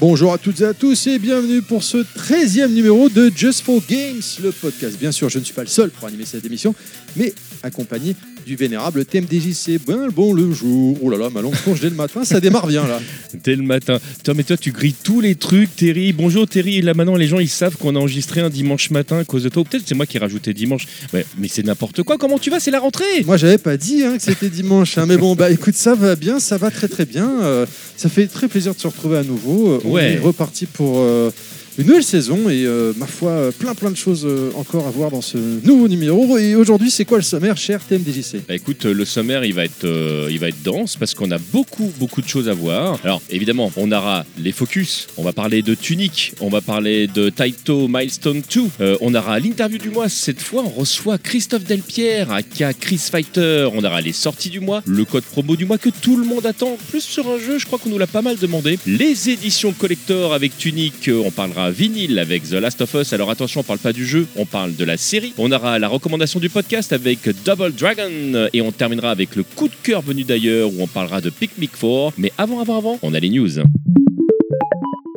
Bonjour 0.00 0.32
à 0.32 0.38
toutes 0.38 0.62
et 0.62 0.64
à 0.64 0.72
tous 0.72 1.08
et 1.08 1.18
bienvenue 1.18 1.60
pour 1.60 1.82
ce 1.82 1.98
13e 1.98 2.72
numéro 2.72 3.10
de 3.10 3.30
Just 3.36 3.60
for 3.60 3.82
Games, 3.86 4.22
le 4.42 4.50
podcast. 4.50 4.98
Bien 4.98 5.12
sûr, 5.12 5.28
je 5.28 5.38
ne 5.38 5.44
suis 5.44 5.52
pas 5.52 5.60
le 5.60 5.66
seul 5.66 5.90
pour 5.90 6.08
animer 6.08 6.24
cette 6.24 6.46
émission, 6.46 6.74
mais 7.16 7.34
accompagné 7.62 8.16
du 8.46 8.56
vénérable 8.56 9.04
TMDJC. 9.04 9.80
Ben 9.86 10.08
bon 10.14 10.32
le 10.32 10.52
jour. 10.52 10.98
Oh 11.02 11.10
là 11.10 11.16
là, 11.18 11.30
ma 11.30 11.40
longue 11.42 11.54
courge 11.64 11.80
dès 11.80 11.90
le 11.90 11.96
matin, 11.96 12.24
ça 12.24 12.40
démarre 12.40 12.66
bien 12.66 12.86
là. 12.86 13.00
Dès 13.44 13.54
le 13.56 13.62
matin. 13.62 13.98
Toi, 14.24 14.34
mais 14.34 14.42
toi, 14.42 14.56
tu 14.56 14.72
grilles 14.72 14.94
tous 15.02 15.20
les 15.20 15.34
trucs, 15.34 15.74
Terry. 15.76 16.12
Bonjour, 16.12 16.46
Terry. 16.48 16.82
Là, 16.82 16.94
maintenant, 16.94 17.16
les 17.16 17.26
gens, 17.28 17.38
ils 17.38 17.48
savent 17.48 17.76
qu'on 17.76 17.94
a 17.96 17.98
enregistré 17.98 18.40
un 18.40 18.50
dimanche 18.50 18.90
matin 18.90 19.18
à 19.18 19.24
cause 19.24 19.44
de 19.44 19.48
toi. 19.48 19.64
Peut-être 19.64 19.84
c'est 19.86 19.94
moi 19.94 20.04
qui 20.06 20.16
ai 20.16 20.20
rajouté 20.20 20.52
dimanche. 20.52 20.86
Ouais, 21.14 21.24
mais 21.38 21.48
c'est 21.48 21.62
n'importe 21.64 22.02
quoi. 22.02 22.18
Comment 22.18 22.38
tu 22.38 22.50
vas? 22.50 22.60
C'est 22.60 22.70
la 22.72 22.80
rentrée. 22.80 23.04
Moi, 23.24 23.36
j'avais 23.36 23.58
pas 23.58 23.76
dit 23.76 24.02
hein, 24.04 24.16
que 24.16 24.22
c'était 24.22 24.48
dimanche, 24.50 24.98
hein, 24.98 25.06
mais 25.06 25.16
bon, 25.16 25.34
bah 25.34 25.50
écoute, 25.50 25.74
ça 25.74 25.94
va 25.94 26.16
bien, 26.16 26.40
ça 26.40 26.58
va 26.58 26.70
très 26.70 26.88
très 26.88 27.06
bien. 27.06 27.40
Euh, 27.42 27.66
ça 27.96 28.08
fait 28.08 28.26
très 28.26 28.48
plaisir 28.48 28.74
de 28.74 28.80
se 28.80 28.86
retrouver 28.88 29.18
à 29.18 29.22
nouveau. 29.22 29.72
Euh, 29.72 29.80
On 29.84 29.92
Ouais. 29.92 30.14
est 30.14 30.18
reparti 30.18 30.66
pour 30.66 30.98
euh, 30.98 31.30
une 31.78 31.86
nouvelle 31.86 32.04
saison 32.04 32.50
et 32.50 32.64
euh, 32.66 32.92
ma 32.96 33.06
foi, 33.06 33.50
plein 33.58 33.74
plein 33.74 33.90
de 33.90 33.96
choses 33.96 34.26
euh, 34.26 34.50
encore 34.56 34.86
à 34.86 34.90
voir 34.90 35.10
dans 35.10 35.20
ce 35.20 35.38
nouveau 35.64 35.88
numéro. 35.88 36.36
Et 36.36 36.54
aujourd'hui, 36.54 36.90
c'est 36.90 37.04
quoi 37.04 37.18
le 37.18 37.24
sommaire, 37.24 37.56
cher 37.56 37.80
TMDJC 37.86 38.46
Bah, 38.48 38.54
écoute, 38.54 38.86
euh, 38.86 38.92
le 38.92 39.04
sommaire, 39.04 39.44
il 39.44 39.54
va 39.54 39.64
être, 39.64 39.86
il 40.30 40.38
va 40.38 40.48
être 40.48 40.62
dense 40.62 40.96
parce 40.96 41.14
qu'on 41.14 41.30
a 41.30 41.38
beaucoup, 41.38 41.92
beaucoup 41.98 42.22
de 42.22 42.28
choses 42.28 42.48
à 42.48 42.54
voir. 42.54 42.98
Alors, 43.04 43.22
évidemment, 43.30 43.70
on 43.76 43.90
aura 43.92 44.24
les 44.38 44.52
focus. 44.52 45.06
On 45.16 45.22
va 45.22 45.32
parler 45.32 45.62
de 45.62 45.74
Tunic. 45.74 46.32
On 46.40 46.48
va 46.48 46.60
parler 46.60 47.06
de 47.06 47.30
Taito 47.30 47.88
Milestone 47.88 48.42
2. 48.52 48.60
Euh, 48.80 48.96
on 49.00 49.14
aura 49.14 49.38
l'interview 49.38 49.78
du 49.78 49.90
mois. 49.90 50.08
Cette 50.08 50.40
fois, 50.40 50.62
on 50.64 50.80
reçoit 50.80 51.18
Christophe 51.18 51.64
Delpierre, 51.64 52.32
aka 52.32 52.74
Chris 52.74 52.98
Fighter. 53.10 53.68
On 53.72 53.84
aura 53.84 54.00
les 54.00 54.12
sorties 54.12 54.50
du 54.50 54.60
mois, 54.60 54.82
le 54.86 55.04
code 55.04 55.24
promo 55.24 55.56
du 55.56 55.64
mois 55.64 55.78
que 55.78 55.90
tout 55.90 56.16
le 56.16 56.24
monde 56.24 56.46
attend. 56.46 56.76
Plus 56.90 57.02
sur 57.02 57.28
un 57.30 57.38
jeu, 57.38 57.58
je 57.58 57.66
crois 57.66 57.78
qu'on 57.78 57.90
nous 57.90 57.98
l'a 57.98 58.06
pas 58.06 58.22
mal 58.22 58.36
demandé. 58.36 58.78
Les 58.86 59.30
éditions 59.30 59.72
collector 59.72 60.34
avec 60.34 60.56
Tunic. 60.58 61.10
On 61.24 61.30
parlera 61.30 61.59
vinyle 61.68 62.18
avec 62.18 62.44
The 62.44 62.54
Last 62.54 62.80
of 62.80 62.94
Us. 62.94 63.12
Alors 63.12 63.30
attention, 63.30 63.60
on 63.60 63.64
parle 63.64 63.80
pas 63.80 63.92
du 63.92 64.06
jeu, 64.06 64.26
on 64.36 64.46
parle 64.46 64.74
de 64.74 64.84
la 64.84 64.96
série. 64.96 65.34
On 65.36 65.52
aura 65.52 65.78
la 65.78 65.88
recommandation 65.88 66.40
du 66.40 66.48
podcast 66.48 66.92
avec 66.92 67.28
Double 67.44 67.72
Dragon 67.72 68.48
et 68.52 68.62
on 68.62 68.72
terminera 68.72 69.10
avec 69.10 69.36
le 69.36 69.42
coup 69.42 69.68
de 69.68 69.74
cœur 69.82 70.00
venu 70.00 70.24
d'ailleurs 70.24 70.70
où 70.70 70.76
on 70.80 70.86
parlera 70.86 71.20
de 71.20 71.28
Picnic 71.28 71.72
4. 71.78 72.14
Mais 72.16 72.32
avant, 72.38 72.60
avant, 72.60 72.78
avant, 72.78 72.98
on 73.02 73.12
a 73.12 73.20
les 73.20 73.28
news. 73.28 73.60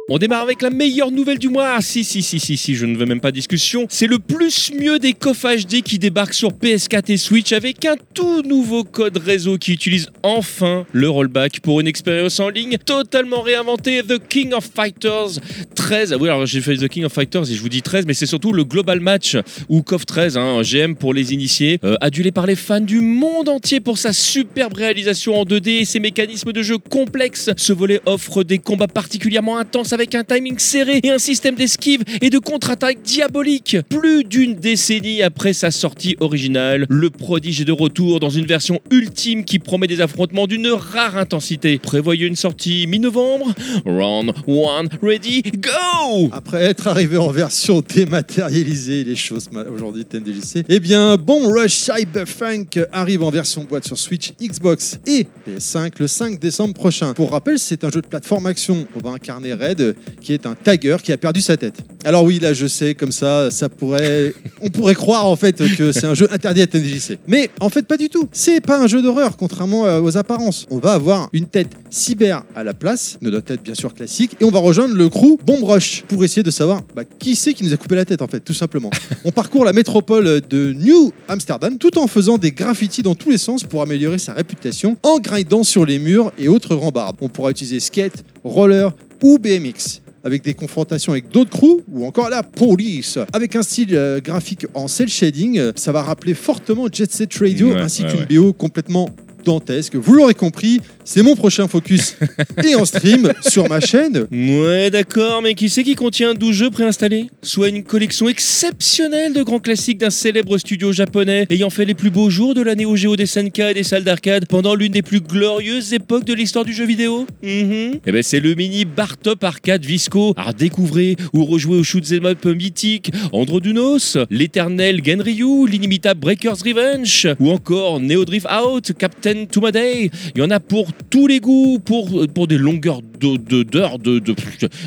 On 0.09 0.17
démarre 0.17 0.41
avec 0.41 0.61
la 0.61 0.69
meilleure 0.69 1.11
nouvelle 1.11 1.39
du 1.39 1.47
mois. 1.47 1.75
Ah, 1.77 1.81
si, 1.81 2.03
si, 2.03 2.21
si, 2.21 2.37
si, 2.37 2.57
si, 2.57 2.75
je 2.75 2.85
ne 2.85 2.97
veux 2.97 3.05
même 3.05 3.21
pas 3.21 3.31
discussion. 3.31 3.85
C'est 3.87 4.05
le 4.05 4.19
plus 4.19 4.73
mieux 4.77 4.99
des 4.99 5.13
coffres 5.13 5.55
HD 5.55 5.81
qui 5.81 5.97
débarque 5.97 6.33
sur 6.33 6.49
PS4 6.49 7.09
et 7.09 7.15
Switch 7.15 7.53
avec 7.53 7.85
un 7.85 7.95
tout 8.13 8.41
nouveau 8.41 8.83
code 8.83 9.15
réseau 9.17 9.57
qui 9.57 9.71
utilise 9.71 10.09
enfin 10.21 10.85
le 10.91 11.09
rollback 11.09 11.61
pour 11.61 11.79
une 11.79 11.87
expérience 11.87 12.41
en 12.41 12.49
ligne 12.49 12.77
totalement 12.85 13.39
réinventée. 13.39 14.01
The 14.03 14.19
King 14.27 14.51
of 14.51 14.69
Fighters 14.75 15.39
13. 15.73 16.11
Ah 16.11 16.17
oui, 16.19 16.27
alors 16.27 16.45
j'ai 16.47 16.59
fait 16.59 16.75
The 16.75 16.89
King 16.89 17.05
of 17.05 17.13
Fighters 17.13 17.49
et 17.49 17.55
je 17.55 17.61
vous 17.61 17.69
dis 17.69 17.81
13, 17.81 18.05
mais 18.05 18.13
c'est 18.13 18.25
surtout 18.25 18.51
le 18.51 18.65
Global 18.65 18.99
Match 18.99 19.37
ou 19.69 19.83
KOF 19.83 20.05
13, 20.05 20.35
hein, 20.35 20.61
GM 20.63 20.95
pour 20.95 21.13
les 21.13 21.33
initiés, 21.33 21.79
euh, 21.85 21.95
adulé 22.01 22.33
par 22.33 22.45
les 22.45 22.57
fans 22.57 22.81
du 22.81 22.99
monde 22.99 23.47
entier 23.47 23.79
pour 23.79 23.97
sa 23.97 24.11
superbe 24.11 24.73
réalisation 24.73 25.39
en 25.39 25.45
2D 25.45 25.79
et 25.79 25.85
ses 25.85 26.01
mécanismes 26.01 26.51
de 26.51 26.61
jeu 26.61 26.77
complexes. 26.77 27.51
Ce 27.55 27.71
volet 27.71 28.01
offre 28.05 28.43
des 28.43 28.59
combats 28.59 28.87
particulièrement 28.89 29.57
intenses 29.57 29.92
avec 29.93 30.15
un 30.15 30.23
timing 30.23 30.57
serré 30.59 30.99
et 31.03 31.11
un 31.11 31.17
système 31.17 31.55
d'esquive 31.55 32.03
et 32.21 32.29
de 32.29 32.39
contre-attaque 32.39 33.01
diabolique. 33.01 33.77
Plus 33.89 34.23
d'une 34.23 34.55
décennie 34.55 35.21
après 35.21 35.53
sa 35.53 35.71
sortie 35.71 36.17
originale, 36.19 36.85
le 36.89 37.09
prodige 37.09 37.61
est 37.61 37.65
de 37.65 37.71
retour 37.71 38.19
dans 38.19 38.29
une 38.29 38.45
version 38.45 38.81
ultime 38.91 39.45
qui 39.45 39.59
promet 39.59 39.87
des 39.87 40.01
affrontements 40.01 40.47
d'une 40.47 40.67
rare 40.67 41.17
intensité. 41.17 41.79
Prévoyez 41.79 42.25
une 42.25 42.35
sortie 42.35 42.87
mi-novembre? 42.87 43.53
Round 43.85 44.33
1, 44.47 44.97
ready, 45.01 45.43
go 45.43 46.29
Après 46.31 46.63
être 46.63 46.87
arrivé 46.87 47.17
en 47.17 47.29
version 47.29 47.81
dématérialisée, 47.81 49.03
les 49.03 49.15
choses 49.15 49.49
aujourd'hui 49.73 50.05
TMDJC, 50.05 50.65
eh 50.67 50.79
bien, 50.79 51.17
Bomb 51.17 51.45
Rush 51.47 51.73
Cyberpunk 51.73 52.79
arrive 52.91 53.23
en 53.23 53.29
version 53.29 53.63
boîte 53.63 53.85
sur 53.85 53.97
Switch, 53.97 54.33
Xbox 54.41 54.99
et 55.05 55.27
PS5 55.47 55.93
le 55.99 56.07
5 56.07 56.39
décembre 56.39 56.73
prochain. 56.73 57.13
Pour 57.13 57.31
rappel, 57.31 57.59
c'est 57.59 57.83
un 57.83 57.89
jeu 57.89 58.01
de 58.01 58.07
plateforme 58.07 58.45
action. 58.45 58.87
On 58.95 59.07
va 59.07 59.15
incarner 59.15 59.53
Red, 59.53 59.81
qui 60.21 60.33
est 60.33 60.45
un 60.45 60.55
tagger 60.55 60.97
qui 61.03 61.11
a 61.11 61.17
perdu 61.17 61.41
sa 61.41 61.57
tête. 61.57 61.81
Alors 62.05 62.23
oui, 62.23 62.39
là, 62.39 62.53
je 62.53 62.67
sais, 62.67 62.95
comme 62.95 63.11
ça, 63.11 63.49
ça 63.51 63.69
pourrait, 63.69 64.33
on 64.61 64.69
pourrait 64.69 64.95
croire 64.95 65.25
en 65.25 65.35
fait 65.35 65.57
que 65.77 65.91
c'est 65.91 66.05
un 66.05 66.13
jeu 66.13 66.27
interdit 66.31 66.61
à 66.61 66.67
TMDJC. 66.67 67.19
Mais 67.27 67.49
en 67.59 67.69
fait, 67.69 67.87
pas 67.87 67.97
du 67.97 68.09
tout. 68.09 68.27
C'est 68.31 68.61
pas 68.61 68.79
un 68.79 68.87
jeu 68.87 69.01
d'horreur, 69.01 69.37
contrairement 69.37 69.85
euh, 69.85 70.01
aux 70.01 70.17
apparences. 70.17 70.65
On 70.69 70.79
va 70.79 70.93
avoir 70.93 71.29
une 71.33 71.45
tête 71.45 71.69
cyber 71.89 72.43
à 72.55 72.63
la 72.63 72.73
place, 72.73 73.17
notre 73.21 73.39
tête 73.39 73.63
bien 73.63 73.75
sûr 73.75 73.93
classique, 73.93 74.35
et 74.39 74.43
on 74.43 74.51
va 74.51 74.59
rejoindre 74.59 74.95
le 74.95 75.09
crew 75.09 75.37
Bomb 75.45 75.63
pour 76.07 76.23
essayer 76.23 76.43
de 76.43 76.51
savoir 76.51 76.81
bah, 76.95 77.03
qui 77.19 77.35
c'est 77.35 77.53
qui 77.53 77.63
nous 77.63 77.73
a 77.73 77.77
coupé 77.77 77.95
la 77.95 78.05
tête 78.05 78.21
en 78.21 78.27
fait, 78.27 78.41
tout 78.41 78.53
simplement. 78.53 78.91
on 79.25 79.31
parcourt 79.31 79.65
la 79.65 79.73
métropole 79.73 80.41
de 80.49 80.73
New 80.73 81.11
Amsterdam 81.27 81.77
tout 81.77 81.97
en 81.97 82.07
faisant 82.07 82.37
des 82.37 82.51
graffitis 82.51 83.01
dans 83.01 83.15
tous 83.15 83.29
les 83.29 83.37
sens 83.37 83.63
pour 83.63 83.81
améliorer 83.81 84.17
sa 84.17 84.33
réputation 84.33 84.97
en 85.03 85.19
grindant 85.19 85.63
sur 85.63 85.85
les 85.85 85.99
murs 85.99 86.31
et 86.37 86.47
autres 86.47 86.75
rambardes. 86.75 87.17
On 87.21 87.29
pourra 87.29 87.51
utiliser 87.51 87.79
skate, 87.79 88.23
roller 88.43 88.91
ou 89.21 89.37
BMX 89.39 90.01
avec 90.23 90.43
des 90.43 90.53
confrontations 90.53 91.11
avec 91.11 91.29
d'autres 91.29 91.49
crews 91.49 91.81
ou 91.91 92.05
encore 92.05 92.29
la 92.29 92.43
police. 92.43 93.19
Avec 93.33 93.55
un 93.55 93.63
style 93.63 93.89
euh, 93.93 94.21
graphique 94.21 94.65
en 94.73 94.87
cel 94.87 95.09
shading, 95.09 95.59
euh, 95.59 95.71
ça 95.75 95.91
va 95.91 96.01
rappeler 96.01 96.33
fortement 96.33 96.87
Jet 96.91 97.11
Set 97.11 97.33
Radio 97.35 97.73
Ouais, 97.73 97.81
ainsi 97.81 98.03
ouais, 98.03 98.25
qu'une 98.27 98.37
BO 98.37 98.53
complètement 98.53 99.09
dantesque. 99.43 99.95
Vous 99.95 100.13
l'aurez 100.13 100.33
compris, 100.33 100.81
c'est 101.03 101.21
mon 101.21 101.35
prochain 101.35 101.67
focus 101.67 102.15
et 102.63 102.75
en 102.75 102.85
stream 102.85 103.33
sur 103.41 103.67
ma 103.69 103.79
chaîne. 103.79 104.27
Ouais, 104.31 104.89
d'accord, 104.89 105.41
mais 105.41 105.53
qui 105.53 105.69
c'est 105.69 105.83
qui 105.83 105.95
contient 105.95 106.33
12 106.33 106.55
jeux 106.55 106.69
préinstallés 106.69 107.27
Soit 107.41 107.69
une 107.69 107.83
collection 107.83 108.29
exceptionnelle 108.29 109.33
de 109.33 109.43
grands 109.43 109.59
classiques 109.59 109.97
d'un 109.97 110.09
célèbre 110.09 110.57
studio 110.57 110.91
japonais 110.91 111.45
ayant 111.49 111.69
fait 111.69 111.85
les 111.85 111.93
plus 111.93 112.09
beaux 112.09 112.29
jours 112.29 112.53
de 112.53 112.61
la 112.61 112.75
Neo 112.75 112.95
Geo 112.95 113.15
des 113.15 113.25
SNK 113.25 113.59
et 113.59 113.73
des 113.73 113.83
salles 113.83 114.03
d'arcade 114.03 114.45
pendant 114.47 114.75
l'une 114.75 114.91
des 114.91 115.01
plus 115.01 115.21
glorieuses 115.21 115.93
époques 115.93 116.25
de 116.25 116.33
l'histoire 116.33 116.65
du 116.65 116.73
jeu 116.73 116.85
vidéo. 116.85 117.25
Eh 117.43 117.99
ben, 118.05 118.23
c'est 118.23 118.39
le 118.39 118.55
mini 118.55 118.85
Bar 118.85 119.17
Top 119.17 119.43
Arcade 119.43 119.85
Visco 119.85 120.33
à 120.37 120.43
redécouvrir 120.43 121.17
ou 121.33 121.45
rejouer 121.45 121.77
au 121.77 121.83
shoot 121.83 122.03
'em 122.11 122.25
up 122.25 122.45
mythique 122.45 123.11
Androdunos, 123.31 124.17
l'éternel 124.29 125.01
Genryu, 125.03 125.67
l'inimitable 125.67 126.19
Breaker's 126.19 126.61
Revenge 126.61 127.27
ou 127.39 127.49
encore 127.49 127.99
Neo 127.99 128.25
Drift 128.25 128.47
Out, 128.47 128.93
Captain 128.97 129.32
Tomaday. 129.49 130.09
Il 130.35 130.39
y 130.39 130.41
en 130.41 130.51
a 130.51 130.59
pour 130.59 130.87
tous 131.09 131.27
les 131.27 131.39
goûts, 131.39 131.79
pour, 131.83 132.27
pour 132.33 132.47
des 132.47 132.57
longueurs 132.57 133.01
de- 133.19 133.37
de- 133.37 133.63
d'heures 133.63 133.99
de, 133.99 134.19
de, 134.19 134.35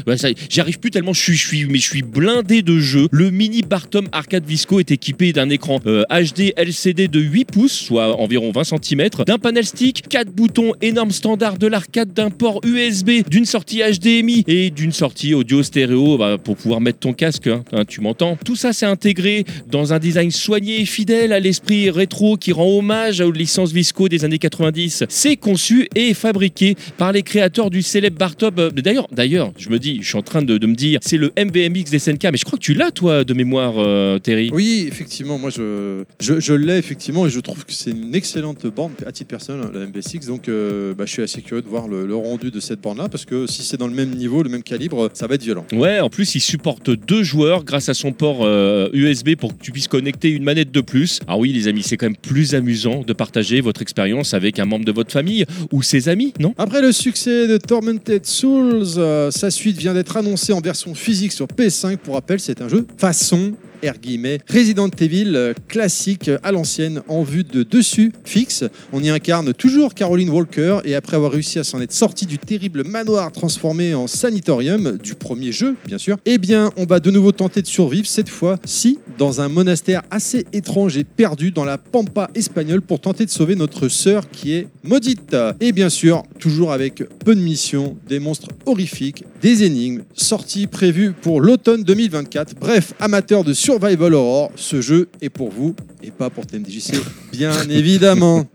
Ouais, 0.06 0.16
ça- 0.16 0.28
J'y 0.50 0.60
arrive 0.60 0.78
plus 0.78 0.90
tellement 0.90 1.12
je 1.12 1.20
suis, 1.20 1.34
je 1.36 1.46
suis, 1.46 1.64
mais 1.66 1.78
je 1.78 1.88
suis 1.88 2.02
blindé 2.02 2.62
de 2.62 2.78
jeux. 2.78 3.08
Le 3.10 3.30
mini 3.30 3.62
Bartom 3.62 4.08
Arcade 4.12 4.44
Visco 4.46 4.78
est 4.80 4.90
équipé 4.90 5.32
d'un 5.32 5.48
écran 5.50 5.80
euh, 5.86 6.04
HD 6.10 6.52
LCD 6.56 7.08
de 7.08 7.20
8 7.20 7.44
pouces, 7.46 7.72
soit 7.72 8.18
environ 8.20 8.50
20 8.52 8.64
cm, 8.64 9.08
d'un 9.26 9.38
panel 9.38 9.64
stick, 9.64 10.08
4 10.08 10.30
boutons 10.30 10.72
énorme 10.82 11.10
standard 11.10 11.58
de 11.58 11.66
l'arcade, 11.66 12.12
d'un 12.12 12.30
port 12.30 12.60
USB, 12.64 13.10
d'une 13.28 13.44
sortie 13.46 13.80
HDMI 13.80 14.44
et 14.46 14.70
d'une 14.70 14.92
sortie 14.92 15.34
audio 15.34 15.62
stéréo 15.62 16.18
bah, 16.18 16.36
pour 16.42 16.56
pouvoir 16.56 16.80
mettre 16.80 16.98
ton 16.98 17.12
casque, 17.12 17.46
hein, 17.46 17.64
hein, 17.72 17.84
tu 17.86 18.00
m'entends. 18.00 18.36
Tout 18.44 18.56
ça 18.56 18.72
c'est 18.72 18.86
intégré 18.86 19.44
dans 19.70 19.92
un 19.92 19.98
design 19.98 20.30
soigné 20.30 20.80
et 20.80 20.86
fidèle 20.86 21.32
à 21.32 21.40
l'esprit 21.40 21.90
rétro 21.90 22.36
qui 22.36 22.52
rend 22.52 22.66
hommage 22.78 23.20
aux 23.20 23.32
licences 23.32 23.72
Visco 23.72 24.08
des 24.08 24.24
années 24.24 24.35
90. 24.38 25.04
C'est 25.08 25.36
conçu 25.36 25.88
et 25.94 26.14
fabriqué 26.14 26.76
par 26.98 27.12
les 27.12 27.22
créateurs 27.22 27.70
du 27.70 27.82
célèbre 27.82 28.18
Bartop. 28.18 28.58
Euh, 28.58 28.70
D'ailleurs, 28.70 29.08
d'ailleurs, 29.10 29.52
je 29.58 29.68
me 29.70 29.78
dis, 29.78 29.98
je 30.02 30.08
suis 30.08 30.18
en 30.18 30.22
train 30.22 30.42
de, 30.42 30.58
de 30.58 30.66
me 30.66 30.74
dire, 30.74 31.00
c'est 31.02 31.16
le 31.16 31.32
MVMX 31.36 31.90
des 31.90 31.98
SNK, 31.98 32.24
mais 32.32 32.36
je 32.38 32.44
crois 32.44 32.58
que 32.58 32.62
tu 32.64 32.74
l'as 32.74 32.90
toi 32.90 33.24
de 33.24 33.34
mémoire, 33.34 33.74
euh, 33.78 34.18
Terry. 34.18 34.50
Oui, 34.52 34.84
effectivement, 34.88 35.38
moi 35.38 35.50
je, 35.50 36.04
je, 36.20 36.38
je 36.40 36.52
l'ai 36.52 36.76
effectivement 36.76 37.26
et 37.26 37.30
je 37.30 37.40
trouve 37.40 37.64
que 37.64 37.72
c'est 37.72 37.90
une 37.90 38.14
excellente 38.14 38.66
borne 38.66 38.92
à 39.06 39.12
titre 39.12 39.28
personnel, 39.28 39.66
la 39.72 39.86
MB6. 39.86 40.26
Donc 40.26 40.48
euh, 40.48 40.94
bah, 40.94 41.04
je 41.06 41.12
suis 41.12 41.22
assez 41.22 41.42
curieux 41.42 41.62
de 41.62 41.68
voir 41.68 41.88
le, 41.88 42.06
le 42.06 42.14
rendu 42.14 42.50
de 42.50 42.60
cette 42.60 42.80
borne 42.80 42.98
là 42.98 43.08
parce 43.08 43.24
que 43.24 43.46
si 43.46 43.62
c'est 43.62 43.76
dans 43.76 43.88
le 43.88 43.94
même 43.94 44.10
niveau, 44.10 44.42
le 44.42 44.48
même 44.50 44.62
calibre, 44.62 45.10
ça 45.14 45.26
va 45.26 45.34
être 45.34 45.42
violent. 45.42 45.66
Ouais, 45.72 46.00
en 46.00 46.10
plus, 46.10 46.34
il 46.34 46.40
supporte 46.40 46.90
deux 46.90 47.22
joueurs 47.22 47.64
grâce 47.64 47.88
à 47.88 47.94
son 47.94 48.12
port 48.12 48.40
euh, 48.44 48.88
USB 48.92 49.34
pour 49.36 49.56
que 49.56 49.62
tu 49.62 49.72
puisses 49.72 49.88
connecter 49.88 50.30
une 50.30 50.44
manette 50.44 50.70
de 50.70 50.80
plus. 50.80 51.20
Ah 51.26 51.36
oui, 51.38 51.52
les 51.52 51.68
amis, 51.68 51.82
c'est 51.82 51.96
quand 51.96 52.06
même 52.06 52.16
plus 52.16 52.54
amusant 52.54 53.02
de 53.06 53.12
partager 53.12 53.60
votre 53.60 53.82
expérience 53.82 54.25
avec 54.34 54.58
un 54.58 54.64
membre 54.64 54.84
de 54.84 54.92
votre 54.92 55.12
famille 55.12 55.44
ou 55.72 55.82
ses 55.82 56.08
amis, 56.08 56.32
non? 56.38 56.54
Après 56.58 56.80
le 56.80 56.92
succès 56.92 57.46
de 57.46 57.56
Tormented 57.58 58.26
Souls, 58.26 58.84
euh, 58.96 59.30
sa 59.30 59.50
suite 59.50 59.76
vient 59.76 59.94
d'être 59.94 60.16
annoncée 60.16 60.52
en 60.52 60.60
version 60.60 60.94
physique 60.94 61.32
sur 61.32 61.46
PS5. 61.46 61.96
Pour 61.98 62.14
rappel, 62.14 62.40
c'est 62.40 62.60
un 62.62 62.68
jeu 62.68 62.86
façon 62.98 63.52
R 63.84 63.98
guillemets, 64.00 64.38
Resident 64.48 64.88
Evil 64.88 65.32
euh, 65.34 65.54
classique 65.68 66.28
euh, 66.28 66.38
à 66.42 66.52
l'ancienne 66.52 67.02
en 67.08 67.22
vue 67.22 67.44
de 67.44 67.62
dessus 67.62 68.12
fixe. 68.24 68.64
On 68.92 69.02
y 69.02 69.10
incarne 69.10 69.52
toujours 69.52 69.94
Caroline 69.94 70.30
Walker 70.30 70.78
et 70.84 70.94
après 70.94 71.16
avoir 71.16 71.32
réussi 71.32 71.58
à 71.58 71.64
s'en 71.64 71.80
être 71.80 71.92
sorti 71.92 72.26
du 72.26 72.38
terrible 72.38 72.84
manoir 72.84 73.32
transformé 73.32 73.94
en 73.94 74.06
sanatorium 74.06 74.98
du 75.02 75.14
premier 75.14 75.52
jeu, 75.52 75.76
bien 75.86 75.98
sûr, 75.98 76.16
eh 76.24 76.38
bien 76.38 76.70
on 76.76 76.84
va 76.84 77.00
de 77.00 77.10
nouveau 77.10 77.32
tenter 77.32 77.62
de 77.62 77.66
survivre 77.66 78.06
cette 78.06 78.28
fois-ci 78.28 78.98
dans 79.18 79.40
un 79.40 79.48
monastère 79.48 80.02
assez 80.10 80.46
étrange 80.52 80.96
et 80.96 81.04
perdu 81.04 81.50
dans 81.50 81.64
la 81.64 81.78
pampa 81.78 82.30
espagnole 82.34 82.82
pour 82.82 83.00
tenter 83.00 83.24
de 83.24 83.30
sauver 83.30 83.56
notre 83.56 83.88
sœur 83.88 84.30
qui 84.30 84.52
est 84.52 84.68
maudite. 84.84 85.36
Et 85.60 85.72
bien 85.72 85.88
sûr, 85.88 86.22
toujours 86.38 86.72
avec 86.72 87.02
peu 87.24 87.34
de 87.34 87.40
missions, 87.40 87.96
des 88.08 88.18
monstres 88.18 88.48
horrifiques, 88.66 89.24
des 89.42 89.64
énigmes, 89.64 90.02
sortie 90.14 90.66
prévue 90.66 91.12
pour 91.12 91.40
l'automne 91.40 91.82
2024. 91.82 92.54
Bref, 92.60 92.92
amateurs 93.00 93.44
de 93.44 93.52
survival 93.66 94.14
horror, 94.14 94.52
ce 94.54 94.80
jeu 94.80 95.08
est 95.20 95.28
pour 95.28 95.50
vous 95.50 95.74
et 96.02 96.10
pas 96.12 96.30
pour 96.30 96.46
TMDJC, 96.46 96.92
bien 97.32 97.52
évidemment. 97.68 98.46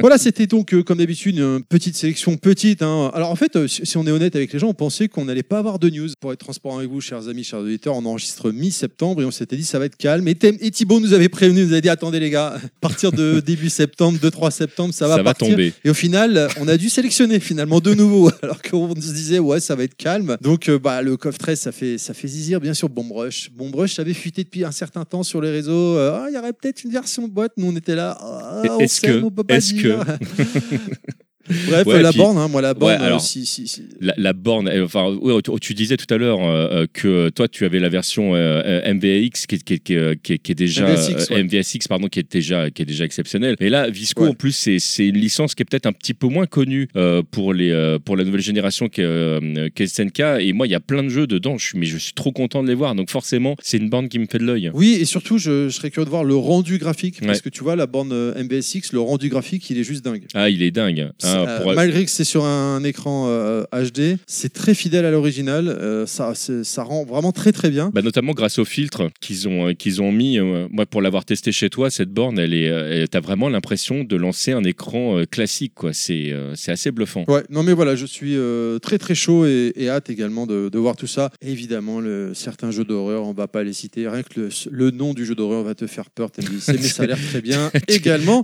Voilà, 0.00 0.18
c'était 0.18 0.46
donc, 0.48 0.74
euh, 0.74 0.82
comme 0.82 0.98
d'habitude, 0.98 1.36
une 1.38 1.62
petite 1.62 1.94
sélection 1.94 2.36
petite. 2.36 2.82
hein. 2.82 3.12
Alors 3.14 3.30
en 3.30 3.36
fait, 3.36 3.54
euh, 3.54 3.68
si 3.68 3.86
si 3.86 3.96
on 3.96 4.06
est 4.06 4.10
honnête 4.10 4.34
avec 4.34 4.52
les 4.52 4.58
gens, 4.58 4.68
on 4.68 4.74
pensait 4.74 5.06
qu'on 5.08 5.24
n'allait 5.26 5.42
pas 5.44 5.58
avoir 5.58 5.78
de 5.78 5.88
news. 5.88 6.08
Pour 6.20 6.32
être 6.32 6.40
transparent 6.40 6.78
avec 6.78 6.90
vous, 6.90 7.00
chers 7.00 7.28
amis, 7.28 7.44
chers 7.44 7.60
auditeurs, 7.60 7.94
on 7.96 8.04
enregistre 8.06 8.50
mi-septembre 8.50 9.22
et 9.22 9.24
on 9.24 9.30
s'était 9.30 9.56
dit 9.56 9.64
ça 9.64 9.78
va 9.78 9.84
être 9.84 9.96
calme. 9.96 10.26
Et, 10.26 10.34
Thème- 10.34 10.58
et 10.60 10.70
Thibaut 10.72 10.98
nous 11.00 11.12
avait 11.12 11.28
prévenu, 11.28 11.64
nous 11.64 11.72
avait 11.72 11.80
dit 11.82 11.88
attendez 11.88 12.18
les 12.18 12.30
gars, 12.30 12.54
à 12.56 12.60
partir 12.80 13.12
de 13.12 13.40
début 13.46 13.70
septembre, 13.70 14.18
2-3 14.20 14.50
septembre, 14.50 14.92
ça 14.94 15.06
va 15.06 15.16
Ça 15.16 15.22
va 15.22 15.24
partir. 15.34 15.48
tomber. 15.50 15.72
Et 15.84 15.90
au 15.90 15.94
final, 15.94 16.48
on 16.58 16.66
a 16.66 16.76
dû 16.76 16.88
sélectionner 16.90 17.38
finalement 17.38 17.78
de 17.80 17.94
nouveau, 17.94 18.30
alors 18.42 18.60
qu'on 18.62 18.94
se 18.96 19.12
disait 19.12 19.38
ouais 19.38 19.60
ça 19.60 19.76
va 19.76 19.84
être 19.84 19.96
calme. 19.96 20.36
Donc 20.40 20.68
euh, 20.68 20.78
bah 20.78 21.02
le 21.02 21.16
CoF 21.16 21.38
13 21.38 21.60
ça 21.60 21.72
fait 21.72 21.98
ça 21.98 22.14
fait 22.14 22.26
zizir 22.28 22.60
bien 22.60 22.74
sûr 22.74 22.88
Bomb 22.88 23.12
Rush. 23.12 23.50
Bomb 23.56 23.72
Rush 23.74 23.98
avait 24.00 24.14
fuité 24.14 24.39
depuis 24.44 24.64
un 24.64 24.70
certain 24.72 25.04
temps 25.04 25.22
sur 25.22 25.40
les 25.40 25.50
réseaux. 25.50 25.96
Euh, 25.96 26.12
Ah, 26.20 26.26
il 26.28 26.34
y 26.34 26.38
aurait 26.38 26.52
peut-être 26.52 26.84
une 26.84 26.90
version 26.90 27.26
boîte. 27.28 27.52
Nous 27.56 27.66
on 27.66 27.76
était 27.76 27.94
là. 27.94 28.16
Ah, 28.20 28.62
Est-ce 28.78 29.00
que- 29.00 29.22
est-ce 29.48 29.74
dire. 29.74 30.04
Bref, 31.68 31.86
Ouais, 31.86 32.02
la 32.02 32.10
puis- 32.10 32.18
borne, 32.18 32.38
hein, 32.38 32.48
moi 32.48 32.60
la 32.62 32.74
borne, 32.74 32.92
Ouais, 32.92 32.98
alors- 32.98 33.20
si, 33.20 33.44
si, 33.46 33.66
si. 33.68 33.82
La, 34.00 34.14
la 34.16 34.32
borne, 34.32 34.70
enfin, 34.82 35.16
tu, 35.60 35.74
disais 35.74 35.96
tout 35.96 36.12
à 36.12 36.16
l'heure 36.16 36.40
euh, 36.42 36.68
euh, 36.82 36.86
que 36.92 37.28
toi, 37.30 37.48
tu 37.48 37.64
avais 37.64 37.80
la 37.80 37.88
version 37.88 38.34
euh, 38.34 38.62
euh, 38.64 38.94
MVAX 38.94 39.46
qui, 39.46 39.54
est- 39.56 39.64
qui, 39.64 39.80
qui, 40.22 40.38
qui 40.38 40.54
déjà 40.54 40.86
MVSX, 40.88 41.30
ouais. 41.30 41.42
MVSX, 41.42 41.88
pardon, 41.88 42.08
qui 42.08 42.20
est 42.20 42.30
déjà 42.32 42.70
qui 42.70 42.82
est 42.82 42.86
déjà 42.86 43.04
exceptionnelle. 43.04 43.56
Et 43.60 43.68
là, 43.68 43.88
Visco, 43.90 44.26
en 44.26 44.34
plus, 44.34 44.52
c'est 44.78 45.06
une 45.06 45.18
licence 45.18 45.54
qui 45.54 45.62
est 45.62 45.66
peut-être 45.66 45.86
un 45.86 45.92
petit 45.92 46.14
peu 46.14 46.26
moins 46.28 46.46
connue 46.46 46.88
euh, 46.96 47.22
pour 47.30 47.52
les 47.54 47.96
pour 48.04 48.16
la 48.16 48.24
nouvelle 48.24 48.40
génération 48.42 48.88
qu'est 48.88 49.86
SNK. 49.86 50.20
Et 50.40 50.52
moi, 50.52 50.66
il 50.66 50.70
y 50.70 50.74
a 50.74 50.80
plein 50.80 51.02
de 51.02 51.08
jeux 51.08 51.26
dedans, 51.26 51.58
je 51.58 51.66
suis, 51.66 51.78
mais 51.78 51.86
je 51.86 51.96
suis 51.98 52.12
trop 52.12 52.32
content 52.32 52.62
de 52.62 52.68
les 52.68 52.74
voir. 52.74 52.94
Donc 52.94 53.10
forcément, 53.10 53.56
c'est 53.62 53.76
une 53.78 53.88
borne 53.90 54.08
qui 54.08 54.18
me 54.18 54.26
fait 54.26 54.38
de 54.38 54.44
l'œil. 54.44 54.70
Oui, 54.74 54.98
et 55.00 55.04
surtout, 55.04 55.38
je, 55.38 55.68
je 55.68 55.74
serais 55.74 55.90
curieux 55.90 56.04
de 56.06 56.10
voir 56.10 56.24
le 56.24 56.34
rendu 56.36 56.78
graphique. 56.78 57.20
Parce 57.24 57.40
que 57.40 57.48
tu 57.48 57.62
vois, 57.62 57.76
la 57.76 57.86
borne 57.86 58.12
MBSX, 58.36 58.92
le 58.92 59.00
rendu 59.00 59.28
graphique, 59.28 59.68
il 59.70 59.78
est 59.78 59.84
juste 59.84 60.04
dingue. 60.04 60.24
Ah, 60.34 60.48
il 60.50 60.62
est 60.62 60.70
dingue. 60.70 61.10
Euh, 61.48 61.60
pour- 61.62 61.74
malgré 61.74 62.04
que 62.04 62.10
c'est 62.10 62.24
sur 62.24 62.44
un 62.44 62.82
écran 62.84 63.26
euh, 63.28 63.64
HD, 63.72 64.16
c'est 64.26 64.52
très 64.52 64.74
fidèle 64.74 65.04
à 65.04 65.10
l'original. 65.10 65.68
euh, 65.68 66.06
ça, 66.06 66.32
ça 66.34 66.82
rend 66.82 67.04
vraiment 67.04 67.32
très 67.32 67.52
très 67.52 67.70
bien. 67.70 67.90
Bah, 67.94 68.02
notamment 68.02 68.32
grâce 68.32 68.58
au 68.58 68.64
filtre 68.64 69.10
qu'ils 69.20 69.48
ont, 69.48 69.68
euh, 69.68 69.72
qu'ils 69.72 70.02
ont 70.02 70.12
mis. 70.12 70.38
euh, 70.38 70.66
moi, 70.70 70.86
pour 70.86 71.02
l'avoir 71.02 71.24
testé 71.24 71.52
chez 71.52 71.70
toi, 71.70 71.90
cette 71.90 72.10
borne, 72.10 72.38
elle 72.38 72.54
est, 72.54 72.68
euh, 72.70 73.06
t'as 73.10 73.20
vraiment 73.20 73.48
l'impression 73.48 74.04
de 74.04 74.16
lancer 74.16 74.52
un 74.52 74.64
écran 74.64 75.18
euh, 75.18 75.24
classique. 75.24 75.72
quoi. 75.74 75.92
C'est 75.92 76.32
euh, 76.32 76.54
c'est 76.54 76.72
assez 76.72 76.90
bluffant. 76.90 77.24
Ouais, 77.28 77.42
non 77.50 77.62
mais 77.62 77.72
voilà, 77.72 77.96
je 77.96 78.06
suis 78.06 78.36
euh, 78.36 78.78
très 78.78 78.98
très 78.98 79.14
chaud 79.14 79.46
et, 79.46 79.72
et 79.76 79.88
hâte 79.88 80.10
également 80.10 80.46
de, 80.46 80.68
de 80.68 80.78
voir 80.78 80.96
tout 80.96 81.06
ça. 81.06 81.30
Évidemment, 81.42 82.00
le, 82.00 82.32
certains 82.34 82.70
jeux 82.70 82.84
d'horreur, 82.84 83.24
on 83.26 83.32
va 83.32 83.48
pas 83.48 83.62
les 83.62 83.72
citer. 83.72 84.08
Rien 84.08 84.22
que 84.22 84.40
le, 84.40 84.48
le 84.70 84.90
nom 84.90 85.14
du 85.14 85.24
jeu 85.24 85.34
d'horreur 85.34 85.62
va 85.64 85.74
te 85.74 85.86
faire 85.86 86.10
peur, 86.10 86.30
mais 86.38 86.78
ça 86.80 87.02
a 87.02 87.06
l'air 87.06 87.18
très 87.30 87.40
bien 87.40 87.70
également. 87.88 88.42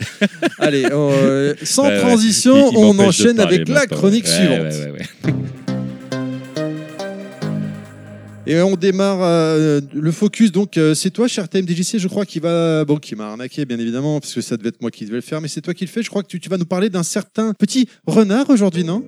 Allez, 0.58 0.86
euh, 0.90 1.54
sans 1.62 1.84
Ouais, 1.84 1.90
ouais. 1.90 2.00
transition, 2.00 2.70
Il- 2.72 2.78
il 2.78 2.85
on 2.86 2.98
enchaîne 2.98 3.40
avec 3.40 3.68
la 3.68 3.80
maintenant. 3.80 3.96
chronique 3.96 4.24
Ouais, 4.24 4.30
suivante. 4.30 4.94
ouais. 5.26 5.32
Et 8.48 8.60
on 8.60 8.76
démarre 8.76 9.18
euh, 9.22 9.80
le 9.92 10.12
focus. 10.12 10.52
Donc, 10.52 10.76
euh, 10.78 10.94
c'est 10.94 11.10
toi, 11.10 11.26
cher 11.26 11.48
TMDJC, 11.48 11.98
je 11.98 12.06
crois, 12.06 12.24
qui 12.24 12.38
va. 12.38 12.84
Bon, 12.84 12.96
qui 12.98 13.16
m'a 13.16 13.26
arnaqué, 13.26 13.64
bien 13.64 13.78
évidemment, 13.78 14.20
parce 14.20 14.32
que 14.34 14.40
ça 14.40 14.56
devait 14.56 14.68
être 14.68 14.80
moi 14.80 14.92
qui 14.92 15.04
devais 15.04 15.16
le 15.16 15.20
faire, 15.20 15.40
mais 15.40 15.48
c'est 15.48 15.60
toi 15.62 15.74
qui 15.74 15.84
le 15.84 15.90
fais. 15.90 16.02
Je 16.02 16.10
crois 16.10 16.22
que 16.22 16.28
tu, 16.28 16.38
tu 16.38 16.48
vas 16.48 16.56
nous 16.56 16.64
parler 16.64 16.88
d'un 16.88 17.02
certain 17.02 17.54
petit 17.54 17.88
renard 18.06 18.48
aujourd'hui, 18.48 18.84
non? 18.84 19.02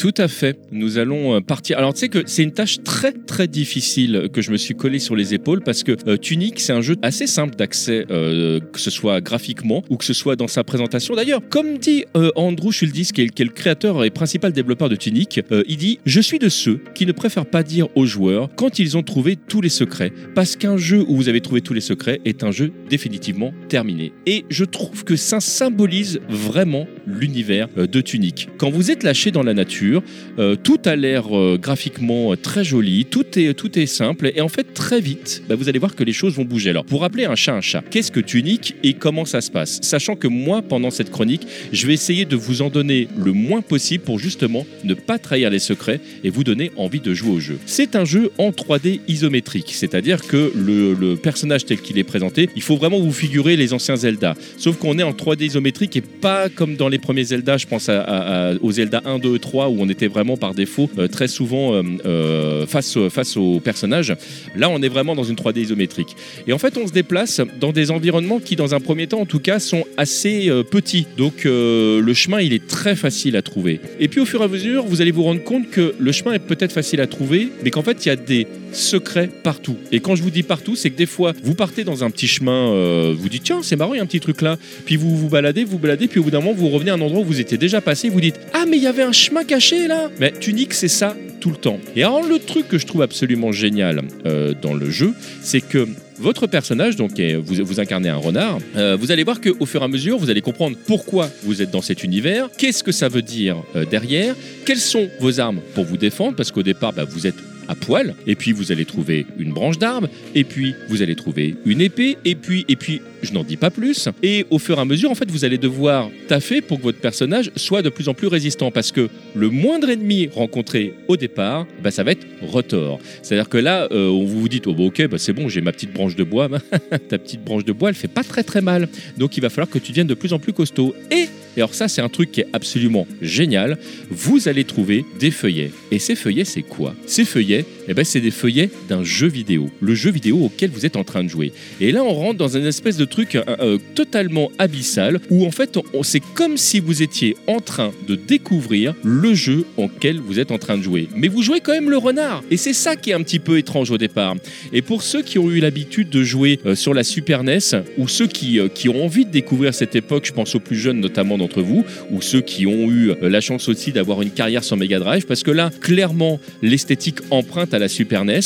Tout 0.00 0.14
à 0.16 0.28
fait. 0.28 0.58
Nous 0.72 0.96
allons 0.96 1.34
euh, 1.34 1.40
partir. 1.42 1.76
Alors, 1.76 1.92
tu 1.92 2.00
sais 2.00 2.08
que 2.08 2.22
c'est 2.24 2.42
une 2.42 2.52
tâche 2.52 2.82
très 2.82 3.12
très 3.12 3.46
difficile 3.46 4.30
que 4.32 4.40
je 4.40 4.50
me 4.50 4.56
suis 4.56 4.74
collé 4.74 4.98
sur 4.98 5.14
les 5.14 5.34
épaules 5.34 5.60
parce 5.60 5.82
que 5.82 5.94
euh, 6.08 6.16
Tunic, 6.16 6.58
c'est 6.58 6.72
un 6.72 6.80
jeu 6.80 6.96
assez 7.02 7.26
simple 7.26 7.54
d'accès, 7.54 8.06
euh, 8.10 8.60
que 8.60 8.80
ce 8.80 8.90
soit 8.90 9.20
graphiquement 9.20 9.82
ou 9.90 9.98
que 9.98 10.06
ce 10.06 10.14
soit 10.14 10.36
dans 10.36 10.48
sa 10.48 10.64
présentation. 10.64 11.14
D'ailleurs, 11.14 11.42
comme 11.50 11.76
dit 11.76 12.06
euh, 12.16 12.30
Andrew 12.34 12.70
Schuldis, 12.72 13.10
qui 13.12 13.20
est, 13.20 13.28
qui 13.28 13.42
est 13.42 13.44
le 13.44 13.52
créateur 13.52 14.02
et 14.02 14.08
principal 14.08 14.54
développeur 14.54 14.88
de 14.88 14.96
Tunic, 14.96 15.42
il 15.68 15.76
dit 15.76 15.98
Je 16.06 16.22
suis 16.22 16.38
de 16.38 16.48
ceux 16.48 16.80
qui 16.94 17.04
ne 17.04 17.12
préfèrent 17.12 17.44
pas 17.44 17.62
dire 17.62 17.88
aux 17.94 18.06
joueurs 18.06 18.48
quand 18.56 18.78
ils 18.78 18.96
ont 18.96 19.02
trouvé 19.02 19.36
tous 19.36 19.60
les 19.60 19.68
secrets, 19.68 20.14
parce 20.34 20.56
qu'un 20.56 20.78
jeu 20.78 21.04
où 21.08 21.14
vous 21.14 21.28
avez 21.28 21.42
trouvé 21.42 21.60
tous 21.60 21.74
les 21.74 21.82
secrets 21.82 22.22
est 22.24 22.42
un 22.42 22.52
jeu 22.52 22.72
définitivement 22.88 23.52
terminé. 23.68 24.14
Et 24.24 24.46
je 24.48 24.64
trouve 24.64 25.04
que 25.04 25.16
ça 25.16 25.40
symbolise 25.40 26.20
vraiment 26.30 26.86
l'univers 27.06 27.68
de 27.76 28.00
Tunic. 28.00 28.48
Quand 28.56 28.70
vous 28.70 28.90
êtes 28.90 29.02
lâché 29.02 29.30
dans 29.30 29.42
la 29.42 29.52
nature, 29.52 29.89
euh, 30.38 30.56
tout 30.56 30.78
a 30.84 30.96
l'air 30.96 31.36
euh, 31.36 31.58
graphiquement 31.60 32.32
euh, 32.32 32.36
très 32.36 32.64
joli, 32.64 33.04
tout 33.04 33.38
est, 33.38 33.54
tout 33.54 33.78
est 33.78 33.86
simple, 33.86 34.32
et 34.34 34.40
en 34.40 34.48
fait, 34.48 34.74
très 34.74 35.00
vite, 35.00 35.42
bah, 35.48 35.54
vous 35.54 35.68
allez 35.68 35.78
voir 35.78 35.94
que 35.94 36.04
les 36.04 36.12
choses 36.12 36.34
vont 36.34 36.44
bouger. 36.44 36.70
Alors, 36.70 36.84
pour 36.84 37.00
rappeler 37.00 37.24
un 37.24 37.34
chat 37.34 37.54
un 37.54 37.60
chat, 37.60 37.82
qu'est-ce 37.90 38.12
que 38.12 38.20
Tunic 38.20 38.74
et 38.82 38.94
comment 38.94 39.24
ça 39.24 39.40
se 39.40 39.50
passe? 39.50 39.80
Sachant 39.82 40.16
que 40.16 40.28
moi, 40.28 40.62
pendant 40.62 40.90
cette 40.90 41.10
chronique, 41.10 41.46
je 41.72 41.86
vais 41.86 41.94
essayer 41.94 42.24
de 42.24 42.36
vous 42.36 42.62
en 42.62 42.70
donner 42.70 43.08
le 43.16 43.32
moins 43.32 43.62
possible 43.62 44.04
pour 44.04 44.18
justement 44.18 44.66
ne 44.84 44.94
pas 44.94 45.18
trahir 45.18 45.50
les 45.50 45.58
secrets 45.58 46.00
et 46.24 46.30
vous 46.30 46.44
donner 46.44 46.70
envie 46.76 47.00
de 47.00 47.14
jouer 47.14 47.30
au 47.30 47.40
jeu. 47.40 47.58
C'est 47.66 47.96
un 47.96 48.04
jeu 48.04 48.30
en 48.38 48.50
3D 48.50 49.00
isométrique, 49.08 49.72
c'est-à-dire 49.72 50.26
que 50.26 50.52
le, 50.54 51.16
personnage 51.16 51.64
tel 51.64 51.80
qu'il 51.80 51.98
est 51.98 52.04
présenté, 52.04 52.48
il 52.56 52.62
faut 52.62 52.76
vraiment 52.76 53.00
vous 53.00 53.12
figurer 53.12 53.56
les 53.56 53.72
anciens 53.72 53.96
Zelda. 53.96 54.34
Sauf 54.56 54.76
qu'on 54.76 54.98
est 54.98 55.02
en 55.02 55.12
3D 55.12 55.44
isométrique 55.44 55.96
et 55.96 56.00
pas 56.00 56.48
comme 56.48 56.76
dans 56.76 56.88
les 56.88 56.98
premiers 56.98 57.24
Zelda, 57.24 57.56
je 57.56 57.66
pense 57.66 57.88
à, 57.88 58.52
aux 58.60 58.72
Zelda 58.72 59.02
1, 59.04 59.18
2, 59.18 59.38
3 59.38 59.68
où 59.68 59.79
on 59.80 59.88
était 59.88 60.08
vraiment 60.08 60.36
par 60.36 60.54
défaut 60.54 60.90
euh, 60.98 61.08
très 61.08 61.28
souvent 61.28 61.74
euh, 61.74 61.82
euh, 62.06 62.66
face, 62.66 62.98
face 63.08 63.36
aux 63.36 63.60
personnages. 63.60 64.14
Là, 64.56 64.68
on 64.68 64.80
est 64.82 64.88
vraiment 64.88 65.14
dans 65.14 65.24
une 65.24 65.36
3D 65.36 65.60
isométrique. 65.60 66.16
Et 66.46 66.52
en 66.52 66.58
fait, 66.58 66.76
on 66.76 66.86
se 66.86 66.92
déplace 66.92 67.40
dans 67.58 67.72
des 67.72 67.90
environnements 67.90 68.40
qui, 68.40 68.56
dans 68.56 68.74
un 68.74 68.80
premier 68.80 69.06
temps, 69.06 69.20
en 69.20 69.26
tout 69.26 69.40
cas, 69.40 69.58
sont 69.58 69.84
assez 69.96 70.50
petits. 70.70 71.06
Donc, 71.16 71.44
le 71.44 72.12
chemin, 72.14 72.40
il 72.40 72.52
est 72.52 72.66
très 72.66 72.96
facile 72.96 73.36
à 73.36 73.42
trouver. 73.42 73.80
Et 73.98 74.08
puis, 74.08 74.20
au 74.20 74.26
fur 74.26 74.40
et 74.42 74.44
à 74.44 74.48
mesure, 74.48 74.84
vous 74.84 75.00
allez 75.00 75.10
vous 75.10 75.22
rendre 75.22 75.42
compte 75.42 75.70
que 75.70 75.94
le 75.98 76.12
chemin 76.12 76.32
est 76.32 76.38
peut-être 76.38 76.72
facile 76.72 77.00
à 77.00 77.06
trouver, 77.06 77.48
mais 77.62 77.70
qu'en 77.70 77.82
fait, 77.82 78.04
il 78.04 78.08
y 78.08 78.12
a 78.12 78.16
des 78.16 78.46
secrets 78.72 79.28
partout. 79.42 79.76
Et 79.92 80.00
quand 80.00 80.14
je 80.14 80.22
vous 80.22 80.30
dis 80.30 80.42
partout, 80.42 80.76
c'est 80.76 80.90
que 80.90 80.96
des 80.96 81.06
fois, 81.06 81.32
vous 81.42 81.54
partez 81.54 81.84
dans 81.84 82.04
un 82.04 82.10
petit 82.10 82.28
chemin, 82.28 83.12
vous 83.12 83.28
dites 83.28 83.44
tiens, 83.44 83.60
c'est 83.62 83.76
marrant, 83.76 83.94
il 83.94 83.98
y 83.98 84.00
a 84.00 84.02
un 84.02 84.06
petit 84.06 84.20
truc 84.20 84.42
là. 84.42 84.56
Puis 84.84 84.96
vous 84.96 85.16
vous 85.16 85.28
baladez, 85.28 85.64
vous 85.64 85.78
baladez, 85.78 86.06
puis 86.08 86.20
au 86.20 86.24
bout 86.24 86.30
d'un 86.30 86.40
moment, 86.40 86.54
vous 86.54 86.68
revenez 86.68 86.90
à 86.90 86.94
un 86.94 87.00
endroit 87.00 87.20
où 87.20 87.24
vous 87.24 87.40
étiez 87.40 87.58
déjà 87.58 87.80
passé, 87.80 88.08
vous 88.08 88.20
dites 88.20 88.40
ah, 88.52 88.64
mais 88.68 88.76
il 88.76 88.82
y 88.82 88.86
avait 88.86 89.02
un 89.02 89.12
chemin 89.12 89.44
caché 89.44 89.69
là. 89.88 90.10
Mais 90.18 90.32
Tunic, 90.32 90.74
c'est 90.74 90.88
ça 90.88 91.16
tout 91.40 91.50
le 91.50 91.56
temps. 91.56 91.78
Et 91.96 92.02
alors, 92.02 92.22
le 92.22 92.38
truc 92.38 92.68
que 92.68 92.78
je 92.78 92.86
trouve 92.86 93.02
absolument 93.02 93.52
génial 93.52 94.02
euh, 94.26 94.54
dans 94.60 94.74
le 94.74 94.90
jeu, 94.90 95.14
c'est 95.42 95.60
que 95.60 95.88
votre 96.18 96.46
personnage, 96.46 96.96
donc 96.96 97.18
vous, 97.18 97.64
vous 97.64 97.80
incarnez 97.80 98.10
un 98.10 98.16
renard, 98.16 98.58
euh, 98.76 98.96
vous 99.00 99.10
allez 99.10 99.24
voir 99.24 99.40
qu'au 99.40 99.64
fur 99.64 99.80
et 99.80 99.84
à 99.84 99.88
mesure, 99.88 100.18
vous 100.18 100.28
allez 100.28 100.42
comprendre 100.42 100.76
pourquoi 100.86 101.30
vous 101.44 101.62
êtes 101.62 101.70
dans 101.70 101.80
cet 101.80 102.04
univers, 102.04 102.48
qu'est-ce 102.58 102.84
que 102.84 102.92
ça 102.92 103.08
veut 103.08 103.22
dire 103.22 103.56
euh, 103.74 103.86
derrière, 103.86 104.36
quelles 104.66 104.78
sont 104.78 105.08
vos 105.18 105.40
armes 105.40 105.60
pour 105.74 105.84
vous 105.84 105.96
défendre, 105.96 106.36
parce 106.36 106.50
qu'au 106.50 106.62
départ, 106.62 106.92
bah, 106.92 107.04
vous 107.08 107.26
êtes 107.26 107.36
à 107.68 107.74
poil, 107.74 108.14
et 108.26 108.34
puis 108.34 108.52
vous 108.52 108.70
allez 108.70 108.84
trouver 108.84 109.26
une 109.38 109.52
branche 109.52 109.78
d'arbre, 109.78 110.08
et 110.34 110.44
puis 110.44 110.74
vous 110.88 111.02
allez 111.02 111.16
trouver 111.16 111.54
une 111.64 111.80
épée, 111.80 112.18
et 112.24 112.34
puis, 112.34 112.66
et 112.68 112.76
puis, 112.76 113.00
je 113.22 113.32
n'en 113.32 113.44
dis 113.44 113.56
pas 113.56 113.70
plus. 113.70 114.08
Et 114.22 114.46
au 114.50 114.58
fur 114.58 114.78
et 114.78 114.80
à 114.80 114.84
mesure, 114.84 115.10
en 115.10 115.14
fait, 115.14 115.30
vous 115.30 115.44
allez 115.44 115.58
devoir 115.58 116.10
taffer 116.28 116.60
pour 116.60 116.78
que 116.78 116.84
votre 116.84 116.98
personnage 116.98 117.50
soit 117.56 117.82
de 117.82 117.88
plus 117.88 118.08
en 118.08 118.14
plus 118.14 118.26
résistant, 118.26 118.70
parce 118.70 118.92
que 118.92 119.08
le 119.34 119.50
moindre 119.50 119.90
ennemi 119.90 120.28
rencontré 120.32 120.94
au 121.08 121.16
départ, 121.16 121.66
bah, 121.82 121.90
ça 121.90 122.02
va 122.02 122.12
être 122.12 122.26
retort. 122.42 122.98
C'est-à-dire 123.22 123.48
que 123.48 123.58
là, 123.58 123.88
euh, 123.92 124.08
on 124.08 124.24
vous 124.24 124.48
dit, 124.48 124.62
oh, 124.66 124.74
bah, 124.74 124.84
ok, 124.84 125.08
bah, 125.08 125.18
c'est 125.18 125.32
bon, 125.32 125.48
j'ai 125.48 125.60
ma 125.60 125.72
petite 125.72 125.92
branche 125.92 126.16
de 126.16 126.24
bois. 126.24 126.48
Ta 127.08 127.18
petite 127.18 127.44
branche 127.44 127.64
de 127.64 127.72
bois, 127.72 127.90
elle 127.90 127.94
fait 127.94 128.08
pas 128.08 128.24
très 128.24 128.42
très 128.42 128.60
mal. 128.60 128.88
Donc 129.18 129.36
il 129.36 129.40
va 129.40 129.50
falloir 129.50 129.68
que 129.68 129.78
tu 129.78 129.92
deviennes 129.92 130.06
de 130.06 130.14
plus 130.14 130.32
en 130.32 130.38
plus 130.38 130.52
costaud. 130.52 130.94
Et, 131.10 131.26
et 131.56 131.60
alors 131.60 131.74
ça, 131.74 131.88
c'est 131.88 132.00
un 132.00 132.08
truc 132.08 132.32
qui 132.32 132.40
est 132.40 132.46
absolument 132.52 133.06
génial. 133.20 133.78
Vous 134.10 134.48
allez 134.48 134.64
trouver 134.64 135.04
des 135.18 135.30
feuillets. 135.30 135.72
Et 135.90 135.98
ces 135.98 136.14
feuillets, 136.14 136.44
c'est 136.44 136.62
quoi? 136.62 136.94
Ces 137.06 137.24
feuillets, 137.24 137.64
eh 137.88 137.94
ben, 137.94 138.04
c'est 138.04 138.20
des 138.20 138.30
feuillets 138.30 138.70
d'un 138.88 139.02
jeu 139.02 139.26
vidéo. 139.26 139.68
Le 139.80 139.94
jeu 139.94 140.10
vidéo 140.10 140.38
auquel 140.44 140.70
vous 140.70 140.86
êtes 140.86 140.96
en 140.96 141.04
train 141.04 141.24
de 141.24 141.28
jouer. 141.28 141.52
Et 141.80 141.92
là, 141.92 142.04
on 142.04 142.12
rentre 142.14 142.38
dans 142.38 142.56
une 142.56 142.66
espèce 142.66 142.96
de 142.96 143.04
truc 143.10 143.34
euh, 143.34 143.42
euh, 143.60 143.78
totalement 143.94 144.50
abyssal 144.58 145.20
où 145.28 145.44
en 145.44 145.50
fait, 145.50 145.78
c'est 146.02 146.22
comme 146.34 146.56
si 146.56 146.80
vous 146.80 147.02
étiez 147.02 147.36
en 147.46 147.60
train 147.60 147.92
de 148.08 148.14
découvrir 148.14 148.94
le 149.04 149.34
jeu 149.34 149.66
auquel 149.76 150.18
vous 150.18 150.38
êtes 150.38 150.50
en 150.50 150.58
train 150.58 150.78
de 150.78 150.82
jouer. 150.82 151.08
Mais 151.14 151.28
vous 151.28 151.42
jouez 151.42 151.60
quand 151.60 151.72
même 151.72 151.90
le 151.90 151.98
renard. 151.98 152.42
Et 152.50 152.56
c'est 152.56 152.72
ça 152.72 152.96
qui 152.96 153.10
est 153.10 153.14
un 153.14 153.22
petit 153.22 153.38
peu 153.38 153.58
étrange 153.58 153.90
au 153.90 153.98
départ. 153.98 154.36
Et 154.72 154.80
pour 154.80 155.02
ceux 155.02 155.22
qui 155.22 155.38
ont 155.38 155.50
eu 155.50 155.60
l'habitude 155.60 156.08
de 156.08 156.22
jouer 156.22 156.60
euh, 156.64 156.74
sur 156.74 156.94
la 156.94 157.04
Super 157.04 157.44
NES, 157.44 157.58
ou 157.98 158.08
ceux 158.08 158.26
qui, 158.26 158.58
qui 158.74 158.88
ont 158.88 159.04
envie 159.04 159.26
de 159.26 159.30
découvrir 159.30 159.74
cette 159.74 159.96
époque, 159.96 160.24
je 160.26 160.32
pense 160.32 160.54
aux 160.54 160.60
plus 160.60 160.76
jeunes 160.76 161.00
notamment 161.00 161.36
d'entre 161.36 161.60
vous, 161.60 161.84
ou 162.10 162.22
ceux 162.22 162.40
qui 162.40 162.66
ont 162.66 162.90
eu 162.90 163.12
la 163.20 163.40
chance 163.40 163.68
aussi 163.68 163.90
d'avoir 163.92 164.22
une 164.22 164.30
carrière 164.30 164.62
sur 164.62 164.76
Mega 164.76 164.98
Drive, 165.00 165.26
parce 165.26 165.42
que 165.42 165.50
là, 165.50 165.70
clairement, 165.80 166.38
l'esthétique 166.62 167.18
emprunte 167.30 167.74
à 167.74 167.78
la 167.78 167.88
Super 167.88 168.24
NES. 168.24 168.40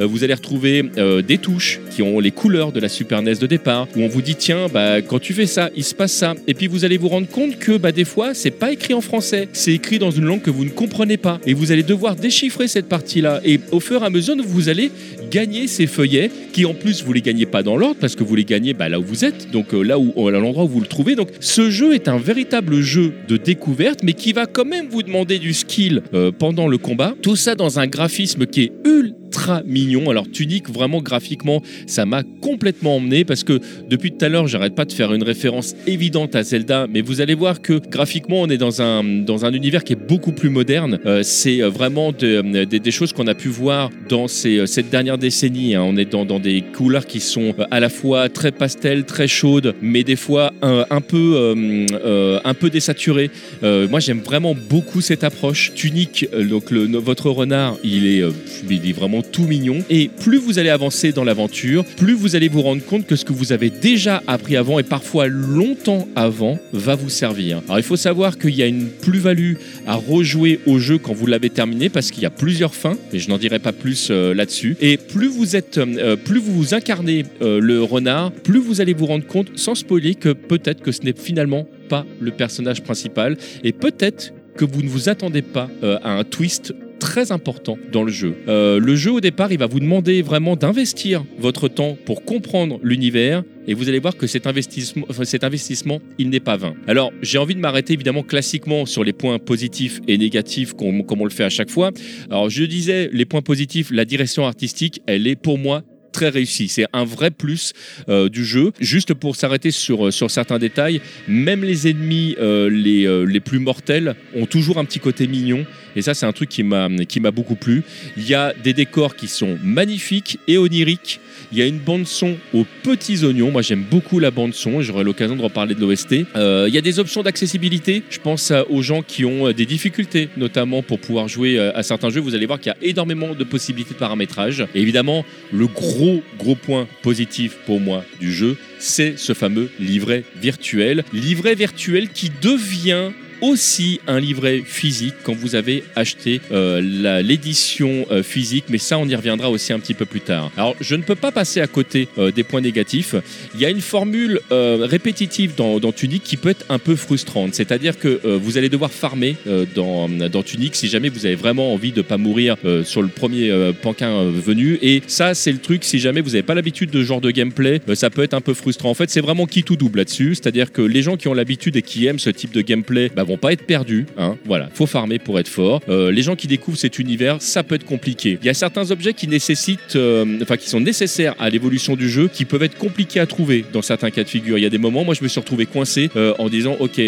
Vous 0.00 0.24
allez 0.24 0.34
retrouver 0.34 0.82
des 1.26 1.38
touches 1.38 1.80
qui 1.94 2.02
ont 2.02 2.18
les 2.18 2.32
couleurs 2.32 2.72
de 2.72 2.80
la 2.80 2.88
Super 2.88 3.22
NES 3.22 3.36
de 3.36 3.46
départ, 3.46 3.86
vous 4.08 4.22
dit 4.22 4.34
tiens, 4.34 4.66
bah, 4.72 5.02
quand 5.02 5.18
tu 5.18 5.34
fais 5.34 5.46
ça, 5.46 5.70
il 5.76 5.84
se 5.84 5.94
passe 5.94 6.12
ça. 6.12 6.34
Et 6.46 6.54
puis 6.54 6.66
vous 6.66 6.84
allez 6.84 6.98
vous 6.98 7.08
rendre 7.08 7.28
compte 7.28 7.58
que 7.58 7.76
bah, 7.76 7.92
des 7.92 8.04
fois, 8.04 8.34
c'est 8.34 8.50
pas 8.50 8.72
écrit 8.72 8.94
en 8.94 9.00
français, 9.00 9.48
c'est 9.52 9.72
écrit 9.72 9.98
dans 9.98 10.10
une 10.10 10.24
langue 10.24 10.42
que 10.42 10.50
vous 10.50 10.64
ne 10.64 10.70
comprenez 10.70 11.16
pas. 11.16 11.40
Et 11.46 11.54
vous 11.54 11.72
allez 11.72 11.82
devoir 11.82 12.16
déchiffrer 12.16 12.68
cette 12.68 12.88
partie-là. 12.88 13.40
Et 13.44 13.60
au 13.72 13.80
fur 13.80 14.02
et 14.02 14.06
à 14.06 14.10
mesure, 14.10 14.36
vous 14.44 14.68
allez 14.68 14.90
gagner 15.30 15.66
ces 15.66 15.86
feuillets, 15.86 16.30
qui 16.52 16.64
en 16.64 16.74
plus, 16.74 17.04
vous 17.04 17.12
les 17.12 17.20
gagnez 17.22 17.46
pas 17.46 17.62
dans 17.62 17.76
l'ordre, 17.76 17.96
parce 18.00 18.16
que 18.16 18.24
vous 18.24 18.34
les 18.34 18.44
gagnez 18.44 18.74
bah, 18.74 18.88
là 18.88 18.98
où 18.98 19.04
vous 19.04 19.24
êtes, 19.24 19.50
donc 19.50 19.74
euh, 19.74 19.82
là 19.82 19.98
où, 19.98 20.28
à 20.28 20.30
l'endroit 20.30 20.64
où 20.64 20.68
vous 20.68 20.80
le 20.80 20.86
trouvez. 20.86 21.14
Donc 21.14 21.28
ce 21.40 21.70
jeu 21.70 21.94
est 21.94 22.08
un 22.08 22.18
véritable 22.18 22.80
jeu 22.80 23.12
de 23.28 23.36
découverte, 23.36 24.02
mais 24.02 24.14
qui 24.14 24.32
va 24.32 24.46
quand 24.46 24.64
même 24.64 24.88
vous 24.88 25.02
demander 25.02 25.38
du 25.38 25.52
skill 25.52 26.02
euh, 26.14 26.32
pendant 26.36 26.68
le 26.68 26.78
combat. 26.78 27.14
Tout 27.22 27.36
ça 27.36 27.54
dans 27.54 27.78
un 27.78 27.86
graphisme 27.86 28.46
qui 28.46 28.62
est 28.62 28.72
ultra 28.84 29.27
mignon. 29.66 30.10
Alors 30.10 30.30
Tunic, 30.30 30.68
vraiment 30.70 31.00
graphiquement, 31.02 31.62
ça 31.86 32.06
m'a 32.06 32.22
complètement 32.40 32.96
emmené 32.96 33.24
parce 33.24 33.44
que 33.44 33.60
depuis 33.88 34.12
tout 34.12 34.24
à 34.24 34.28
l'heure, 34.28 34.46
j'arrête 34.46 34.74
pas 34.74 34.84
de 34.84 34.92
faire 34.92 35.12
une 35.12 35.22
référence 35.22 35.74
évidente 35.86 36.34
à 36.34 36.42
Zelda, 36.42 36.86
mais 36.92 37.00
vous 37.00 37.20
allez 37.20 37.34
voir 37.34 37.60
que 37.62 37.80
graphiquement, 37.88 38.42
on 38.42 38.48
est 38.48 38.56
dans 38.58 38.82
un, 38.82 39.04
dans 39.04 39.44
un 39.44 39.52
univers 39.52 39.84
qui 39.84 39.92
est 39.94 39.96
beaucoup 40.08 40.32
plus 40.32 40.50
moderne. 40.50 40.98
Euh, 41.06 41.22
c'est 41.22 41.62
euh, 41.62 41.68
vraiment 41.68 42.12
de- 42.12 42.64
des- 42.64 42.90
choses 42.90 43.12
qu'on 43.12 43.26
a 43.26 43.34
pu 43.34 43.48
voir 43.48 43.90
dans 44.08 44.28
ces, 44.28 44.58
euh, 44.58 44.66
cette 44.66 44.88
dernière 44.90 45.18
décennie. 45.18 45.74
hein. 45.74 45.82
On 45.82 45.96
est 45.96 46.10
dans, 46.10 46.24
dans 46.24 46.40
des 46.40 46.62
couleurs 46.62 47.06
qui 47.06 47.20
sont 47.20 47.54
euh, 47.58 47.64
à 47.70 47.80
la 47.80 47.90
fois 47.90 48.28
très 48.30 48.50
pastel, 48.50 49.04
très 49.04 49.28
chaudes, 49.28 49.74
mais 49.82 50.04
des 50.04 50.16
fois 50.16 50.52
un, 50.62 50.86
un 50.90 51.00
peu, 51.02 51.34
euh, 51.36 51.86
euh, 51.92 52.40
un 52.44 52.54
peu 52.54 52.70
désaturées. 52.70 53.30
Euh, 53.62 53.86
moi, 53.88 54.00
j'aime 54.00 54.20
vraiment 54.20 54.54
beaucoup 54.54 55.00
cette 55.02 55.22
approche. 55.22 55.72
Tunic, 55.74 56.26
euh, 56.32 56.44
donc 56.44 56.70
le, 56.70 56.86
votre 56.98 57.28
renard, 57.30 57.76
il 57.84 58.06
est, 58.06 58.22
euh, 58.22 58.30
il 58.70 58.88
est 58.88 58.92
vraiment 58.92 59.17
tout 59.22 59.44
mignon. 59.44 59.78
Et 59.90 60.08
plus 60.08 60.38
vous 60.38 60.58
allez 60.58 60.68
avancer 60.68 61.12
dans 61.12 61.24
l'aventure, 61.24 61.84
plus 61.96 62.14
vous 62.14 62.36
allez 62.36 62.48
vous 62.48 62.62
rendre 62.62 62.84
compte 62.84 63.06
que 63.06 63.16
ce 63.16 63.24
que 63.24 63.32
vous 63.32 63.52
avez 63.52 63.70
déjà 63.70 64.22
appris 64.26 64.56
avant 64.56 64.78
et 64.78 64.82
parfois 64.82 65.28
longtemps 65.28 66.08
avant 66.16 66.58
va 66.72 66.94
vous 66.94 67.08
servir. 67.08 67.62
Alors, 67.66 67.78
il 67.78 67.84
faut 67.84 67.96
savoir 67.96 68.38
qu'il 68.38 68.54
y 68.54 68.62
a 68.62 68.66
une 68.66 68.88
plus-value 68.88 69.54
à 69.86 69.94
rejouer 69.94 70.60
au 70.66 70.78
jeu 70.78 70.98
quand 70.98 71.12
vous 71.12 71.26
l'avez 71.26 71.50
terminé 71.50 71.88
parce 71.88 72.10
qu'il 72.10 72.22
y 72.22 72.26
a 72.26 72.30
plusieurs 72.30 72.74
fins, 72.74 72.96
mais 73.12 73.18
je 73.18 73.28
n'en 73.28 73.38
dirai 73.38 73.58
pas 73.58 73.72
plus 73.72 74.08
euh, 74.10 74.34
là-dessus. 74.34 74.76
Et 74.80 74.96
plus 74.96 75.28
vous 75.28 75.56
êtes, 75.56 75.78
euh, 75.78 76.16
plus 76.16 76.40
vous 76.40 76.54
vous 76.54 76.74
incarnez 76.74 77.24
euh, 77.42 77.60
le 77.60 77.82
renard, 77.82 78.32
plus 78.32 78.58
vous 78.58 78.80
allez 78.80 78.94
vous 78.94 79.06
rendre 79.06 79.26
compte, 79.26 79.56
sans 79.56 79.74
spoiler, 79.74 80.14
que 80.14 80.30
peut-être 80.30 80.82
que 80.82 80.92
ce 80.92 81.02
n'est 81.02 81.14
finalement 81.16 81.66
pas 81.88 82.04
le 82.20 82.30
personnage 82.30 82.82
principal 82.82 83.36
et 83.64 83.72
peut-être 83.72 84.32
que 84.56 84.64
vous 84.64 84.82
ne 84.82 84.88
vous 84.88 85.08
attendez 85.08 85.42
pas 85.42 85.70
euh, 85.82 85.98
à 86.02 86.10
un 86.10 86.24
twist 86.24 86.74
très 86.98 87.32
important 87.32 87.78
dans 87.92 88.02
le 88.02 88.12
jeu. 88.12 88.36
Euh, 88.48 88.78
le 88.78 88.96
jeu 88.96 89.12
au 89.12 89.20
départ, 89.20 89.52
il 89.52 89.58
va 89.58 89.66
vous 89.66 89.80
demander 89.80 90.22
vraiment 90.22 90.56
d'investir 90.56 91.24
votre 91.38 91.68
temps 91.68 91.96
pour 92.04 92.24
comprendre 92.24 92.78
l'univers 92.82 93.42
et 93.66 93.74
vous 93.74 93.88
allez 93.88 93.98
voir 93.98 94.16
que 94.16 94.26
cet 94.26 94.46
investissement, 94.46 95.06
cet 95.24 95.44
investissement 95.44 96.00
il 96.18 96.30
n'est 96.30 96.40
pas 96.40 96.56
vain. 96.56 96.74
Alors, 96.86 97.12
j'ai 97.22 97.38
envie 97.38 97.54
de 97.54 97.60
m'arrêter 97.60 97.92
évidemment 97.92 98.22
classiquement 98.22 98.86
sur 98.86 99.04
les 99.04 99.12
points 99.12 99.38
positifs 99.38 100.00
et 100.08 100.18
négatifs 100.18 100.74
comme, 100.74 101.04
comme 101.04 101.20
on 101.20 101.24
le 101.24 101.30
fait 101.30 101.44
à 101.44 101.50
chaque 101.50 101.70
fois. 101.70 101.90
Alors, 102.30 102.50
je 102.50 102.64
disais, 102.64 103.10
les 103.12 103.24
points 103.24 103.42
positifs, 103.42 103.90
la 103.90 104.04
direction 104.04 104.46
artistique, 104.46 105.02
elle 105.06 105.26
est 105.26 105.36
pour 105.36 105.58
moi 105.58 105.82
très 106.12 106.28
réussie. 106.28 106.68
C'est 106.68 106.86
un 106.92 107.04
vrai 107.04 107.30
plus 107.30 107.72
euh, 108.08 108.28
du 108.28 108.44
jeu. 108.44 108.72
Juste 108.80 109.14
pour 109.14 109.36
s'arrêter 109.36 109.70
sur, 109.70 110.12
sur 110.12 110.30
certains 110.30 110.58
détails, 110.58 111.00
même 111.28 111.62
les 111.62 111.88
ennemis 111.88 112.34
euh, 112.40 112.68
les, 112.68 113.06
euh, 113.06 113.24
les 113.24 113.40
plus 113.40 113.58
mortels 113.58 114.16
ont 114.34 114.46
toujours 114.46 114.78
un 114.78 114.84
petit 114.84 115.00
côté 115.00 115.26
mignon. 115.26 115.64
Et 115.98 116.02
ça, 116.02 116.14
c'est 116.14 116.26
un 116.26 116.32
truc 116.32 116.48
qui 116.48 116.62
m'a 116.62 117.30
beaucoup 117.32 117.56
plu. 117.56 117.82
Il 118.16 118.28
y 118.28 118.32
a 118.32 118.54
des 118.54 118.72
décors 118.72 119.16
qui 119.16 119.26
sont 119.26 119.58
magnifiques 119.64 120.38
et 120.46 120.56
oniriques. 120.56 121.18
Il 121.50 121.58
y 121.58 121.62
a 121.62 121.66
une 121.66 121.80
bande 121.80 122.06
son 122.06 122.36
aux 122.54 122.64
petits 122.84 123.24
oignons. 123.24 123.50
Moi, 123.50 123.62
j'aime 123.62 123.82
beaucoup 123.82 124.20
la 124.20 124.30
bande 124.30 124.54
son. 124.54 124.80
J'aurai 124.80 125.02
l'occasion 125.02 125.34
de 125.34 125.42
reparler 125.42 125.74
de 125.74 125.80
l'OST. 125.80 126.24
Euh, 126.36 126.66
il 126.68 126.74
y 126.74 126.78
a 126.78 126.82
des 126.82 127.00
options 127.00 127.24
d'accessibilité. 127.24 128.04
Je 128.10 128.20
pense 128.20 128.52
aux 128.70 128.80
gens 128.80 129.02
qui 129.02 129.24
ont 129.24 129.48
euh, 129.48 129.52
des 129.52 129.66
difficultés, 129.66 130.28
notamment 130.36 130.82
pour 130.82 131.00
pouvoir 131.00 131.26
jouer 131.26 131.58
euh, 131.58 131.76
à 131.76 131.82
certains 131.82 132.10
jeux. 132.10 132.20
Vous 132.20 132.36
allez 132.36 132.46
voir 132.46 132.60
qu'il 132.60 132.72
y 132.72 132.86
a 132.86 132.88
énormément 132.88 133.34
de 133.34 133.42
possibilités 133.42 133.94
de 133.94 133.98
paramétrage. 133.98 134.64
Évidemment, 134.76 135.24
le 135.52 135.66
gros 135.66 136.22
gros 136.38 136.54
point 136.54 136.86
positif 137.02 137.56
pour 137.66 137.80
moi 137.80 138.04
du 138.20 138.32
jeu, 138.32 138.56
c'est 138.78 139.18
ce 139.18 139.32
fameux 139.32 139.68
livret 139.80 140.22
virtuel. 140.40 141.02
Livret 141.12 141.56
virtuel 141.56 142.10
qui 142.10 142.30
devient 142.40 143.10
aussi 143.40 144.00
un 144.06 144.20
livret 144.20 144.62
physique 144.64 145.14
quand 145.22 145.34
vous 145.34 145.54
avez 145.54 145.84
acheté 145.96 146.40
euh, 146.52 146.80
l'édition 147.22 148.06
euh, 148.10 148.22
physique, 148.22 148.64
mais 148.68 148.78
ça 148.78 148.98
on 148.98 149.08
y 149.08 149.14
reviendra 149.14 149.50
aussi 149.50 149.72
un 149.72 149.78
petit 149.78 149.94
peu 149.94 150.04
plus 150.04 150.20
tard. 150.20 150.50
Alors 150.56 150.76
je 150.80 150.94
ne 150.94 151.02
peux 151.02 151.14
pas 151.14 151.32
passer 151.32 151.60
à 151.60 151.66
côté 151.66 152.08
euh, 152.18 152.30
des 152.30 152.42
points 152.42 152.60
négatifs. 152.60 153.14
Il 153.54 153.60
y 153.60 153.64
a 153.64 153.70
une 153.70 153.80
formule 153.80 154.40
euh, 154.52 154.86
répétitive 154.88 155.54
dans, 155.56 155.78
dans 155.78 155.92
Tunic 155.92 156.22
qui 156.22 156.36
peut 156.36 156.50
être 156.50 156.64
un 156.68 156.78
peu 156.78 156.96
frustrante, 156.96 157.54
c'est-à-dire 157.54 157.98
que 157.98 158.20
euh, 158.24 158.38
vous 158.40 158.58
allez 158.58 158.68
devoir 158.68 158.90
farmer 158.90 159.36
euh, 159.46 159.64
dans, 159.74 160.08
dans 160.08 160.42
Tunic 160.42 160.74
si 160.76 160.88
jamais 160.88 161.08
vous 161.08 161.26
avez 161.26 161.34
vraiment 161.34 161.72
envie 161.74 161.92
de 161.92 162.02
pas 162.02 162.18
mourir 162.18 162.56
sur 162.84 163.02
le 163.02 163.08
premier 163.08 163.50
panquin 163.82 164.24
venu. 164.24 164.78
Et 164.82 165.02
ça 165.06 165.34
c'est 165.34 165.52
le 165.52 165.58
truc, 165.58 165.84
si 165.84 165.98
jamais 165.98 166.20
vous 166.20 166.30
n'avez 166.30 166.42
pas 166.42 166.54
l'habitude 166.54 166.90
de 166.90 167.00
ce 167.02 167.06
genre 167.06 167.20
de 167.20 167.30
gameplay, 167.30 167.80
ça 167.94 168.10
peut 168.10 168.22
être 168.22 168.34
un 168.34 168.40
peu 168.40 168.54
frustrant. 168.54 168.90
En 168.90 168.94
fait 168.94 169.10
c'est 169.10 169.20
vraiment 169.20 169.46
qui 169.46 169.62
tout 169.62 169.76
double 169.76 169.98
là-dessus, 169.98 170.34
c'est-à-dire 170.34 170.72
que 170.72 170.82
les 170.82 171.02
gens 171.02 171.16
qui 171.16 171.28
ont 171.28 171.34
l'habitude 171.34 171.76
et 171.76 171.82
qui 171.82 172.06
aiment 172.06 172.18
ce 172.18 172.30
type 172.30 172.52
de 172.52 172.60
gameplay 172.60 173.10
bah, 173.14 173.24
vont 173.28 173.36
pas 173.36 173.52
être 173.52 173.64
perdus. 173.64 174.06
Hein. 174.16 174.36
Voilà, 174.44 174.68
faut 174.72 174.86
farmer 174.86 175.18
pour 175.18 175.38
être 175.38 175.48
fort. 175.48 175.80
Euh, 175.88 176.10
les 176.10 176.22
gens 176.22 176.36
qui 176.36 176.46
découvrent 176.46 176.78
cet 176.78 176.98
univers, 176.98 177.36
ça 177.40 177.62
peut 177.62 177.74
être 177.74 177.84
compliqué. 177.84 178.38
Il 178.42 178.46
y 178.46 178.50
a 178.50 178.54
certains 178.54 178.90
objets 178.90 179.14
qui 179.14 179.28
nécessitent, 179.28 179.96
euh, 179.96 180.38
enfin 180.42 180.56
qui 180.56 180.68
sont 180.68 180.80
nécessaires 180.80 181.34
à 181.38 181.50
l'évolution 181.50 181.94
du 181.94 182.08
jeu, 182.08 182.28
qui 182.32 182.44
peuvent 182.44 182.62
être 182.62 182.78
compliqués 182.78 183.20
à 183.20 183.26
trouver 183.26 183.64
dans 183.72 183.82
certains 183.82 184.10
cas 184.10 184.24
de 184.24 184.28
figure. 184.28 184.58
Il 184.58 184.62
y 184.62 184.66
a 184.66 184.70
des 184.70 184.78
moments, 184.78 185.04
moi 185.04 185.14
je 185.14 185.22
me 185.22 185.28
suis 185.28 185.40
retrouvé 185.40 185.66
coincé 185.66 186.10
euh, 186.16 186.34
en 186.38 186.48
disant, 186.48 186.76
ok, 186.80 187.00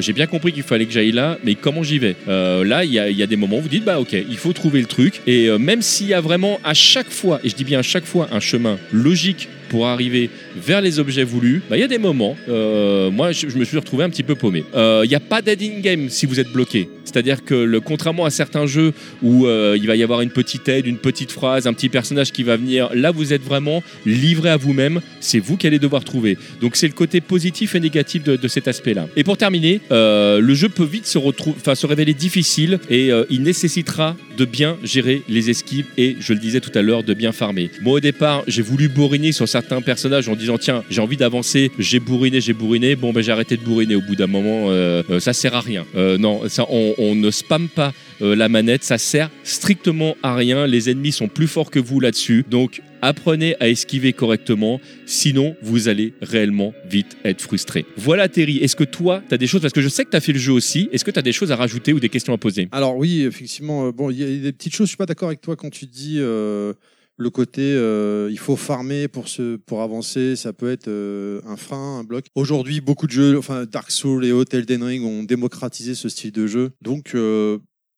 j'ai 0.00 0.12
bien 0.12 0.26
compris 0.26 0.52
qu'il 0.52 0.62
fallait 0.62 0.86
que 0.86 0.92
j'aille 0.92 1.12
là, 1.12 1.38
mais 1.44 1.54
comment 1.54 1.82
j'y 1.82 1.98
vais? 1.98 2.16
Là, 2.26 2.84
il 2.84 2.92
y, 2.92 2.98
a, 2.98 3.08
il 3.08 3.16
y 3.16 3.22
a 3.22 3.26
des 3.26 3.36
moments 3.36 3.58
où 3.58 3.62
vous 3.62 3.68
dites, 3.68 3.84
bah 3.84 4.00
ok, 4.00 4.12
il 4.12 4.36
faut 4.36 4.52
trouver 4.52 4.80
le 4.80 4.86
truc. 4.86 5.20
Et 5.26 5.48
même 5.58 5.82
s'il 5.82 6.08
y 6.08 6.14
a 6.14 6.20
vraiment 6.20 6.58
à 6.64 6.74
chaque 6.74 7.10
fois, 7.10 7.40
et 7.44 7.48
je 7.48 7.54
dis 7.54 7.64
bien 7.64 7.78
à 7.78 7.82
chaque 7.82 8.04
fois, 8.04 8.28
un 8.32 8.40
chemin 8.40 8.78
logique 8.92 9.48
pour 9.68 9.86
arriver 9.86 10.30
vers 10.56 10.80
les 10.80 10.98
objets 10.98 11.24
voulus, 11.24 11.62
bah, 11.68 11.76
il 11.76 11.80
y 11.80 11.84
a 11.84 11.88
des 11.88 11.98
moments, 11.98 12.36
euh, 12.48 13.10
moi 13.10 13.32
je, 13.32 13.46
me 13.56 13.64
suis 13.64 13.76
retrouvé 13.76 14.04
un 14.04 14.10
petit 14.10 14.22
peu 14.22 14.34
paumé. 14.34 14.64
Euh, 14.74 15.02
Il 15.04 15.08
n'y 15.08 15.14
a 15.14 15.20
pas 15.20 15.42
d'aide 15.42 15.62
in-game 15.62 16.08
si 16.08 16.26
vous 16.26 16.40
êtes 16.40 16.52
bloqué. 16.52 16.88
C'est-à-dire 17.04 17.42
que 17.44 17.78
contrairement 17.78 18.26
à 18.26 18.30
certains 18.30 18.66
jeux 18.66 18.92
où 19.22 19.46
euh, 19.46 19.78
il 19.80 19.86
va 19.86 19.96
y 19.96 20.02
avoir 20.02 20.20
une 20.20 20.30
petite 20.30 20.68
aide, 20.68 20.86
une 20.86 20.98
petite 20.98 21.32
phrase, 21.32 21.66
un 21.66 21.72
petit 21.72 21.88
personnage 21.88 22.32
qui 22.32 22.42
va 22.42 22.56
venir, 22.56 22.90
là 22.94 23.10
vous 23.10 23.32
êtes 23.32 23.42
vraiment 23.42 23.82
livré 24.04 24.50
à 24.50 24.56
vous-même, 24.58 25.00
c'est 25.20 25.38
vous 25.38 25.56
qui 25.56 25.66
allez 25.66 25.78
devoir 25.78 26.04
trouver. 26.04 26.36
Donc 26.60 26.76
c'est 26.76 26.86
le 26.86 26.92
côté 26.92 27.20
positif 27.20 27.74
et 27.74 27.80
négatif 27.80 28.24
de, 28.24 28.48
cet 28.48 28.68
aspect-là. 28.68 29.08
Et 29.16 29.24
pour 29.24 29.36
terminer, 29.36 29.80
le 29.90 30.54
jeu 30.54 30.68
peut 30.68 30.84
vite 30.84 31.06
se, 31.06 31.18
se 31.18 31.86
révéler 31.86 32.14
difficile 32.14 32.78
et 32.90 33.10
il 33.30 33.42
nécessitera 33.42 34.16
de 34.38 34.44
bien 34.44 34.78
gérer 34.84 35.22
les 35.28 35.50
esquives 35.50 35.86
et, 35.98 36.16
je 36.20 36.32
le 36.32 36.38
disais 36.38 36.60
tout 36.60 36.70
à 36.74 36.80
l'heure, 36.80 37.02
de 37.02 37.12
bien 37.12 37.32
farmer. 37.32 37.70
Moi 37.82 37.94
au 37.94 38.00
départ, 38.00 38.44
j'ai 38.46 38.62
voulu 38.62 38.88
bourriner 38.88 39.32
sur 39.32 39.48
certains 39.48 39.82
personnages 39.82 40.28
en 40.28 40.36
disant 40.36 40.58
tiens, 40.58 40.84
j'ai 40.88 41.00
envie 41.00 41.16
d'avancer, 41.16 41.72
j'ai 41.78 41.98
bourriné, 41.98 42.40
j'ai 42.40 42.52
bourriné, 42.52 42.94
bon 42.94 43.12
ben 43.12 43.20
j'ai 43.20 43.32
arrêté 43.32 43.56
de 43.56 43.62
bourriner. 43.62 43.96
Au 43.96 44.00
bout 44.00 44.14
d'un 44.14 44.28
moment, 44.28 44.70
euh, 44.70 45.02
euh, 45.10 45.18
ça 45.18 45.32
sert 45.32 45.54
à 45.54 45.60
rien. 45.60 45.84
Euh, 45.96 46.18
non, 46.18 46.48
ça, 46.48 46.66
on, 46.70 47.14
ne 47.16 47.30
spamme 47.30 47.68
pas 47.68 47.92
la 48.20 48.48
manette, 48.48 48.84
ça 48.84 48.98
sert 48.98 49.30
strictement 49.42 50.16
à 50.22 50.34
rien, 50.34 50.66
les 50.66 50.90
ennemis 50.90 51.12
sont 51.12 51.28
plus 51.28 51.48
forts 51.48 51.70
que 51.70 51.78
vous 51.78 52.00
là-dessus, 52.00 52.44
donc 52.48 52.80
apprenez 53.02 53.56
à 53.60 53.68
esquiver 53.68 54.12
correctement, 54.12 54.80
sinon 55.06 55.56
vous 55.62 55.88
allez 55.88 56.14
réellement 56.20 56.74
vite 56.88 57.16
être 57.24 57.40
frustré. 57.40 57.86
Voilà 57.96 58.28
Terry, 58.28 58.58
est-ce 58.58 58.76
que 58.76 58.84
toi, 58.84 59.22
tu 59.28 59.34
as 59.34 59.38
des 59.38 59.46
choses, 59.46 59.60
parce 59.60 59.72
que 59.72 59.80
je 59.80 59.88
sais 59.88 60.04
que 60.04 60.10
tu 60.10 60.16
as 60.16 60.20
fait 60.20 60.32
le 60.32 60.38
jeu 60.38 60.52
aussi, 60.52 60.88
est-ce 60.92 61.04
que 61.04 61.10
tu 61.10 61.18
as 61.18 61.22
des 61.22 61.32
choses 61.32 61.52
à 61.52 61.56
rajouter 61.56 61.92
ou 61.92 62.00
des 62.00 62.08
questions 62.08 62.32
à 62.32 62.38
poser? 62.38 62.68
Alors 62.72 62.96
oui, 62.96 63.22
effectivement, 63.22 63.86
euh, 63.86 63.92
bon, 63.92 64.10
il 64.10 64.18
y 64.18 64.22
a 64.22 64.42
des 64.42 64.52
petites 64.52 64.74
choses, 64.74 64.86
je 64.86 64.90
suis 64.90 64.96
pas 64.96 65.06
d'accord 65.06 65.28
avec 65.28 65.40
toi 65.40 65.56
quand 65.56 65.70
tu 65.70 65.86
dis 65.86 66.16
euh, 66.18 66.72
le 67.16 67.30
côté 67.30 67.62
euh, 67.62 68.28
il 68.30 68.38
faut 68.38 68.56
farmer 68.56 69.08
pour 69.08 69.28
se 69.28 69.56
pour 69.56 69.82
avancer, 69.82 70.36
ça 70.36 70.52
peut 70.52 70.70
être 70.70 70.88
un 70.88 71.56
frein, 71.56 72.00
un 72.00 72.04
bloc. 72.04 72.26
Aujourd'hui, 72.34 72.80
beaucoup 72.80 73.06
de 73.06 73.12
jeux, 73.12 73.38
enfin 73.38 73.66
Dark 73.66 73.90
Souls 73.90 74.24
et 74.24 74.32
Hotel 74.32 74.64
Ring 74.68 75.04
ont 75.04 75.24
démocratisé 75.24 75.94
ce 75.94 76.08
style 76.08 76.32
de 76.32 76.46
jeu. 76.46 76.70
Donc 76.80 77.16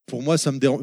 pour 0.06 0.22
moi, 0.22 0.38
ça 0.38 0.52
me 0.52 0.58
dérange. 0.58 0.82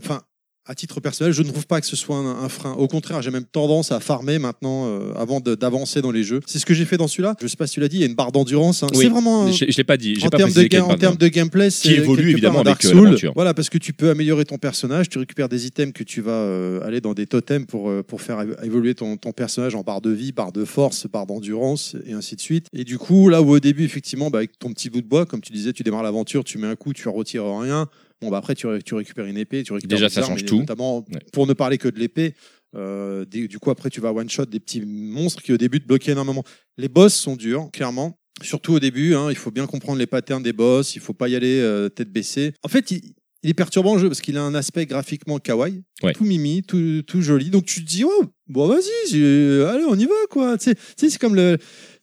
À 0.68 0.76
titre 0.76 1.00
personnel, 1.00 1.32
je 1.34 1.42
ne 1.44 1.48
trouve 1.48 1.66
pas 1.66 1.80
que 1.82 1.88
ce 1.88 1.96
soit 1.96 2.18
un, 2.18 2.44
un 2.44 2.50
frein. 2.50 2.74
Au 2.74 2.88
contraire, 2.88 3.22
j'ai 3.22 3.32
même 3.32 3.46
tendance 3.46 3.92
à 3.92 4.00
farmer 4.00 4.38
maintenant 4.40 4.86
euh, 4.88 5.14
avant 5.16 5.40
d'avancer 5.40 6.02
dans 6.02 6.12
les 6.12 6.24
jeux. 6.24 6.42
C'est 6.46 6.60
ce 6.60 6.66
que 6.66 6.74
j'ai 6.74 6.86
fait 6.86 6.98
dans 6.98 7.08
celui-là. 7.08 7.36
Je 7.42 7.48
sais 7.48 7.56
pas 7.58 7.68
si 7.68 7.76
tu 7.76 7.80
l'as 7.80 7.88
dit, 7.88 7.98
il 7.98 8.02
y 8.02 8.04
a 8.04 8.08
une 8.08 8.16
barre 8.16 8.32
d'endurance. 8.32 8.84
hein. 8.84 8.88
Oui. 8.94 9.04
C'est 9.04 9.10
vraiment. 9.10 9.44
un- 9.46 9.52
Je, 9.52 9.66
je 9.70 9.78
l'ai 9.78 9.84
pas 9.84 9.98
dit, 9.98 10.16
en 10.26 10.30
termes 10.38 10.52
de, 10.52 10.68
ga- 10.68 11.16
de 11.16 11.28
gameplay, 11.30 11.70
c'est 11.70 11.90
évolue 11.90 12.18
quelque 12.24 12.30
évidemment 12.32 12.64
part 12.64 12.72
avec, 12.74 12.82
Dark 12.84 12.86
euh, 12.96 13.04
l'aventure. 13.04 13.32
Voilà, 13.36 13.54
parce 13.54 13.70
que 13.70 13.78
tu 13.78 13.94
peux 13.94 14.10
améliorer 14.10 14.46
ton 14.46 14.58
personnage, 14.58 15.10
tu 15.10 15.18
récupères 15.20 15.50
des 15.50 15.66
items 15.68 15.94
que 15.94 16.04
tu 16.04 16.22
vas 16.22 16.32
euh, 16.32 16.82
aller 16.86 17.02
dans 17.02 17.14
des 17.14 17.28
totems 17.28 17.66
pour, 17.66 17.90
euh, 17.90 18.04
pour 18.04 18.22
faire 18.22 18.40
évo- 18.44 18.64
évoluer 18.64 18.94
ton, 18.96 19.18
ton 19.18 19.32
personnage 19.32 19.76
en 19.76 19.82
barre 19.82 20.02
de 20.02 20.10
vie, 20.12 20.32
barre 20.32 20.52
de 20.52 20.66
force, 20.66 21.08
barre 21.12 21.26
d'endurance, 21.28 21.96
et 22.06 22.14
ainsi 22.14 22.36
de 22.36 22.42
suite. 22.42 22.68
Et 22.74 22.84
du 22.84 22.98
coup, 22.98 23.30
là 23.30 23.42
où 23.42 23.52
au 23.52 23.60
début, 23.60 23.84
effectivement, 23.86 24.30
bah, 24.30 24.40
avec 24.40 24.60
ton 24.60 24.74
petit 24.74 24.90
bout 24.90 25.02
de 25.02 25.08
bois, 25.08 25.26
comme 25.26 25.42
tu 25.42 25.54
disais, 25.54 25.72
tu 25.74 25.84
démarres 25.84 26.04
l'aventure, 26.04 26.44
tu 26.44 26.58
mets 26.58 26.68
un 26.68 26.76
coup, 26.76 26.94
tu 26.94 27.08
en 27.08 27.14
retires 27.14 27.46
rien. 27.60 27.88
Bon, 28.22 28.30
bah 28.30 28.38
après, 28.38 28.56
tu, 28.56 28.68
tu 28.84 28.96
récupères 28.96 29.26
une 29.26 29.38
épée, 29.38 29.64
tu 29.64 29.74
récupères 29.74 29.98
Déjà, 29.98 30.10
ça 30.10 30.22
armes, 30.22 30.32
change 30.32 30.46
tout. 30.46 30.60
Notamment, 30.60 31.00
Ouais. 31.00 31.20
pour 31.34 31.46
ne 31.48 31.54
parler 31.54 31.78
que 31.78 31.88
de 31.88 32.00
l'épée, 32.00 32.34
Euh, 32.76 33.24
des- 33.24 33.48
du 33.48 33.60
coup, 33.60 33.72
après, 33.72 33.90
tu 33.90 34.02
vas 34.02 34.12
one-shot 34.12 34.46
des 34.46 34.60
petits 34.60 34.82
monstres 34.82 35.42
qui, 35.42 35.54
au 35.54 35.58
début, 35.58 35.80
te 35.80 35.88
bloquaient 35.88 36.12
énormément. 36.12 36.44
Les 36.78 36.90
boss 36.90 37.14
sont 37.16 37.38
durs, 37.38 37.70
clairement. 37.72 38.20
Surtout 38.42 38.74
au 38.74 38.80
début, 38.80 39.16
hein, 39.16 39.28
il 39.30 39.38
faut 39.38 39.52
bien 39.52 39.66
comprendre 39.66 39.98
les 39.98 40.06
patterns 40.06 40.44
des 40.44 40.52
boss, 40.54 40.94
il 40.96 41.00
faut 41.02 41.14
pas 41.14 41.30
y 41.30 41.36
aller 41.36 41.60
euh, 41.62 41.88
tête 41.88 42.12
baissée. 42.12 42.52
En 42.64 42.68
fait, 42.68 42.92
il, 42.92 43.02
il 43.42 43.50
est 43.50 43.54
perturbant 43.56 43.96
le 43.96 44.02
jeu 44.02 44.10
parce 44.10 44.20
qu'il 44.22 44.38
a 44.38 44.44
un 44.44 44.54
aspect 44.54 44.86
graphiquement 44.86 45.40
kawaii, 45.40 45.82
Ouais. 46.04 46.12
tout 46.14 46.26
mimi, 46.26 46.62
tout, 46.62 47.02
tout 47.08 47.22
joli. 47.22 47.50
Donc 47.50 47.66
tu 47.66 47.84
te 47.86 47.90
dis, 47.90 48.04
oh, 48.04 48.26
bon, 48.48 48.68
vas-y, 48.68 49.16
allez, 49.64 49.86
on 49.88 49.98
y 49.98 50.06
va, 50.06 50.14
quoi. 50.30 50.58
Tu 50.58 50.72
sais, 50.98 51.10
c'est 51.10 51.18
comme 51.18 51.36
le. 51.36 51.58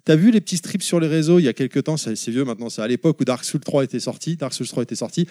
T'as 0.06 0.16
vu 0.16 0.30
les 0.30 0.40
petits 0.42 0.58
strips 0.58 0.82
sur 0.82 1.00
les 1.00 1.06
réseaux 1.08 1.38
il 1.38 1.44
y 1.44 1.48
a 1.48 1.54
quelques 1.54 1.82
temps, 1.84 1.96
c'est 1.96 2.14
c'est 2.14 2.30
vieux 2.30 2.44
maintenant, 2.44 2.68
c'est 2.68 2.82
à 2.82 2.86
l'époque 2.88 3.18
où 3.20 3.24
Dark 3.24 3.42
Souls 3.42 3.60
3 3.60 3.84
était 3.84 4.00
sorti. 4.00 4.36
Dark 4.36 4.52
Souls 4.52 4.66
3 4.66 4.82
était 4.82 4.96
sorti. 4.96 5.26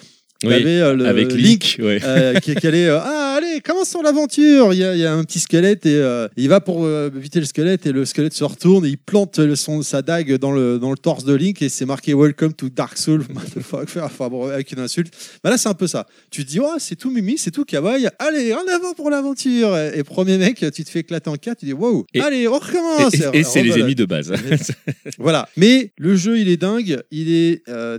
Oui, 0.47 0.63
euh, 0.65 0.93
le 0.93 1.05
avec 1.05 1.31
Link. 1.33 1.77
ouais. 1.79 1.99
euh, 2.03 2.33
qui, 2.39 2.55
qui 2.55 2.67
allait 2.67 2.87
euh, 2.87 2.99
ah 3.01 3.35
allez 3.37 3.61
commençons 3.61 4.01
l'aventure 4.01 4.73
il 4.73 4.79
y, 4.79 4.83
a, 4.83 4.93
il 4.95 4.99
y 5.01 5.05
a 5.05 5.13
un 5.13 5.23
petit 5.23 5.39
squelette 5.39 5.85
et 5.85 6.01
il 6.37 6.49
va 6.49 6.59
pour 6.61 6.87
éviter 6.89 7.39
le 7.39 7.45
squelette 7.45 7.85
et 7.85 7.91
le 7.91 8.05
squelette 8.05 8.33
se 8.33 8.43
retourne 8.43 8.85
et 8.85 8.89
il 8.89 8.97
plante 8.97 9.39
le- 9.39 9.55
son, 9.55 9.81
sa 9.81 10.01
dague 10.01 10.35
dans 10.37 10.51
le, 10.51 10.79
dans 10.79 10.91
le 10.91 10.97
torse 10.97 11.23
de 11.25 11.33
Link 11.33 11.61
et 11.61 11.69
c'est 11.69 11.85
marqué 11.85 12.13
Welcome 12.13 12.53
to 12.53 12.69
Dark 12.69 12.97
Souls 12.97 13.25
enfin 14.01 14.29
bon 14.29 14.47
avec 14.49 14.71
une 14.71 14.79
insulte. 14.79 15.13
Bah 15.43 15.49
là 15.49 15.57
c'est 15.57 15.69
un 15.69 15.73
peu 15.73 15.87
ça. 15.87 16.05
Tu 16.31 16.43
te 16.45 16.49
dis 16.51 16.59
oh 16.59 16.75
c'est 16.79 16.95
tout 16.95 17.09
mimi 17.09 17.37
c'est 17.37 17.51
tout 17.51 17.65
kawaii. 17.65 18.07
Allez 18.19 18.53
en 18.53 18.63
avant 18.73 18.93
pour 18.93 19.09
l'aventure. 19.09 19.75
Et, 19.77 19.99
et 19.99 20.03
premier 20.03 20.37
mec 20.37 20.65
tu 20.73 20.83
te 20.83 20.89
fais 20.89 20.99
éclater 20.99 21.29
en 21.29 21.35
quatre 21.35 21.59
tu 21.59 21.65
dis 21.65 21.73
wow 21.73 22.05
Et- 22.13 22.21
allez 22.21 22.47
on 22.47 22.59
recommence. 22.59 23.13
et- 23.13 23.39
et 23.39 23.43
c'est 23.43 23.63
les 23.63 23.71
ennemis 23.79 23.95
de 23.95 24.05
base. 24.05 24.31
Voilà. 25.17 25.47
Mais 25.57 25.91
le 25.97 26.15
jeu, 26.15 26.39
il 26.39 26.49
est 26.49 26.57
dingue, 26.57 26.99
il 27.11 27.31
est 27.33 27.61
euh, 27.69 27.97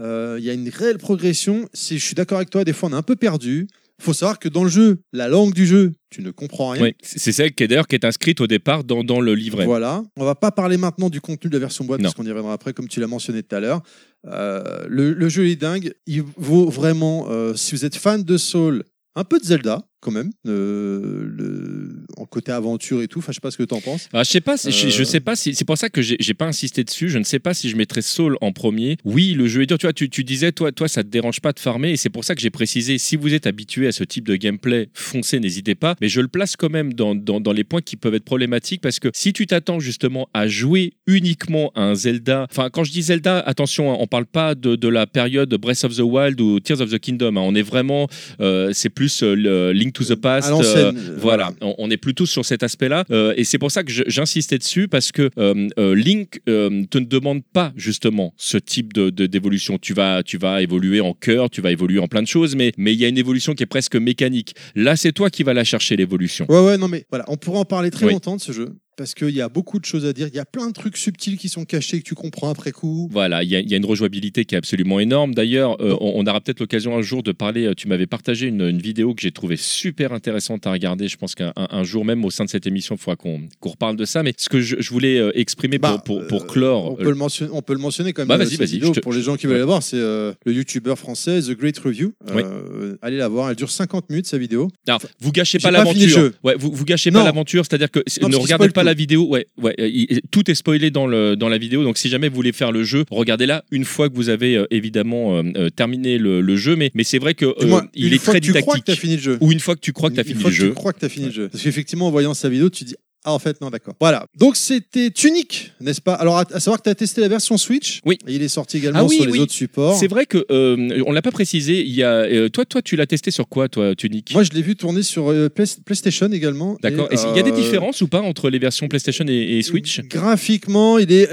euh, 0.00 0.36
il 0.38 0.44
y 0.44 0.50
a 0.50 0.52
une 0.52 0.68
réelle 0.68 0.98
progression. 0.98 1.68
C'est- 1.72 1.98
Je 1.98 2.04
suis 2.04 2.14
d'accord 2.14 2.38
avec 2.38 2.50
toi, 2.50 2.64
des 2.64 2.72
fois 2.72 2.88
on 2.88 2.92
est 2.92 2.96
un 2.96 3.02
peu 3.02 3.16
perdu. 3.16 3.66
faut 4.00 4.12
savoir 4.12 4.40
que 4.40 4.48
dans 4.48 4.64
le 4.64 4.68
jeu, 4.70 4.98
la 5.12 5.28
langue 5.28 5.54
du 5.54 5.66
jeu, 5.66 5.92
tu 6.10 6.20
ne 6.20 6.32
comprends 6.32 6.70
rien. 6.70 6.90
C'est 7.02 7.30
celle 7.30 7.54
qui 7.54 7.62
est 7.62 7.68
d'ailleurs 7.68 7.86
qui 7.86 7.94
est 7.94 8.04
inscrite 8.04 8.40
au 8.40 8.48
départ 8.48 8.82
dans, 8.82 9.04
dans 9.04 9.20
le 9.20 9.34
livret. 9.36 9.64
Voilà. 9.66 10.02
On 10.16 10.24
va 10.24 10.34
pas 10.34 10.50
parler 10.50 10.76
maintenant 10.76 11.08
du 11.10 11.20
contenu 11.20 11.48
de 11.48 11.54
la 11.54 11.60
version 11.60 11.84
boîte 11.84 12.00
Non. 12.00 12.04
parce 12.06 12.14
qu'on 12.16 12.24
y 12.26 12.28
reviendra 12.28 12.52
après, 12.52 12.72
comme 12.72 12.88
tu 12.88 12.98
l'as 12.98 13.06
mentionné 13.06 13.44
tout 13.44 13.54
à 13.54 13.60
l'heure. 13.60 13.82
Euh, 14.26 14.84
le, 14.88 15.12
le 15.12 15.28
jeu 15.28 15.46
est 15.48 15.56
dingue. 15.56 15.92
Il 16.06 16.22
vaut 16.36 16.68
vraiment, 16.68 17.26
euh, 17.30 17.54
si 17.54 17.74
vous 17.74 17.84
êtes 17.84 17.94
fan 17.94 18.22
de 18.24 18.36
Soul, 18.36 18.82
un 19.14 19.22
peu 19.24 19.38
de 19.38 19.44
Zelda 19.44 19.86
quand 20.04 20.10
même, 20.12 20.30
euh, 20.46 21.26
le, 21.26 22.04
en 22.18 22.26
côté 22.26 22.52
aventure 22.52 23.02
et 23.02 23.08
tout. 23.08 23.18
Enfin, 23.20 23.32
je 23.32 23.36
sais 23.36 23.40
pas 23.40 23.50
ce 23.50 23.56
que 23.56 23.62
tu 23.62 23.74
en 23.74 23.80
penses. 23.80 24.08
Ah, 24.12 24.22
je 24.22 24.30
sais 24.30 24.40
pas, 24.40 24.56
si- 24.56 24.70
je, 24.70 24.88
je 24.90 25.02
Euh. 25.02 25.04
sais 25.04 25.20
pas 25.20 25.34
si 25.36 25.54
c'est 25.54 25.64
pour 25.64 25.78
ça 25.78 25.88
que 25.88 26.02
j'ai 26.02 26.34
pas 26.34 26.46
insisté 26.46 26.84
dessus. 26.84 27.08
Je 27.08 27.18
ne 27.18 27.24
sais 27.24 27.38
pas 27.38 27.54
si 27.54 27.68
je 27.70 27.76
mettrais 27.76 28.02
Soul 28.02 28.36
en 28.40 28.52
premier. 28.52 28.96
Oui, 29.04 29.32
le 29.32 29.46
jeu 29.48 29.62
est 29.62 29.66
dur. 29.66 29.78
Tu 29.78 29.86
vois, 29.86 29.92
tu, 29.92 30.08
tu 30.10 30.22
disais 30.24 30.52
toi, 30.52 30.70
toi, 30.72 30.88
ça 30.88 31.02
te 31.02 31.08
dérange 31.08 31.40
pas 31.40 31.52
de 31.52 31.58
farmer, 31.60 31.92
et 31.92 31.96
c'est 31.96 32.10
pour 32.10 32.24
ça 32.24 32.34
que 32.34 32.40
j'ai 32.42 32.50
précisé. 32.50 32.98
Si 32.98 33.16
vous 33.16 33.32
êtes 33.34 33.46
habitué 33.46 33.86
à 33.86 33.92
ce 33.92 34.04
type 34.04 34.26
de 34.26 34.36
gameplay, 34.36 34.88
foncez, 34.92 35.40
n'hésitez 35.40 35.74
pas. 35.74 35.96
Mais 36.00 36.08
je 36.08 36.20
le 36.20 36.28
place 36.28 36.56
quand 36.56 36.70
même 36.70 36.92
dans, 36.92 37.14
dans, 37.14 37.40
dans 37.40 37.52
les 37.52 37.64
points 37.64 37.80
qui 37.80 37.96
peuvent 37.96 38.14
être 38.14 38.24
problématiques 38.24 38.80
parce 38.82 38.98
que 38.98 39.08
si 39.14 39.32
tu 39.32 39.46
t'attends 39.46 39.80
justement 39.80 40.28
à 40.34 40.46
jouer 40.48 40.92
uniquement 41.06 41.72
à 41.74 41.82
un 41.82 41.94
Zelda, 41.94 42.46
enfin 42.50 42.68
quand 42.70 42.84
je 42.84 42.92
dis 42.92 43.02
Zelda, 43.02 43.38
attention, 43.40 43.92
hein, 43.92 43.96
on 44.00 44.06
parle 44.06 44.26
pas 44.26 44.54
de, 44.54 44.76
de 44.76 44.88
la 44.88 45.06
période 45.06 45.52
Breath 45.54 45.84
of 45.84 45.96
the 45.96 46.00
Wild 46.00 46.40
ou 46.40 46.60
Tears 46.60 46.80
of 46.80 46.90
the 46.90 46.98
Kingdom. 46.98 47.36
hein. 47.36 47.40
on 47.42 47.54
est 47.54 47.62
vraiment, 47.62 48.08
euh, 48.40 48.70
c'est 48.74 48.90
plus 48.90 49.22
euh, 49.22 49.34
le 49.34 49.72
Link 49.72 49.93
to 49.94 50.04
the 50.04 50.14
Past. 50.14 50.50
Euh, 50.50 50.92
voilà, 51.16 51.52
on, 51.62 51.74
on 51.78 51.90
est 51.90 51.96
plutôt 51.96 52.26
sur 52.26 52.44
cet 52.44 52.62
aspect-là. 52.62 53.04
Euh, 53.10 53.32
et 53.36 53.44
c'est 53.44 53.58
pour 53.58 53.70
ça 53.70 53.82
que 53.82 53.90
j'insistais 54.06 54.58
dessus, 54.58 54.88
parce 54.88 55.10
que 55.12 55.30
euh, 55.38 55.68
euh, 55.78 55.94
Link 55.94 56.40
euh, 56.48 56.84
te 56.90 56.98
ne 56.98 57.04
demande 57.06 57.42
pas 57.52 57.72
justement 57.76 58.34
ce 58.36 58.58
type 58.58 58.92
de- 58.92 59.08
d'évolution. 59.26 59.78
tu, 59.78 59.94
vas, 59.94 60.22
tu 60.22 60.36
vas 60.36 60.60
évoluer 60.60 61.00
en 61.00 61.14
cœur, 61.14 61.48
tu 61.48 61.60
vas 61.62 61.70
évoluer 61.72 61.98
en 62.00 62.08
plein 62.08 62.22
de 62.22 62.26
choses, 62.28 62.54
mais 62.56 62.72
mais 62.76 62.92
il 62.92 63.00
y 63.00 63.04
a 63.04 63.08
une 63.08 63.18
évolution 63.18 63.54
qui 63.54 63.62
est 63.62 63.66
presque 63.66 63.96
mécanique. 63.96 64.54
Là, 64.74 64.96
c'est 64.96 65.12
toi 65.12 65.30
qui 65.30 65.42
vas 65.42 65.54
la 65.54 65.64
chercher, 65.64 65.96
l'évolution. 65.96 66.46
Ouais, 66.48 66.60
ouais, 66.64 66.76
non, 66.76 66.88
mais 66.88 67.06
voilà, 67.10 67.24
on 67.28 67.36
pourra 67.36 67.60
en 67.60 67.64
parler 67.64 67.90
très 67.90 68.06
Oui. 68.06 68.12
longtemps 68.12 68.36
de 68.36 68.40
ce 68.40 68.52
jeu. 68.52 68.70
Parce 68.96 69.14
qu'il 69.14 69.30
y 69.30 69.40
a 69.40 69.48
beaucoup 69.48 69.80
de 69.80 69.84
choses 69.84 70.04
à 70.06 70.12
dire. 70.12 70.28
Il 70.28 70.36
y 70.36 70.38
a 70.38 70.44
plein 70.44 70.68
de 70.68 70.72
trucs 70.72 70.96
subtils 70.96 71.36
qui 71.36 71.48
sont 71.48 71.64
cachés 71.64 71.98
que 71.98 72.04
tu 72.04 72.14
comprends 72.14 72.48
après 72.50 72.70
coup. 72.70 73.08
Voilà, 73.10 73.42
il 73.42 73.50
y, 73.50 73.56
a- 73.56 73.60
il 73.60 73.68
y 73.68 73.74
a 73.74 73.76
une 73.76 73.84
rejouabilité 73.84 74.44
qui 74.44 74.54
est 74.54 74.58
absolument 74.58 75.00
énorme. 75.00 75.34
D'ailleurs, 75.34 75.80
euh, 75.80 75.96
on, 76.00 76.12
on 76.16 76.26
aura 76.26 76.40
peut-être 76.40 76.60
l'occasion 76.60 76.96
un 76.96 77.02
jour 77.02 77.22
de 77.22 77.32
parler. 77.32 77.66
euh, 77.66 77.74
Tu 77.74 77.88
m'avais 77.88 78.06
partagé 78.06 78.46
une, 78.46 78.62
une 78.62 78.78
vidéo 78.80 79.14
que 79.14 79.22
j'ai 79.22 79.32
trouvée 79.32 79.56
super 79.56 80.12
intéressante 80.12 80.66
à 80.66 80.72
regarder. 80.72 81.08
Je 81.08 81.16
pense 81.16 81.34
qu'un 81.34 81.52
un- 81.56 81.68
un 81.70 81.82
jour 81.82 82.04
même 82.04 82.24
au 82.24 82.30
sein 82.30 82.44
de 82.44 82.50
cette 82.50 82.66
émission, 82.66 82.94
il 82.94 82.98
faudra 83.00 83.16
qu'on 83.16 83.40
qu'on 83.60 83.70
reparle 83.70 83.96
de 83.96 84.04
ça. 84.04 84.22
Mais 84.22 84.32
ce 84.36 84.48
que 84.48 84.60
je, 84.60 84.76
je 84.78 84.90
voulais 84.90 85.18
euh, 85.18 85.32
exprimer 85.34 85.78
pour, 85.78 85.90
Bah, 85.90 86.02
pour, 86.04 86.26
pour 86.28 86.46
clore, 86.46 86.92
On 86.92 86.96
peut, 86.96 87.08
le 87.10 87.14
mentionner, 87.16 87.50
on 87.52 87.62
peut 87.62 87.72
le 87.74 87.80
mentionner 87.80 88.12
quand 88.12 88.22
même. 88.22 88.28
Bah, 88.28 88.36
vas-y, 88.36 88.56
vas-y, 88.56 88.72
vidéo, 88.74 88.88
je 88.94 89.00
te- 89.00 89.04
Pour 89.04 89.12
les 89.12 89.22
gens 89.22 89.36
qui 89.36 89.46
veulent 89.46 89.54
Ouais. 89.54 89.60
la 89.60 89.66
voir, 89.66 89.82
c'est 89.82 89.96
euh, 89.96 90.32
le 90.44 90.52
youtubeur 90.52 90.98
français 90.98 91.40
The 91.40 91.50
Great 91.58 91.78
Review. 91.78 92.12
Euh, 92.30 92.96
Allez 93.02 93.16
la 93.16 93.28
voir, 93.28 93.50
elle 93.50 93.56
dure 93.56 93.70
50 93.70 94.08
minutes 94.10 94.26
sa 94.26 94.38
vidéo. 94.38 94.70
Alors, 94.86 95.00
vous 95.20 95.32
gâchez 95.32 95.58
pas 95.58 95.70
pas 95.72 95.78
l'aventure. 95.78 96.08
jeu. 96.08 96.34
Ouais, 96.44 96.54
vous, 96.56 96.70
vous 96.72 96.84
gâchez 96.84 97.10
Non. 97.10 97.20
pas 97.20 97.24
l'aventure, 97.24 97.64
c'est-à-dire 97.68 97.90
que 97.90 98.00
Non, 98.22 98.28
ne 98.28 98.36
regardez 98.36 98.68
pas. 98.68 98.83
La 98.84 98.94
vidéo. 98.94 99.26
Ouais, 99.28 99.46
ouais, 99.60 99.74
euh, 99.80 99.88
il- 99.92 100.20
tout 100.30 100.50
est 100.50 100.54
spoilé 100.54 100.90
dans 100.90 101.06
le 101.06 101.34
dans 101.36 101.48
la 101.48 101.58
vidéo. 101.58 101.82
Donc, 101.84 101.98
si 101.98 102.08
jamais 102.08 102.28
vous 102.28 102.34
voulez 102.36 102.52
faire 102.52 102.72
le 102.72 102.84
jeu, 102.84 103.04
regardez-la 103.10 103.64
une 103.70 103.84
fois 103.84 104.08
que 104.08 104.14
vous 104.14 104.28
avez 104.28 104.56
euh, 104.56 104.66
évidemment 104.70 105.36
euh, 105.38 105.42
euh, 105.56 105.70
terminé 105.70 106.18
le, 106.18 106.40
le 106.40 106.56
jeu. 106.56 106.76
Mais 106.76 106.90
mais 106.94 107.04
c'est 107.04 107.18
vrai 107.18 107.34
que 107.34 107.46
Du 107.58 107.66
euh, 107.66 107.68
moins, 107.68 107.86
il 107.94 108.06
une 108.08 108.12
est 108.14 108.18
fois 108.18 108.32
très 108.34 108.40
que 108.40 108.46
tu 108.46 108.52
crois 108.52 108.78
que 108.78 108.84
tu 108.84 108.90
as 108.90 108.94
didactique. 108.94 109.00
fini 109.00 109.16
le 109.16 109.22
jeu. 109.22 109.38
Ou 109.40 109.52
une 109.52 109.60
fois 109.60 109.74
que 109.74 109.80
tu 109.80 109.92
crois 109.92 110.10
que 110.10 110.14
tu 110.14 110.20
as 110.20 110.22
Une 110.24 110.28
fini 110.28 110.40
fois 110.40 110.50
le 110.50 110.56
que 110.56 110.62
jeu. 110.62 110.68
Tu 110.68 110.74
crois 110.74 110.92
que 110.92 110.98
tu 111.00 111.04
as 111.04 111.08
fini 111.08 111.26
le 111.26 111.32
jeu. 111.32 111.48
Parce 111.48 111.62
qu'effectivement, 111.64 112.06
en 112.08 112.10
voyant 112.10 112.34
sa 112.34 112.48
vidéo, 112.48 112.70
tu 112.70 112.84
dis 112.84 112.94
Ah, 113.24 113.32
en 113.32 113.38
fait, 113.38 113.60
non, 113.60 113.70
d'accord. 113.70 113.94
Voilà. 114.00 114.26
Donc, 114.36 114.56
c'était 114.56 115.10
Tunic, 115.10 115.72
n'est-ce 115.80 116.00
pas? 116.00 116.14
Alors, 116.14 116.36
à, 116.38 116.44
à 116.52 116.60
savoir 116.60 116.78
que 116.78 116.84
tu 116.84 116.90
as 116.90 116.94
testé 116.94 117.20
la 117.22 117.28
version 117.28 117.56
Switch? 117.56 118.00
Oui. 118.04 118.18
Et 118.26 118.34
il 118.34 118.42
est 118.42 118.48
sorti 118.48 118.76
également 118.76 118.98
Ah 119.00 119.04
oui, 119.04 119.16
sur 119.16 119.24
les 119.26 119.32
oui. 119.32 119.40
autres 119.40 119.52
supports. 119.52 119.96
C'est 119.98 120.08
vrai 120.08 120.26
que 120.26 120.44
euh, 120.50 121.02
on 121.06 121.12
l'a 121.12 121.22
pas 121.22 121.30
précisé. 121.30 121.80
Il 121.82 121.92
y 121.94 122.02
a 122.02 122.12
euh, 122.12 122.48
toi 122.50 122.64
toi 122.66 122.82
tu 122.82 122.96
l'as 122.96 123.06
testé 123.06 123.30
sur 123.30 123.48
quoi 123.48 123.68
toi 123.68 123.94
Tunic? 123.94 124.32
Moi, 124.34 124.42
je 124.42 124.50
l'ai 124.50 124.60
vu 124.62 124.76
tourner 124.76 125.02
sur 125.02 125.30
euh, 125.30 125.48
Play- 125.48 125.64
PlayStation 125.84 126.30
également. 126.32 126.76
D'accord. 126.82 127.08
Et, 127.10 127.16
qu'il 127.16 127.36
y 127.36 127.38
a 127.38 127.42
des 127.42 127.50
euh, 127.50 127.54
différences 127.56 128.02
ou 128.02 128.08
pas 128.08 128.20
entre 128.20 128.50
les 128.50 128.58
versions 128.58 128.88
PlayStation 128.88 129.24
et, 129.26 129.58
et 129.58 129.62
Switch? 129.62 130.00
Graphiquement, 130.02 130.98
il 130.98 131.10
est, 131.12 131.28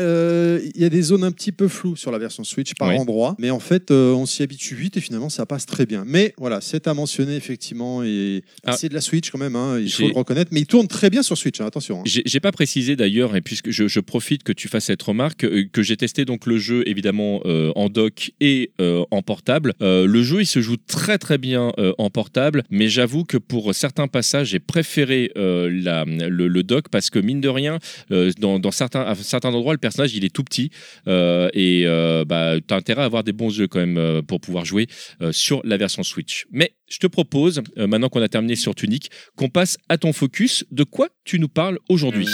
il 0.75 0.82
y 0.82 0.86
a 0.86 0.89
des 0.89 1.01
zones 1.01 1.23
un 1.25 1.32
petit 1.32 1.51
peu 1.51 1.67
floues 1.67 1.95
sur 1.97 2.12
la 2.12 2.17
version 2.19 2.43
Switch 2.43 2.73
par 2.75 2.88
Ouais. 2.89 2.97
endroit, 2.97 3.36
mais 3.39 3.49
en 3.51 3.60
fait, 3.60 3.91
on 3.91 4.25
s'y 4.25 4.43
habitue 4.43 4.75
vite 4.75 4.97
et 4.97 5.01
finalement, 5.01 5.30
ça 5.30 5.45
passe 5.45 5.65
très 5.65 5.86
bien. 5.86 6.04
Mais 6.06 6.34
voilà, 6.38 6.62
c'est 6.62 6.88
à 6.88 6.93
mentionner 6.93 7.36
effectivement 7.36 8.04
et 8.04 8.43
Ah. 8.65 8.73
c'est 8.77 8.88
de 8.89 8.93
la 8.93 9.01
Switch 9.01 9.30
quand 9.30 9.38
même, 9.38 9.56
hein, 9.56 9.77
il 9.80 9.91
faut 9.91 10.08
le 10.08 10.13
reconnaître. 10.13 10.51
Mais 10.54 10.62
il 10.62 10.65
tourne 10.67 10.88
très 10.88 11.10
bien 11.10 11.21
sur 11.23 11.38
Switch, 11.38 11.60
hein, 11.60 11.65
attention. 11.65 11.81
Hein. 11.89 12.04
J'ai 12.06 12.39
pas 12.39 12.52
précisé 12.52 12.96
d'ailleurs, 12.96 13.36
et 13.36 13.41
puisque 13.41 13.72
je, 13.72 14.00
profite 14.00 14.44
que 14.44 14.52
tu 14.52 14.67
fasses 14.67 14.86
cette 14.86 15.02
remarque, 15.02 15.44
euh, 15.44 15.65
que 15.72 15.82
j'ai 15.82 15.96
testé 15.98 16.26
donc 16.26 16.46
le 16.46 16.58
jeu 16.58 16.84
évidemment 16.88 17.41
euh, 17.46 17.72
en 17.76 17.89
dock 17.89 18.32
et 18.39 18.72
euh, 18.82 19.04
en 19.12 19.22
portable. 19.22 19.74
Le 19.80 20.24
jeu 20.24 20.41
il 20.41 20.46
se 20.46 20.62
joue 20.62 20.78
très 20.78 21.17
très 21.17 21.38
bien 21.38 21.72
en 21.98 22.10
portable, 22.10 22.63
mais 22.70 22.89
j'avoue 22.89 23.24
que 23.24 23.38
pour 23.38 23.74
certains 23.74 24.08
passages 24.08 24.50
j'ai 24.50 24.60
préféré 24.60 25.32
le, 25.36 26.48
le 26.48 26.63
dock 26.63 26.89
parce 26.89 27.10
que 27.10 27.20
mine 27.20 27.41
de 27.41 27.50
rien, 27.50 27.80
dans, 28.10 28.72
certains, 28.72 29.02
à 29.02 29.15
certains 29.15 29.54
endroits 29.54 29.74
le 29.74 29.80
personnage 29.80 30.15
il 30.15 30.26
est 30.26 30.34
tout 30.34 30.44
petit 30.44 30.72
et 31.06 31.86
bah, 32.28 32.56
t'as 32.65 32.76
intérêt 32.76 33.02
à 33.02 33.06
avoir 33.06 33.24
des 33.24 33.34
bons 33.34 33.58
yeux 33.58 33.67
quand 33.67 33.80
même 33.80 34.22
pour 34.24 34.41
pouvoir 34.41 34.65
jouer 34.65 34.88
sur 35.32 35.62
la 35.63 35.78
version 35.78 36.04
Switch. 36.04 36.46
Mais 36.52 36.74
je 36.91 36.99
te 36.99 37.08
propose, 37.08 37.62
euh, 37.77 37.88
maintenant 37.88 38.10
qu'on 38.10 38.21
a 38.21 38.27
terminé 38.27 38.56
sur 38.56 38.75
Tunic, 38.75 39.10
qu'on 39.36 39.49
passe 39.49 39.77
à 39.89 39.97
ton 39.97 40.13
focus. 40.13 40.65
De 40.71 40.84
quoi 40.84 41.08
tu 41.23 41.39
nous 41.39 41.47
parles 41.47 41.80
aujourd'hui? 41.89 42.27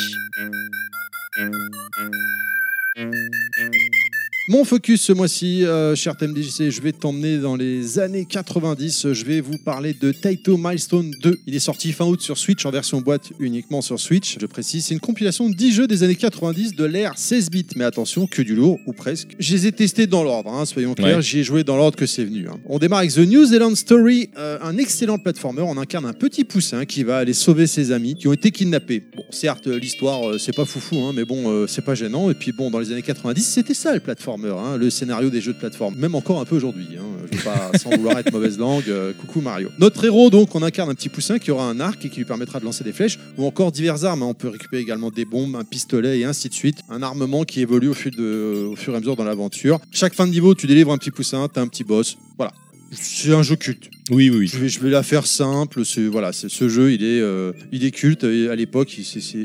Mon 4.50 4.64
focus 4.64 5.02
ce 5.02 5.12
mois-ci, 5.12 5.66
euh, 5.66 5.94
cher 5.94 6.16
TMDJC, 6.16 6.70
je 6.70 6.82
vais 6.82 6.94
t'emmener 6.94 7.38
dans 7.38 7.58
les 7.58 8.00
années 8.00 8.24
90. 8.24 9.12
Je 9.12 9.26
vais 9.26 9.42
vous 9.42 9.58
parler 9.58 9.94
de 9.94 10.14
Taito 10.14 10.56
Milestone 10.56 11.12
2. 11.22 11.40
Il 11.48 11.54
est 11.54 11.60
sorti 11.60 11.92
fin 11.92 12.06
août 12.06 12.22
sur 12.22 12.38
Switch 12.38 12.66
en 12.66 12.72
version 12.72 13.02
boîte 13.02 13.32
uniquement 13.42 13.82
sur 13.82 14.00
Switch. 14.00 14.38
Je 14.40 14.46
précise, 14.46 14.86
c'est 14.86 14.94
une 14.94 15.02
compilation 15.02 15.50
de 15.50 15.54
10 15.54 15.74
jeux 15.74 15.88
des 15.88 16.04
années 16.04 16.16
90 16.16 16.76
de 16.76 16.86
l'ère 16.86 17.18
16 17.18 17.50
bits. 17.50 17.66
Mais 17.76 17.84
attention, 17.84 18.26
que 18.26 18.42
du 18.42 18.56
lourd 18.56 18.80
ou 18.88 18.94
presque. 18.94 19.36
Je 19.38 19.54
les 19.54 19.68
ai 19.68 19.74
testés 19.74 20.08
dans 20.08 20.24
l'ordre, 20.24 20.50
hein, 20.54 20.66
soyons 20.66 20.94
clairs. 20.94 21.18
Ouais. 21.18 21.22
J'y 21.22 21.40
ai 21.40 21.44
joué 21.44 21.66
dans 21.66 21.76
l'ordre 21.76 21.98
que 21.98 22.06
c'est 22.06 22.24
venu. 22.24 22.48
hein. 22.48 22.58
On 22.68 22.80
démarre 22.80 23.00
avec 23.00 23.12
The 23.12 23.28
New 23.28 23.44
Zealand 23.48 23.76
Story, 23.76 24.30
euh, 24.38 24.60
un 24.62 24.78
excellent 24.78 25.18
platformer. 25.18 25.64
On 25.64 25.76
incarne 25.78 26.06
un 26.06 26.14
petit 26.14 26.46
poussin 26.46 26.86
qui 26.86 27.04
va 27.04 27.18
aller 27.18 27.34
sauver 27.34 27.68
ses 27.68 27.92
amis 27.92 28.16
qui 28.16 28.30
ont 28.30 28.34
été 28.34 28.52
kidnappés. 28.52 29.04
Bon, 29.14 29.24
certes, 29.30 29.68
l'histoire, 29.68 30.30
euh, 30.30 30.38
c'est 30.38 30.56
pas 30.56 30.64
foufou, 30.64 31.00
hein, 31.02 31.12
mais 31.14 31.26
bon, 31.26 31.52
euh, 31.52 31.68
c'est 31.68 31.84
pas 31.84 31.96
gênant. 31.96 32.32
Et 32.32 32.34
puis 32.34 32.54
bon, 32.54 32.72
dans 32.72 32.80
les 32.80 32.94
années 32.94 33.02
90, 33.02 33.42
c'était 33.44 33.74
ça 33.74 33.94
le 33.94 34.00
platformer, 34.00 34.37
hein, 34.46 34.78
le 34.78 34.90
scénario 34.90 35.30
des 35.30 35.42
jeux 35.42 35.54
de 35.54 35.58
plateforme. 35.58 35.96
Même 35.96 36.16
encore 36.16 36.40
un 36.40 36.46
peu 36.46 36.56
aujourd'hui. 36.56 36.88
Hein. 36.98 37.04
Sans 37.78 37.90
vouloir 37.92 38.18
être 38.18 38.32
mauvaise 38.32 38.58
langue, 38.58 38.90
euh, 38.90 39.14
coucou 39.14 39.42
Mario. 39.42 39.70
Notre 39.80 40.04
héros, 40.06 40.30
donc, 40.30 40.56
on 40.56 40.64
incarne 40.64 40.90
un 40.90 40.96
petit 40.96 41.10
poussin 41.10 41.40
qui 41.40 41.52
aura 41.52 41.70
un 41.70 41.80
arc 41.80 42.04
et 42.06 42.10
qui 42.10 42.18
lui 42.18 42.26
permettra 42.26 42.60
de 42.60 42.66
lancer 42.66 42.84
des 42.84 42.94
flèches 42.94 43.20
ou 43.38 43.46
encore 43.46 43.72
diverses 43.72 44.04
armes. 44.04 44.24
hein. 44.24 44.28
On 44.28 44.34
peut 44.34 44.50
récupérer 44.50 44.82
également 44.82 45.12
des 45.12 45.26
bombes, 45.26 45.56
un 45.56 45.64
pistolet 45.64 46.20
et 46.20 46.26
ainsi 46.26 46.50
de 46.50 46.54
suite. 46.54 46.78
Un 46.90 47.02
armement 47.02 47.44
qui 47.44 47.62
évolue 47.62 47.90
au 47.90 47.94
de, 47.94 48.68
au 48.72 48.76
fur 48.76 48.94
et 48.94 48.98
à 48.98 49.00
mesure 49.00 49.16
dans 49.16 49.24
l'aventure. 49.24 49.80
Chaque 49.92 50.14
fin 50.14 50.26
de 50.26 50.32
niveau, 50.32 50.56
tu 50.56 50.68
délivres 50.68 50.92
un 50.92 50.98
petit 50.98 51.12
poussin, 51.12 51.48
t'as 51.52 51.62
un 51.62 51.68
petit 51.68 51.84
boss. 51.84 52.18
Voilà. 52.38 52.54
C'est 52.92 53.34
un 53.34 53.44
jeu 53.44 53.56
culte. 53.56 53.90
Oui, 54.10 54.30
oui, 54.30 54.38
oui. 54.40 54.48
Je 54.48 54.58
vais, 54.58 54.70
je 54.70 54.80
vais 54.80 54.90
la 54.90 55.04
faire 55.04 55.26
simple. 55.28 55.84
c'est- 55.86 56.08
Voilà, 56.08 56.32
c'est- 56.34 56.50
ce 56.50 56.70
jeu, 56.70 56.94
il 56.94 57.04
est, 57.04 57.20
euh, 57.22 57.52
il 57.72 57.84
est 57.86 57.92
culte 57.92 58.24
à 58.24 58.56
l'époque, 58.56 58.96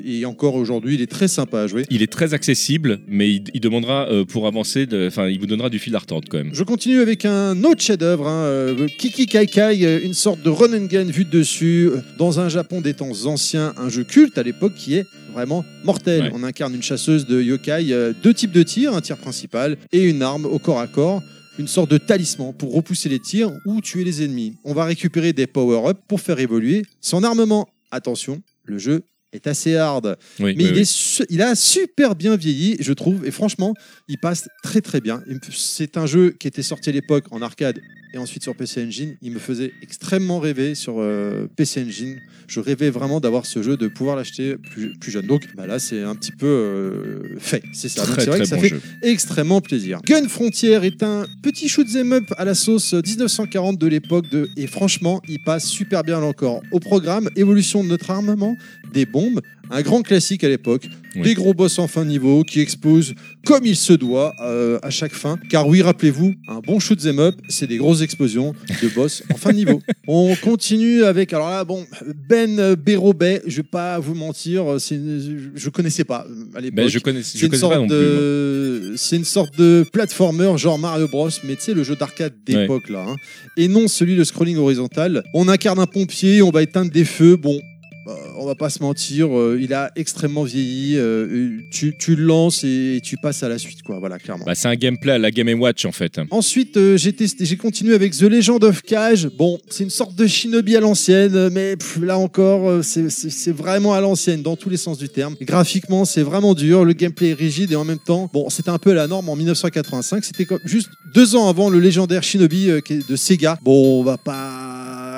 et 0.07 0.25
encore 0.25 0.55
aujourd'hui, 0.55 0.95
il 0.95 1.01
est 1.03 1.07
très 1.11 1.29
sympa 1.29 1.61
à 1.63 1.67
jouer. 1.67 1.85
Il 1.91 2.03
est 2.03 2.11
très 2.13 2.35
accessible, 2.35 3.01
mais 3.09 3.31
il, 3.31 3.45
il 3.55 3.61
demandera 3.61 4.09
euh, 4.11 4.25
pour 4.25 4.47
avancer, 4.47 4.87
enfin, 5.09 5.29
il 5.29 5.39
vous 5.41 5.47
donnera 5.47 5.69
du 5.71 5.79
fil 5.79 5.95
à 5.97 5.99
retordre 5.99 6.29
quand 6.31 6.39
même. 6.39 6.51
Je 6.53 6.63
continue 6.65 7.01
avec 7.01 7.25
un 7.25 7.63
autre 7.65 7.81
chef-d'œuvre, 7.83 8.27
hein, 8.29 8.45
euh, 8.45 8.87
Kiki 8.99 9.27
Kai 9.27 9.47
Kai, 9.47 10.01
une 10.05 10.15
sorte 10.15 10.43
de 10.43 10.51
run 10.51 10.73
and 10.73 10.87
gun 10.87 11.05
vue 11.05 11.25
de 11.25 11.31
dessus, 11.31 11.91
dans 12.19 12.41
un 12.41 12.49
Japon 12.49 12.81
des 12.81 12.95
temps 12.95 13.11
anciens, 13.27 13.73
un 13.77 13.89
jeu 13.89 14.05
culte 14.05 14.39
à 14.39 14.43
l'époque 14.43 14.75
qui 14.77 14.95
est 14.95 15.07
vraiment 15.33 15.65
mortel. 15.85 16.23
Ouais. 16.25 16.31
On 16.35 16.43
incarne 16.45 16.75
une 16.75 16.83
chasseuse 16.83 17.27
de 17.27 17.41
yokai, 17.41 17.87
deux 18.23 18.35
types 18.35 18.53
de 18.53 18.63
tirs, 18.63 18.95
un 18.95 19.01
tir 19.01 19.17
principal 19.17 19.77
et 19.93 20.03
une 20.05 20.23
arme 20.23 20.45
au 20.47 20.59
corps 20.59 20.81
à 20.81 20.87
corps. 20.87 21.23
Une 21.59 21.69
sorte 21.69 21.91
de 21.91 21.99
talisman 21.99 22.55
pour 22.55 22.73
repousser 22.73 23.09
les 23.09 23.19
tirs 23.19 23.53
ou 23.67 23.81
tuer 23.81 24.05
les 24.05 24.23
ennemis. 24.25 24.57
On 24.65 24.73
va 24.73 24.85
récupérer 24.85 25.33
des 25.33 25.47
power-ups 25.47 26.01
pour 26.09 26.21
faire 26.21 26.39
évoluer 26.39 26.83
son 27.01 27.23
armement. 27.25 27.69
Attention, 27.91 28.43
le 28.65 28.79
jeu 28.79 29.03
est 29.33 29.47
assez 29.47 29.77
hard. 29.77 30.17
Oui, 30.41 30.55
Mais 30.57 30.65
oui, 30.65 30.71
il, 31.29 31.41
est 31.41 31.45
a 31.45 31.55
super 31.55 32.15
bien 32.15 32.37
vieilli, 32.37 32.77
je 32.81 32.93
trouve, 32.93 33.27
et 33.27 33.31
franchement, 33.31 33.75
il 34.09 34.19
passe 34.19 34.49
très 34.63 34.81
très 34.81 35.01
bien. 35.01 35.23
C'est 35.51 35.97
un 35.97 36.07
jeu 36.07 36.31
qui 36.31 36.49
était 36.49 36.63
sorti 36.63 36.91
à 36.91 36.93
l'époque 36.93 37.25
en 37.31 37.43
arcade 37.43 37.81
et 38.13 38.19
ensuite 38.19 38.43
sur 38.43 38.55
PC 38.55 38.85
Engine. 38.85 39.17
Il 39.23 39.33
me 39.33 39.39
faisait 39.39 39.73
extrêmement 39.83 40.39
rêver 40.39 40.75
sur 40.75 40.97
euh, 40.99 41.47
PC 41.57 41.83
Engine. 41.83 42.21
Je 42.47 42.61
rêvais 42.61 42.91
vraiment 42.91 43.21
d'avoir 43.21 43.47
ce 43.47 43.63
jeu, 43.63 43.77
de 43.77 43.89
pouvoir 43.89 44.17
l'acheter 44.17 44.57
plus, 44.57 44.93
plus 44.99 45.11
jeune. 45.11 45.27
Donc 45.27 45.43
bah 45.57 45.67
là, 45.67 45.79
c'est 45.79 46.03
un 46.03 46.15
petit 46.15 46.33
peu 46.33 46.47
euh, 46.47 47.39
fait. 47.39 47.63
C'est 47.73 47.89
ça. 47.89 48.05
C'est 48.05 48.27
vrai 48.27 48.41
que 48.41 48.45
ça 48.45 48.57
bon 48.57 48.63
fait 48.63 48.69
jeu. 48.69 48.81
extrêmement 49.03 49.61
plaisir. 49.61 50.01
Gun 50.05 50.29
Frontier 50.29 50.79
est 50.85 51.03
un 51.03 51.27
petit 51.43 51.69
shoot 51.69 51.87
'em 51.95 52.13
up 52.13 52.33
à 52.37 52.45
la 52.45 52.55
sauce 52.55 52.95
1940 52.95 53.79
de 53.79 53.87
l'époque 53.87 54.29
de 54.31 54.49
et 54.57 54.67
franchement, 54.67 55.23
il 55.29 55.41
passe 55.41 55.67
super 55.67 56.03
bien 56.03 56.21
là 56.21 56.27
encore. 56.27 56.63
Au 56.71 56.81
programme, 56.81 57.29
évolution 57.37 57.83
de 57.83 57.89
notre 57.89 58.11
armement, 58.11 58.57
des 58.93 59.07
bombes, 59.07 59.41
un 59.73 59.83
grand 59.83 60.03
classique 60.03 60.45
à 60.45 60.49
l'époque, 60.49 60.89
Oui. 61.17 61.23
des 61.23 61.35
gros 61.35 61.53
boss 61.55 61.79
en 61.79 61.89
fin 61.89 62.05
de 62.05 62.11
niveau 62.11 62.43
qui 62.45 62.61
explosent 62.61 63.15
comme 63.45 63.67
il 63.67 63.77
se 63.77 63.93
doit 63.93 64.35
euh, 64.41 64.79
à 64.83 64.91
chaque 64.91 65.13
fin. 65.13 65.39
Car 65.51 65.67
oui, 65.67 65.83
rappelez-vous, 65.83 66.33
un 66.49 66.61
bon 66.61 66.79
shoot 66.79 66.99
'em 67.07 67.19
up, 67.19 67.35
c'est 67.49 67.67
des 67.67 67.77
grosses 67.77 68.01
explosions 68.03 68.55
de 68.83 68.89
boss 68.89 69.23
en 69.33 69.37
fin 69.37 69.51
de 69.51 69.57
niveau. 69.57 69.81
On 70.07 70.35
continue 70.37 71.05
avec 71.05 71.33
alors 71.33 71.51
là 71.51 71.65
bon 71.65 71.85
Ben 72.29 72.75
Bérobet, 72.75 73.43
je 73.47 73.57
vais 73.59 73.63
pas 73.63 73.99
vous 73.99 74.15
mentir, 74.15 74.65
c'est 74.79 74.95
une- 74.95 75.51
je 75.55 75.69
connaissais 75.71 76.05
pas 76.05 76.27
euh, 76.31 76.57
à 76.57 76.61
l'époque. 76.61 76.77
Ben, 76.77 76.89
je 76.89 76.99
connais, 76.99 77.23
C'est 77.23 77.39
je 77.39 77.45
une, 77.47 77.51
connais 77.51 77.63
pas 77.69 77.79
non 77.79 77.87
plus. 77.89 77.97
de... 77.97 78.93
c'est 78.97 79.17
une 79.17 79.25
sorte 79.25 79.59
de 79.59 79.85
platformer 79.93 80.57
genre 80.57 80.79
Mario 80.79 81.09
Bros, 81.09 81.29
mais 81.45 81.57
tu 81.57 81.63
sais, 81.63 81.75
le 81.75 81.83
jeu 81.85 81.97
d'arcade 81.97 82.35
d'époque 82.47 82.89
là. 82.89 83.05
hein. 83.09 83.17
Et 83.57 83.69
non 83.69 83.89
celui 83.89 84.17
de 84.17 84.25
scrolling 84.25 84.57
horizontal. 84.57 85.23
On 85.35 85.49
incarne 85.49 85.79
un 85.79 85.87
pompier, 85.87 86.43
on 86.43 86.51
va 86.51 86.63
éteindre 86.63 86.91
des 86.91 87.05
feux. 87.05 87.37
Bon, 87.37 87.55
euh, 87.57 87.61
on 88.39 88.47
va 88.47 88.55
pas 88.55 88.71
se 88.71 88.83
mentir, 88.83 89.29
euh, 89.37 89.59
il 89.61 89.73
a 89.75 89.91
extrêmement 89.97 90.45
vieilli. 90.45 90.97
euh, 90.97 91.59
tu, 91.71 91.95
tu 91.99 92.17
le 92.17 92.25
lances 92.25 92.65
et 92.65 93.01
tu 93.03 93.17
passes 93.17 93.43
à 93.43 93.49
la 93.49 93.59
suite, 93.59 93.83
quoi. 93.83 93.99
Voilà, 93.99 94.19
clairement. 94.19 94.45
Bah, 94.45 94.55
c'est 94.55 94.69
un 94.69 94.75
gameplay 94.77 95.13
à 95.13 95.19
la 95.19 95.31
Game 95.31 95.49
Watch 95.61 95.85
en 95.85 95.93
fait. 95.93 96.21
Ensuite, 96.31 96.77
euh, 96.77 96.97
j'ai 96.97 97.13
testé, 97.13 97.45
j'ai 97.45 97.57
continué 97.57 97.95
avec 97.95 98.13
The 98.17 98.23
Legend 98.23 98.63
of 98.65 98.83
Cage. 98.83 99.29
Bon, 99.37 99.59
c'est 99.69 99.85
une 99.85 99.91
sorte 99.91 100.15
de 100.15 100.27
Shinobi 100.27 100.77
à 100.77 100.81
l'ancienne, 100.81 101.49
mais 101.51 101.77
pff, 101.77 101.99
là 102.03 102.19
encore, 102.19 102.83
c'est- 102.85 103.51
vraiment 103.53 103.93
à 103.95 104.01
l'ancienne 104.01 104.43
dans 104.43 104.57
tous 104.57 104.71
les 104.71 104.77
sens 104.77 104.99
du 104.99 105.09
terme. 105.09 105.35
Graphiquement, 105.41 106.05
c'est 106.05 106.23
vraiment 106.23 106.55
dur. 106.55 106.85
Le 106.85 106.93
gameplay 106.93 107.31
est 107.31 107.35
rigide 107.35 107.73
et 107.73 107.77
en 107.77 107.85
même 107.85 107.99
temps, 107.99 108.31
bon, 108.33 108.49
c'était 108.51 108.71
un 108.71 108.79
peu 108.79 108.93
la 108.93 109.07
norme 109.07 109.29
en 109.29 109.37
1985. 109.37 110.25
C'était 110.25 110.45
comme 110.45 110.61
juste 110.65 110.89
deux 111.15 111.37
ans 111.37 111.49
avant 111.49 111.69
le 111.71 111.79
légendaire 111.81 112.23
Shinobi 112.23 112.69
de 113.09 113.17
Sega. 113.17 113.59
Bon, 113.63 114.01
on 114.01 114.03
va 114.05 114.17
pas, 114.19 115.12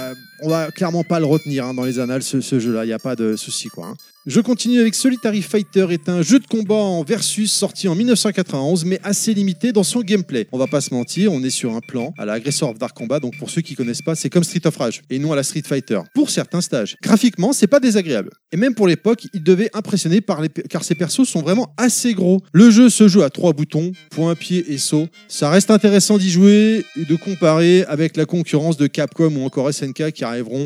on 0.44 0.48
va 0.48 0.70
clairement 0.70 1.04
pas 1.04 1.18
le 1.18 1.26
retenir 1.26 1.64
hein, 1.66 1.74
dans 1.74 1.84
les 1.84 1.98
annales 1.98 2.22
ce, 2.22 2.40
jeu-là. 2.58 2.84
Il 2.84 2.88
n'y 2.88 2.92
a 2.92 2.98
pas 2.98 3.16
de 3.16 3.36
souci, 3.36 3.68
quoi. 3.68 3.88
hein. 3.88 3.94
Je 4.26 4.40
continue 4.40 4.80
avec 4.80 4.94
Solitary 4.94 5.42
Fighter 5.42 5.88
est 5.90 6.08
un 6.08 6.22
jeu 6.22 6.38
de 6.38 6.46
combat 6.46 6.76
en 6.76 7.02
versus 7.02 7.52
sorti 7.52 7.88
en 7.88 7.94
1991 7.94 8.86
mais 8.86 8.98
assez 9.04 9.34
limité 9.34 9.70
dans 9.70 9.82
son 9.82 10.00
gameplay. 10.00 10.48
On 10.50 10.56
va 10.56 10.66
pas 10.66 10.80
se 10.80 10.94
mentir, 10.94 11.30
on 11.30 11.42
est 11.42 11.50
sur 11.50 11.76
un 11.76 11.80
plan 11.80 12.14
à 12.16 12.24
la 12.24 12.32
Aggressor 12.32 12.70
of 12.70 12.78
Dark 12.78 12.96
Combat 12.96 13.20
donc 13.20 13.36
pour 13.36 13.50
ceux 13.50 13.60
qui 13.60 13.74
connaissent 13.74 14.00
pas, 14.00 14.14
c'est 14.14 14.30
comme 14.30 14.42
Street 14.42 14.66
of 14.66 14.78
Rage 14.78 15.02
et 15.10 15.18
non 15.18 15.32
à 15.32 15.36
la 15.36 15.42
Street 15.42 15.64
Fighter 15.66 16.00
pour 16.14 16.30
certains 16.30 16.62
stages. 16.62 16.96
Graphiquement, 17.02 17.52
c'est 17.52 17.66
pas 17.66 17.80
désagréable 17.80 18.30
et 18.50 18.56
même 18.56 18.74
pour 18.74 18.86
l'époque, 18.86 19.26
il 19.34 19.42
devait 19.42 19.68
impressionner 19.74 20.22
par 20.22 20.40
les 20.40 20.48
car 20.48 20.84
ces 20.84 20.94
persos 20.94 21.28
sont 21.28 21.42
vraiment 21.42 21.74
assez 21.76 22.14
gros. 22.14 22.40
Le 22.54 22.70
jeu 22.70 22.88
se 22.88 23.08
joue 23.08 23.24
à 23.24 23.28
trois 23.28 23.52
boutons, 23.52 23.92
point, 24.08 24.34
pied 24.34 24.72
et 24.72 24.78
saut. 24.78 25.06
Ça 25.28 25.50
reste 25.50 25.70
intéressant 25.70 26.16
d'y 26.16 26.30
jouer 26.30 26.86
et 26.96 27.04
de 27.04 27.16
comparer 27.16 27.84
avec 27.88 28.16
la 28.16 28.24
concurrence 28.24 28.78
de 28.78 28.86
Capcom 28.86 29.36
ou 29.36 29.44
encore 29.44 29.70
SNK 29.70 30.12
qui 30.12 30.24
arriveront 30.24 30.64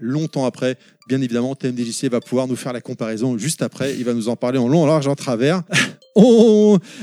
longtemps 0.00 0.44
après. 0.44 0.76
Bien 1.08 1.20
évidemment, 1.20 1.54
TMDJC 1.54 2.10
va 2.10 2.20
pouvoir 2.20 2.46
nous 2.46 2.56
faire 2.56 2.72
la 2.72 2.80
comparaison 2.80 3.38
juste 3.38 3.62
après. 3.62 3.94
Il 3.96 4.04
va 4.04 4.14
nous 4.14 4.28
en 4.28 4.36
parler 4.36 4.58
en 4.58 4.68
long, 4.68 4.82
en 4.82 4.86
large, 4.86 5.06
en 5.08 5.14
travers. 5.14 5.62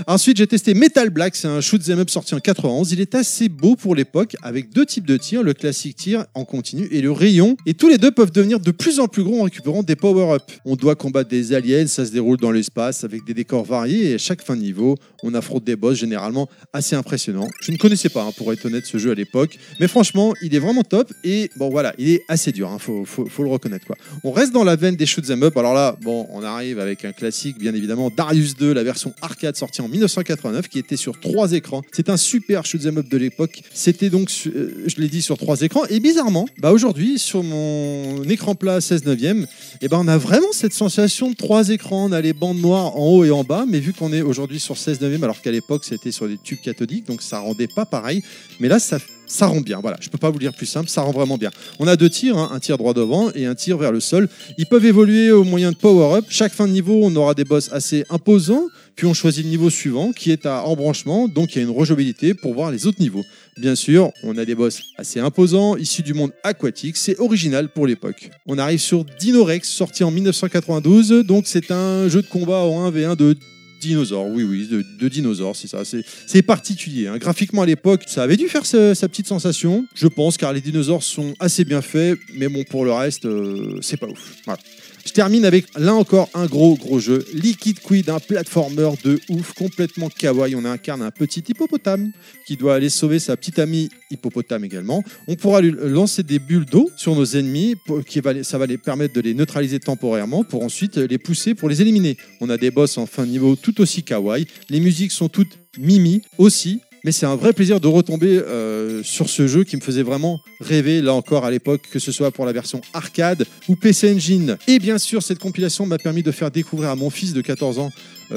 Ensuite, 0.07 0.37
j'ai 0.37 0.47
testé 0.47 0.73
Metal 0.73 1.09
Black. 1.09 1.35
C'est 1.35 1.47
un 1.47 1.61
shoot 1.61 1.81
'em 1.89 1.99
up 1.99 2.09
sorti 2.09 2.35
en 2.35 2.39
91. 2.39 2.91
Il 2.91 2.99
est 2.99 3.15
assez 3.15 3.47
beau 3.47 3.75
pour 3.75 3.95
l'époque, 3.95 4.35
avec 4.41 4.73
deux 4.73 4.85
types 4.85 5.07
de 5.07 5.15
tirs, 5.15 5.41
le 5.41 5.53
classique 5.53 5.95
tir 5.95 6.25
en 6.33 6.43
continu 6.43 6.87
et 6.91 7.01
le 7.01 7.11
rayon. 7.11 7.55
Et 7.65 7.73
tous 7.75 7.87
les 7.87 7.97
deux 7.97 8.11
peuvent 8.11 8.31
devenir 8.31 8.59
de 8.59 8.71
plus 8.71 8.99
en 8.99 9.07
plus 9.07 9.23
gros 9.23 9.39
en 9.39 9.43
récupérant 9.43 9.83
des 9.83 9.95
power-ups. 9.95 10.43
On 10.65 10.75
doit 10.75 10.95
combattre 10.95 11.29
des 11.29 11.53
aliens, 11.53 11.87
ça 11.87 12.05
se 12.05 12.11
déroule 12.11 12.37
dans 12.37 12.51
l'espace 12.51 13.05
avec 13.05 13.23
des 13.25 13.33
décors 13.33 13.63
variés. 13.63 14.11
Et 14.11 14.13
à 14.15 14.17
chaque 14.17 14.41
fin 14.43 14.55
de 14.57 14.61
niveau, 14.61 14.95
on 15.23 15.33
affronte 15.33 15.63
des 15.63 15.77
boss 15.77 15.97
généralement 15.97 16.49
assez 16.73 16.95
impressionnants. 16.95 17.47
Je 17.61 17.71
ne 17.71 17.77
connaissais 17.77 18.09
pas, 18.09 18.23
hein, 18.23 18.31
pour 18.35 18.51
être 18.51 18.65
honnête, 18.65 18.85
ce 18.85 18.97
jeu 18.97 19.11
à 19.11 19.15
l'époque. 19.15 19.57
Mais 19.79 19.87
franchement, 19.87 20.33
il 20.41 20.53
est 20.53 20.59
vraiment 20.59 20.83
top. 20.83 21.13
Et 21.23 21.49
bon, 21.55 21.69
voilà, 21.69 21.93
il 21.97 22.09
est 22.09 22.23
assez 22.27 22.51
dur. 22.51 22.69
Il 22.73 23.05
faut, 23.05 23.43
le 23.43 23.49
reconnaître. 23.49 23.85
Quoi. 23.85 23.95
On 24.25 24.31
reste 24.31 24.51
dans 24.51 24.65
la 24.65 24.75
veine 24.75 24.97
des 24.97 25.05
shoot 25.05 25.29
'em 25.29 25.43
up. 25.43 25.55
Alors 25.55 25.73
là, 25.73 25.95
bon, 26.01 26.27
on 26.31 26.43
arrive 26.43 26.79
avec 26.79 27.05
un 27.05 27.13
classique, 27.13 27.57
bien 27.57 27.73
évidemment, 27.73 28.09
Darius 28.09 28.55
2, 28.55 28.73
la 28.73 28.83
version 28.83 29.04
arcade 29.21 29.55
sortie 29.55 29.81
en 29.81 29.87
1989, 29.87 30.67
qui 30.67 30.79
était 30.79 30.97
sur 30.97 31.19
trois 31.19 31.51
écrans. 31.53 31.81
C'est 31.91 32.09
un 32.09 32.17
super 32.17 32.65
shoot 32.65 32.85
'em 32.85 32.97
up 32.97 33.09
de 33.09 33.17
l'époque. 33.17 33.61
C'était 33.73 34.09
donc, 34.09 34.31
euh, 34.47 34.83
je 34.85 34.95
l'ai 35.01 35.07
dit, 35.07 35.21
sur 35.21 35.37
trois 35.37 35.61
écrans. 35.61 35.85
Et 35.89 35.99
bizarrement, 35.99 36.47
bah 36.59 36.71
aujourd'hui, 36.71 37.19
sur 37.19 37.43
mon 37.43 38.23
écran 38.23 38.55
plat 38.55 38.81
16 38.81 39.05
neuvième, 39.05 39.47
et 39.81 39.87
ben 39.87 39.97
on 39.99 40.07
a 40.07 40.17
vraiment 40.17 40.51
cette 40.51 40.73
sensation 40.73 41.29
de 41.29 41.35
trois 41.35 41.69
écrans. 41.69 42.05
On 42.05 42.11
a 42.11 42.21
les 42.21 42.33
bandes 42.33 42.59
noires 42.59 42.97
en 42.97 43.07
haut 43.07 43.23
et 43.23 43.31
en 43.31 43.43
bas, 43.43 43.65
mais 43.67 43.79
vu 43.79 43.93
qu'on 43.93 44.13
est 44.13 44.21
aujourd'hui 44.21 44.59
sur 44.59 44.77
16 44.77 45.01
neuvième, 45.01 45.23
alors 45.23 45.41
qu'à 45.41 45.51
l'époque 45.51 45.85
c'était 45.85 46.11
sur 46.11 46.27
des 46.27 46.37
tubes 46.37 46.61
cathodiques, 46.61 47.07
donc 47.07 47.21
ça 47.21 47.39
rendait 47.39 47.67
pas 47.67 47.85
pareil. 47.85 48.23
Mais 48.59 48.67
là, 48.67 48.79
ça, 48.79 48.97
ça 49.27 49.47
rend 49.47 49.61
bien. 49.61 49.79
Voilà, 49.81 49.97
je 49.99 50.09
peux 50.09 50.17
pas 50.17 50.29
vous 50.29 50.39
dire 50.39 50.53
plus 50.53 50.65
simple, 50.65 50.89
ça 50.89 51.01
rend 51.01 51.11
vraiment 51.11 51.37
bien. 51.37 51.51
On 51.79 51.87
a 51.87 51.95
deux 51.95 52.09
tirs, 52.09 52.37
hein, 52.37 52.49
un 52.53 52.59
tir 52.59 52.77
droit 52.77 52.93
devant 52.93 53.31
et 53.33 53.45
un 53.45 53.55
tir 53.55 53.77
vers 53.77 53.91
le 53.91 53.99
sol. 53.99 54.29
Ils 54.57 54.65
peuvent 54.65 54.85
évoluer 54.85 55.31
au 55.31 55.43
moyen 55.43 55.71
de 55.71 55.75
power-up. 55.77 56.25
Chaque 56.29 56.53
fin 56.53 56.67
de 56.67 56.73
niveau, 56.73 56.99
on 57.03 57.15
aura 57.15 57.33
des 57.33 57.43
boss 57.43 57.69
assez 57.71 58.05
imposants. 58.09 58.67
Puis 58.95 59.05
on 59.07 59.13
choisit 59.13 59.43
le 59.43 59.49
niveau 59.49 59.69
suivant 59.69 60.13
qui 60.13 60.31
est 60.31 60.45
à 60.45 60.63
embranchement, 60.63 61.27
donc 61.27 61.53
il 61.55 61.57
y 61.57 61.61
a 61.61 61.67
une 61.67 61.75
rejouabilité 61.75 62.33
pour 62.33 62.53
voir 62.53 62.71
les 62.71 62.87
autres 62.87 63.01
niveaux. 63.01 63.25
Bien 63.57 63.75
sûr, 63.75 64.11
on 64.23 64.37
a 64.37 64.45
des 64.45 64.55
boss 64.55 64.81
assez 64.97 65.19
imposants, 65.19 65.75
issus 65.75 66.01
du 66.01 66.13
monde 66.13 66.31
aquatique, 66.43 66.95
c'est 66.95 67.19
original 67.19 67.69
pour 67.69 67.87
l'époque. 67.87 68.29
On 68.45 68.57
arrive 68.57 68.79
sur 68.79 69.03
Dinorex, 69.03 69.67
sorti 69.67 70.03
en 70.03 70.11
1992, 70.11 71.25
donc 71.25 71.43
c'est 71.45 71.71
un 71.71 72.07
jeu 72.07 72.21
de 72.21 72.27
combat 72.27 72.59
en 72.59 72.89
1v1 72.89 73.15
de 73.17 73.35
dinosaures, 73.81 74.27
oui 74.27 74.43
oui, 74.43 74.67
de, 74.67 75.07
dinosaures, 75.09 75.55
c'est 75.55 75.67
ça, 75.67 75.83
c'est 76.25 76.41
particulier. 76.41 77.07
hein. 77.07 77.17
Graphiquement 77.17 77.61
à 77.63 77.65
l'époque, 77.65 78.03
ça 78.07 78.23
avait 78.23 78.37
dû 78.37 78.47
faire 78.47 78.65
sa, 78.65 78.95
sa 78.95 79.07
petite 79.07 79.27
sensation, 79.27 79.85
je 79.93 80.07
pense, 80.07 80.37
car 80.37 80.53
les 80.53 80.61
dinosaures 80.61 81.03
sont 81.03 81.33
assez 81.39 81.65
bien 81.65 81.81
faits, 81.81 82.17
mais 82.35 82.47
bon, 82.47 82.63
pour 82.63 82.85
le 82.85 82.93
reste, 82.93 83.25
euh, 83.25 83.77
c'est 83.81 83.97
pas 83.97 84.07
ouf. 84.07 84.35
Voilà. 84.45 84.59
Je 85.05 85.11
termine 85.11 85.45
avec 85.45 85.67
là 85.77 85.93
encore 85.93 86.29
un 86.33 86.47
gros 86.47 86.75
gros 86.75 86.99
jeu, 86.99 87.23
Liquid 87.31 87.79
Quid, 87.79 88.09
un 88.09 88.19
platformer 88.19 88.89
de 89.03 89.19
ouf, 89.29 89.53
complètement 89.53 90.09
kawaii. 90.09 90.55
On 90.55 90.65
incarne 90.65 91.03
un 91.03 91.11
petit 91.11 91.43
hippopotame 91.47 92.11
qui 92.47 92.57
doit 92.57 92.73
aller 92.73 92.89
sauver 92.89 93.19
sa 93.19 93.37
petite 93.37 93.59
amie 93.59 93.89
hippopotame 94.09 94.65
également. 94.65 95.03
On 95.27 95.35
pourra 95.35 95.61
lui 95.61 95.75
lancer 95.79 96.23
des 96.23 96.39
bulles 96.39 96.65
d'eau 96.65 96.89
sur 96.97 97.15
nos 97.15 97.25
ennemis, 97.25 97.75
qui 98.07 98.19
va 98.19 98.43
ça 98.43 98.57
va 98.57 98.65
les 98.65 98.79
permettre 98.79 99.13
de 99.13 99.21
les 99.21 99.35
neutraliser 99.35 99.79
temporairement 99.79 100.43
pour 100.43 100.63
ensuite 100.63 100.97
les 100.97 101.19
pousser 101.19 101.53
pour 101.53 101.69
les 101.69 101.83
éliminer. 101.83 102.17
On 102.41 102.49
a 102.49 102.57
des 102.57 102.71
boss 102.71 102.97
en 102.97 103.05
fin 103.05 103.27
de 103.27 103.31
niveau 103.31 103.55
tout 103.55 103.79
aussi 103.81 104.01
kawaii. 104.01 104.47
Les 104.69 104.79
musiques 104.79 105.11
sont 105.11 105.29
toutes 105.29 105.59
mimi 105.77 106.21
aussi. 106.39 106.79
Mais 107.05 107.11
c'est 107.11 107.27
un 107.27 107.35
vrai 107.35 107.53
plaisir 107.53 107.79
de 107.79 107.87
retomber 107.87 108.39
euh, 108.39 109.03
sur 109.03 109.29
ce 109.29 109.45
jeu 109.45 109.63
qui 109.63 109.75
me 109.75 109.81
faisait 109.81 110.01
vraiment 110.01 110.41
rêver, 110.59 111.03
là 111.03 111.13
encore 111.13 111.45
à 111.45 111.51
l'époque, 111.51 111.81
que 111.91 111.99
ce 111.99 112.11
soit 112.11 112.31
pour 112.31 112.47
la 112.47 112.51
version 112.51 112.81
arcade 112.93 113.45
ou 113.69 113.75
PC 113.75 114.15
Engine. 114.15 114.57
Et 114.67 114.79
bien 114.79 114.97
sûr, 114.97 115.21
cette 115.21 115.37
compilation 115.37 115.85
m'a 115.85 115.99
permis 115.99 116.23
de 116.23 116.31
faire 116.31 116.49
découvrir 116.49 116.89
à 116.89 116.95
mon 116.95 117.11
fils 117.11 117.33
de 117.33 117.41
14 117.41 117.77
ans 117.77 117.91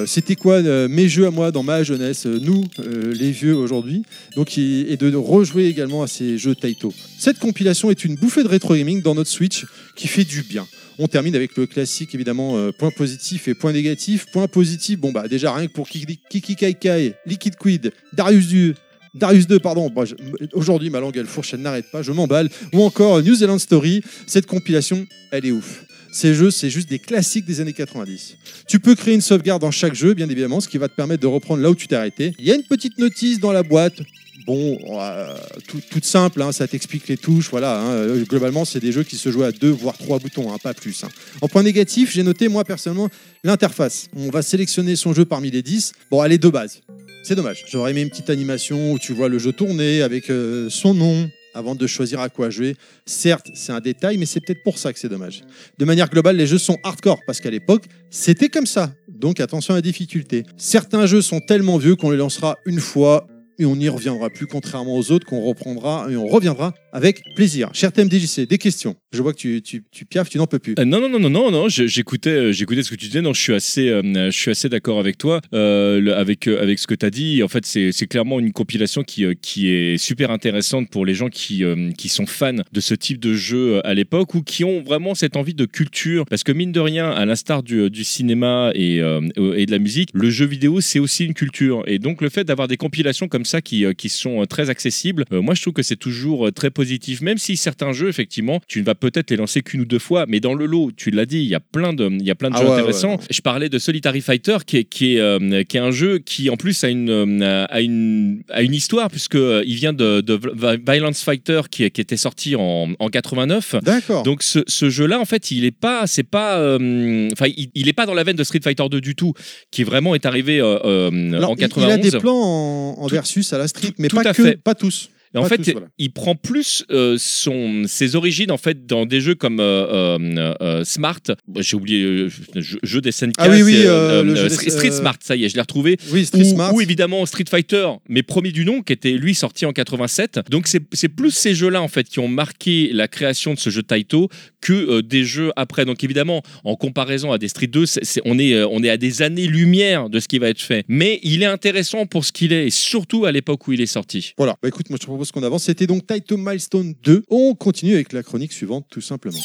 c'était 0.07 0.37
quoi 0.37 0.55
euh, 0.57 0.87
mes 0.88 1.09
jeux 1.09 1.27
à 1.27 1.31
moi 1.31 1.51
dans 1.51 1.62
ma 1.62 1.83
jeunesse, 1.83 2.27
euh, 2.27 2.38
nous, 2.42 2.64
euh, 2.81 3.12
les 3.14 3.31
vieux 3.31 3.55
aujourd'hui, 3.55 4.03
donc 4.37 4.59
et, 4.59 4.96
de 4.96 5.14
rejouer 5.16 5.66
également 5.66 6.03
à 6.03 6.07
ces 6.07 6.37
jeux 6.37 6.55
Taito. 6.55 6.92
Cette 7.18 7.38
compilation 7.38 7.90
est 7.90 8.05
une 8.05 8.14
bouffée 8.16 8.42
de 8.42 8.48
rétro 8.48 8.74
gaming 8.74 9.01
dans 9.03 9.14
notre 9.14 9.31
Switch 9.31 9.64
qui 9.96 10.07
fait 10.09 10.24
du 10.24 10.42
bien. 10.42 10.66
On 10.98 11.07
termine 11.07 11.35
avec 11.37 11.57
le 11.57 11.66
classique 11.66 12.14
évidemment 12.14 12.57
euh, 12.59 12.72
point 12.72 12.90
positif 12.90 13.48
et 13.48 13.55
point 13.55 13.72
négatif. 13.72 14.27
Point 14.33 14.48
positif, 14.48 14.98
bon 14.98 15.12
bah 15.12 15.29
déjà 15.29 15.53
rien 15.55 15.66
que 15.68 15.72
pour 15.72 15.88
Kiki 15.88 16.57
Kai 16.57 16.74
Kai, 16.74 17.14
Liquid 17.24 17.57
Quid, 17.57 17.92
Darius 18.12 18.48
Du, 18.48 18.74
Darius 19.14 19.46
2, 19.46 19.59
pardon. 19.59 19.90
Je- 20.05 20.14
Aujourd'hui, 20.53 20.90
ma 20.90 21.01
langue, 21.01 21.16
elle 21.16 21.27
fourche, 21.27 21.55
elle 21.55 21.61
n'arrête 21.61 21.90
pas, 21.90 22.03
je 22.03 22.12
m'emballe. 22.12 22.51
Ou 22.72 22.83
encore 22.83 23.22
New 23.22 23.35
Zealand 23.35 23.59
Story. 23.59 24.03
Cette 24.27 24.46
compilation, 24.46 25.07
elle 25.31 25.46
est 25.46 25.51
ouf. 25.53 25.85
Ces 26.11 26.35
jeux, 26.35 26.51
c'est 26.51 26.71
juste 26.71 26.88
des 26.88 26.99
classiques 26.99 27.44
des 27.44 27.61
années 27.61 27.73
90. 27.73 28.37
Tu 28.66 28.81
peux 28.81 28.94
créer 28.94 29.14
une 29.14 29.21
sauvegarde 29.21 29.61
dans 29.61 29.71
chaque 29.71 29.94
jeu, 29.94 30.14
bien 30.14 30.29
évidemment, 30.29 30.61
ce 30.61 30.68
qui 30.68 30.79
va 30.79 30.88
te 30.88 30.94
permettre 30.94 31.21
de 31.23 31.27
reprendre 31.27 31.62
là 31.62 31.71
où 31.71 31.75
tu 31.75 31.87
t'es 31.87 31.97
arrêté. 31.97 32.33
Il 32.38 32.47
y 32.47 32.51
a 32.51 32.55
une 32.55 32.62
petite 32.64 32.99
notice 32.99 33.38
dans 33.40 33.53
la 33.53 33.62
boîte. 33.62 34.01
Bon, 34.47 34.79
euh, 34.99 35.35
tout- 35.66 35.83
toute 35.90 36.07
simple, 36.07 36.40
hein, 36.40 36.53
ça 36.53 36.66
t'explique 36.66 37.07
les 37.09 37.18
touches, 37.18 37.51
voilà. 37.51 37.79
hein. 37.81 37.90
Euh, 37.90 38.25
Globalement, 38.25 38.64
c'est 38.64 38.81
des 38.81 38.92
jeux 38.92 39.03
qui 39.03 39.16
se 39.16 39.31
jouent 39.31 39.42
à 39.42 39.53
deux, 39.53 39.68
voire 39.68 39.99
trois 39.99 40.18
boutons, 40.18 40.51
hein, 40.51 40.57
pas 40.62 40.73
plus. 40.73 41.05
En 41.42 41.49
point 41.49 41.62
négatif, 41.62 42.11
j'ai 42.12 42.23
noté, 42.23 42.49
moi, 42.49 42.64
personnellement, 42.64 43.11
l'interface. 43.44 44.09
On 44.16 44.31
va 44.31 44.40
sélectionner 44.40 44.97
son 44.97 45.12
jeu 45.12 45.27
parmi 45.27 45.51
les 45.51 45.61
10. 45.62 45.92
Bon, 46.11 46.25
elle 46.25 46.33
est 46.33 46.38
de 46.38 46.49
base. 46.49 46.81
C'est 47.23 47.35
dommage. 47.35 47.64
J'aurais 47.71 47.90
aimé 47.90 48.01
une 48.03 48.09
petite 48.09 48.31
animation 48.31 48.92
où 48.92 48.99
tu 48.99 49.12
vois 49.12 49.29
le 49.29 49.38
jeu 49.38 49.53
tourner 49.53 50.01
avec 50.01 50.31
euh, 50.31 50.71
son 50.71 50.94
nom 50.94 51.29
avant 51.54 51.74
de 51.74 51.87
choisir 51.87 52.20
à 52.20 52.28
quoi 52.28 52.50
jouer. 52.50 52.76
Certes, 53.06 53.48
c'est 53.54 53.72
un 53.72 53.80
détail, 53.80 54.18
mais 54.18 54.26
c'est 54.26 54.40
peut-être 54.40 54.62
pour 54.62 54.78
ça 54.78 54.92
que 54.92 54.98
c'est 54.98 55.08
dommage. 55.08 55.42
De 55.78 55.84
manière 55.84 56.08
globale, 56.08 56.37
les 56.37 56.46
jeux 56.46 56.58
sont 56.58 56.78
hardcore 56.82 57.20
parce 57.26 57.40
qu'à 57.40 57.50
l'époque, 57.50 57.84
c'était 58.11 58.48
comme 58.48 58.66
ça. 58.66 58.92
Donc 59.08 59.40
attention 59.40 59.74
à 59.74 59.78
la 59.78 59.82
difficulté. 59.82 60.44
Certains 60.56 61.06
jeux 61.06 61.22
sont 61.22 61.40
tellement 61.40 61.78
vieux 61.78 61.96
qu'on 61.96 62.11
les 62.11 62.16
lancera 62.16 62.58
une 62.64 62.80
fois 62.80 63.26
et 63.59 63.66
on 63.66 63.77
n'y 63.77 63.88
reviendra 63.88 64.31
plus, 64.31 64.47
contrairement 64.47 64.97
aux 64.97 65.11
autres 65.11 65.27
qu'on 65.27 65.40
reprendra 65.40 66.07
et 66.11 66.16
on 66.16 66.27
reviendra 66.27 66.75
avec 66.92 67.23
plaisir. 67.35 67.71
Cher 67.73 67.92
TMDJC, 67.92 68.47
des 68.49 68.59
questions. 68.59 68.97
Je 69.12 69.21
vois 69.21 69.33
que 69.33 69.38
tu, 69.38 69.62
tu, 69.62 69.85
tu 69.90 70.05
piaffes, 70.05 70.29
tu 70.29 70.38
n'en 70.38 70.47
peux 70.47 70.59
plus. 70.59 70.75
Euh, 70.79 70.85
non, 70.85 71.01
non, 71.01 71.09
non, 71.09 71.18
non, 71.18 71.31
non, 71.31 71.51
non, 71.51 71.68
j'écoutais, 71.68 72.31
euh, 72.31 72.53
j'écoutais 72.53 72.83
ce 72.83 72.90
que 72.90 72.94
tu 72.94 73.07
disais. 73.07 73.21
Non, 73.21 73.33
je 73.33 73.40
suis 73.40 73.55
assez, 73.55 73.88
euh, 73.88 74.31
assez 74.47 74.68
d'accord 74.68 75.01
avec 75.01 75.18
toi, 75.18 75.40
avec, 75.53 76.47
avec 76.47 76.79
ce 76.79 76.87
que 76.87 76.94
tu 76.94 77.05
as 77.07 77.11
dit. 77.11 77.42
En 77.42 77.49
fait, 77.49 77.66
c'est 77.66 78.07
clairement 78.07 78.38
une 78.38 78.53
compilation 78.53 79.03
qui, 79.03 79.25
qui 79.42 79.68
est 79.71 79.99
super 79.99 80.31
intéressante 80.31 80.88
pour 80.90 81.05
les 81.05 81.14
gens 81.14 81.29
qui, 81.29 81.64
qui 81.97 82.09
sont 82.09 82.27
fans 82.27 82.53
de 82.73 82.81
ce 82.81 82.94
type 82.94 83.18
de 83.18 83.35
jeu 83.35 83.85
à 83.85 83.94
l'époque 83.94 84.35
ou 84.35 84.42
qui 84.42 84.64
ont 84.64 84.83
vraiment 84.83 85.14
cette 85.14 85.37
envie 85.37 85.55
de 85.55 85.64
culture. 85.64 86.27
Parce 86.27 86.44
que 86.44 86.53
mine 86.53 86.73
de 86.73 86.81
rien, 86.81 87.11
à 87.11 87.25
l'instar 87.27 87.62
du, 87.62 87.90
du 87.90 88.05
cinéma 88.05 88.71
et, 88.75 88.97
et 88.99 89.66
de 89.66 89.71
la 89.71 89.79
musique, 89.79 90.11
le 90.12 90.31
jeu 90.31 90.47
vidéo, 90.47 90.81
c'est 90.81 90.99
aussi 90.99 91.25
une 91.25 91.35
culture. 91.35 91.83
Et 91.87 91.99
donc, 91.99 92.23
le 92.23 92.29
fait 92.29 92.44
d'avoir 92.44 92.68
des 92.68 92.77
compilations 92.77 93.29
comme 93.29 93.44
ça 93.48 93.61
qui, 93.62 93.84
euh, 93.84 93.92
qui 93.92 94.08
sont 94.08 94.42
euh, 94.42 94.46
très 94.46 94.70
accessibles, 94.70 95.24
euh, 95.32 95.40
moi, 95.40 95.54
je 95.54 95.62
trouve 95.62 95.74
que 95.74 95.82
c'est 95.82 95.96
toujours 95.96 96.52
très 96.52 96.70
positif. 96.70 97.20
Même 97.20 97.38
si 97.38 97.56
certains 97.56 97.92
jeux, 97.92 98.08
effectivement, 98.08 98.61
tu 98.68 98.80
ne 98.80 98.84
vas 98.84 98.94
peut-être 98.94 99.30
les 99.30 99.37
lancer 99.37 99.62
qu'une 99.62 99.80
ou 99.80 99.84
deux 99.84 99.98
fois, 99.98 100.26
mais 100.28 100.40
dans 100.40 100.54
le 100.54 100.66
lot, 100.66 100.90
tu 100.96 101.11
l'as 101.11 101.26
dit, 101.26 101.38
il 101.38 101.48
y 101.48 101.54
a 101.54 101.61
plein 101.61 101.92
de, 101.92 102.08
il 102.11 102.22
y 102.24 102.30
a 102.30 102.34
plein 102.34 102.50
de 102.50 102.54
Ah 102.56 102.61
jeux 102.61 102.66
ouais, 102.68 102.72
intéressants. 102.74 103.12
ouais. 103.16 103.24
Je 103.30 103.40
parlais 103.40 103.68
de 103.68 103.78
Solitary 103.78 104.20
Fighter, 104.20 104.58
qui 104.66 104.76
est, 104.78 104.84
qui 104.84 105.14
est, 105.16 105.20
euh, 105.20 105.62
qui 105.64 105.76
est 105.76 105.80
un 105.80 105.90
jeu 105.90 106.18
qui, 106.18 106.50
en 106.50 106.56
plus, 106.56 106.84
a 106.84 106.88
une, 106.88 107.42
a 107.42 107.80
une, 107.80 108.42
a 108.50 108.62
une 108.62 108.74
histoire, 108.74 109.11
puisque 109.11 109.34
euh, 109.37 109.62
il 109.66 109.74
vient 109.76 109.92
de, 109.92 110.20
de 110.20 110.38
Violence 110.87 111.22
Fighter, 111.22 111.62
qui, 111.70 111.90
qui 111.90 112.00
était 112.00 112.16
sorti 112.16 112.54
en, 112.56 112.88
en 112.98 113.08
89. 113.08 113.76
D'accord. 113.82 114.22
Donc 114.22 114.42
ce, 114.42 114.61
ce 114.66 114.90
jeu-là, 114.90 115.18
en 115.20 115.24
fait, 115.24 115.50
il 115.50 115.64
est 115.64 115.70
pas, 115.70 116.06
c'est 116.06 116.22
pas, 116.22 116.58
euh, 116.58 117.28
enfin, 117.32 117.46
il, 117.56 117.68
il 117.74 117.88
est 117.88 117.92
pas 117.92 118.06
dans 118.06 118.14
la 118.14 118.24
veine 118.24 118.37
de 118.37 118.44
Street 118.44 118.61
Fighter 118.62 118.84
2 118.90 119.00
du 119.00 119.14
tout, 119.14 119.32
qui 119.70 119.84
vraiment 119.84 120.14
est 120.14 120.26
arrivé 120.26 120.61
euh, 120.61 121.11
Alors, 121.34 121.50
en 121.50 121.54
il- 121.54 121.61
Il 121.61 121.64
a 121.64 121.68
91. 121.68 122.00
des 122.11 122.18
plans 122.18 122.34
en, 122.34 122.94
en 122.98 123.08
Tout- 123.08 123.14
versus 123.38 123.53
à 123.53 123.59
la 123.59 123.68
street, 123.68 123.94
mais 123.98 124.09
tout 124.09 124.16
pas 124.16 124.29
à 124.29 124.35
que, 124.35 124.42
fait. 124.42 124.57
pas 124.57 124.74
tous. 124.74 125.11
Et 125.34 125.38
en 125.38 125.42
Pas 125.42 125.48
fait, 125.50 125.58
tous, 125.58 125.70
voilà. 125.72 125.88
il 125.98 126.10
prend 126.12 126.34
plus 126.34 126.84
euh, 126.90 127.16
son, 127.18 127.84
ses 127.86 128.16
origines 128.16 128.50
en 128.50 128.56
fait 128.56 128.86
dans 128.86 129.04
des 129.06 129.20
jeux 129.20 129.34
comme 129.34 129.60
euh, 129.60 130.18
euh, 130.60 130.84
Smart. 130.84 131.20
J'ai 131.58 131.76
oublié 131.76 132.28
jeu, 132.56 132.78
jeu 132.82 133.00
des 133.00 133.12
SNK. 133.12 133.34
Ah 133.38 133.48
oui, 133.50 133.62
oui, 133.62 133.82
le 133.84 134.34
jeu 134.34 134.48
des- 134.48 134.70
Street, 134.70 134.90
Smart. 134.90 135.16
Ça 135.20 135.36
y 135.36 135.44
est, 135.44 135.48
je 135.48 135.54
l'ai 135.54 135.60
retrouvé. 135.60 135.96
Oui, 136.10 136.24
Street 136.24 136.40
Ou, 136.40 136.54
Smart. 136.54 136.74
ou 136.74 136.80
évidemment 136.80 137.24
Street 137.26 137.44
Fighter, 137.48 137.88
mais 138.08 138.22
premier 138.22 138.52
du 138.52 138.64
nom, 138.64 138.82
qui 138.82 138.92
était 138.92 139.12
lui 139.12 139.34
sorti 139.34 139.66
en 139.66 139.72
87. 139.72 140.40
Donc 140.50 140.66
c'est 140.66 141.08
plus 141.08 141.30
ces 141.30 141.54
jeux-là 141.54 141.82
en 141.82 141.88
fait 141.88 142.04
qui 142.08 142.18
ont 142.20 142.28
marqué 142.28 142.90
la 142.92 143.08
création 143.08 143.54
de 143.54 143.58
ce 143.58 143.70
jeu 143.70 143.82
Taito 143.82 144.28
que 144.60 145.00
des 145.02 145.24
jeux 145.24 145.52
après. 145.56 145.84
Donc 145.84 146.02
évidemment, 146.04 146.42
en 146.64 146.74
comparaison 146.76 147.32
à 147.32 147.38
des 147.38 147.48
Street 147.48 147.66
2, 147.66 147.86
c'est- 147.86 148.04
c'est- 148.04 148.22
on, 148.24 148.38
est, 148.38 148.62
on 148.64 148.82
est 148.82 148.90
à 148.90 148.96
des 148.96 149.22
années-lumière 149.22 150.08
de 150.10 150.20
ce 150.20 150.28
qui 150.28 150.38
va 150.38 150.48
être 150.48 150.60
fait. 150.60 150.84
Mais 150.88 151.20
il 151.22 151.42
est 151.42 151.46
intéressant 151.46 152.06
pour 152.06 152.24
ce 152.24 152.32
qu'il 152.32 152.52
est, 152.52 152.66
et 152.66 152.70
surtout 152.70 153.24
à 153.24 153.32
l'époque 153.32 153.66
où 153.68 153.72
il 153.72 153.80
est 153.80 153.86
sorti. 153.86 154.32
Voilà, 154.38 154.56
bah 154.62 154.68
écoute, 154.68 154.88
moi 154.90 154.98
je 155.00 155.06
te 155.06 155.10
propose 155.18 155.33
qu'on 155.33 155.42
avance. 155.42 155.64
C'était 155.64 155.88
donc 155.88 156.07
Taito 156.07 156.37
Milestone 156.37 156.94
2. 157.02 157.24
On 157.28 157.57
continue 157.57 157.94
avec 157.94 158.12
la 158.12 158.22
chronique 158.22 158.52
suivante, 158.52 158.87
tout 158.88 159.00
simplement. 159.00 159.40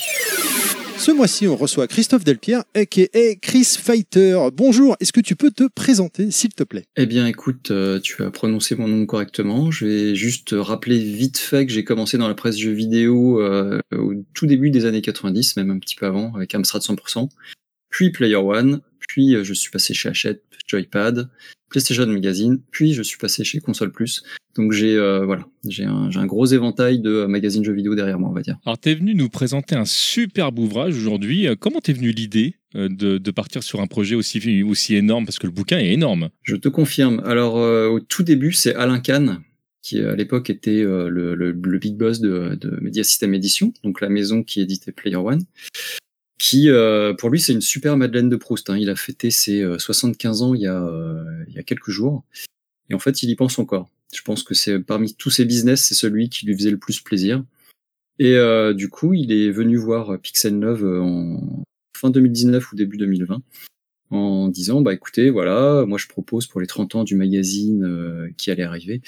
Ce 0.99 1.09
mois-ci, 1.09 1.47
on 1.47 1.55
reçoit 1.55 1.87
Christophe 1.87 2.23
Delpierre, 2.23 2.63
a.k.a. 2.75 3.35
Chris 3.41 3.77
Fighter. 3.79 4.37
Bonjour, 4.53 4.95
est-ce 4.99 5.11
que 5.11 5.19
tu 5.19 5.35
peux 5.35 5.49
te 5.49 5.63
présenter, 5.73 6.29
s'il 6.29 6.53
te 6.53 6.61
plaît? 6.61 6.85
Eh 6.95 7.07
bien, 7.07 7.25
écoute, 7.25 7.71
euh, 7.71 7.99
tu 7.99 8.21
as 8.21 8.29
prononcé 8.29 8.75
mon 8.75 8.87
nom 8.87 9.07
correctement. 9.07 9.71
Je 9.71 9.87
vais 9.87 10.15
juste 10.15 10.53
rappeler 10.55 10.99
vite 10.99 11.39
fait 11.39 11.65
que 11.65 11.71
j'ai 11.71 11.83
commencé 11.83 12.19
dans 12.19 12.27
la 12.27 12.35
presse 12.35 12.59
jeux 12.59 12.71
vidéo 12.71 13.41
euh, 13.41 13.79
au 13.97 14.13
tout 14.35 14.45
début 14.45 14.69
des 14.69 14.85
années 14.85 15.01
90, 15.01 15.57
même 15.57 15.71
un 15.71 15.79
petit 15.79 15.95
peu 15.95 16.05
avant, 16.05 16.35
avec 16.35 16.53
Amstrad 16.53 16.83
100%, 16.83 17.29
puis 17.89 18.11
Player 18.11 18.35
One, 18.35 18.81
puis 18.99 19.35
euh, 19.35 19.43
je 19.43 19.53
suis 19.53 19.71
passé 19.71 19.95
chez 19.95 20.09
Hachette, 20.09 20.43
Joypad, 20.67 21.29
PlayStation 21.73 22.05
Magazine, 22.05 22.59
puis 22.71 22.93
je 22.93 23.01
suis 23.01 23.17
passé 23.17 23.43
chez 23.43 23.59
Console 23.59 23.91
Plus. 23.91 24.23
Donc 24.55 24.71
j'ai 24.71 24.95
euh, 24.95 25.25
voilà, 25.25 25.47
j'ai 25.67 25.83
un, 25.85 26.09
un 26.15 26.25
gros 26.27 26.45
éventail 26.45 26.99
de 26.99 27.09
euh, 27.09 27.27
magazines 27.27 27.63
jeux 27.65 27.73
vidéo 27.73 27.95
derrière 27.95 28.19
moi, 28.19 28.29
on 28.29 28.33
va 28.33 28.41
dire. 28.41 28.57
Alors, 28.65 28.79
tu 28.79 28.89
es 28.89 28.95
venu 28.95 29.15
nous 29.15 29.27
présenter 29.27 29.75
un 29.75 29.85
superbe 29.85 30.59
ouvrage 30.59 30.95
aujourd'hui. 30.95 31.47
Euh, 31.47 31.55
Comment 31.59 31.79
t'es 31.81 31.93
venu 31.93 32.11
l'idée 32.11 32.55
de, 32.75 33.17
de 33.17 33.31
partir 33.31 33.63
sur 33.63 33.81
un 33.81 33.87
projet 33.87 34.15
aussi, 34.15 34.63
aussi 34.63 34.95
énorme? 34.95 35.25
Parce 35.25 35.39
que 35.39 35.47
le 35.47 35.53
bouquin 35.53 35.79
est 35.79 35.91
énorme. 35.91 36.29
Je 36.43 36.55
te 36.55 36.69
confirme. 36.69 37.21
Alors, 37.25 37.57
euh, 37.57 37.87
au 37.87 37.99
tout 37.99 38.23
début, 38.23 38.51
c'est 38.53 38.75
Alain 38.75 38.99
Kahn, 38.99 39.39
qui 39.81 39.99
à 39.99 40.15
l'époque 40.15 40.49
était 40.51 40.81
euh, 40.81 41.09
le, 41.09 41.33
le, 41.35 41.51
le 41.51 41.77
big 41.79 41.97
boss 41.97 42.19
de, 42.19 42.55
de 42.61 42.77
Media 42.81 43.03
System 43.03 43.33
Edition, 43.33 43.73
donc 43.83 44.01
la 44.01 44.09
maison 44.09 44.43
qui 44.43 44.61
éditait 44.61 44.91
Player 44.91 45.15
One, 45.17 45.43
qui, 46.37 46.69
euh, 46.69 47.13
pour 47.13 47.29
lui, 47.29 47.39
c'est 47.39 47.53
une 47.53 47.61
super 47.61 47.95
Madeleine 47.97 48.29
de 48.29 48.35
Proust. 48.35 48.69
hein. 48.69 48.77
Il 48.77 48.89
a 48.89 48.95
fêté 48.95 49.31
ses 49.31 49.61
euh, 49.61 49.77
75 49.77 50.41
ans 50.41 50.53
il 50.53 50.61
y, 50.61 50.67
a, 50.67 50.81
euh, 50.83 51.23
il 51.47 51.53
y 51.53 51.59
a 51.59 51.63
quelques 51.63 51.89
jours, 51.89 52.23
et 52.89 52.93
en 52.93 52.99
fait, 52.99 53.23
il 53.23 53.29
y 53.29 53.35
pense 53.35 53.59
encore. 53.59 53.89
Je 54.13 54.21
pense 54.21 54.43
que 54.43 54.53
c'est 54.53 54.79
parmi 54.79 55.15
tous 55.15 55.31
ses 55.31 55.45
business, 55.45 55.83
c'est 55.85 55.95
celui 55.95 56.29
qui 56.29 56.45
lui 56.45 56.55
faisait 56.55 56.71
le 56.71 56.77
plus 56.77 56.99
plaisir. 56.99 57.43
Et 58.19 58.35
euh, 58.35 58.73
du 58.73 58.89
coup, 58.89 59.13
il 59.13 59.31
est 59.31 59.49
venu 59.49 59.75
voir 59.77 60.19
Pixel 60.19 60.59
Love 60.59 60.85
euh, 60.85 61.01
en 61.01 61.63
fin 61.97 62.09
2019 62.11 62.71
ou 62.71 62.75
début 62.75 62.97
2020 62.97 63.41
en 64.13 64.47
disant 64.47 64.81
bah 64.81 64.93
écoutez 64.93 65.29
voilà 65.29 65.85
moi 65.87 65.97
je 65.97 66.07
propose 66.07 66.47
pour 66.47 66.61
les 66.61 66.67
30 66.67 66.95
ans 66.95 67.03
du 67.03 67.15
magazine 67.15 67.83
euh, 67.83 68.29
qui 68.37 68.51
allait 68.51 68.63
arriver 68.63 69.01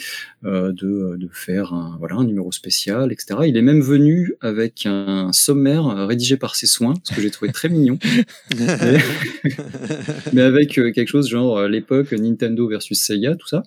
euh, 0.44 0.72
de, 0.72 1.16
de 1.18 1.30
faire 1.32 1.74
un 1.74 1.96
voilà 2.00 2.16
un 2.16 2.24
numéro 2.26 2.52
spécial 2.52 3.12
etc 3.12 3.40
il 3.46 3.58
est 3.58 3.62
même 3.62 3.82
venu 3.82 4.34
avec 4.42 4.86
un 4.86 5.32
sommaire 5.32 5.88
euh, 5.88 6.06
rédigé 6.06 6.38
par 6.38 6.56
ses 6.56 6.68
soins 6.68 6.94
ce 7.04 7.14
que 7.14 7.22
j'ai 7.22 7.32
trouvé 7.32 7.52
très 7.52 7.70
mignon. 7.70 7.98
Mais, 8.58 8.68
mais 10.34 10.42
avec 10.42 10.78
euh, 10.78 10.92
quelque 10.92 11.10
chose 11.10 11.30
genre 11.30 11.58
euh, 11.58 11.68
l'époque 11.68 12.12
Nintendo 12.12 12.68
versus 12.68 13.00
Sega 13.00 13.36
tout 13.36 13.48
ça. 13.48 13.64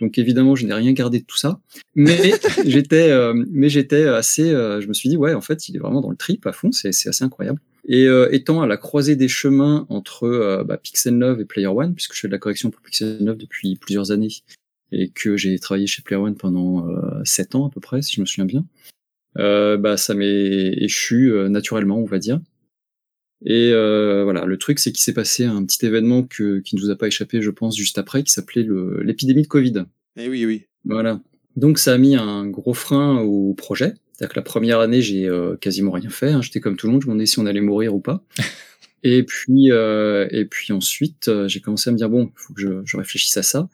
Donc 0.00 0.18
évidemment 0.18 0.54
je 0.54 0.66
n'ai 0.66 0.74
rien 0.74 0.92
gardé 0.92 1.20
de 1.20 1.24
tout 1.24 1.36
ça. 1.36 1.60
Mais 1.94 2.32
j'étais 2.64 3.10
euh, 3.10 3.34
mais 3.50 3.68
j'étais 3.68 4.06
assez 4.06 4.50
euh, 4.50 4.80
je 4.80 4.88
me 4.88 4.94
suis 4.94 5.08
dit 5.08 5.16
ouais 5.16 5.34
en 5.34 5.40
fait 5.40 5.68
il 5.68 5.76
est 5.76 5.80
vraiment 5.80 6.00
dans 6.00 6.10
le 6.10 6.16
trip 6.16 6.46
à 6.46 6.52
fond 6.52 6.72
c'est 6.72 6.92
c'est 6.92 7.08
assez 7.08 7.24
incroyable 7.24 7.60
et 7.84 8.06
euh, 8.06 8.28
étant 8.32 8.62
à 8.62 8.66
la 8.66 8.76
croisée 8.76 9.16
des 9.16 9.28
chemins 9.28 9.86
entre 9.88 10.24
euh, 10.24 10.64
bah, 10.64 10.76
Pixel 10.76 11.18
Love 11.18 11.40
et 11.40 11.44
Player 11.44 11.66
One, 11.66 11.94
puisque 11.94 12.14
je 12.14 12.20
fais 12.20 12.28
de 12.28 12.32
la 12.32 12.38
correction 12.38 12.70
pour 12.70 12.80
Pixel 12.82 13.18
Love 13.24 13.38
depuis 13.38 13.76
plusieurs 13.76 14.10
années, 14.12 14.28
et 14.92 15.08
que 15.08 15.36
j'ai 15.36 15.58
travaillé 15.58 15.86
chez 15.86 16.02
Player 16.02 16.22
One 16.22 16.36
pendant 16.36 16.88
euh, 16.88 17.24
7 17.24 17.54
ans 17.54 17.66
à 17.66 17.70
peu 17.70 17.80
près, 17.80 18.02
si 18.02 18.16
je 18.16 18.20
me 18.20 18.26
souviens 18.26 18.44
bien, 18.44 18.64
euh, 19.38 19.76
bah, 19.76 19.96
ça 19.96 20.14
m'est 20.14 20.72
échu 20.74 21.32
euh, 21.32 21.48
naturellement, 21.48 21.98
on 21.98 22.04
va 22.04 22.18
dire. 22.18 22.40
Et 23.44 23.72
euh, 23.72 24.22
voilà, 24.24 24.44
le 24.44 24.56
truc, 24.56 24.78
c'est 24.78 24.92
qu'il 24.92 25.00
s'est 25.00 25.14
passé 25.14 25.44
un 25.44 25.64
petit 25.64 25.84
événement 25.84 26.22
que, 26.22 26.60
qui 26.60 26.76
ne 26.76 26.80
nous 26.80 26.90
a 26.90 26.96
pas 26.96 27.08
échappé, 27.08 27.42
je 27.42 27.50
pense, 27.50 27.76
juste 27.76 27.98
après, 27.98 28.22
qui 28.22 28.32
s'appelait 28.32 28.66
l'épidémie 29.02 29.42
de 29.42 29.48
Covid. 29.48 29.84
Eh 30.16 30.28
oui, 30.28 30.46
oui. 30.46 30.64
Voilà. 30.84 31.20
Donc 31.56 31.78
ça 31.78 31.94
a 31.94 31.98
mis 31.98 32.14
un 32.14 32.46
gros 32.46 32.74
frein 32.74 33.18
au 33.20 33.52
projet. 33.54 33.94
C'est-à-dire 34.12 34.34
que 34.34 34.38
la 34.38 34.44
première 34.44 34.80
année, 34.80 35.02
j'ai 35.02 35.26
euh, 35.28 35.56
quasiment 35.56 35.92
rien 35.92 36.10
fait. 36.10 36.30
hein. 36.30 36.42
J'étais 36.42 36.60
comme 36.60 36.76
tout 36.76 36.86
le 36.86 36.92
monde, 36.92 37.02
je 37.02 37.06
me 37.06 37.12
demandais 37.12 37.26
si 37.26 37.38
on 37.38 37.46
allait 37.46 37.60
mourir 37.60 37.94
ou 37.94 38.00
pas. 38.00 38.24
et 39.02 39.22
puis, 39.22 39.70
euh, 39.72 40.28
et 40.30 40.44
puis 40.44 40.72
ensuite, 40.72 41.28
euh, 41.28 41.48
j'ai 41.48 41.60
commencé 41.60 41.90
à 41.90 41.92
me 41.92 41.96
dire 41.96 42.08
bon, 42.10 42.26
il 42.26 42.40
faut 42.40 42.52
que 42.54 42.60
je, 42.60 42.68
je 42.84 42.96
réfléchisse 42.96 43.36
à 43.36 43.42
ça. 43.42 43.68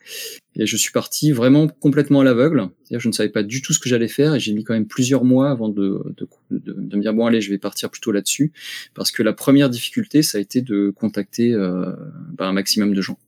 Et 0.61 0.66
je 0.66 0.77
suis 0.77 0.90
parti 0.90 1.31
vraiment 1.31 1.68
complètement 1.68 2.20
à 2.20 2.24
l'aveugle. 2.24 2.68
C'est-à-dire, 2.83 3.01
je 3.01 3.09
ne 3.09 3.12
savais 3.12 3.29
pas 3.29 3.42
du 3.44 3.62
tout 3.62 3.72
ce 3.72 3.79
que 3.79 3.88
j'allais 3.88 4.09
faire, 4.09 4.35
et 4.35 4.40
j'ai 4.40 4.53
mis 4.53 4.64
quand 4.64 4.74
même 4.74 4.87
plusieurs 4.88 5.24
mois 5.24 5.51
avant 5.51 5.68
de, 5.68 6.03
de, 6.16 6.29
de, 6.51 6.72
de 6.72 6.96
me 6.96 7.03
dire 7.03 7.14
bon, 7.14 7.27
allez, 7.27 7.40
je 7.40 7.51
vais 7.51 7.59
partir 7.59 7.90
plutôt 7.90 8.11
là-dessus, 8.11 8.53
parce 8.94 9.12
que 9.12 9.22
la 9.22 9.33
première 9.33 9.70
difficulté, 9.70 10.22
ça 10.22 10.38
a 10.38 10.40
été 10.40 10.62
de 10.62 10.90
contacter 10.90 11.53
euh, 11.53 11.92
bah, 12.33 12.46
un 12.48 12.53
maximum 12.53 12.92
de 12.94 13.01
gens. 13.01 13.18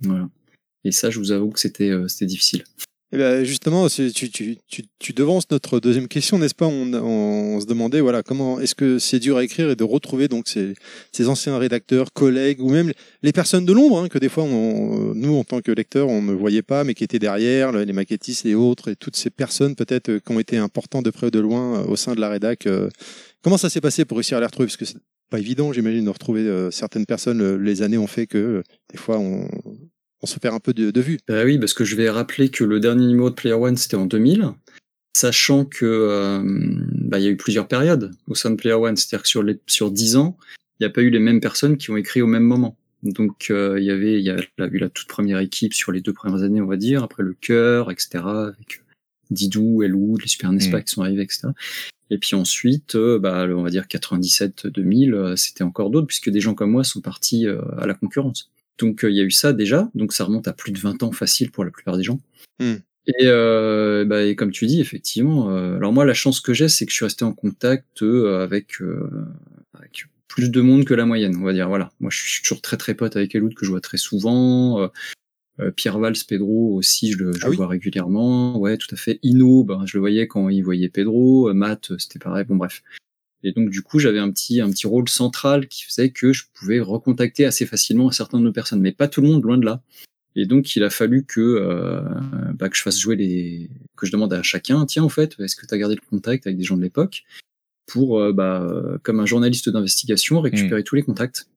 Voilà. 0.00 0.28
Et 0.84 0.92
ça, 0.92 1.10
je 1.10 1.18
vous 1.18 1.32
avoue 1.32 1.50
que 1.50 1.58
c'était 1.58 1.90
euh, 1.90 2.06
c'était 2.06 2.26
difficile. 2.26 2.62
Eh 3.12 3.18
ben, 3.18 3.44
justement, 3.44 3.86
tu, 3.88 4.10
tu, 4.12 4.30
tu, 4.66 4.84
tu 4.98 5.12
devances 5.12 5.48
notre 5.52 5.78
deuxième 5.78 6.08
question, 6.08 6.40
n'est-ce 6.40 6.56
pas? 6.56 6.66
On, 6.66 6.92
on, 6.92 7.60
se 7.60 7.66
demandait, 7.66 8.00
voilà, 8.00 8.24
comment 8.24 8.58
est-ce 8.58 8.74
que 8.74 8.98
c'est 8.98 9.20
dur 9.20 9.36
à 9.36 9.44
écrire 9.44 9.70
et 9.70 9.76
de 9.76 9.84
retrouver 9.84 10.26
donc 10.26 10.48
ces, 10.48 10.74
ces 11.12 11.28
anciens 11.28 11.56
rédacteurs, 11.56 12.12
collègues 12.12 12.60
ou 12.60 12.68
même 12.68 12.92
les 13.22 13.32
personnes 13.32 13.64
de 13.64 13.72
l'ombre 13.72 14.00
hein, 14.00 14.08
que 14.08 14.18
des 14.18 14.28
fois, 14.28 14.42
on, 14.42 15.14
nous 15.14 15.36
en 15.36 15.44
tant 15.44 15.60
que 15.60 15.70
lecteurs, 15.70 16.08
on 16.08 16.20
ne 16.20 16.32
voyait 16.32 16.62
pas, 16.62 16.82
mais 16.82 16.94
qui 16.94 17.04
étaient 17.04 17.20
derrière, 17.20 17.70
le- 17.70 17.84
les 17.84 17.92
maquettistes 17.92 18.44
et 18.44 18.56
autres, 18.56 18.90
et 18.90 18.96
toutes 18.96 19.14
ces 19.16 19.30
personnes 19.30 19.76
peut-être 19.76 20.08
euh, 20.08 20.18
qui 20.18 20.32
ont 20.32 20.40
été 20.40 20.56
importantes 20.56 21.04
de 21.04 21.10
près 21.10 21.28
ou 21.28 21.30
de 21.30 21.38
loin 21.38 21.82
euh, 21.82 21.84
au 21.86 21.94
sein 21.94 22.16
de 22.16 22.20
la 22.20 22.28
rédac. 22.28 22.66
euh. 22.66 22.88
Comment 23.40 23.56
ça 23.56 23.70
s'est 23.70 23.80
passé 23.80 24.04
pour 24.04 24.16
réussir 24.16 24.36
à 24.36 24.40
les 24.40 24.46
retrouver? 24.46 24.66
Parce 24.66 24.76
que 24.76 24.84
c'est 24.84 24.98
pas 25.30 25.38
évident, 25.38 25.72
j'imagine, 25.72 26.04
de 26.04 26.10
retrouver 26.10 26.68
certaines 26.72 27.06
personnes. 27.06 27.56
Les 27.56 27.82
années 27.82 27.98
ont 27.98 28.06
fait 28.08 28.26
que 28.26 28.62
des 28.92 28.98
fois, 28.98 29.18
on, 29.18 29.48
on 30.22 30.26
se 30.26 30.38
perd 30.38 30.54
un 30.54 30.60
peu 30.60 30.72
de, 30.74 30.90
de 30.90 31.00
vue. 31.00 31.18
Bah 31.28 31.44
oui, 31.44 31.58
parce 31.58 31.74
que 31.74 31.84
je 31.84 31.94
vais 31.96 32.08
rappeler 32.10 32.48
que 32.50 32.64
le 32.64 32.80
dernier 32.80 33.06
numéro 33.06 33.30
de 33.30 33.34
Player 33.34 33.54
One, 33.54 33.76
c'était 33.76 33.96
en 33.96 34.06
2000, 34.06 34.50
sachant 35.16 35.64
que 35.64 35.84
euh, 35.86 36.40
bah, 36.44 37.18
il 37.18 37.24
y 37.24 37.28
a 37.28 37.30
eu 37.30 37.36
plusieurs 37.36 37.68
périodes 37.68 38.12
au 38.26 38.34
sein 38.34 38.50
de 38.50 38.56
Player 38.56 38.74
One, 38.74 38.96
c'est-à-dire 38.96 39.22
que 39.22 39.28
sur 39.28 39.42
les 39.42 39.58
sur 39.66 39.90
10 39.90 40.16
ans, 40.16 40.36
il 40.78 40.84
n'y 40.84 40.86
a 40.86 40.90
pas 40.90 41.02
eu 41.02 41.10
les 41.10 41.18
mêmes 41.20 41.40
personnes 41.40 41.76
qui 41.78 41.90
ont 41.90 41.96
écrit 41.96 42.22
au 42.22 42.26
même 42.26 42.42
moment. 42.44 42.76
Donc 43.02 43.48
euh, 43.50 43.78
il 43.78 43.84
y 43.84 43.90
avait 43.90 44.18
il 44.18 44.24
y 44.24 44.30
a 44.30 44.36
la- 44.58 44.66
eu 44.66 44.78
la 44.78 44.88
toute 44.88 45.06
première 45.06 45.38
équipe 45.38 45.74
sur 45.74 45.92
les 45.92 46.00
deux 46.00 46.12
premières 46.12 46.42
années, 46.42 46.60
on 46.60 46.66
va 46.66 46.76
dire, 46.76 47.02
après 47.02 47.22
le 47.22 47.34
cœur, 47.34 47.90
etc. 47.90 48.24
avec 48.24 48.82
Didou, 49.30 49.82
Elwood, 49.82 50.22
les 50.22 50.28
Super 50.28 50.52
Nespa 50.52 50.78
Mm. 50.78 50.82
qui 50.84 50.92
sont 50.92 51.02
arrivés, 51.02 51.22
etc. 51.22 51.48
Et 52.10 52.18
puis 52.18 52.36
ensuite, 52.36 52.94
euh, 52.94 53.18
bah, 53.18 53.46
on 53.50 53.62
va 53.62 53.70
dire 53.70 53.86
97-2000, 53.88 55.14
euh, 55.14 55.36
c'était 55.36 55.64
encore 55.64 55.90
d'autres, 55.90 56.06
puisque 56.06 56.30
des 56.30 56.40
gens 56.40 56.54
comme 56.54 56.70
moi 56.70 56.84
sont 56.84 57.00
partis 57.00 57.46
euh, 57.46 57.60
à 57.78 57.86
la 57.86 57.94
concurrence. 57.94 58.50
Donc 58.78 59.04
euh, 59.04 59.10
il 59.10 59.16
y 59.16 59.20
a 59.20 59.24
eu 59.24 59.30
ça 59.30 59.52
déjà, 59.52 59.90
donc 59.94 60.12
ça 60.12 60.24
remonte 60.24 60.48
à 60.48 60.52
plus 60.52 60.72
de 60.72 60.78
20 60.78 61.02
ans 61.02 61.12
facile 61.12 61.50
pour 61.50 61.64
la 61.64 61.70
plupart 61.70 61.96
des 61.96 62.02
gens. 62.02 62.20
Hmm. 62.60 62.74
Et, 63.06 63.26
euh, 63.26 64.04
bah, 64.04 64.24
et 64.24 64.34
comme 64.34 64.50
tu 64.50 64.66
dis, 64.66 64.80
effectivement, 64.80 65.50
euh, 65.50 65.76
alors 65.76 65.92
moi 65.92 66.04
la 66.04 66.14
chance 66.14 66.40
que 66.40 66.52
j'ai, 66.52 66.68
c'est 66.68 66.86
que 66.86 66.90
je 66.90 66.96
suis 66.96 67.04
resté 67.04 67.24
en 67.24 67.32
contact 67.32 68.02
euh, 68.02 68.42
avec, 68.42 68.80
euh, 68.80 69.08
avec 69.74 70.06
plus 70.28 70.50
de 70.50 70.60
monde 70.60 70.84
que 70.84 70.92
la 70.94 71.06
moyenne, 71.06 71.36
on 71.36 71.44
va 71.44 71.52
dire. 71.52 71.68
Voilà, 71.68 71.92
moi 72.00 72.10
je 72.10 72.18
suis 72.18 72.42
toujours 72.42 72.60
très 72.60 72.76
très 72.76 72.94
pote 72.94 73.14
avec 73.16 73.34
Eloud 73.34 73.54
que 73.54 73.64
je 73.64 73.70
vois 73.70 73.80
très 73.80 73.96
souvent. 73.98 74.90
Pierre 75.76 75.98
Valls, 75.98 76.16
Pedro 76.28 76.74
aussi, 76.74 77.12
je 77.12 77.18
le, 77.18 77.32
je 77.32 77.38
Ah 77.44 77.48
oui. 77.48 77.56
vois 77.56 77.68
régulièrement. 77.68 78.58
Ouais, 78.58 78.76
tout 78.76 78.92
à 78.92 78.96
fait. 78.96 79.18
Ino, 79.22 79.64
ben, 79.64 79.86
je 79.86 79.96
le 79.96 80.00
voyais 80.00 80.26
quand 80.26 80.50
il 80.50 80.62
voyait 80.62 80.90
Pedro. 80.90 81.54
Matt, 81.54 81.92
c'était 81.98 82.18
pareil. 82.18 82.44
Bon, 82.44 82.56
bref. 82.56 82.82
Et 83.46 83.52
donc, 83.52 83.70
du 83.70 83.80
coup, 83.82 83.98
j'avais 84.00 84.18
un 84.18 84.30
petit, 84.30 84.60
un 84.60 84.68
petit 84.70 84.86
rôle 84.88 85.08
central 85.08 85.68
qui 85.68 85.84
faisait 85.84 86.10
que 86.10 86.32
je 86.32 86.44
pouvais 86.52 86.80
recontacter 86.80 87.44
assez 87.44 87.64
facilement 87.64 88.08
un 88.08 88.12
certain 88.12 88.38
nombre 88.38 88.48
de 88.50 88.54
personnes, 88.54 88.80
mais 88.80 88.90
pas 88.92 89.06
tout 89.06 89.20
le 89.20 89.28
monde, 89.28 89.42
loin 89.44 89.56
de 89.56 89.64
là. 89.64 89.82
Et 90.34 90.46
donc, 90.46 90.74
il 90.74 90.82
a 90.82 90.90
fallu 90.90 91.24
que, 91.24 91.40
euh, 91.40 92.02
bah, 92.54 92.68
que 92.68 92.76
je 92.76 92.82
fasse 92.82 92.98
jouer 92.98 93.14
les, 93.16 93.70
que 93.96 94.04
je 94.04 94.10
demande 94.12 94.32
à 94.34 94.42
chacun, 94.42 94.84
tiens, 94.84 95.04
en 95.04 95.08
fait, 95.08 95.36
est-ce 95.38 95.54
que 95.56 95.64
tu 95.64 95.72
as 95.74 95.78
gardé 95.78 95.94
le 95.94 96.00
contact 96.10 96.46
avec 96.46 96.58
des 96.58 96.64
gens 96.64 96.76
de 96.76 96.82
l'époque 96.82 97.24
pour, 97.86 98.18
euh, 98.20 98.32
bah, 98.32 98.62
euh, 98.68 98.98
comme 99.04 99.20
un 99.20 99.26
journaliste 99.26 99.68
d'investigation, 99.70 100.40
récupérer 100.40 100.82
tous 100.82 100.96
les 100.96 101.02
contacts. 101.02 101.48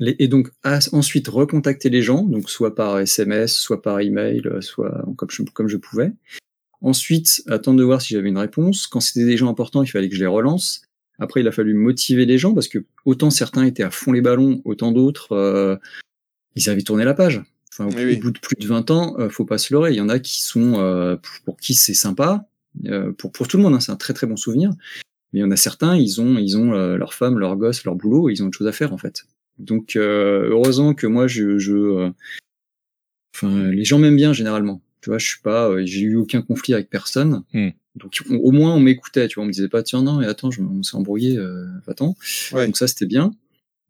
Les- 0.00 0.16
et 0.18 0.28
donc, 0.28 0.50
à- 0.64 0.80
ensuite, 0.92 1.28
recontacter 1.28 1.88
les 1.88 2.02
gens, 2.02 2.24
donc 2.24 2.50
soit 2.50 2.74
par 2.74 2.98
SMS, 2.98 3.54
soit 3.54 3.80
par 3.80 4.00
email, 4.00 4.42
soit 4.60 5.04
comme 5.16 5.30
je, 5.30 5.42
comme 5.44 5.68
je 5.68 5.76
pouvais. 5.76 6.12
Ensuite, 6.82 7.42
attendre 7.48 7.78
de 7.78 7.84
voir 7.84 8.00
si 8.00 8.14
j'avais 8.14 8.28
une 8.28 8.38
réponse. 8.38 8.86
Quand 8.86 9.00
c'était 9.00 9.26
des 9.26 9.36
gens 9.36 9.48
importants, 9.48 9.82
il 9.82 9.88
fallait 9.88 10.08
que 10.08 10.14
je 10.14 10.20
les 10.20 10.26
relance. 10.26 10.82
Après, 11.18 11.40
il 11.40 11.48
a 11.48 11.52
fallu 11.52 11.74
motiver 11.74 12.24
les 12.24 12.38
gens 12.38 12.54
parce 12.54 12.68
que 12.68 12.78
autant 13.04 13.30
certains 13.30 13.64
étaient 13.64 13.82
à 13.82 13.90
fond 13.90 14.12
les 14.12 14.22
ballons, 14.22 14.62
autant 14.64 14.90
d'autres, 14.90 15.32
euh, 15.32 15.76
ils 16.56 16.70
avaient 16.70 16.82
tourné 16.82 17.04
la 17.04 17.12
page. 17.12 17.42
Enfin, 17.72 17.86
au, 17.86 17.92
Oui, 17.92 18.16
au 18.16 18.20
bout 18.20 18.30
de 18.30 18.38
plus 18.38 18.56
de 18.58 18.66
20 18.66 18.90
ans, 18.90 19.16
euh, 19.18 19.28
faut 19.28 19.44
pas 19.44 19.58
se 19.58 19.72
leurrer. 19.74 19.92
Il 19.92 19.96
y 19.96 20.00
en 20.00 20.08
a 20.08 20.18
qui 20.18 20.42
sont, 20.42 20.80
euh, 20.80 21.16
pour, 21.16 21.32
pour 21.44 21.56
qui 21.58 21.74
c'est 21.74 21.94
sympa, 21.94 22.46
euh, 22.86 23.12
pour, 23.12 23.32
pour 23.32 23.48
tout 23.48 23.58
le 23.58 23.62
monde, 23.62 23.74
hein, 23.74 23.80
c'est 23.80 23.92
un 23.92 23.96
très 23.96 24.14
très 24.14 24.26
bon 24.26 24.36
souvenir. 24.36 24.70
Mais 25.32 25.40
il 25.40 25.42
y 25.42 25.46
en 25.46 25.50
a 25.50 25.56
certains, 25.56 25.96
ils 25.96 26.20
ont, 26.20 26.38
ils 26.38 26.56
ont 26.56 26.72
euh, 26.74 26.96
leur 26.96 27.14
femme, 27.14 27.38
leur 27.38 27.56
gosse, 27.56 27.84
leur 27.84 27.94
boulot, 27.94 28.28
et 28.28 28.32
ils 28.32 28.42
ont 28.42 28.46
autre 28.46 28.58
chose 28.58 28.66
à 28.66 28.72
faire 28.72 28.92
en 28.92 28.98
fait. 28.98 29.26
Donc 29.58 29.96
euh, 29.96 30.48
heureusement 30.50 30.94
que 30.94 31.06
moi, 31.06 31.26
je, 31.26 31.58
je 31.58 31.72
euh, 31.72 32.10
enfin, 33.34 33.70
les 33.70 33.84
gens 33.84 33.98
m'aiment 33.98 34.16
bien 34.16 34.32
généralement. 34.32 34.80
Tu 35.02 35.10
vois, 35.10 35.18
je 35.18 35.26
suis 35.26 35.40
pas, 35.40 35.68
euh, 35.70 35.82
j'ai 35.86 36.00
eu 36.02 36.16
aucun 36.16 36.42
conflit 36.42 36.74
avec 36.74 36.90
personne. 36.90 37.42
Hmm. 37.54 37.68
Donc 37.96 38.12
on- 38.30 38.36
au 38.36 38.50
moins 38.52 38.74
on 38.74 38.80
m'écoutait, 38.80 39.26
tu 39.28 39.36
vois, 39.36 39.44
on 39.44 39.46
me 39.46 39.52
disait 39.52 39.68
pas 39.68 39.82
tiens 39.82 40.02
non 40.02 40.18
mais 40.18 40.26
attends, 40.26 40.50
je, 40.50 40.62
on 40.62 40.82
s'est 40.82 40.96
embrouillé, 40.96 41.36
euh, 41.38 41.66
attends. 41.88 42.14
Ouais. 42.52 42.66
Donc 42.66 42.76
ça 42.76 42.86
c'était 42.86 43.06
bien. 43.06 43.32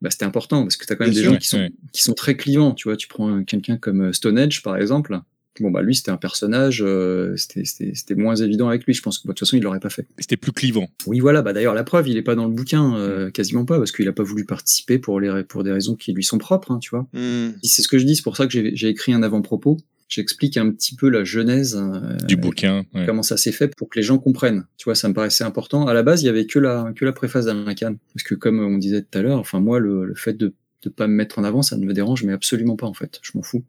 Bah, 0.01 0.11
c'était 0.11 0.25
important 0.25 0.63
parce 0.63 0.77
que 0.77 0.87
t'as 0.87 0.95
quand 0.97 1.05
même 1.05 1.13
Bien 1.13 1.21
des 1.21 1.25
sûr, 1.25 1.33
gens 1.35 1.39
qui 1.39 1.49
sont 1.49 1.59
ouais. 1.59 1.73
qui 1.93 2.03
sont 2.03 2.15
très 2.15 2.35
clivants, 2.37 2.73
tu 2.73 2.89
vois. 2.89 2.97
Tu 2.97 3.07
prends 3.09 3.29
euh, 3.37 3.43
quelqu'un 3.43 3.77
comme 3.77 4.01
euh, 4.09 4.13
Stone 4.15 4.39
Edge 4.39 4.63
par 4.63 4.77
exemple. 4.79 5.21
Bon 5.59 5.71
bah 5.71 5.83
lui 5.83 5.95
c'était 5.95 6.13
un 6.13 6.17
personnage, 6.17 6.81
euh, 6.83 7.37
c'était 7.37 7.65
c'était 7.67 7.93
c'était 7.95 8.15
moins 8.15 8.37
évident 8.37 8.69
avec 8.69 8.85
lui. 8.87 8.95
Je 8.95 9.03
pense 9.03 9.19
que 9.19 9.27
bah, 9.29 9.35
de 9.35 9.39
toute 9.39 9.47
façon 9.47 9.59
il 9.59 9.63
l'aurait 9.63 9.81
pas 9.81 9.91
fait. 9.91 10.07
C'était 10.19 10.39
plus 10.39 10.53
clivant. 10.53 10.89
Oui, 11.07 11.19
voilà. 11.21 11.43
Bah 11.43 11.53
d'ailleurs, 11.53 11.75
la 11.75 11.85
preuve, 11.85 12.09
il 12.09 12.17
est 12.17 12.23
pas 12.23 12.35
dans 12.37 12.47
le 12.47 12.55
bouquin, 12.55 12.97
euh, 12.97 13.31
quasiment 13.31 13.67
pas, 13.67 13.77
parce 13.77 13.93
qu'il 13.93 14.09
a 14.09 14.13
pas 14.13 14.23
voulu 14.23 14.47
participer 14.47 14.99
pour 14.99 15.21
les 15.21 15.43
pour 15.45 15.63
des 15.65 15.73
raisons 15.73 15.97
qui 15.97 16.15
lui 16.15 16.25
sont 16.25 16.39
propres, 16.39 16.71
hein, 16.71 16.79
tu 16.79 16.91
vois. 16.91 17.07
Hmm. 17.13 17.51
Et 17.63 17.67
C'est 17.67 17.83
ce 17.83 17.89
que 17.89 17.99
je 17.99 18.07
dis, 18.07 18.17
c'est 18.17 18.23
pour 18.23 18.39
ça 18.39 18.47
que 18.47 18.53
j'ai 18.75 18.89
écrit 18.89 19.13
un 19.13 19.23
avant-propos. 19.23 19.77
J'explique 20.11 20.57
un 20.59 20.71
petit 20.71 20.95
peu 20.97 21.09
la 21.09 21.25
genèse, 21.25 21.77
euh, 21.81 22.17
Du 22.27 22.37
bouquin. 22.37 22.85
ouais. 22.95 23.07
comment 23.07 23.23
ça 23.23 23.37
s'est 23.39 23.53
fait 23.53 23.75
pour 23.77 23.89
que 23.89 23.99
les 23.99 24.03
gens 24.03 24.19
comprennent. 24.19 24.67
Tu 24.77 24.85
vois, 24.85 24.95
ça 24.97 25.09
me 25.09 25.15
paraissait 25.15 25.45
important. 25.45 25.87
À 25.87 25.95
la 25.95 26.03
base, 26.03 26.23
il 26.23 26.27
y 26.27 26.29
avait 26.29 26.47
que 26.47 26.59
la 26.59 26.93
que 26.95 27.05
la 27.05 27.13
préface 27.13 27.45
d'Alain 27.47 27.75
Kahn, 27.75 27.97
parce 28.15 28.25
que 28.25 28.35
comme 28.35 28.59
on 28.61 28.77
disait 28.77 29.03
tout 29.03 29.19
à 29.19 29.23
l'heure, 29.23 29.39
enfin 29.39 29.61
moi, 29.61 29.79
le, 29.79 30.05
le 30.05 30.15
fait 30.15 30.35
de 30.35 30.53
de 30.83 30.89
pas 30.89 31.07
me 31.07 31.13
mettre 31.15 31.39
en 31.39 31.45
avant, 31.45 31.63
ça 31.63 31.77
ne 31.77 31.85
me 31.87 31.93
dérange, 31.93 32.25
mais 32.25 32.33
absolument 32.33 32.75
pas 32.77 32.87
en 32.87 32.95
fait. 32.95 33.21
Je 33.23 33.33
m'en 33.35 33.43
fous. 33.43 33.65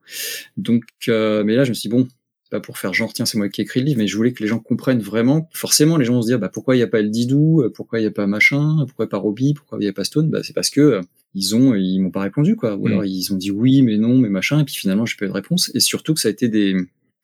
Donc, 0.58 0.84
euh, 1.10 1.43
mais 1.43 1.56
là, 1.56 1.63
je 1.65 1.69
me 1.69 1.73
suis 1.73 1.89
dit, 1.89 1.95
bon, 1.95 2.08
pas 2.51 2.59
pour 2.59 2.77
faire 2.77 2.93
genre 2.93 3.11
tiens 3.13 3.25
c'est 3.25 3.37
moi 3.39 3.49
qui 3.49 3.61
ai 3.61 3.63
écrit 3.63 3.79
le 3.79 3.87
livre 3.87 3.97
mais 3.97 4.05
je 4.07 4.15
voulais 4.15 4.33
que 4.33 4.43
les 4.43 4.47
gens 4.47 4.59
comprennent 4.59 4.99
vraiment. 5.01 5.49
Forcément 5.53 5.97
les 5.97 6.05
gens 6.05 6.13
vont 6.13 6.21
se 6.21 6.27
dire 6.27 6.37
bah 6.37 6.49
pourquoi 6.53 6.75
il 6.75 6.79
y 6.79 6.83
a 6.83 6.87
pas 6.87 6.99
El 6.99 7.09
Didou 7.09 7.63
pourquoi 7.73 7.99
il 7.99 8.03
y 8.03 8.05
a 8.07 8.11
pas 8.11 8.27
machin 8.27 8.77
pourquoi 8.87 9.09
pas 9.09 9.17
Robbie 9.17 9.53
pourquoi 9.55 9.79
il 9.81 9.85
y 9.85 9.87
a 9.87 9.93
pas 9.93 10.03
Stone? 10.03 10.29
Bah 10.29 10.41
c'est 10.43 10.53
parce 10.53 10.69
que 10.69 10.81
euh, 10.81 11.01
ils 11.33 11.55
ont 11.55 11.73
ils 11.73 11.99
m'ont 11.99 12.11
pas 12.11 12.21
répondu 12.21 12.55
quoi. 12.55 12.75
Ou 12.75 12.83
Mm. 12.87 12.91
alors 12.91 13.05
ils 13.05 13.33
ont 13.33 13.37
dit 13.37 13.49
oui 13.51 13.81
mais 13.81 13.97
non 13.97 14.17
mais 14.19 14.29
machin 14.29 14.59
et 14.59 14.65
puis 14.65 14.75
finalement 14.75 15.05
j'ai 15.07 15.15
pas 15.17 15.25
eu 15.25 15.29
de 15.29 15.33
réponse. 15.33 15.71
Et 15.73 15.79
surtout 15.79 16.13
que 16.13 16.19
ça 16.19 16.27
a 16.27 16.31
été 16.31 16.49
des 16.49 16.75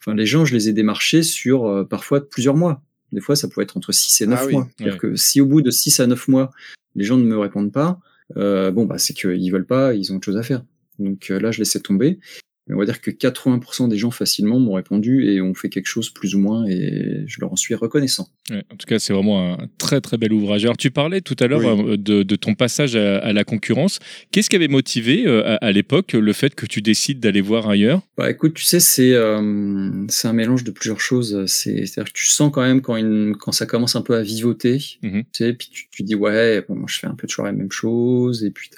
enfin 0.02 0.16
les 0.16 0.26
gens 0.26 0.46
je 0.46 0.54
les 0.56 0.70
ai 0.70 0.74
démarchés 0.74 1.22
sur 1.24 1.66
euh, 1.68 1.84
parfois 1.84 2.22
plusieurs 2.28 2.56
mois. 2.56 2.82
Des 3.12 3.22
fois 3.22 3.36
ça 3.36 3.48
pouvait 3.48 3.64
être 3.66 3.78
entre 3.78 3.92
6 3.92 4.22
et 4.22 4.28
9 4.28 4.40
Ah 4.42 4.46
oui, 4.48 4.54
mois. 4.54 4.68
c'est-à-dire 4.78 4.98
que 4.98 5.16
si 5.16 5.40
au 5.42 5.46
bout 5.46 5.62
de 5.62 5.72
6 5.72 6.00
à 6.00 6.08
9 6.08 6.28
mois 6.30 6.52
les 6.96 7.04
gens 7.04 7.18
ne 7.18 7.24
me 7.24 7.38
répondent 7.38 7.72
pas 7.72 8.00
euh, 8.38 8.72
bon 8.72 8.86
bah 8.86 8.98
c'est 8.98 9.14
qu'ils 9.14 9.52
veulent 9.52 9.66
pas 9.66 9.94
ils 9.94 10.12
ont 10.12 10.16
autre 10.18 10.26
chose 10.26 10.38
à 10.38 10.44
faire. 10.44 10.64
Donc 11.00 11.32
euh, 11.32 11.40
là 11.40 11.52
je 11.52 11.60
laissais 11.60 11.80
tomber 11.80 12.20
mais 12.68 12.76
on 12.76 12.80
va 12.80 12.86
dire 12.86 13.02
que 13.02 13.12
80% 13.12 13.88
des 13.90 13.98
gens 13.98 14.12
facilement 14.12 14.60
m'ont 14.60 14.74
répondu 14.74 15.26
et 15.32 15.42
ont 15.42 15.54
fait 15.54 15.70
quelque 15.70 15.88
chose 15.88 16.10
plus 16.10 16.36
ou 16.36 16.40
moins 16.40 16.66
et 16.68 17.24
je 17.28 17.40
leur 17.42 17.52
en 17.52 17.56
suis 17.56 17.76
reconnaissant. 17.76 18.28
Ouais, 18.50 18.64
en 18.72 18.76
tout 18.76 18.86
cas, 18.88 19.00
c'est 19.00 19.14
vraiment 19.14 19.54
un 19.54 19.68
très 19.78 20.02
très 20.02 20.18
bel 20.18 20.32
ouvrage. 20.34 20.64
Alors, 20.64 20.78
tu 20.78 20.92
parlais 20.92 21.22
tout 21.22 21.36
à 21.40 21.48
l'heure 21.48 21.60
Oui. 21.78 21.92
euh, 21.94 21.98
de, 21.98 22.24
de 22.24 22.36
ton 22.36 22.56
passage 22.56 22.96
à, 22.96 23.18
à 23.20 23.34
la 23.34 23.44
concurrence. 23.44 24.00
Qu'est-ce 24.32 24.50
qui 24.50 24.56
avait 24.56 24.68
motivé 24.68 25.26
euh, 25.28 25.44
à, 25.46 25.56
à 25.66 25.72
l'époque 25.72 26.14
le 26.14 26.34
fait 26.34 26.56
que 26.56 26.66
tu 26.66 26.82
décides 26.82 27.20
d'aller 27.20 27.42
voir 27.42 27.68
ailleurs? 27.70 28.02
Bah 28.18 28.30
écoute, 28.32 28.54
tu 28.54 28.64
sais, 28.64 28.80
c'est 28.80 29.14
euh, 29.14 30.06
c'est 30.10 30.28
un 30.28 30.34
mélange 30.34 30.64
de 30.64 30.72
plusieurs 30.72 31.00
choses. 31.02 31.46
C'est 31.48 31.86
c'est-à-dire 31.86 32.12
que 32.14 32.18
tu 32.18 32.26
sens 32.28 32.52
quand 32.54 32.62
même 32.62 32.82
quand 32.82 32.96
une 32.96 33.36
quand 33.38 33.52
ça 33.52 33.66
commence 33.66 33.96
un 33.96 34.02
peu 34.02 34.16
à 34.16 34.22
vivoter, 34.22 34.78
Mhm. 35.04 35.24
tu 35.24 35.28
sais, 35.34 35.54
puis 35.54 35.70
tu, 35.72 35.88
tu 35.92 36.04
dis 36.04 36.16
ouais, 36.16 36.64
bon, 36.68 36.76
moi 36.76 36.86
je 36.90 36.98
fais 37.00 37.08
un 37.08 37.16
peu 37.16 37.28
toujours 37.28 37.46
la 37.46 37.52
même 37.52 37.72
chose 37.72 38.44
et 38.44 38.52
puis 38.52 38.70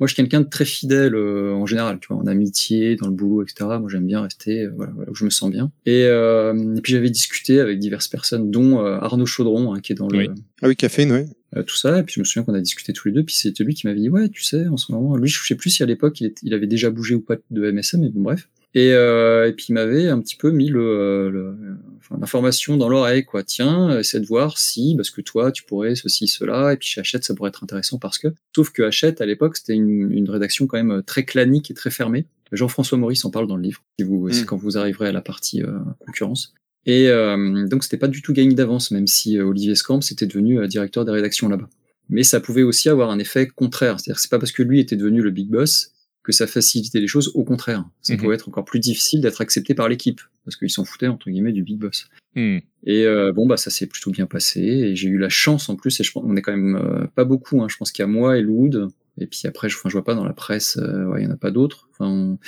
moi 0.00 0.06
je 0.06 0.14
suis 0.14 0.22
quelqu'un 0.22 0.40
de 0.40 0.48
très 0.48 0.64
fidèle 0.64 1.14
euh, 1.14 1.52
en 1.52 1.66
général, 1.66 1.98
tu 2.00 2.08
vois, 2.08 2.16
en 2.16 2.26
amitié, 2.26 2.96
dans 2.96 3.06
le 3.06 3.12
boulot, 3.12 3.37
etc. 3.42 3.78
Moi 3.80 3.88
j'aime 3.90 4.06
bien 4.06 4.22
rester 4.22 4.64
euh, 4.64 4.72
voilà, 4.76 4.92
voilà, 4.94 5.10
où 5.10 5.14
je 5.14 5.24
me 5.24 5.30
sens 5.30 5.50
bien. 5.50 5.70
Et, 5.86 6.04
euh, 6.04 6.74
et 6.76 6.80
puis 6.80 6.92
j'avais 6.92 7.10
discuté 7.10 7.60
avec 7.60 7.78
diverses 7.78 8.08
personnes, 8.08 8.50
dont 8.50 8.80
euh, 8.84 8.98
Arnaud 9.00 9.26
Chaudron, 9.26 9.72
hein, 9.74 9.80
qui 9.80 9.92
est 9.92 9.96
dans 9.96 10.08
le 10.08 10.18
Oui. 10.18 10.28
Ah 10.62 10.68
oui, 10.68 10.76
caféine, 10.76 11.12
oui. 11.12 11.20
euh, 11.56 11.62
tout 11.62 11.76
ça. 11.76 11.98
Et 11.98 12.02
puis 12.02 12.14
je 12.14 12.20
me 12.20 12.24
souviens 12.24 12.42
qu'on 12.44 12.54
a 12.54 12.60
discuté 12.60 12.92
tous 12.92 13.08
les 13.08 13.14
deux. 13.14 13.24
Puis 13.24 13.34
c'était 13.36 13.64
lui 13.64 13.74
qui 13.74 13.86
m'avait 13.86 14.00
dit 14.00 14.08
ouais, 14.10 14.28
tu 14.28 14.42
sais, 14.42 14.66
en 14.68 14.76
ce 14.76 14.90
moment, 14.92 15.16
lui, 15.16 15.28
je 15.28 15.40
sais 15.46 15.54
plus 15.54 15.70
si 15.70 15.82
à 15.82 15.86
l'époque 15.86 16.20
il, 16.20 16.26
est- 16.26 16.38
il 16.42 16.52
avait 16.54 16.66
déjà 16.66 16.90
bougé 16.90 17.14
ou 17.14 17.20
pas 17.20 17.36
de 17.50 17.70
MSM, 17.70 18.00
mais 18.02 18.08
bon 18.10 18.22
bref. 18.22 18.48
Et, 18.74 18.92
euh, 18.92 19.48
et 19.48 19.52
puis 19.54 19.66
il 19.70 19.72
m'avait 19.72 20.08
un 20.08 20.20
petit 20.20 20.36
peu 20.36 20.50
mis 20.50 20.68
le, 20.68 21.30
le- 21.30 21.56
enfin, 21.98 22.16
l'information 22.20 22.76
dans 22.76 22.88
l'oreille, 22.88 23.24
quoi. 23.24 23.42
Tiens, 23.42 23.98
essaie 23.98 24.20
de 24.20 24.26
voir 24.26 24.58
si, 24.58 24.94
parce 24.96 25.10
que 25.10 25.20
toi, 25.20 25.52
tu 25.52 25.64
pourrais 25.64 25.94
ceci, 25.94 26.26
cela, 26.28 26.72
et 26.72 26.76
puis 26.76 26.88
chez 26.88 27.00
Hachette, 27.00 27.24
ça 27.24 27.34
pourrait 27.34 27.48
être 27.48 27.62
intéressant 27.64 27.98
parce 27.98 28.18
que, 28.18 28.28
sauf 28.54 28.70
que 28.70 28.82
Hachette, 28.82 29.20
à 29.20 29.26
l'époque, 29.26 29.56
c'était 29.56 29.74
une, 29.74 30.10
une 30.10 30.30
rédaction 30.30 30.66
quand 30.66 30.82
même 30.82 31.02
très 31.02 31.24
clanique 31.24 31.70
et 31.70 31.74
très 31.74 31.90
fermée. 31.90 32.26
Jean-François 32.52 32.96
Maurice 32.98 33.24
en 33.24 33.30
parle 33.30 33.46
dans 33.46 33.56
le 33.56 33.62
livre, 33.62 33.82
si 33.98 34.04
vous, 34.04 34.30
c'est 34.30 34.42
Mm. 34.42 34.46
quand 34.46 34.56
vous 34.56 34.78
arriverez 34.78 35.08
à 35.08 35.12
la 35.12 35.20
partie 35.20 35.62
euh, 35.62 35.78
concurrence. 35.98 36.54
Et 36.86 37.08
euh, 37.08 37.66
donc 37.68 37.84
c'était 37.84 37.98
pas 37.98 38.08
du 38.08 38.22
tout 38.22 38.32
gagné 38.32 38.54
d'avance, 38.54 38.90
même 38.90 39.06
si 39.06 39.36
euh, 39.36 39.44
Olivier 39.44 39.74
Scamp 39.74 40.00
était 40.10 40.26
devenu 40.26 40.58
euh, 40.58 40.66
directeur 40.66 41.04
des 41.04 41.12
rédactions 41.12 41.48
là-bas. 41.48 41.68
Mais 42.08 42.22
ça 42.22 42.40
pouvait 42.40 42.62
aussi 42.62 42.88
avoir 42.88 43.10
un 43.10 43.18
effet 43.18 43.46
contraire, 43.46 44.00
c'est-à-dire 44.00 44.16
que 44.16 44.22
c'est 44.22 44.30
pas 44.30 44.38
parce 44.38 44.52
que 44.52 44.62
lui 44.62 44.80
était 44.80 44.96
devenu 44.96 45.20
le 45.20 45.30
big 45.30 45.50
boss 45.50 45.92
que 46.28 46.32
ça 46.34 46.46
facilitait 46.46 47.00
les 47.00 47.06
choses, 47.08 47.32
au 47.34 47.42
contraire. 47.42 47.84
Ça 48.02 48.12
Mhm. 48.12 48.20
pouvait 48.20 48.34
être 48.34 48.48
encore 48.50 48.66
plus 48.66 48.80
difficile 48.80 49.22
d'être 49.22 49.40
accepté 49.40 49.74
par 49.74 49.88
l'équipe, 49.88 50.20
parce 50.44 50.56
qu'ils 50.56 50.70
s'en 50.70 50.84
foutaient 50.84 51.06
entre 51.08 51.30
guillemets 51.30 51.52
du 51.52 51.62
big 51.62 51.78
boss. 51.78 52.06
Hmm. 52.36 52.58
Et 52.84 53.06
euh, 53.06 53.32
bon 53.32 53.46
bah 53.46 53.56
ça 53.56 53.70
s'est 53.70 53.86
plutôt 53.86 54.10
bien 54.10 54.26
passé, 54.26 54.60
et 54.60 54.94
j'ai 54.94 55.08
eu 55.08 55.16
la 55.18 55.30
chance 55.30 55.70
en 55.70 55.76
plus, 55.76 55.98
et 55.98 56.04
je 56.04 56.12
pense 56.12 56.22
on 56.26 56.36
est 56.36 56.42
quand 56.42 56.52
même 56.56 56.76
euh, 56.76 57.06
pas 57.14 57.24
beaucoup, 57.24 57.62
hein, 57.62 57.66
je 57.70 57.76
pense 57.78 57.90
qu'il 57.90 58.02
y 58.02 58.04
a 58.04 58.06
moi 58.06 58.36
et 58.38 58.42
Loud, 58.42 58.88
Et 59.20 59.26
puis 59.26 59.40
après, 59.46 59.68
je, 59.68 59.76
enfin, 59.76 59.88
je 59.88 59.94
vois 59.94 60.04
pas 60.04 60.14
dans 60.14 60.24
la 60.24 60.32
presse, 60.32 60.76
euh, 60.76 61.06
ouais, 61.06 61.22
il 61.22 61.24
y 61.24 61.26
en 61.26 61.32
a 61.32 61.36
pas 61.36 61.50
d'autres. 61.50 61.88
Enfin, 61.90 62.06
on, 62.08 62.38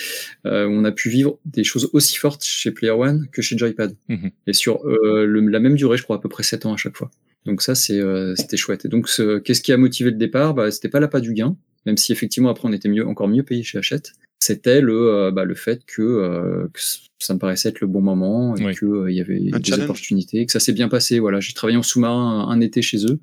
on 0.44 0.84
a 0.84 0.92
pu 0.92 1.08
vivre 1.10 1.40
des 1.44 1.64
choses 1.64 1.90
aussi 1.94 2.16
fortes 2.16 2.44
chez 2.44 2.70
Player 2.70 2.92
One 2.92 3.26
que 3.32 3.42
chez 3.42 3.58
Joypad. 3.58 3.96
Mhm. 4.08 4.30
Et 4.46 4.52
sur 4.52 4.78
le- 4.84 5.40
la 5.48 5.58
même 5.58 5.74
durée, 5.74 5.96
je 5.96 6.04
crois 6.04 6.16
à 6.16 6.20
peu 6.20 6.28
près 6.28 6.44
7 6.44 6.66
ans 6.66 6.72
à 6.72 6.76
chaque 6.76 6.96
fois. 6.96 7.10
Donc 7.46 7.62
ça, 7.62 7.74
c'est 7.74 7.98
euh, 7.98 8.34
c'était 8.36 8.56
chouette. 8.56 8.84
Et 8.84 8.88
donc, 8.88 9.08
ce- 9.08 9.38
qu'est-ce 9.38 9.62
qui 9.62 9.72
a 9.72 9.76
motivé 9.76 10.10
le 10.10 10.16
départ? 10.16 10.54
Bah, 10.54 10.70
c'était 10.70 10.88
pas 10.90 11.00
l'appât 11.00 11.20
du 11.20 11.32
gain, 11.32 11.56
même 11.86 11.96
si 11.96 12.12
effectivement 12.12 12.50
après 12.50 12.68
on 12.68 12.72
était 12.72 12.88
mieux, 12.88 13.06
encore 13.06 13.28
mieux 13.28 13.42
payé 13.42 13.62
chez 13.62 13.78
Hachette. 13.78 14.12
C'était 14.42 14.80
le, 14.80 14.94
euh, 15.14 15.30
bah, 15.30 15.44
le 15.44 15.54
fait 15.54 15.82
que, 15.86 16.00
euh, 16.02 16.66
que 16.72 16.80
ça 17.18 17.34
me 17.34 17.38
paraissait 17.38 17.68
être 17.70 17.80
le 17.80 17.86
bon 17.86 18.00
moment 18.00 18.56
et 18.56 18.64
Oui. 18.64 18.74
que 18.74 18.86
euh, 18.86 19.10
il 19.10 19.16
y 19.16 19.20
avait 19.20 19.40
Un 19.52 19.58
des 19.58 19.68
challenge. 19.70 19.84
opportunités, 19.84 20.46
que 20.46 20.52
ça 20.52 20.60
s'est 20.60 20.72
bien 20.72 20.88
passé. 20.88 21.18
Voilà, 21.18 21.40
j'ai 21.40 21.52
travaillé 21.52 21.76
en 21.78 21.82
sous-marin 21.82 22.46
un, 22.46 22.50
un 22.50 22.60
été 22.62 22.80
chez 22.80 23.04
eux 23.06 23.18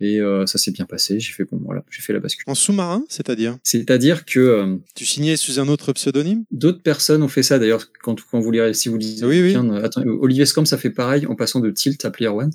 et 0.00 0.20
euh, 0.20 0.46
ça 0.46 0.58
s'est 0.58 0.70
bien 0.70 0.84
passé. 0.86 1.18
J'ai 1.20 1.32
fait 1.32 1.44
bon, 1.44 1.60
voilà, 1.64 1.84
j'ai 1.90 2.00
fait 2.02 2.12
la 2.12 2.20
bascule. 2.20 2.44
En 2.46 2.54
sous-marin, 2.54 3.04
c'est-à-dire? 3.08 3.58
C'est-à-dire 3.64 4.24
que 4.24 4.38
euh, 4.40 4.76
Tu 4.94 5.04
signais 5.04 5.36
sous 5.36 5.58
un 5.60 5.66
autre 5.68 5.92
pseudonyme? 5.92 6.44
D'autres 6.52 6.82
personnes 6.82 7.22
ont 7.24 7.28
fait 7.28 7.42
ça 7.42 7.58
d'ailleurs 7.58 7.86
quand, 8.02 8.16
quand 8.30 8.38
vous 8.40 8.50
lirez, 8.52 8.72
si 8.74 8.88
vous 8.88 8.96
lisez, 8.96 9.26
Oui, 9.26 9.42
oui. 9.42 9.50
tiens, 9.50 9.68
euh, 9.72 9.82
attends, 9.84 10.02
euh, 10.02 10.18
Olivier 10.20 10.46
Scom, 10.46 10.66
ça 10.66 10.78
fait 10.78 10.90
pareil 10.90 11.26
en 11.26 11.34
passant 11.34 11.58
de 11.60 11.70
Tilt 11.70 12.04
à 12.04 12.10
Player 12.10 12.28
One. 12.30 12.52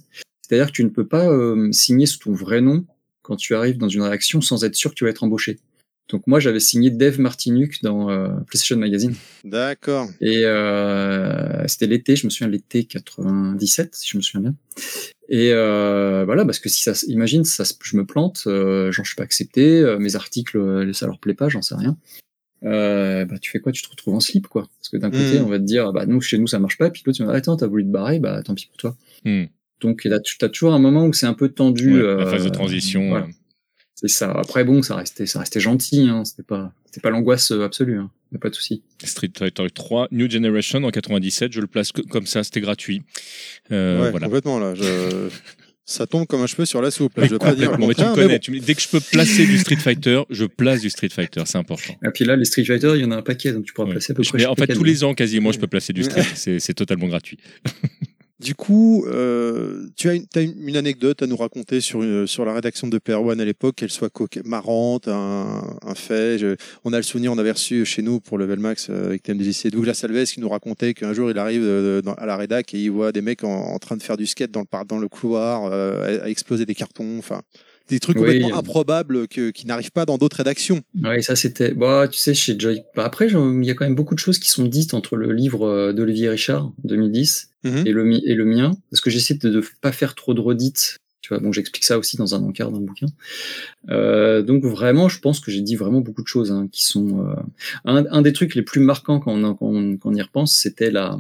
C'est-à-dire 0.48 0.68
que 0.68 0.74
tu 0.74 0.84
ne 0.84 0.90
peux 0.90 1.08
pas 1.08 1.28
euh, 1.28 1.72
signer 1.72 2.06
sous 2.06 2.20
ton 2.20 2.34
vrai 2.34 2.62
nom 2.62 2.86
quand 3.24 3.36
tu 3.36 3.56
arrives 3.56 3.78
dans 3.78 3.90
une 3.90 4.04
réaction 4.04 4.42
sans 4.42 4.64
être 4.64 4.76
sûr 4.76 4.92
que 4.92 4.96
tu 4.96 5.04
vas 5.06 5.10
être 5.10 5.24
embauché. 5.24 5.60
Donc 6.10 6.28
moi 6.28 6.40
j'avais 6.40 6.60
signé 6.60 6.92
Dave 6.92 7.20
Martinuc 7.20 7.82
dans 7.82 8.12
euh, 8.12 8.28
PlayStation 8.46 8.78
Magazine 8.78 9.16
D'accord. 9.44 10.08
et 10.22 10.46
euh, 10.46 11.66
c'était 11.68 11.88
l'été, 11.88 12.16
je 12.16 12.28
me 12.28 12.30
souviens 12.30 12.48
l'été 12.48 12.84
97 12.84 13.96
si 13.96 14.10
je 14.10 14.18
me 14.18 14.22
souviens 14.22 14.42
bien. 14.52 14.56
Et 15.30 15.52
euh, 15.52 16.24
voilà 16.26 16.46
parce 16.46 16.60
que 16.60 16.70
si 16.70 16.84
ça, 16.84 16.94
imagine 17.08 17.44
ça, 17.44 17.64
je 17.82 17.98
me 17.98 18.06
plante, 18.06 18.44
euh, 18.46 18.92
genre 18.92 19.04
je 19.04 19.10
suis 19.10 19.16
pas 19.16 19.24
accepté, 19.24 19.80
euh, 19.80 19.98
mes 19.98 20.16
articles 20.16 20.58
euh, 20.60 20.94
ça 20.94 21.08
leur 21.08 21.18
plaît 21.18 21.34
pas, 21.34 21.50
j'en 21.50 21.64
sais 21.64 21.74
rien. 21.74 21.98
Euh, 22.64 23.26
bah 23.26 23.40
tu 23.40 23.50
fais 23.50 23.60
quoi? 23.60 23.72
Tu 23.72 23.82
te 23.82 23.90
retrouves 23.90 24.14
en 24.14 24.20
slip 24.20 24.48
quoi 24.48 24.68
Parce 24.80 24.90
que 24.90 24.98
d'un 24.98 25.10
côté 25.10 25.40
Mm. 25.40 25.44
on 25.44 25.50
va 25.50 25.58
te 25.58 25.64
dire 25.64 25.92
bah 25.92 26.06
nous 26.06 26.22
chez 26.22 26.38
nous 26.38 26.46
ça 26.48 26.60
marche 26.60 26.78
pas, 26.78 26.92
puis 26.92 27.02
l'autre 27.06 27.18
tu 27.18 27.24
vas 27.24 27.30
dire, 27.32 27.38
attends 27.38 27.58
t'as 27.58 27.66
voulu 27.68 27.84
te 27.84 27.90
barrer, 27.90 28.20
bah 28.20 28.44
tant 28.44 28.54
pis 28.54 28.68
pour 28.68 28.78
toi. 28.78 28.96
Hmm. 29.24 29.46
Donc 29.82 30.04
là 30.06 30.20
tu 30.20 30.38
as 30.42 30.50
toujours 30.50 30.74
un 30.74 30.80
moment 30.80 31.06
où 31.06 31.14
c'est 31.14 31.26
un 31.26 31.34
peu 31.34 31.50
tendu. 31.50 31.96
Ouais, 31.96 32.02
euh, 32.02 32.18
la 32.18 32.26
phase 32.28 32.44
de 32.46 32.50
transition. 32.50 33.10
voilà. 33.10 33.26
euh, 33.26 33.30
C'est 33.96 34.08
ça. 34.08 34.32
Après 34.32 34.64
bon 34.64 34.82
ça 34.82 34.96
restait 34.96 35.26
ça 35.26 35.40
restait 35.40 35.60
gentil, 35.60 36.08
hein. 36.10 36.24
c'était 36.26 36.44
pas 36.44 36.74
c'était 36.86 37.02
pas 37.02 37.10
l'angoisse 37.10 37.52
euh, 37.52 37.64
absolue, 37.66 38.00
hein. 38.00 38.10
y 38.32 38.36
a 38.36 38.40
pas 38.40 38.50
de 38.50 38.56
souci. 38.56 38.84
Street 39.04 39.32
Fighter 39.38 39.68
3 39.74 40.08
New 40.12 40.30
Generation 40.30 40.84
en 40.84 40.90
97, 40.92 41.52
je 41.54 41.60
le 41.62 41.68
place 41.68 41.92
comme 41.92 42.26
ça, 42.26 42.44
c'était 42.44 42.62
gratuit. 42.62 43.04
Euh, 43.72 44.02
ouais, 44.04 44.12
voilà. 44.12 44.28
complètement 44.28 44.60
là. 44.60 44.74
Je... 44.76 45.30
Ça 45.88 46.08
tombe 46.08 46.26
comme 46.26 46.42
un 46.42 46.48
cheveu 46.48 46.66
sur 46.66 46.82
la 46.82 46.90
soupe. 46.90 47.16
là. 47.16 47.26
Je 47.28 47.34
veux 47.34 47.38
pas 47.38 47.54
dire 47.54 47.70
le 47.72 47.78
Complètement, 47.78 47.88
mais 47.88 47.94
tu 47.94 48.02
me 48.10 48.16
connais. 48.16 48.28
mais 48.28 48.40
tu 48.40 48.52
me- 48.52 48.60
Dès 48.60 48.74
que 48.74 48.82
je 48.82 48.88
peux 48.88 49.00
placer 49.00 49.46
du 49.46 49.60
Street 49.60 49.76
Fighter, 49.76 50.22
je 50.32 50.46
place 50.46 50.82
du 50.82 50.90
Street 50.90 51.10
Fighter. 51.10 51.44
C'est 51.46 51.60
important. 51.60 51.94
Et 52.04 52.10
puis 52.12 52.26
là 52.26 52.36
les 52.36 52.46
Street 52.46 52.64
Fighter 52.66 52.94
il 52.96 53.02
y 53.02 53.06
en 53.06 53.12
a 53.12 53.18
un 53.18 53.22
paquet 53.22 53.54
donc 53.54 53.66
tu 53.66 53.74
pourras 53.74 53.86
Ouais. 53.90 53.92
placer 53.94 54.14
à 54.14 54.16
peu 54.16 54.24
près. 54.24 54.38
mais 54.40 54.46
en 54.48 54.56
fait, 54.56 54.66
tous 54.74 54.84
les 54.84 55.04
ans, 55.04 55.14
quasiment, 55.14 55.52
je 55.52 55.60
peux 55.60 55.68
placer 55.68 55.94
du 55.94 56.04
Street. 56.04 56.24
C'est 56.60 56.74
totalement 56.74 57.06
gratuit. 57.08 57.38
Du 58.40 58.54
coup, 58.54 59.06
euh, 59.08 59.88
tu 59.96 60.10
as, 60.10 60.42
une, 60.42 60.76
anecdote 60.76 61.22
à 61.22 61.28
nous 61.28 61.38
raconter 61.38 61.80
sur, 61.80 62.04
euh, 62.04 62.28
sur 62.28 62.44
la 62.44 62.54
rédaction 62.54 62.88
de 62.90 62.98
Player 62.98 63.18
One 63.18 63.40
à 63.40 63.46
l'époque, 63.46 63.76
qu'elle 63.76 63.90
soit 63.90 64.12
marrante, 64.44 65.08
un, 65.08 65.78
un 65.82 65.96
fait. 65.96 66.44
On 66.84 66.92
a 66.92 66.98
le 66.98 67.04
souvenir, 67.04 67.32
on 67.32 67.38
avait 67.38 67.54
reçu 67.54 67.86
chez 67.86 68.02
nous 68.02 68.20
pour 68.20 68.38
Level 68.38 68.60
Max 68.60 68.88
euh, 68.90 69.06
avec 69.06 69.24
TMDJC 69.24 69.70
Douglas 69.70 70.02
Alves 70.04 70.26
qui 70.26 70.42
nous 70.42 70.50
racontait 70.50 70.94
qu'un 70.94 71.14
jour 71.14 71.32
il 71.32 71.38
arrive 71.38 71.64
à 72.18 72.26
la 72.26 72.36
rédac 72.36 72.74
et 72.74 72.80
il 72.80 72.92
voit 72.92 73.14
des 73.14 73.22
mecs 73.22 73.46
en, 73.46 73.80
train 73.80 73.96
de 73.96 74.04
faire 74.04 74.18
du 74.18 74.26
skate 74.26 74.52
dans 74.52 74.62
le, 74.62 74.86
dans 74.86 75.00
le 75.00 75.08
couloir, 75.08 75.70
euh, 75.72 76.22
à 76.22 76.30
exploser 76.30 76.66
des 76.66 76.76
cartons, 76.76 77.18
enfin 77.18 77.42
des 77.90 78.00
trucs 78.00 78.18
Oui, 78.18 78.24
complètement 78.24 78.56
euh. 78.56 78.60
improbables 78.60 79.28
que, 79.28 79.52
qui 79.52 79.68
n'arrivent 79.68 79.92
pas 79.92 80.06
dans 80.06 80.18
d'autres 80.18 80.38
rédactions. 80.38 80.82
Ouais, 81.04 81.22
ça 81.22 81.36
c'était. 81.36 81.74
Bah, 81.74 82.08
tu 82.12 82.18
sais, 82.18 82.34
chez 82.34 82.56
Joy. 82.58 82.82
Bah, 82.96 83.06
après, 83.06 83.28
il 83.28 83.64
y 83.66 83.70
a 83.72 83.74
quand 83.76 83.86
même 83.86 83.96
beaucoup 83.96 84.16
de 84.16 84.20
choses 84.20 84.40
qui 84.40 84.50
sont 84.50 84.66
dites 84.66 84.94
entre 84.94 85.16
le 85.18 85.32
livre 85.34 85.68
euh, 85.68 85.94
d'Olivier 85.94 86.30
Richard, 86.30 86.72
2010, 86.84 87.50
Mhm. 87.64 87.84
et 87.88 87.92
le 87.92 88.14
et 88.30 88.36
le 88.36 88.46
mien, 88.46 88.72
parce 88.92 89.02
que 89.02 89.10
j'essaie 89.10 89.34
de 89.36 89.50
ne 89.50 89.62
pas 89.82 89.92
faire 89.92 90.14
trop 90.16 90.34
de 90.34 90.42
redites. 90.42 90.98
Tu 91.22 91.30
vois, 91.30 91.40
bon, 91.40 91.52
j'explique 91.52 91.84
ça 91.84 91.98
aussi 91.98 92.18
dans 92.18 92.36
un 92.36 92.44
encart 92.44 92.72
d'un 92.72 92.80
bouquin. 92.82 93.08
Euh, 93.90 94.42
donc 94.44 94.64
vraiment, 94.64 95.10
je 95.10 95.20
pense 95.20 95.40
que 95.40 95.50
j'ai 95.52 95.62
dit 95.62 95.76
vraiment 95.76 96.02
beaucoup 96.02 96.22
de 96.22 96.28
choses 96.28 96.52
hein, 96.52 96.68
qui 96.72 96.84
sont. 96.86 97.26
euh, 97.28 97.36
Un, 97.86 98.06
un 98.12 98.22
des 98.22 98.34
trucs 98.34 98.54
les 98.56 98.62
plus 98.62 98.80
marquants 98.82 99.20
quand 99.20 99.34
on, 99.34 99.56
quand 99.56 99.66
on, 99.68 99.98
quand 99.98 100.10
on 100.12 100.14
y 100.14 100.22
repense, 100.22 100.56
c'était 100.56 100.92
la. 100.92 101.18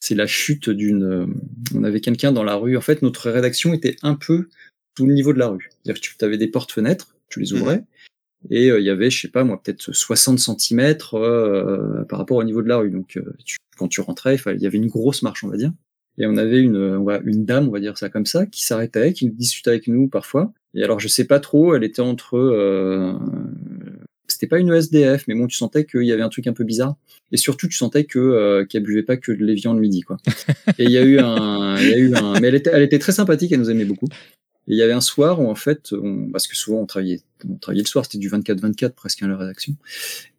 C'est 0.00 0.16
la 0.16 0.26
chute 0.26 0.68
d'une. 0.68 1.32
On 1.74 1.84
avait 1.84 2.00
quelqu'un 2.00 2.32
dans 2.32 2.42
la 2.42 2.56
rue. 2.56 2.76
En 2.76 2.80
fait, 2.80 3.02
notre 3.02 3.30
rédaction 3.30 3.72
était 3.72 3.94
un 4.02 4.14
peu 4.16 4.48
sous 4.96 5.06
le 5.06 5.14
niveau 5.14 5.32
de 5.32 5.38
la 5.38 5.48
rue. 5.48 5.68
C'est-à-dire 5.84 6.00
que 6.02 6.06
tu 6.18 6.24
avais 6.24 6.38
des 6.38 6.48
portes-fenêtres, 6.48 7.14
tu 7.28 7.40
les 7.40 7.52
ouvrais, 7.54 7.84
et 8.50 8.70
euh, 8.70 8.80
il 8.80 8.84
y 8.84 8.90
avait, 8.90 9.08
je 9.10 9.20
sais 9.20 9.28
pas 9.28 9.44
moi, 9.44 9.60
peut-être 9.62 9.92
60 9.92 10.38
cm 10.38 10.96
par 12.08 12.18
rapport 12.18 12.36
au 12.36 12.44
niveau 12.44 12.62
de 12.62 12.68
la 12.68 12.76
rue. 12.78 12.90
Donc, 12.90 13.16
euh, 13.16 13.34
tu- 13.44 13.56
quand 13.76 13.88
tu 13.88 14.00
rentrais, 14.00 14.36
il 14.54 14.60
y 14.62 14.66
avait 14.66 14.78
une 14.78 14.88
grosse 14.88 15.22
marche, 15.22 15.44
on 15.44 15.48
va 15.48 15.56
dire. 15.56 15.72
Et 16.18 16.26
on 16.26 16.36
avait 16.36 16.60
une, 16.60 16.76
euh, 16.76 16.98
on 16.98 17.04
va- 17.04 17.20
une 17.24 17.46
dame, 17.46 17.68
on 17.68 17.70
va 17.72 17.80
dire 17.80 17.96
ça 17.96 18.10
comme 18.10 18.26
ça, 18.26 18.44
qui 18.46 18.64
s'arrêtait, 18.64 19.12
qui 19.14 19.30
discutait 19.30 19.70
avec 19.70 19.88
nous 19.88 20.08
parfois. 20.08 20.52
Et 20.74 20.82
alors, 20.84 21.00
je 21.00 21.08
sais 21.08 21.24
pas 21.24 21.40
trop, 21.40 21.74
elle 21.74 21.84
était 21.84 22.02
entre, 22.02 22.36
euh, 22.36 23.14
c'était 24.28 24.46
pas 24.46 24.58
une 24.58 24.68
ESDF, 24.72 25.24
mais 25.28 25.34
bon, 25.34 25.46
tu 25.46 25.56
sentais 25.56 25.84
qu'il 25.84 26.02
y 26.04 26.12
avait 26.12 26.22
un 26.22 26.28
truc 26.28 26.46
un 26.46 26.52
peu 26.52 26.64
bizarre. 26.64 26.96
Et 27.32 27.36
surtout, 27.36 27.66
tu 27.66 27.76
sentais 27.76 28.04
que 28.04 28.18
euh, 28.18 28.64
qu'elle 28.66 28.82
buvait 28.82 29.02
pas 29.02 29.16
que 29.16 29.32
de 29.32 29.44
l'évian 29.44 29.72
le 29.74 29.80
midi, 29.80 30.02
quoi. 30.02 30.16
Et 30.78 30.84
il 30.84 30.90
y 30.90 30.98
a 30.98 31.02
eu 31.02 31.18
un, 31.18 31.76
il 31.78 31.88
y 31.88 31.94
a 31.94 31.98
eu 31.98 32.14
un, 32.14 32.38
mais 32.40 32.48
elle 32.48 32.54
était, 32.56 32.70
elle 32.72 32.82
était 32.82 32.98
très 32.98 33.12
sympathique, 33.12 33.52
elle 33.52 33.60
nous 33.60 33.70
aimait 33.70 33.84
beaucoup. 33.86 34.08
Et 34.68 34.72
il 34.72 34.76
y 34.76 34.82
avait 34.82 34.92
un 34.92 35.00
soir 35.00 35.40
où 35.40 35.48
en 35.50 35.54
fait, 35.54 35.92
on, 35.92 36.30
parce 36.30 36.46
que 36.46 36.56
souvent 36.56 36.80
on 36.80 36.86
travaillait, 36.86 37.20
on 37.48 37.56
travaillait 37.56 37.82
le 37.82 37.88
soir, 37.88 38.04
c'était 38.04 38.18
du 38.18 38.30
24-24 38.30 38.90
presque 38.90 39.22
à 39.22 39.26
la 39.28 39.36
rédaction. 39.36 39.74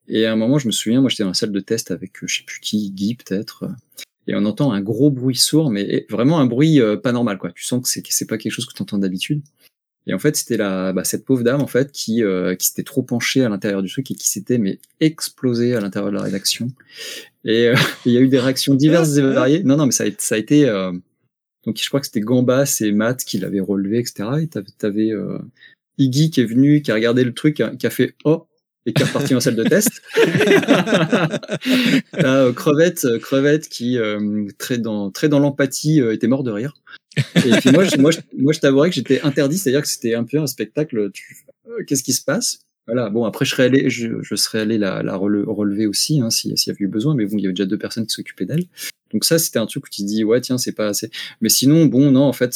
Et 0.07 0.25
à 0.25 0.31
un 0.33 0.35
moment, 0.35 0.59
je 0.59 0.67
me 0.67 0.71
souviens, 0.71 1.01
moi 1.01 1.09
j'étais 1.09 1.23
dans 1.23 1.29
la 1.29 1.33
salle 1.33 1.51
de 1.51 1.59
test 1.59 1.91
avec, 1.91 2.23
euh, 2.23 2.27
je 2.27 2.37
sais 2.37 2.43
plus 2.45 2.59
qui, 2.59 2.91
Guy 2.91 3.15
peut-être, 3.15 3.63
euh, 3.63 4.01
et 4.27 4.35
on 4.35 4.45
entend 4.45 4.71
un 4.71 4.81
gros 4.81 5.11
bruit 5.11 5.35
sourd, 5.35 5.69
mais 5.69 6.05
vraiment 6.09 6.39
un 6.39 6.45
bruit 6.45 6.79
euh, 6.79 6.95
pas 6.95 7.11
normal, 7.11 7.37
quoi. 7.37 7.51
Tu 7.53 7.63
sens 7.65 7.81
que 7.81 8.01
c'est 8.09 8.25
pas 8.25 8.37
quelque 8.37 8.51
chose 8.53 8.65
que 8.65 8.73
tu 8.73 8.81
entends 8.81 8.97
d'habitude. 8.97 9.41
Et 10.07 10.13
en 10.13 10.19
fait, 10.19 10.35
c'était 10.35 10.57
la, 10.57 10.91
bah, 10.93 11.03
cette 11.05 11.23
pauvre 11.25 11.43
dame 11.43 11.61
en 11.61 11.67
fait 11.67 11.91
qui, 11.91 12.23
euh, 12.23 12.55
qui 12.55 12.67
s'était 12.67 12.83
trop 12.83 13.03
penchée 13.03 13.43
à 13.43 13.49
l'intérieur 13.49 13.81
du 13.81 13.89
truc 13.89 14.11
et 14.11 14.15
qui 14.15 14.27
s'était 14.29 14.57
mais 14.57 14.79
explosée 15.01 15.75
à 15.75 15.79
l'intérieur 15.81 16.11
de 16.11 16.15
la 16.17 16.23
rédaction. 16.23 16.67
Et 17.45 17.71
il 18.05 18.11
y 18.13 18.17
a 18.17 18.21
eu 18.21 18.27
des 18.29 18.39
réactions 18.39 18.75
diverses 18.75 19.15
et 19.17 19.21
variées. 19.21 19.63
Non, 19.63 19.75
non, 19.77 19.85
mais 19.85 19.91
ça 19.93 20.03
a, 20.03 20.07
été- 20.07 20.17
ça 20.21 20.35
a 20.35 20.37
été. 20.37 20.65
euh, 20.67 20.91
donc 21.65 21.79
je 21.81 21.87
crois 21.87 21.99
que 21.99 22.05
c'était 22.05 22.21
Gambas 22.21 22.77
et 22.81 22.91
Matt 22.91 23.23
qui 23.23 23.37
l'avaient 23.37 23.59
relevé, 23.59 23.99
etc. 23.99 24.29
Et 24.41 24.47
t'avais, 24.47 24.67
t'avais 24.77 25.11
euh, 25.11 25.39
Iggy 25.97 26.29
qui 26.29 26.41
est 26.41 26.45
venu, 26.45 26.81
qui 26.81 26.91
a 26.91 26.95
regardé 26.95 27.23
le 27.23 27.33
truc, 27.33 27.63
qui 27.79 27.87
a 27.87 27.89
fait 27.89 28.15
oh 28.25 28.47
et 28.85 28.93
qui 28.93 29.01
est 29.01 29.05
reparti 29.05 29.33
en 29.33 29.39
salle 29.39 29.55
de 29.55 29.63
test. 29.63 30.01
T'as, 32.11 32.43
euh, 32.43 32.53
crevette, 32.53 33.05
euh, 33.05 33.17
crevette 33.19 33.69
qui 33.69 33.97
euh, 33.97 34.47
très 34.57 34.77
dans 34.77 35.09
très 35.09 35.29
dans 35.29 35.39
l'empathie 35.39 36.01
euh, 36.01 36.13
était 36.13 36.27
mort 36.27 36.43
de 36.43 36.51
rire. 36.51 36.73
Et 37.35 37.51
puis 37.61 37.71
moi, 37.71 37.85
je, 37.85 37.97
moi, 37.97 38.11
je, 38.11 38.19
moi, 38.37 38.53
je 38.53 38.59
t'avouerais 38.59 38.89
que 38.89 38.95
j'étais 38.95 39.21
interdit, 39.21 39.57
c'est-à-dire 39.57 39.83
que 39.83 39.87
c'était 39.87 40.15
un 40.15 40.23
peu 40.23 40.39
un 40.39 40.47
spectacle. 40.47 41.11
Tu, 41.11 41.45
qu'est-ce 41.87 42.03
qui 42.03 42.13
se 42.13 42.23
passe? 42.23 42.59
Voilà. 42.87 43.09
Bon, 43.09 43.23
après, 43.25 43.45
je 43.45 43.51
serais 43.51 43.63
allé, 43.63 43.89
je, 43.89 44.21
je 44.21 44.35
serais 44.35 44.59
allé 44.59 44.77
la, 44.77 45.03
la 45.03 45.15
rele- 45.15 45.45
relever 45.47 45.87
aussi, 45.87 46.19
hein, 46.19 46.29
s'il 46.29 46.57
s'il 46.57 46.71
y 46.71 46.75
avait 46.75 46.83
eu 46.83 46.87
besoin. 46.87 47.15
Mais 47.15 47.25
bon, 47.25 47.37
il 47.37 47.41
y 47.43 47.45
avait 47.45 47.53
déjà 47.53 47.65
deux 47.65 47.77
personnes 47.77 48.05
qui 48.05 48.13
s'occupaient 48.13 48.45
d'elle. 48.45 48.65
Donc 49.13 49.25
ça, 49.25 49.37
c'était 49.37 49.59
un 49.59 49.67
truc 49.67 49.85
où 49.85 49.89
tu 49.89 50.01
te 50.01 50.07
dis, 50.07 50.23
ouais, 50.23 50.41
tiens, 50.41 50.57
c'est 50.57 50.71
pas 50.71 50.87
assez. 50.87 51.11
Mais 51.39 51.49
sinon, 51.49 51.85
bon, 51.85 52.11
non, 52.11 52.23
en 52.23 52.33
fait, 52.33 52.55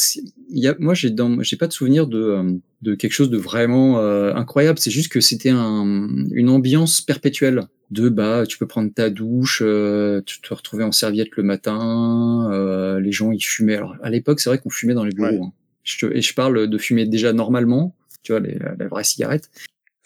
y 0.49 0.67
a, 0.67 0.75
moi, 0.79 0.93
j'ai 0.95 1.11
dans, 1.11 1.41
j'ai 1.43 1.55
pas 1.55 1.67
de 1.67 1.73
souvenir 1.73 2.07
de, 2.07 2.19
euh, 2.19 2.51
de 2.81 2.95
quelque 2.95 3.11
chose 3.11 3.29
de 3.29 3.37
vraiment 3.37 3.99
euh, 3.99 4.33
incroyable. 4.33 4.79
C'est 4.79 4.89
juste 4.91 5.11
que 5.11 5.21
c'était 5.21 5.51
un, 5.51 6.07
une 6.31 6.49
ambiance 6.49 6.99
perpétuelle 7.01 7.67
de 7.89 8.09
bah 8.09 8.43
tu 8.45 8.57
peux 8.57 8.67
prendre 8.67 8.91
ta 8.93 9.09
douche, 9.09 9.61
euh, 9.63 10.21
tu 10.25 10.41
te 10.41 10.53
retrouvais 10.53 10.83
en 10.83 10.91
serviette 10.91 11.37
le 11.37 11.43
matin, 11.43 12.49
euh, 12.51 12.99
les 12.99 13.13
gens 13.13 13.31
ils 13.31 13.39
fumaient. 13.41 13.75
Alors 13.77 13.95
à 14.03 14.09
l'époque 14.09 14.41
c'est 14.41 14.49
vrai 14.49 14.57
qu'on 14.59 14.69
fumait 14.69 14.93
dans 14.93 15.05
les 15.05 15.13
bureaux. 15.13 15.29
Ouais. 15.29 15.39
hein. 15.41 15.53
Je 15.83 16.05
te- 16.05 16.13
et 16.13 16.21
je 16.21 16.33
parle 16.33 16.67
de 16.67 16.77
fumer 16.77 17.05
déjà 17.05 17.31
normalement, 17.31 17.95
tu 18.23 18.33
vois 18.33 18.41
les, 18.41 18.57
la 18.59 18.87
vraie 18.89 19.05
cigarette. 19.05 19.49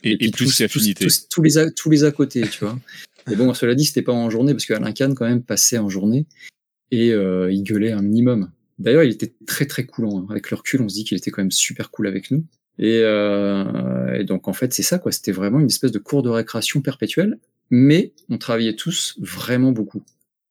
Et, 0.03 0.13
et, 0.13 0.17
puis 0.17 0.31
plus 0.31 0.57
tous, 0.57 0.67
tous, 0.67 0.93
tous, 0.93 1.27
tous 1.29 1.41
les 1.41 1.57
à, 1.57 1.69
tous 1.71 1.89
les 1.89 2.03
à 2.03 2.11
côté, 2.11 2.41
tu 2.41 2.65
vois. 2.65 2.77
Et 3.31 3.35
bon 3.35 3.53
cela 3.53 3.75
dit 3.75 3.85
c'était 3.85 4.01
pas 4.01 4.13
en 4.13 4.29
journée 4.29 4.53
parce 4.53 4.65
qu'Alain 4.65 4.91
Kahn 4.91 5.13
quand 5.13 5.27
même 5.27 5.43
passait 5.43 5.77
en 5.77 5.89
journée 5.89 6.25
et 6.89 7.11
euh, 7.11 7.51
il 7.51 7.63
gueulait 7.63 7.91
un 7.91 8.01
minimum. 8.01 8.51
D'ailleurs 8.79 9.03
il 9.03 9.11
était 9.11 9.33
très 9.45 9.65
très 9.65 9.85
coulant. 9.85 10.19
hein. 10.19 10.27
Avec 10.29 10.49
le 10.49 10.57
recul 10.57 10.81
on 10.81 10.89
se 10.89 10.95
dit 10.95 11.03
qu'il 11.03 11.17
était 11.17 11.29
quand 11.29 11.41
même 11.41 11.51
super 11.51 11.91
cool 11.91 12.07
avec 12.07 12.31
nous. 12.31 12.45
Et, 12.79 13.01
euh, 13.03 14.13
et 14.15 14.23
donc 14.23 14.47
en 14.47 14.53
fait 14.53 14.73
c'est 14.73 14.83
ça 14.83 14.97
quoi. 14.97 15.11
C'était 15.11 15.31
vraiment 15.31 15.59
une 15.59 15.67
espèce 15.67 15.91
de 15.91 15.99
cours 15.99 16.23
de 16.23 16.29
récréation 16.29 16.81
perpétuelle 16.81 17.37
mais 17.69 18.13
on 18.29 18.37
travaillait 18.37 18.75
tous 18.75 19.15
vraiment 19.19 19.71
beaucoup. 19.71 20.03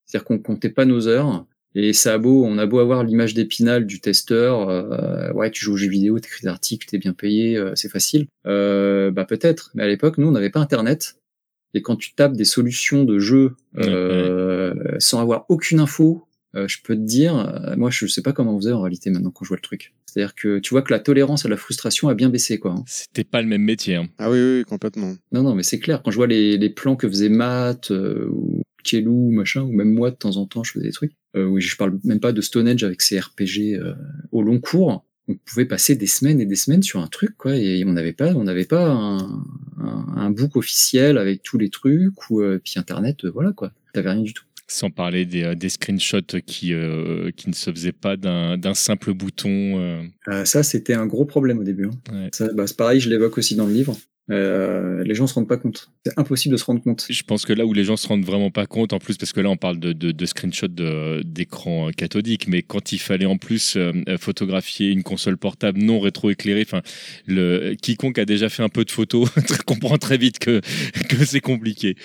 C'est-à-dire 0.07 0.25
qu'on 0.27 0.39
comptait 0.39 0.71
pas 0.71 0.85
nos 0.85 1.07
heures. 1.07 1.47
Et 1.77 1.93
ça 1.93 2.15
a 2.15 2.19
beau, 2.19 2.45
on 2.45 2.59
a 2.59 2.67
beau 2.67 2.81
avoir 2.81 3.05
l'image 3.05 3.33
d'épinal 3.35 3.87
du 3.87 4.01
testeur, 4.01 4.69
euh, 4.69 5.33
ouais, 5.33 5.51
tu 5.53 5.65
joues 5.65 5.75
aux 5.75 5.77
jeux 5.77 5.89
vidéo, 5.89 6.19
t'écris 6.19 6.43
des 6.43 6.49
articles, 6.49 6.87
t'es 6.89 6.99
bien 6.99 7.13
payé, 7.13 7.57
euh, 7.57 7.73
c'est 7.77 7.89
facile. 7.89 8.27
Euh, 8.47 9.11
bah 9.13 9.25
peut-être, 9.25 9.71
mais 9.75 9.85
à 9.85 9.87
l'époque, 9.89 10.19
nous, 10.19 10.27
on 10.27 10.33
n'avait 10.33 10.51
pas 10.51 10.61
Internet. 10.61 11.17
Et 11.73 11.83
quand 11.83 11.95
tu 11.95 12.15
tapes 12.15 12.33
des 12.33 12.45
solutions 12.45 13.05
de 13.05 13.21
jeux 13.21 13.55
euh, 13.79 14.75
sans 14.99 15.21
avoir 15.21 15.45
aucune 15.49 15.79
info, 15.81 16.27
euh, 16.57 16.67
je 16.67 16.79
peux 16.83 16.97
te 16.97 17.01
dire, 17.01 17.39
euh, 17.39 17.77
moi 17.77 17.91
je 17.91 18.07
sais 18.07 18.23
pas 18.23 18.33
comment 18.33 18.57
on 18.57 18.59
faisait 18.61 18.73
en 18.73 18.81
réalité 18.81 19.09
maintenant 19.11 19.31
quand 19.31 19.45
je 19.45 19.51
vois 19.51 19.57
le 19.57 19.63
truc. 19.63 19.95
C'est-à-dire 20.07 20.35
que 20.35 20.59
tu 20.59 20.71
vois 20.71 20.83
que 20.83 20.93
la 20.93 20.99
tolérance 20.99 21.47
à 21.47 21.49
la 21.49 21.57
frustration 21.57 22.09
a 22.09 22.15
bien 22.15 22.29
baissé 22.29 22.59
quoi. 22.59 22.73
hein. 22.73 22.83
C'était 22.89 23.23
pas 23.23 23.41
le 23.41 23.47
même 23.47 23.63
métier. 23.63 23.95
hein. 23.95 24.09
Ah 24.19 24.29
oui, 24.33 24.39
oui, 24.41 24.59
oui, 24.59 24.65
complètement. 24.65 25.15
Non 25.31 25.45
non 25.45 25.55
mais 25.55 25.63
c'est 25.63 25.79
clair 25.79 26.03
quand 26.03 26.11
je 26.11 26.17
vois 26.17 26.27
les, 26.27 26.57
les 26.59 26.71
plans 26.71 26.97
que 26.97 27.09
faisait 27.09 27.29
Matt 27.29 27.93
euh, 27.93 28.27
ou 28.33 28.60
Kielou 28.83 29.31
machin 29.31 29.63
ou 29.63 29.73
même 29.73 29.93
moi 29.93 30.11
de 30.11 30.17
temps 30.17 30.37
en 30.37 30.47
temps 30.47 30.65
je 30.65 30.73
faisais 30.73 30.87
des 30.87 30.93
trucs. 30.93 31.13
Euh, 31.37 31.45
oui 31.45 31.61
je 31.61 31.77
parle 31.77 31.99
même 32.05 32.21
pas 32.21 32.33
de 32.33 32.41
Stone 32.41 32.69
Age 32.69 32.83
avec 32.85 33.03
ses 33.03 33.19
RPG 33.21 33.75
euh, 33.79 33.95
au 34.33 34.43
long 34.43 34.59
cours. 34.61 35.05
On 35.29 35.35
pouvait 35.35 35.65
passer 35.67 35.95
des 35.95 36.09
semaines 36.09 36.41
et 36.41 36.47
des 36.47 36.57
semaines 36.57 36.83
sur 36.83 37.01
un 37.01 37.07
truc 37.07 37.37
quoi 37.37 37.57
et 37.57 37.85
on 37.85 37.93
n'avait 37.93 38.13
pas 38.13 38.35
on 38.35 38.45
n'avait 38.45 38.65
pas 38.65 38.89
un, 38.91 39.19
un, 39.79 40.07
un 40.17 40.31
book 40.31 40.57
officiel 40.57 41.19
avec 41.19 41.43
tous 41.43 41.57
les 41.59 41.71
trucs 41.71 42.31
ou 42.31 42.41
euh, 42.41 42.59
puis 42.63 42.75
internet 42.77 43.25
voilà 43.27 43.53
quoi. 43.53 43.73
T'avais 43.93 44.11
rien 44.11 44.23
du 44.23 44.33
tout. 44.35 44.45
Sans 44.67 44.89
parler 44.91 45.25
des, 45.27 45.57
des 45.57 45.69
screenshots 45.69 46.41
qui, 46.47 46.75
euh, 46.75 47.33
qui 47.37 47.49
ne 47.49 47.55
se 47.55 47.73
faisaient 47.73 47.91
pas 47.91 48.17
d'un 48.17 48.75
simple 48.75 49.13
bouton. 49.15 49.49
euh. 49.81 50.01
Euh, 50.29 50.45
ça, 50.45 50.63
c'était 50.63 50.95
un 50.95 51.07
gros 51.07 51.25
problème 51.25 51.59
au 51.59 51.65
début. 51.65 51.87
hein. 51.87 51.91
Ouais. 52.13 52.49
Bah, 52.55 52.69
c'est 52.69 52.77
pareil, 52.77 53.01
je 53.01 53.11
l'évoque 53.11 53.37
aussi 53.37 53.57
dans 53.57 53.67
le 53.67 53.73
livre. 53.73 53.97
Euh, 54.31 55.03
les 55.05 55.15
gens 55.15 55.27
se 55.27 55.35
rendent 55.35 55.49
pas 55.49 55.57
compte. 55.57 55.91
C'est 56.05 56.19
impossible 56.19 56.53
de 56.53 56.57
se 56.57 56.65
rendre 56.65 56.83
compte. 56.83 57.07
Je 57.09 57.23
pense 57.23 57.45
que 57.45 57.53
là 57.53 57.67
où 57.67 57.73
les 57.73 57.85
gens 57.85 57.97
se 57.97 58.07
rendent 58.07 58.25
vraiment 58.25 58.51
pas 58.51 58.67
compte, 58.67 58.93
en 58.93 58.99
plus, 58.99 59.17
parce 59.17 59.33
que 59.33 59.41
là 59.41 59.51
on 59.51 59.57
parle 59.57 59.79
de, 59.79 59.93
de, 59.93 60.13
de 60.13 60.27
screenshots 60.27 60.69
d'écran 61.25 61.89
euh, 61.89 61.91
cathodique, 61.93 62.47
mais 62.49 62.63
quand 62.63 62.93
il 62.93 62.99
fallait 62.99 63.27
en 63.27 63.39
plus 63.39 63.77
euh, 63.77 63.93
euh, 64.09 64.19
photographier 64.19 64.91
une 64.91 65.03
console 65.03 65.37
portable 65.37 65.81
non 65.81 66.01
rétroéclairée, 66.01 66.63
enfin, 66.63 66.83
le 67.27 67.75
quiconque 67.75 68.19
a 68.19 68.25
déjà 68.25 68.49
fait 68.49 68.63
un 68.63 68.69
peu 68.69 68.85
de 68.85 68.91
photos 68.91 69.29
comprend 69.67 69.99
très 69.99 70.17
vite 70.17 70.39
que 70.39 70.61
que 71.09 71.25
c'est 71.25 71.41
compliqué. 71.41 71.97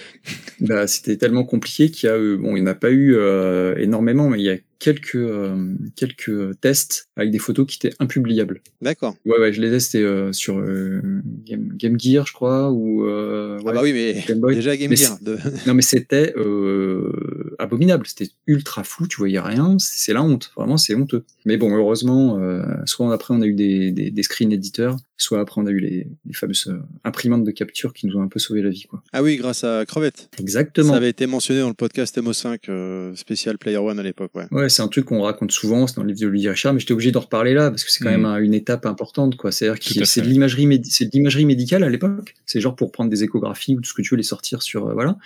Bah, 0.59 0.87
c'était 0.87 1.17
tellement 1.17 1.43
compliqué 1.43 1.89
qu'il 1.89 2.09
y 2.09 2.11
a 2.11 2.17
bon, 2.17 2.55
il 2.55 2.63
n'y 2.63 2.69
en 2.69 2.71
a 2.71 2.75
pas 2.75 2.91
eu 2.91 3.15
euh, 3.15 3.75
énormément, 3.77 4.29
mais 4.29 4.39
il 4.39 4.45
y 4.45 4.49
a 4.49 4.57
quelques 4.85 5.15
euh, 5.15 5.73
quelques 5.95 6.59
tests 6.61 7.09
avec 7.15 7.31
des 7.31 7.39
photos 7.39 7.65
qui 7.65 7.77
étaient 7.77 7.95
impubliables. 7.99 8.61
D'accord. 8.81 9.15
Ouais, 9.25 9.39
ouais, 9.39 9.51
je 9.51 9.59
les 9.61 9.73
ai, 9.73 9.79
c'était 9.79 10.03
euh, 10.03 10.31
sur 10.31 10.59
euh, 10.59 11.01
Game, 11.43 11.69
Game 11.75 11.99
Gear, 11.99 12.27
je 12.27 12.33
crois, 12.33 12.71
ou 12.71 13.03
Ah 13.07 13.57
ouais. 13.63 13.73
bah 13.73 13.79
oui, 13.81 13.93
mais 13.93 14.23
Game 14.27 14.39
Boy. 14.39 14.53
déjà 14.55 14.77
Game 14.77 14.91
Mais 14.91 14.95
Gear. 14.95 15.17
de- 15.21 15.37
Non, 15.67 15.73
mais 15.73 15.81
c'était 15.81 16.33
euh, 16.37 17.11
abominable. 17.59 18.05
C'était 18.07 18.31
ultra 18.47 18.83
flou. 18.83 19.07
Tu 19.07 19.17
voyais 19.17 19.39
rien. 19.39 19.77
C'est 19.79 20.13
la 20.13 20.21
honte. 20.23 20.51
Vraiment, 20.55 20.77
c'est 20.77 20.95
honteux. 20.95 21.23
Mais 21.45 21.57
bon, 21.57 21.75
heureusement, 21.75 22.39
euh, 22.39 22.63
soit 22.85 23.13
après 23.13 23.33
on 23.33 23.41
a 23.41 23.45
eu 23.45 23.53
des, 23.53 23.91
des, 23.91 24.09
des 24.11 24.23
screen 24.23 24.51
éditeurs, 24.51 24.97
soit 25.17 25.39
après 25.39 25.61
on 25.61 25.65
a 25.67 25.71
eu 25.71 25.79
les, 25.79 26.07
les 26.25 26.33
fameuses 26.33 26.67
euh, 26.67 26.79
imprimantes 27.03 27.43
de 27.43 27.51
capture 27.51 27.93
qui 27.93 28.07
nous 28.07 28.15
ont 28.17 28.21
un 28.23 28.27
peu 28.27 28.39
sauvé 28.39 28.61
la 28.61 28.69
vie, 28.69 28.83
quoi. 28.83 29.03
Ah 29.13 29.21
oui, 29.21 29.37
grâce 29.37 29.63
à 29.63 29.85
Crevette. 29.85 30.29
Exactement. 30.39 30.89
Ça 30.91 30.97
avait 30.97 31.09
été 31.09 31.27
mentionné 31.27 31.61
dans 31.61 31.67
le 31.67 31.73
podcast 31.75 32.17
MO5 32.17 32.57
euh, 32.69 33.15
spécial 33.15 33.57
Player 33.57 33.77
One 33.77 33.99
à 33.99 34.03
l'époque, 34.03 34.31
ouais. 34.35 34.45
Ouais, 34.51 34.69
c'est 34.69 34.81
un 34.81 34.87
truc 34.87 35.05
qu'on 35.05 35.21
raconte 35.21 35.51
souvent, 35.51 35.85
c'est 35.87 35.95
dans 35.97 36.01
le 36.03 36.07
livre 36.09 36.19
de 36.21 36.27
Olivier 36.27 36.49
Richard, 36.49 36.73
mais 36.73 36.79
j'étais 36.79 36.93
obligé 36.93 37.11
d'en 37.11 37.19
reparler 37.21 37.53
là 37.53 37.69
parce 37.69 37.83
que 37.83 37.91
c'est 37.91 38.03
quand 38.03 38.09
Mhm. 38.11 38.15
même 38.17 38.25
un- 38.25 38.37
une 38.37 38.53
étape 38.53 38.85
importante, 38.85 39.35
quoi. 39.37 39.51
C'est-à-dire 39.51 39.79
que 39.79 40.05
c'est 40.05 40.21
de 40.21 40.27
l'imagerie, 40.27 40.65
médi- 40.67 40.89
c'est 40.89 41.05
de 41.05 41.11
l'imagerie 41.13 41.45
médicale 41.45 41.83
à 41.83 41.89
l'époque. 41.89 42.33
C'est 42.45 42.59
genre 42.59 42.75
pour 42.75 42.91
prendre 42.91 43.09
des 43.09 43.23
échographies 43.23 43.75
ou 43.75 43.81
tout 43.81 43.89
ce 43.89 43.93
que 43.93 44.01
tu 44.01 44.09
veux 44.11 44.17
les 44.17 44.23
sortir 44.23 44.63
sur, 44.63 44.87
euh, 44.87 44.93
voilà. 44.93 45.17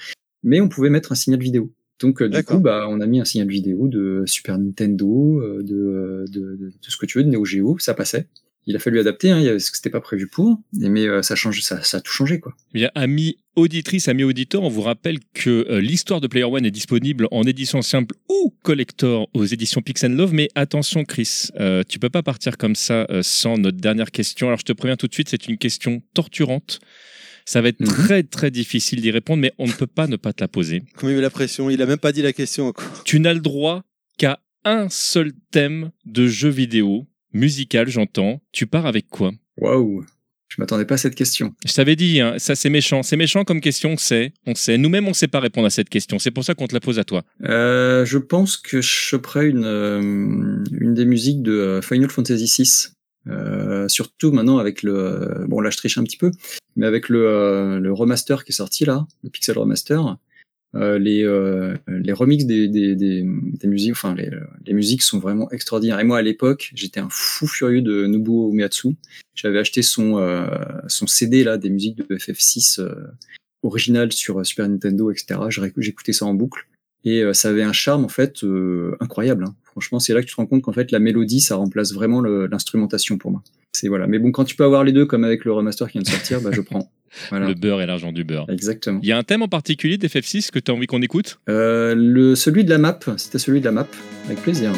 Mais 0.44 0.62
on 0.62 0.70
pouvait 0.70 0.90
mettre 0.90 1.12
un 1.12 1.16
signal 1.16 1.40
vidéo. 1.42 1.72
Donc 2.00 2.22
euh, 2.22 2.30
du 2.30 2.44
coup, 2.44 2.60
bah, 2.60 2.88
on 2.90 3.02
a 3.02 3.06
mis 3.06 3.20
un 3.20 3.26
signal 3.26 3.48
vidéo 3.50 3.88
de 3.88 4.24
Super 4.26 4.58
Nintendo, 4.58 5.42
euh, 5.42 5.62
de, 5.62 6.26
de, 6.32 6.56
de, 6.56 6.68
de 6.68 6.74
ce 6.88 6.98
que 6.98 7.06
tu 7.06 7.18
veux, 7.18 7.24
de 7.24 7.30
Neo 7.30 7.46
Geo, 7.46 7.78
ça 7.80 7.94
passait. 7.94 8.28
Il 8.70 8.76
a 8.76 8.80
fallu 8.80 9.00
adapter, 9.00 9.32
hein, 9.32 9.44
parce 9.44 9.72
que 9.72 9.78
c'était 9.78 9.90
pas 9.90 10.02
prévu 10.02 10.28
pour, 10.28 10.62
mais 10.74 11.08
euh, 11.08 11.24
ça 11.24 11.36
change, 11.36 11.62
ça, 11.62 11.82
ça 11.82 11.98
a 11.98 12.02
tout 12.02 12.12
changé, 12.12 12.40
quoi. 12.40 12.54
Eh 12.76 12.80
Bien, 12.80 12.92
amis 12.94 13.40
auditrices, 13.56 14.08
amis 14.08 14.24
auditeurs, 14.24 14.62
on 14.62 14.70
vous 14.70 14.84
rappelle 14.84 15.18
que 15.34 15.66
euh, 15.70 15.82
l'histoire 15.82 16.22
de 16.22 16.28
Player 16.28 16.46
One 16.46 16.66
est 16.66 16.72
disponible 16.72 17.28
en 17.32 17.44
édition 17.44 17.82
simple 17.82 18.16
ou 18.30 18.54
collector 18.62 19.28
aux 19.34 19.46
éditions 19.46 19.82
Pix 19.82 20.04
Love. 20.04 20.34
Mais 20.34 20.50
attention, 20.54 21.04
Chris, 21.04 21.48
euh, 21.60 21.84
tu 21.88 21.98
peux 21.98 22.10
pas 22.12 22.22
partir 22.22 22.58
comme 22.58 22.76
ça 22.76 23.08
sans 23.24 23.58
notre 23.58 23.78
dernière 23.78 24.12
question. 24.12 24.48
Alors, 24.48 24.60
je 24.60 24.66
te 24.66 24.74
préviens 24.74 24.98
tout 24.98 25.08
de 25.08 25.14
suite, 25.14 25.30
c'est 25.30 25.48
une 25.48 25.58
question 25.58 26.04
torturante. 26.14 26.80
Ça 27.50 27.62
va 27.62 27.70
être 27.70 27.80
Mhm. 27.80 27.88
très 27.88 28.22
très 28.22 28.52
difficile 28.52 29.02
d'y 29.02 29.10
répondre, 29.10 29.42
mais 29.42 29.52
on 29.58 29.66
ne 29.66 29.72
peut 29.72 29.88
pas 29.88 30.06
ne 30.06 30.18
pas 30.18 30.34
te 30.34 30.44
la 30.44 30.48
poser. 30.48 30.84
Comment 30.98 31.10
il 31.12 31.16
met 31.16 31.22
la 31.22 31.32
pression 31.32 31.72
Il 31.72 31.82
a 31.82 31.88
même 31.88 31.98
pas 31.98 32.12
dit 32.12 32.22
la 32.22 32.32
question 32.32 32.68
encore. 32.68 33.02
Tu 33.06 33.20
n'as 33.20 33.34
le 33.34 33.40
droit 33.40 33.84
qu'à 34.20 34.40
un 34.66 34.88
seul 34.90 35.32
thème 35.50 35.90
de 36.06 36.28
jeu 36.28 36.50
vidéo, 36.50 37.08
musical, 37.34 37.88
j'entends. 37.90 38.40
Tu 38.52 38.68
pars 38.68 38.86
avec 38.86 39.08
quoi? 39.10 39.32
Waouh! 39.58 40.06
Je 40.48 40.56
m'attendais 40.60 40.86
pas 40.86 40.96
à 40.96 40.98
cette 40.98 41.16
question. 41.16 41.54
Je 41.66 41.74
t'avais 41.74 41.96
dit, 41.96 42.22
hein, 42.22 42.36
ça 42.38 42.54
c'est 42.56 42.70
méchant. 42.70 43.02
C'est 43.04 43.18
méchant 43.18 43.44
comme 43.44 43.62
question, 43.62 43.92
on 43.94 43.98
sait. 43.98 44.32
On 44.46 44.54
sait. 44.56 44.78
Nous-mêmes, 44.78 45.08
on 45.08 45.14
sait 45.14 45.28
pas 45.28 45.40
répondre 45.40 45.66
à 45.66 45.70
cette 45.72 45.90
question. 45.90 46.20
C'est 46.20 46.32
pour 46.32 46.44
ça 46.44 46.54
qu'on 46.56 46.68
te 46.68 46.74
la 46.76 46.80
pose 46.80 47.00
à 47.00 47.04
toi. 47.04 47.24
Euh, 47.46 48.04
je 48.06 48.18
pense 48.20 48.58
que 48.58 48.82
je 48.82 48.88
choperais 48.88 49.48
une, 49.48 49.64
euh, 49.66 50.02
une 50.02 50.94
des 50.94 51.06
musiques 51.06 51.42
de 51.44 51.52
euh, 51.52 51.82
Final 51.82 52.10
Fantasy 52.12 52.46
VI. 52.64 52.88
Euh, 53.30 53.88
surtout 53.88 54.32
maintenant 54.32 54.58
avec 54.58 54.82
le 54.84 55.46
bon 55.48 55.62
là 55.62 55.70
je 55.70 55.78
triche 55.78 55.98
un 55.98 56.04
petit 56.04 56.18
peu 56.18 56.32
mais 56.76 56.86
avec 56.86 57.10
le, 57.10 57.28
euh, 57.28 57.80
le 57.80 57.94
remaster 57.94 58.44
qui 58.44 58.52
est 58.52 58.56
sorti 58.56 58.86
là 58.86 59.06
le 59.24 59.30
pixel 59.30 59.58
remaster 59.58 60.18
euh, 60.76 61.00
les 61.00 61.24
euh, 61.24 61.76
les 61.88 62.14
remixes 62.14 62.46
des, 62.46 62.68
des, 62.68 62.96
des, 62.96 63.24
des 63.26 63.68
musiques 63.68 63.94
enfin 63.94 64.14
les, 64.14 64.30
les 64.66 64.74
musiques 64.74 65.02
sont 65.02 65.18
vraiment 65.18 65.50
extraordinaires 65.52 66.00
et 66.00 66.04
moi 66.04 66.20
à 66.20 66.22
l'époque 66.22 66.72
j'étais 66.76 67.00
un 67.00 67.10
fou 67.10 67.48
furieux 67.48 67.82
de 67.82 68.06
Nobuo 68.06 68.52
Uematsu 68.52 68.90
j'avais 69.34 69.58
acheté 69.58 69.82
son 69.82 70.20
euh, 70.20 70.48
son 70.88 71.08
CD 71.08 71.44
là 71.44 71.58
des 71.58 71.72
musiques 71.72 71.98
de 71.98 72.16
FF6 72.16 72.82
euh, 72.82 72.94
original 73.64 74.12
sur 74.12 74.46
Super 74.46 74.70
Nintendo 74.70 75.10
etc 75.10 75.40
j'écoutais 75.78 76.14
ça 76.14 76.26
en 76.26 76.36
boucle 76.36 76.68
et 77.04 77.24
ça 77.34 77.50
avait 77.50 77.64
un 77.64 77.74
charme 77.74 78.04
en 78.06 78.10
fait 78.10 78.46
incroyable. 79.00 79.46
hein. 79.46 79.56
Franchement, 79.72 80.00
c'est 80.00 80.14
là 80.14 80.22
que 80.22 80.26
tu 80.26 80.32
te 80.32 80.42
rends 80.42 80.46
compte 80.46 80.62
qu'en 80.62 80.74
fait 80.74 80.92
la 80.92 81.00
mélodie 81.00 81.42
ça 81.42 81.56
remplace 81.56 81.94
vraiment 81.94 82.22
l'instrumentation 82.22 83.18
pour 83.18 83.32
moi. 83.32 83.44
C'est 83.72 83.88
voilà. 83.88 84.08
Mais 84.08 84.20
bon, 84.20 84.32
quand 84.32 84.46
tu 84.46 84.56
peux 84.56 84.64
avoir 84.64 84.84
les 84.84 84.92
deux 84.92 85.06
comme 85.06 85.24
avec 85.24 85.46
le 85.46 85.52
remaster 85.52 85.88
qui 85.88 86.00
vient 86.00 86.02
de 86.02 86.08
sortir, 86.08 86.42
bah 86.42 86.52
je 86.54 86.62
prends. 86.62 86.92
Voilà. 87.32 87.48
Le 87.48 87.56
beurre 87.56 87.82
et 87.82 87.88
l'argent 87.88 88.12
du 88.12 88.24
beurre. 88.24 88.46
Exactement. 88.50 89.00
Il 89.02 89.10
y 89.10 89.12
a 89.12 89.18
un 89.18 89.24
thème 89.24 89.42
en 89.42 89.48
particulier 89.48 89.98
d'FF6 89.98 90.52
que 90.52 90.60
tu 90.60 90.70
as 90.70 90.76
envie 90.76 90.86
qu'on 90.86 91.02
écoute? 91.02 91.40
Euh, 91.50 91.96
le 91.98 92.36
celui 92.36 92.64
de 92.64 92.70
la 92.70 92.78
map, 92.78 93.00
c'était 93.18 93.40
celui 93.40 93.62
de 93.62 93.66
la 93.66 93.72
map, 93.72 93.88
avec 94.28 94.40
plaisir. 94.44 94.72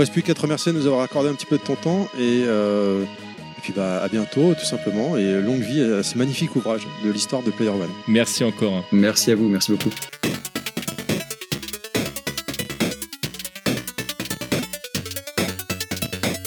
Reste 0.00 0.12
plus 0.12 0.22
qu'à 0.22 0.34
te 0.34 0.40
remercier 0.40 0.72
de 0.72 0.78
nous 0.78 0.86
avoir 0.86 1.02
accordé 1.02 1.28
un 1.28 1.34
petit 1.34 1.46
peu 1.46 1.58
de 1.58 1.62
ton 1.62 1.74
temps 1.76 2.08
et, 2.18 2.44
euh, 2.46 3.02
et 3.02 3.60
puis 3.62 3.72
bah 3.76 4.02
à 4.02 4.08
bientôt 4.08 4.54
tout 4.54 4.64
simplement 4.64 5.16
et 5.18 5.40
longue 5.42 5.60
vie 5.60 5.82
à 5.82 6.02
ce 6.02 6.16
magnifique 6.16 6.56
ouvrage 6.56 6.86
de 7.04 7.10
l'histoire 7.10 7.42
de 7.42 7.50
Player 7.50 7.70
One. 7.70 7.90
Merci 8.08 8.42
encore. 8.44 8.72
hein. 8.72 8.84
Merci 8.92 9.30
à 9.30 9.34
vous, 9.34 9.48
merci 9.48 9.72
beaucoup. 9.72 9.90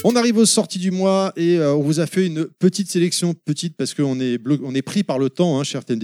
On 0.06 0.16
arrive 0.16 0.36
aux 0.36 0.44
sorties 0.44 0.78
du 0.78 0.90
mois 0.90 1.32
et 1.34 1.56
euh, 1.56 1.72
on 1.74 1.80
vous 1.80 1.98
a 1.98 2.06
fait 2.06 2.26
une 2.26 2.44
petite 2.44 2.90
sélection, 2.90 3.32
petite 3.32 3.74
parce 3.74 3.94
qu'on 3.94 4.20
est, 4.20 4.38
on 4.62 4.74
est 4.74 4.82
pris 4.82 5.02
par 5.02 5.18
le 5.18 5.30
temps, 5.30 5.58
hein, 5.58 5.64
cher. 5.64 5.80
Et 5.88 5.94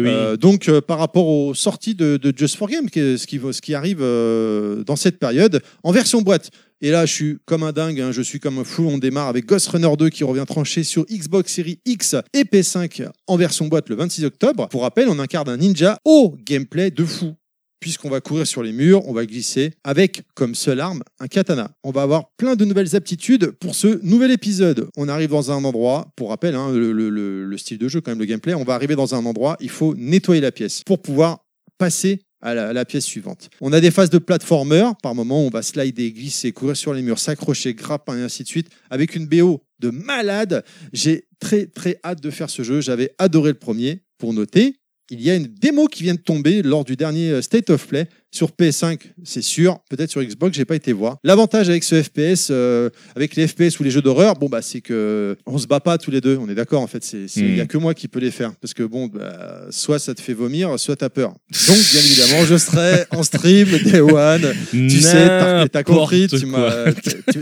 oui. 0.00 0.06
Euh, 0.06 0.36
donc, 0.36 0.68
euh, 0.68 0.80
par 0.80 1.00
rapport 1.00 1.26
aux 1.26 1.52
sorties 1.52 1.96
de, 1.96 2.16
de 2.16 2.32
Just 2.36 2.54
for 2.54 2.68
Game, 2.68 2.88
qui 2.88 3.00
ce, 3.18 3.26
qui, 3.26 3.40
ce 3.50 3.60
qui 3.60 3.74
arrive 3.74 3.98
euh, 4.02 4.84
dans 4.84 4.94
cette 4.94 5.18
période, 5.18 5.60
en 5.82 5.90
version 5.90 6.22
boîte. 6.22 6.52
Et 6.80 6.90
là, 6.90 7.06
je 7.06 7.12
suis 7.12 7.36
comme 7.46 7.62
un 7.62 7.72
dingue, 7.72 8.00
hein, 8.00 8.12
je 8.12 8.20
suis 8.20 8.40
comme 8.40 8.58
un 8.58 8.64
fou. 8.64 8.84
On 8.88 8.98
démarre 8.98 9.28
avec 9.28 9.46
Ghost 9.46 9.68
Runner 9.68 9.88
2 9.96 10.10
qui 10.10 10.24
revient 10.24 10.44
trancher 10.46 10.84
sur 10.84 11.04
Xbox 11.06 11.52
Series 11.52 11.78
X 11.86 12.16
et 12.34 12.42
PS5 12.42 13.08
en 13.26 13.36
version 13.36 13.68
boîte 13.68 13.88
le 13.88 13.96
26 13.96 14.24
octobre. 14.24 14.68
Pour 14.68 14.82
rappel, 14.82 15.08
on 15.08 15.18
incarne 15.18 15.48
un 15.48 15.56
ninja 15.56 15.98
au 16.04 16.34
gameplay 16.44 16.90
de 16.90 17.04
fou. 17.04 17.34
Puisqu'on 17.80 18.08
va 18.08 18.22
courir 18.22 18.46
sur 18.46 18.62
les 18.62 18.72
murs, 18.72 19.06
on 19.08 19.12
va 19.12 19.26
glisser 19.26 19.72
avec 19.84 20.22
comme 20.34 20.54
seule 20.54 20.80
arme 20.80 21.02
un 21.20 21.26
katana. 21.26 21.70
On 21.84 21.90
va 21.90 22.00
avoir 22.02 22.30
plein 22.38 22.56
de 22.56 22.64
nouvelles 22.64 22.96
aptitudes 22.96 23.50
pour 23.60 23.74
ce 23.74 24.00
nouvel 24.02 24.30
épisode. 24.30 24.88
On 24.96 25.06
arrive 25.08 25.30
dans 25.30 25.52
un 25.52 25.62
endroit, 25.64 26.08
pour 26.16 26.30
rappel, 26.30 26.54
hein, 26.54 26.72
le, 26.72 26.92
le- 26.92 27.10
le- 27.10 27.44
le 27.44 27.58
style 27.58 27.76
de 27.76 27.88
jeu, 27.88 28.00
quand 28.00 28.10
même, 28.10 28.18
le 28.20 28.24
gameplay, 28.24 28.54
on 28.54 28.64
va 28.64 28.74
arriver 28.74 28.96
dans 28.96 29.14
un 29.14 29.24
endroit, 29.26 29.58
il 29.60 29.68
faut 29.68 29.94
nettoyer 29.96 30.40
la 30.40 30.50
pièce 30.50 30.82
pour 30.82 31.02
pouvoir 31.02 31.44
passer 31.76 32.22
à 32.44 32.72
la, 32.74 32.84
pièce 32.84 33.06
suivante. 33.06 33.48
On 33.62 33.72
a 33.72 33.80
des 33.80 33.90
phases 33.90 34.10
de 34.10 34.18
platformer, 34.18 34.90
par 35.02 35.14
moment 35.14 35.46
on 35.46 35.48
va 35.48 35.62
slider, 35.62 36.12
glisser, 36.12 36.52
courir 36.52 36.76
sur 36.76 36.92
les 36.92 37.00
murs, 37.00 37.18
s'accrocher, 37.18 37.72
grappin 37.72 38.18
et 38.18 38.22
ainsi 38.22 38.42
de 38.42 38.48
suite, 38.48 38.68
avec 38.90 39.16
une 39.16 39.26
BO 39.26 39.62
de 39.78 39.88
malade. 39.88 40.62
J'ai 40.92 41.26
très 41.40 41.66
très 41.66 41.98
hâte 42.04 42.20
de 42.20 42.30
faire 42.30 42.50
ce 42.50 42.62
jeu, 42.62 42.82
j'avais 42.82 43.14
adoré 43.18 43.50
le 43.50 43.58
premier. 43.58 44.02
Pour 44.18 44.32
noter, 44.34 44.76
il 45.10 45.22
y 45.22 45.30
a 45.30 45.34
une 45.34 45.46
démo 45.46 45.86
qui 45.86 46.02
vient 46.02 46.14
de 46.14 46.20
tomber 46.20 46.62
lors 46.62 46.84
du 46.84 46.96
dernier 46.96 47.30
euh, 47.30 47.42
State 47.42 47.70
of 47.70 47.86
Play 47.88 48.08
Sur 48.34 48.50
PS5, 48.50 48.98
c'est 49.22 49.42
sûr. 49.42 49.78
Peut-être 49.88 50.10
sur 50.10 50.20
Xbox, 50.20 50.56
j'ai 50.56 50.64
pas 50.64 50.74
été 50.74 50.92
voir. 50.92 51.18
L'avantage 51.22 51.68
avec 51.68 51.84
ce 51.84 52.02
FPS, 52.02 52.48
euh, 52.50 52.90
avec 53.14 53.36
les 53.36 53.46
FPS 53.46 53.78
ou 53.78 53.84
les 53.84 53.92
jeux 53.92 54.02
d'horreur, 54.02 54.34
bon 54.34 54.48
bah 54.48 54.60
c'est 54.60 54.80
que 54.80 55.36
on 55.46 55.56
se 55.56 55.68
bat 55.68 55.78
pas 55.78 55.98
tous 55.98 56.10
les 56.10 56.20
deux. 56.20 56.36
On 56.38 56.48
est 56.48 56.56
d'accord 56.56 56.82
en 56.82 56.88
fait. 56.88 57.04
C'est, 57.04 57.26
il 57.36 57.56
y 57.56 57.60
a 57.60 57.64
Mm. 57.64 57.68
que 57.68 57.78
moi 57.78 57.94
qui 57.94 58.08
peux 58.08 58.18
les 58.18 58.32
faire 58.32 58.52
parce 58.60 58.74
que 58.74 58.82
bon, 58.82 59.06
bah, 59.06 59.66
soit 59.70 60.00
ça 60.00 60.14
te 60.14 60.20
fait 60.20 60.32
vomir, 60.34 60.80
soit 60.80 60.96
t'as 60.96 61.10
peur. 61.10 61.28
Donc 61.68 61.76
bien 61.92 62.00
évidemment, 62.00 62.44
je 62.44 62.56
serai 62.56 63.04
en 63.12 63.22
stream 63.22 63.68
Day 63.84 64.00
One. 64.00 64.52
Tu 64.72 65.00
sais, 65.00 65.68
t'as, 65.70 65.82
compris, 65.84 66.26
tu 66.26 66.44
m'as, 66.46 66.92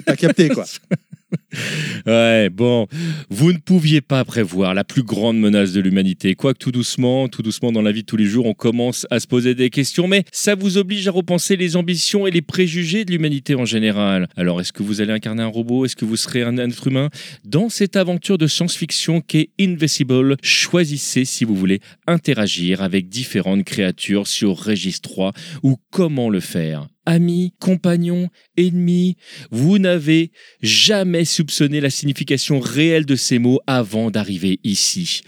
t'as 0.05 0.16
capté 0.16 0.51
quoi. 0.51 0.66
Ouais, 2.07 2.50
bon, 2.50 2.86
vous 3.30 3.53
ne 3.53 3.59
pouviez 3.59 4.00
pas 4.00 4.24
prévoir 4.24 4.74
la 4.74 4.84
plus 4.84 5.03
grande 5.03 5.38
menace 5.38 5.72
de 5.72 5.80
l'humanité. 5.80 6.34
Quoique 6.34 6.59
tout 6.59 6.72
doucement, 6.72 7.28
tout 7.28 7.42
doucement 7.42 7.72
dans 7.72 7.82
la 7.82 7.92
vie 7.92 8.03
de 8.03 8.07
tous 8.07 8.16
les 8.16 8.24
jours, 8.24 8.46
on 8.46 8.55
commence 8.55 9.07
à 9.11 9.20
se 9.20 9.26
poser 9.26 9.55
des 9.55 9.70
questions, 9.70 10.09
mais 10.09 10.24
ça 10.32 10.55
vous 10.55 10.78
oblige 10.78 11.09
à 11.09 11.11
repenser 11.11 11.57
les 11.57 11.76
ambitions 11.76 12.26
et 12.26 12.30
les 12.30 12.42
préjugés 12.42 13.05
de 13.05 13.12
l'humanité 13.12 13.55
en 13.55 13.64
général. 13.64 14.28
Alors, 14.36 14.61
est-ce 14.61 14.72
que 14.72 14.82
vous 14.82 15.00
allez 15.00 15.12
incarner 15.12 15.42
un 15.42 15.48
robot? 15.48 15.84
Est-ce 15.84 15.96
que 15.96 16.05
vous 16.05 16.16
serez 16.16 16.42
un 16.42 16.57
être 16.59 16.86
humain? 16.86 17.11
Dans 17.44 17.68
cette 17.68 17.96
aventure 17.96 18.38
de 18.38 18.46
science-fiction 18.46 19.20
qu'est 19.20 19.50
Invisible, 19.61 20.36
choisissez 20.42 21.24
si 21.24 21.44
vous 21.44 21.55
voulez 21.55 21.80
interagir 22.07 22.82
avec 22.82 23.09
différentes 23.09 23.64
créatures 23.64 24.26
sur 24.26 24.57
Regis 24.57 25.00
3 25.00 25.32
ou 25.62 25.76
comment 25.90 26.30
le 26.30 26.40
faire. 26.40 26.88
Amis, 27.05 27.53
compagnons, 27.59 28.28
ennemis, 28.57 29.16
vous 29.50 29.78
n'avez 29.78 30.30
jamais 30.62 31.24
soupçonné 31.43 31.80
la 31.80 31.90
signification 31.90 32.61
réelle 32.61 33.05
de 33.05 33.16
ces 33.16 33.40
mots 33.40 33.59
avant 33.66 34.12
d'arriver 34.12 34.61
ici. 34.62 35.22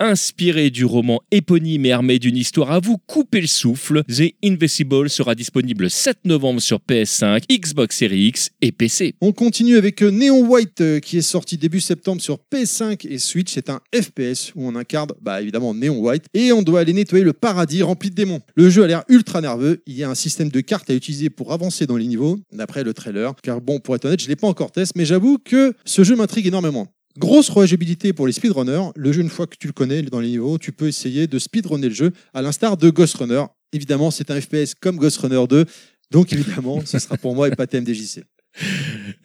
Inspiré 0.00 0.70
du 0.70 0.86
roman 0.86 1.20
éponyme 1.30 1.84
et 1.84 1.92
armé 1.92 2.18
d'une 2.18 2.38
histoire 2.38 2.72
à 2.72 2.80
vous 2.80 2.96
couper 2.96 3.42
le 3.42 3.46
souffle, 3.46 4.02
The 4.04 4.32
Invisible 4.42 5.10
sera 5.10 5.34
disponible 5.34 5.84
le 5.84 5.88
7 5.90 6.20
novembre 6.24 6.62
sur 6.62 6.78
PS5, 6.78 7.42
Xbox 7.52 7.98
Series 7.98 8.28
X 8.28 8.50
et 8.62 8.72
PC. 8.72 9.14
On 9.20 9.32
continue 9.32 9.76
avec 9.76 10.02
euh, 10.02 10.10
Neon 10.10 10.46
White 10.46 10.80
euh, 10.80 11.00
qui 11.00 11.18
est 11.18 11.22
sorti 11.22 11.58
début 11.58 11.80
septembre 11.80 12.22
sur 12.22 12.38
PS5 12.50 13.06
et 13.06 13.18
Switch. 13.18 13.52
C'est 13.52 13.68
un 13.68 13.80
FPS 13.94 14.52
où 14.54 14.66
on 14.66 14.74
incarne 14.74 15.10
bah, 15.20 15.42
évidemment 15.42 15.74
Neon 15.74 15.98
White 15.98 16.24
et 16.32 16.50
on 16.50 16.62
doit 16.62 16.80
aller 16.80 16.94
nettoyer 16.94 17.24
le 17.24 17.34
paradis 17.34 17.82
rempli 17.82 18.08
de 18.08 18.14
démons. 18.14 18.40
Le 18.54 18.70
jeu 18.70 18.84
a 18.84 18.86
l'air 18.86 19.04
ultra 19.10 19.42
nerveux. 19.42 19.82
Il 19.86 19.98
y 19.98 20.02
a 20.02 20.08
un 20.08 20.14
système 20.14 20.48
de 20.48 20.62
cartes 20.62 20.88
à 20.88 20.94
utiliser 20.94 21.28
pour 21.28 21.52
avancer 21.52 21.86
dans 21.86 21.98
les 21.98 22.06
niveaux, 22.06 22.38
d'après 22.52 22.84
le 22.84 22.94
trailer. 22.94 23.34
Car 23.42 23.60
bon, 23.60 23.80
pour 23.80 23.96
être 23.96 24.06
honnête, 24.06 24.20
je 24.20 24.24
ne 24.24 24.30
l'ai 24.30 24.36
pas 24.36 24.46
encore 24.46 24.72
testé, 24.72 24.94
mais 24.96 25.04
j'avoue 25.04 25.36
que 25.36 25.57
ce 25.84 26.04
jeu 26.04 26.16
m'intrigue 26.16 26.46
énormément. 26.46 26.88
Grosse 27.18 27.48
rejouabilité 27.48 28.12
pour 28.12 28.26
les 28.26 28.32
speedrunners. 28.32 28.92
Le 28.94 29.12
jeu, 29.12 29.22
une 29.22 29.28
fois 29.28 29.46
que 29.46 29.56
tu 29.58 29.66
le 29.66 29.72
connais 29.72 30.02
dans 30.02 30.20
les 30.20 30.28
niveaux, 30.28 30.58
tu 30.58 30.70
peux 30.72 30.86
essayer 30.86 31.26
de 31.26 31.38
speedrunner 31.38 31.88
le 31.88 31.94
jeu 31.94 32.12
à 32.32 32.42
l'instar 32.42 32.76
de 32.76 32.90
Ghost 32.90 33.16
Runner. 33.16 33.44
Évidemment, 33.72 34.10
c'est 34.10 34.30
un 34.30 34.40
FPS 34.40 34.74
comme 34.80 34.96
Ghost 34.96 35.18
Runner 35.18 35.44
2. 35.48 35.64
Donc 36.10 36.32
évidemment, 36.32 36.80
ce 36.84 36.98
sera 36.98 37.16
pour 37.16 37.34
moi 37.34 37.48
et 37.48 37.50
pas 37.50 37.66
TMDJC. 37.66 38.22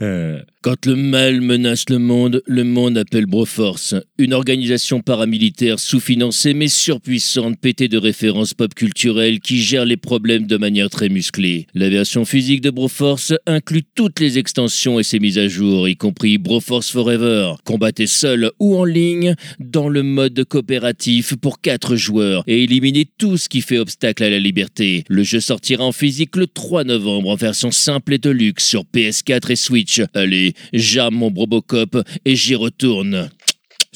Euh, 0.02 0.40
Quand 0.62 0.86
le 0.86 0.96
mal 0.96 1.42
menace 1.42 1.90
le 1.90 2.00
monde, 2.00 2.42
le 2.48 2.64
monde 2.64 2.98
appelle 2.98 3.26
Broforce, 3.26 3.96
une 4.18 4.34
organisation 4.34 5.02
paramilitaire 5.02 5.80
sous-financée 5.80 6.54
mais 6.54 6.70
surpuissante, 6.70 7.60
pétée 7.60 7.90
de 7.90 7.98
références 7.98 8.54
pop 8.54 8.74
culturelles 8.74 9.42
qui 9.42 9.62
gère 9.62 9.84
les 9.84 9.98
problèmes 9.98 10.48
de 10.48 10.56
manière 10.56 10.90
très 10.90 11.10
musclée. 11.10 11.68
La 11.74 11.90
version 11.90 12.24
physique 12.24 12.62
de 12.62 12.70
Broforce 12.70 13.34
inclut 13.46 13.84
toutes 13.96 14.20
les 14.20 14.38
extensions 14.38 15.00
et 15.00 15.04
ses 15.04 15.20
mises 15.20 15.38
à 15.38 15.48
jour, 15.50 15.88
y 15.90 15.98
compris 15.98 16.38
Broforce 16.38 16.92
Forever. 16.92 17.56
Combattez 17.66 18.08
seul 18.08 18.52
ou 18.60 18.78
en 18.78 18.86
ligne 18.86 19.36
dans 19.60 19.90
le 19.90 20.04
mode 20.04 20.46
coopératif 20.46 21.36
pour 21.36 21.60
4 21.60 21.96
joueurs 21.96 22.44
et 22.48 22.64
éliminez 22.64 23.06
tout 23.18 23.38
ce 23.38 23.50
qui 23.50 23.62
fait 23.62 23.80
obstacle 23.80 24.24
à 24.24 24.30
la 24.30 24.40
liberté. 24.40 25.04
Le 25.10 25.24
jeu 25.24 25.42
sortira 25.42 25.84
en 25.84 25.92
physique 25.92 26.38
le 26.38 26.48
3 26.48 26.86
novembre 26.86 27.30
en 27.30 27.36
version 27.36 27.72
simple 27.72 28.14
et 28.14 28.18
de 28.18 28.30
luxe 28.30 28.66
sur 28.66 28.84
PS4 28.84 29.23
et 29.26 29.56
Switch. 29.56 30.02
Allez, 30.14 30.54
j'arme 30.74 31.16
mon 31.16 31.32
Brobocop 31.32 31.98
et 32.26 32.36
j'y 32.36 32.56
retourne. 32.56 33.30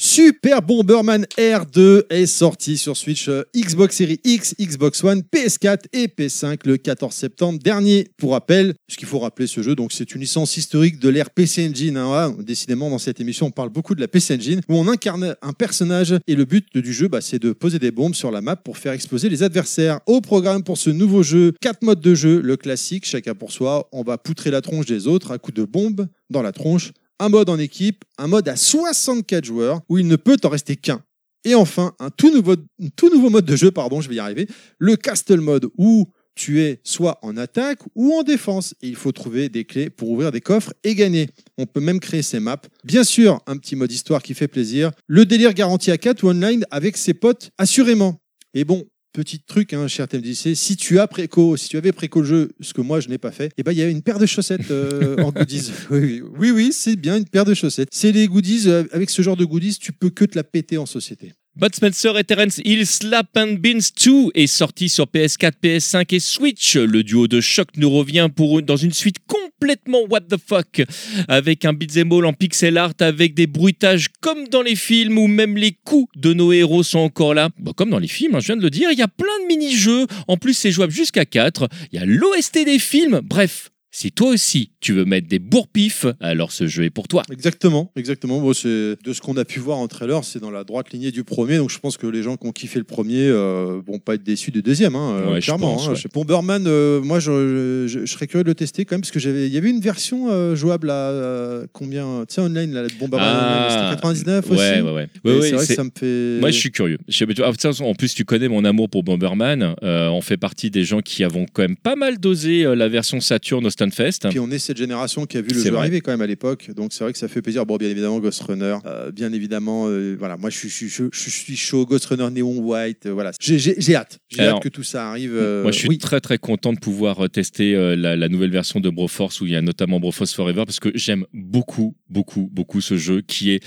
Super 0.00 0.62
Bomberman 0.62 1.26
R2 1.36 2.04
est 2.08 2.26
sorti 2.26 2.78
sur 2.78 2.96
Switch, 2.96 3.28
euh, 3.28 3.42
Xbox 3.52 3.96
Series 3.96 4.20
X, 4.22 4.54
Xbox 4.56 5.02
One, 5.02 5.22
PS4 5.22 5.86
et 5.92 6.06
PS5 6.06 6.60
le 6.66 6.76
14 6.76 7.12
septembre 7.12 7.58
dernier. 7.58 8.06
Pour 8.16 8.30
rappel, 8.30 8.74
ce 8.88 8.96
qu'il 8.96 9.08
faut 9.08 9.18
rappeler 9.18 9.48
ce 9.48 9.60
jeu, 9.60 9.74
donc 9.74 9.90
c'est 9.90 10.14
une 10.14 10.20
licence 10.20 10.56
historique 10.56 11.00
de 11.00 11.08
l'ère 11.08 11.30
PC 11.30 11.68
Engine. 11.68 11.96
hein. 11.96 12.12
Ah, 12.14 12.42
décidément, 12.44 12.90
dans 12.90 12.98
cette 12.98 13.20
émission, 13.20 13.46
on 13.46 13.50
parle 13.50 13.70
beaucoup 13.70 13.96
de 13.96 14.00
la 14.00 14.06
PC 14.06 14.36
Engine, 14.36 14.60
où 14.68 14.76
on 14.76 14.86
incarne 14.86 15.34
un 15.42 15.52
personnage 15.52 16.14
et 16.28 16.36
le 16.36 16.44
but 16.44 16.78
du 16.78 16.92
jeu, 16.92 17.08
bah, 17.08 17.20
c'est 17.20 17.40
de 17.40 17.50
poser 17.50 17.80
des 17.80 17.90
bombes 17.90 18.14
sur 18.14 18.30
la 18.30 18.40
map 18.40 18.54
pour 18.54 18.78
faire 18.78 18.92
exploser 18.92 19.28
les 19.28 19.42
adversaires. 19.42 19.98
Au 20.06 20.20
programme 20.20 20.62
pour 20.62 20.78
ce 20.78 20.90
nouveau 20.90 21.24
jeu, 21.24 21.54
quatre 21.60 21.82
modes 21.82 22.00
de 22.00 22.14
jeu, 22.14 22.40
le 22.40 22.56
classique, 22.56 23.04
chacun 23.04 23.34
pour 23.34 23.50
soi, 23.50 23.88
on 23.90 24.04
va 24.04 24.16
poutrer 24.16 24.52
la 24.52 24.60
tronche 24.60 24.86
des 24.86 25.08
autres 25.08 25.32
à 25.32 25.38
coup 25.38 25.50
de 25.50 25.64
bombes 25.64 26.06
dans 26.30 26.42
la 26.42 26.52
tronche 26.52 26.92
un 27.18 27.28
mode 27.28 27.48
en 27.48 27.58
équipe, 27.58 28.04
un 28.18 28.26
mode 28.26 28.48
à 28.48 28.56
64 28.56 29.44
joueurs 29.44 29.80
où 29.88 29.98
il 29.98 30.06
ne 30.06 30.16
peut 30.16 30.36
en 30.44 30.48
rester 30.48 30.76
qu'un. 30.76 31.02
Et 31.44 31.54
enfin, 31.54 31.94
un 31.98 32.10
tout 32.10 32.30
nouveau, 32.30 33.30
mode 33.30 33.44
de 33.44 33.56
jeu, 33.56 33.70
pardon, 33.70 34.00
je 34.00 34.08
vais 34.08 34.16
y 34.16 34.18
arriver, 34.18 34.46
le 34.78 34.96
Castle 34.96 35.40
Mode 35.40 35.68
où 35.78 36.06
tu 36.34 36.60
es 36.60 36.80
soit 36.84 37.18
en 37.22 37.36
attaque 37.36 37.80
ou 37.94 38.12
en 38.14 38.22
défense. 38.22 38.74
Et 38.82 38.88
il 38.88 38.96
faut 38.96 39.12
trouver 39.12 39.48
des 39.48 39.64
clés 39.64 39.90
pour 39.90 40.10
ouvrir 40.10 40.30
des 40.30 40.40
coffres 40.40 40.72
et 40.84 40.94
gagner. 40.94 41.30
On 41.56 41.66
peut 41.66 41.80
même 41.80 42.00
créer 42.00 42.22
ses 42.22 42.38
maps. 42.38 42.60
Bien 42.84 43.02
sûr, 43.02 43.40
un 43.46 43.56
petit 43.56 43.76
mode 43.76 43.90
histoire 43.90 44.22
qui 44.22 44.34
fait 44.34 44.48
plaisir. 44.48 44.92
Le 45.06 45.24
délire 45.24 45.52
garanti 45.54 45.90
à 45.90 45.98
4 45.98 46.22
ou 46.22 46.28
online 46.28 46.64
avec 46.70 46.96
ses 46.96 47.14
potes, 47.14 47.50
assurément. 47.58 48.20
Et 48.54 48.64
bon, 48.64 48.86
petit 49.12 49.40
truc, 49.40 49.72
hein, 49.72 49.88
cher 49.88 50.08
TMDC, 50.08 50.54
si 50.54 50.76
tu 50.76 50.98
as 50.98 51.06
préco, 51.06 51.56
si 51.56 51.68
tu 51.68 51.76
avais 51.76 51.92
préco 51.92 52.20
le 52.20 52.26
jeu, 52.26 52.52
ce 52.60 52.72
que 52.72 52.80
moi 52.80 53.00
je 53.00 53.08
n'ai 53.08 53.18
pas 53.18 53.30
fait, 53.32 53.52
et 53.56 53.62
ben 53.62 53.72
il 53.72 53.78
y 53.78 53.82
a 53.82 53.88
une 53.88 54.02
paire 54.02 54.18
de 54.18 54.26
chaussettes 54.26 54.70
euh, 54.70 55.22
en 55.22 55.30
goodies. 55.30 55.72
Oui, 55.90 56.00
oui, 56.00 56.22
oui, 56.38 56.50
oui, 56.50 56.72
c'est 56.72 56.96
bien 56.96 57.16
une 57.16 57.24
paire 57.24 57.44
de 57.44 57.54
chaussettes. 57.54 57.88
C'est 57.92 58.12
les 58.12 58.26
goodies, 58.26 58.64
euh, 58.66 58.84
avec 58.92 59.10
ce 59.10 59.22
genre 59.22 59.36
de 59.36 59.44
goodies, 59.44 59.78
tu 59.78 59.92
peux 59.92 60.10
que 60.10 60.24
te 60.24 60.36
la 60.36 60.44
péter 60.44 60.78
en 60.78 60.86
société. 60.86 61.32
Bud 61.56 61.74
Spencer 61.74 62.16
et 62.16 62.22
Terence 62.22 62.58
Hill 62.64 62.86
Slap 62.86 63.36
and 63.36 63.54
Beans 63.58 63.90
2 64.04 64.30
est 64.34 64.46
sorti 64.46 64.88
sur 64.88 65.06
PS4, 65.06 65.54
PS5 65.60 66.14
et 66.14 66.20
Switch. 66.20 66.76
Le 66.76 67.02
duo 67.02 67.26
de 67.26 67.40
choc 67.40 67.66
nous 67.76 67.90
revient 67.90 68.28
pour 68.34 68.60
une- 68.60 68.64
dans 68.66 68.76
une 68.76 68.92
suite 68.92 69.16
complètement 69.26 70.02
what 70.08 70.20
the 70.20 70.36
fuck 70.36 70.82
avec 71.26 71.64
un 71.64 71.72
beat'em 71.72 72.12
all 72.12 72.26
en 72.26 72.32
pixel 72.32 72.78
art 72.78 72.92
avec 73.00 73.34
des 73.34 73.48
bruitages 73.48 74.06
comme 74.20 74.46
dans 74.46 74.62
les 74.62 74.76
films 74.76 75.18
où 75.18 75.26
même 75.26 75.56
les 75.56 75.72
coups 75.84 76.08
de 76.16 76.32
nos 76.32 76.52
héros 76.52 76.84
sont 76.84 77.00
encore 77.00 77.34
là. 77.34 77.50
Bah, 77.58 77.72
comme 77.76 77.90
dans 77.90 77.98
les 77.98 78.06
films, 78.06 78.36
hein, 78.36 78.40
je 78.40 78.46
viens 78.46 78.56
de 78.56 78.62
le 78.62 78.70
dire, 78.70 78.92
il 78.92 78.98
y 78.98 79.02
a 79.02 79.08
plein 79.08 79.26
de 79.42 79.48
mini-jeux. 79.48 80.06
En 80.28 80.36
plus, 80.36 80.54
c'est 80.54 80.70
jouable 80.70 80.92
jusqu'à 80.92 81.24
4. 81.24 81.68
Il 81.92 81.98
y 81.98 82.02
a 82.02 82.04
l'OST 82.06 82.64
des 82.64 82.78
films. 82.78 83.20
Bref, 83.24 83.70
si 83.90 84.12
toi 84.12 84.30
aussi 84.30 84.72
tu 84.80 84.92
veux 84.92 85.04
mettre 85.04 85.28
des 85.28 85.38
bourre-pifs, 85.38 86.06
alors 86.20 86.52
ce 86.52 86.66
jeu 86.66 86.84
est 86.84 86.90
pour 86.90 87.08
toi. 87.08 87.22
Exactement, 87.32 87.90
exactement. 87.96 88.52
C'est 88.52 88.68
de 89.02 89.12
ce 89.12 89.20
qu'on 89.20 89.36
a 89.36 89.44
pu 89.44 89.58
voir 89.60 89.78
en 89.78 89.88
trailer, 89.88 90.24
c'est 90.24 90.40
dans 90.40 90.50
la 90.50 90.64
droite 90.64 90.92
lignée 90.92 91.10
du 91.10 91.24
premier. 91.24 91.56
Donc 91.56 91.70
je 91.70 91.78
pense 91.78 91.96
que 91.96 92.06
les 92.06 92.22
gens 92.22 92.36
qui 92.36 92.46
ont 92.46 92.52
kiffé 92.52 92.78
le 92.78 92.84
premier 92.84 93.26
euh, 93.28 93.80
vont 93.86 93.98
pas 93.98 94.14
être 94.14 94.22
déçus 94.22 94.50
du 94.50 94.62
deuxième, 94.62 94.94
hein, 94.94 95.12
euh, 95.12 95.34
je 95.40 95.44
clairement. 95.46 95.74
pense, 95.74 95.88
hein. 95.88 95.92
ouais. 95.92 96.00
Bomberman, 96.12 96.64
euh, 96.66 97.00
moi, 97.00 97.18
je, 97.20 97.86
je- 97.88 98.00
je 98.04 98.12
serais 98.12 98.26
curieux 98.26 98.44
de 98.44 98.48
le 98.48 98.54
tester 98.54 98.84
quand 98.84 98.94
même 98.96 99.00
parce 99.00 99.10
que 99.10 99.18
j'avais, 99.20 99.46
il 99.46 99.52
y 99.54 99.56
avait 99.58 99.70
une 99.70 99.80
version 99.80 100.28
euh, 100.30 100.54
jouable 100.54 100.90
à 100.90 101.62
combien, 101.72 102.24
tu 102.28 102.34
sais, 102.34 102.40
online, 102.40 102.72
de 102.72 102.88
Bomberman, 103.00 103.26
Ah. 103.30 103.66
online, 103.68 103.70
c'était 103.90 103.94
99 104.02 104.50
aussi. 104.50 104.60
Ouais, 104.60 104.80
ouais, 104.82 104.90
ouais. 104.92 105.08
Ouais, 105.24 105.34
ouais, 105.38 105.42
c'est 105.42 105.54
vrai 105.56 105.66
que 105.66 105.74
ça 105.74 105.84
me 105.84 105.90
fait. 105.98 106.40
Moi, 106.40 106.50
je 106.50 106.58
suis 106.58 106.70
curieux. 106.70 106.98
Ah, 107.40 107.50
en 107.80 107.94
plus, 107.94 108.14
tu 108.14 108.24
connais 108.24 108.48
mon 108.48 108.64
amour 108.64 108.88
pour 108.90 109.02
Bomberman. 109.02 109.74
On 109.82 110.20
fait 110.20 110.36
partie 110.36 110.70
des 110.70 110.84
gens 110.84 111.00
qui 111.00 111.24
avons 111.24 111.46
quand 111.52 111.62
même 111.62 111.76
pas 111.76 111.96
mal 111.96 112.18
dosé 112.18 112.64
la 112.76 112.88
version 112.88 113.20
Saturn 113.20 113.64
au 113.88 113.90
Stunfest. 113.90 114.28
Puis 114.30 114.38
on 114.38 114.50
est 114.50 114.58
cette 114.58 114.76
génération 114.76 115.26
qui 115.26 115.36
a 115.38 115.42
vu 115.42 115.48
le 115.50 115.62
jeu 115.62 115.70
vrai. 115.70 115.80
arriver 115.80 116.00
quand 116.00 116.10
même 116.10 116.20
à 116.20 116.26
l'époque, 116.26 116.70
donc 116.74 116.92
c'est 116.92 117.04
vrai 117.04 117.12
que 117.12 117.18
ça 117.18 117.28
fait 117.28 117.42
plaisir. 117.42 117.66
Bon, 117.66 117.76
bien 117.76 117.88
évidemment, 117.88 118.18
Ghost 118.20 118.42
Runner, 118.42 118.76
euh, 118.86 119.10
bien 119.10 119.32
évidemment, 119.32 119.86
euh, 119.88 120.16
voilà, 120.18 120.36
moi 120.36 120.50
je 120.50 120.56
suis, 120.58 120.68
je, 120.68 120.86
suis- 120.86 121.08
je 121.12 121.30
suis 121.30 121.56
chaud, 121.56 121.86
Ghost 121.86 122.06
Runner 122.06 122.28
Neon 122.30 122.58
White, 122.58 123.06
euh, 123.06 123.12
voilà, 123.12 123.32
j'ai 123.40 123.56
hâte, 123.94 124.18
j'ai 124.28 124.42
hâte 124.42 124.62
que 124.62 124.68
tout 124.68 124.82
ça 124.82 125.08
arrive. 125.10 125.32
Moi, 125.32 125.72
je 125.72 125.78
suis 125.78 125.88
oui. 125.88 125.98
très 125.98 126.20
très 126.20 126.38
content 126.38 126.72
de 126.72 126.78
pouvoir 126.78 127.28
tester 127.30 127.74
la, 127.96 128.16
la 128.16 128.28
nouvelle 128.28 128.50
version 128.50 128.80
de 128.80 128.90
Broforce 128.90 129.40
où 129.40 129.46
il 129.46 129.52
y 129.52 129.56
a 129.56 129.62
notamment 129.62 130.00
Broforce 130.00 130.34
Forever 130.34 130.64
parce 130.64 130.80
que 130.80 130.90
j'aime 130.94 131.24
beaucoup, 131.32 131.96
beaucoup, 132.08 132.48
beaucoup 132.52 132.80
ce 132.80 132.96
jeu 132.96 133.20
qui 133.22 133.52
est 133.52 133.62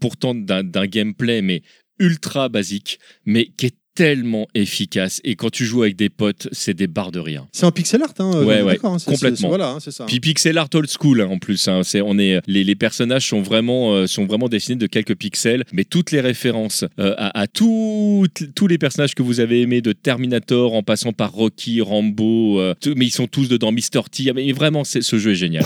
pourtant 0.00 0.34
d'un 0.34 0.86
gameplay 0.86 1.42
mais 1.42 1.62
ultra 1.98 2.48
basique, 2.48 2.98
mais 3.26 3.46
qui 3.56 3.66
est 3.66 3.74
tellement 4.00 4.48
efficace. 4.54 5.20
Et 5.24 5.36
quand 5.36 5.50
tu 5.50 5.66
joues 5.66 5.82
avec 5.82 5.94
des 5.94 6.08
potes, 6.08 6.48
c'est 6.52 6.72
des 6.72 6.86
barres 6.86 7.12
de 7.12 7.20
rire. 7.20 7.46
C'est 7.52 7.66
en 7.66 7.70
pixel 7.72 8.02
art, 8.02 8.14
hein, 8.18 8.44
Ouais, 8.44 8.60
est 8.60 8.62
ouais, 8.62 8.72
d'accord, 8.74 8.94
hein, 8.94 8.96
complètement. 9.04 9.48
Voilà, 9.48 9.68
hein, 9.72 9.78
c'est 9.78 9.90
ça. 9.90 10.06
Puis 10.06 10.20
pixel 10.20 10.56
art 10.56 10.68
old 10.72 10.88
school 10.88 11.20
hein, 11.20 11.28
en 11.30 11.38
plus. 11.38 11.68
C'est, 11.82 12.00
on 12.00 12.18
est, 12.18 12.40
les, 12.46 12.64
les 12.64 12.74
personnages 12.74 13.28
sont 13.28 13.42
vraiment, 13.42 13.92
euh, 13.94 14.06
sont 14.06 14.24
vraiment 14.24 14.48
dessinés 14.48 14.76
de 14.78 14.86
quelques 14.86 15.16
pixels, 15.16 15.64
mais 15.74 15.84
toutes 15.84 16.12
les 16.12 16.20
références 16.20 16.84
euh, 16.98 17.14
à, 17.18 17.40
à 17.42 17.46
tous 17.46 18.26
les 18.68 18.78
personnages 18.78 19.14
que 19.14 19.22
vous 19.22 19.40
avez 19.40 19.60
aimés, 19.60 19.82
de 19.82 19.92
Terminator 19.92 20.72
en 20.74 20.82
passant 20.82 21.12
par 21.12 21.32
Rocky, 21.32 21.82
Rambo, 21.82 22.58
euh, 22.58 22.74
tout- 22.80 22.94
mais 22.96 23.04
ils 23.06 23.10
sont 23.10 23.26
tous 23.26 23.48
dedans, 23.48 23.70
Mr. 23.70 24.02
T. 24.10 24.32
Mais 24.32 24.50
vraiment, 24.52 24.84
ce 24.84 25.18
jeu 25.18 25.32
est 25.32 25.34
génial. 25.34 25.64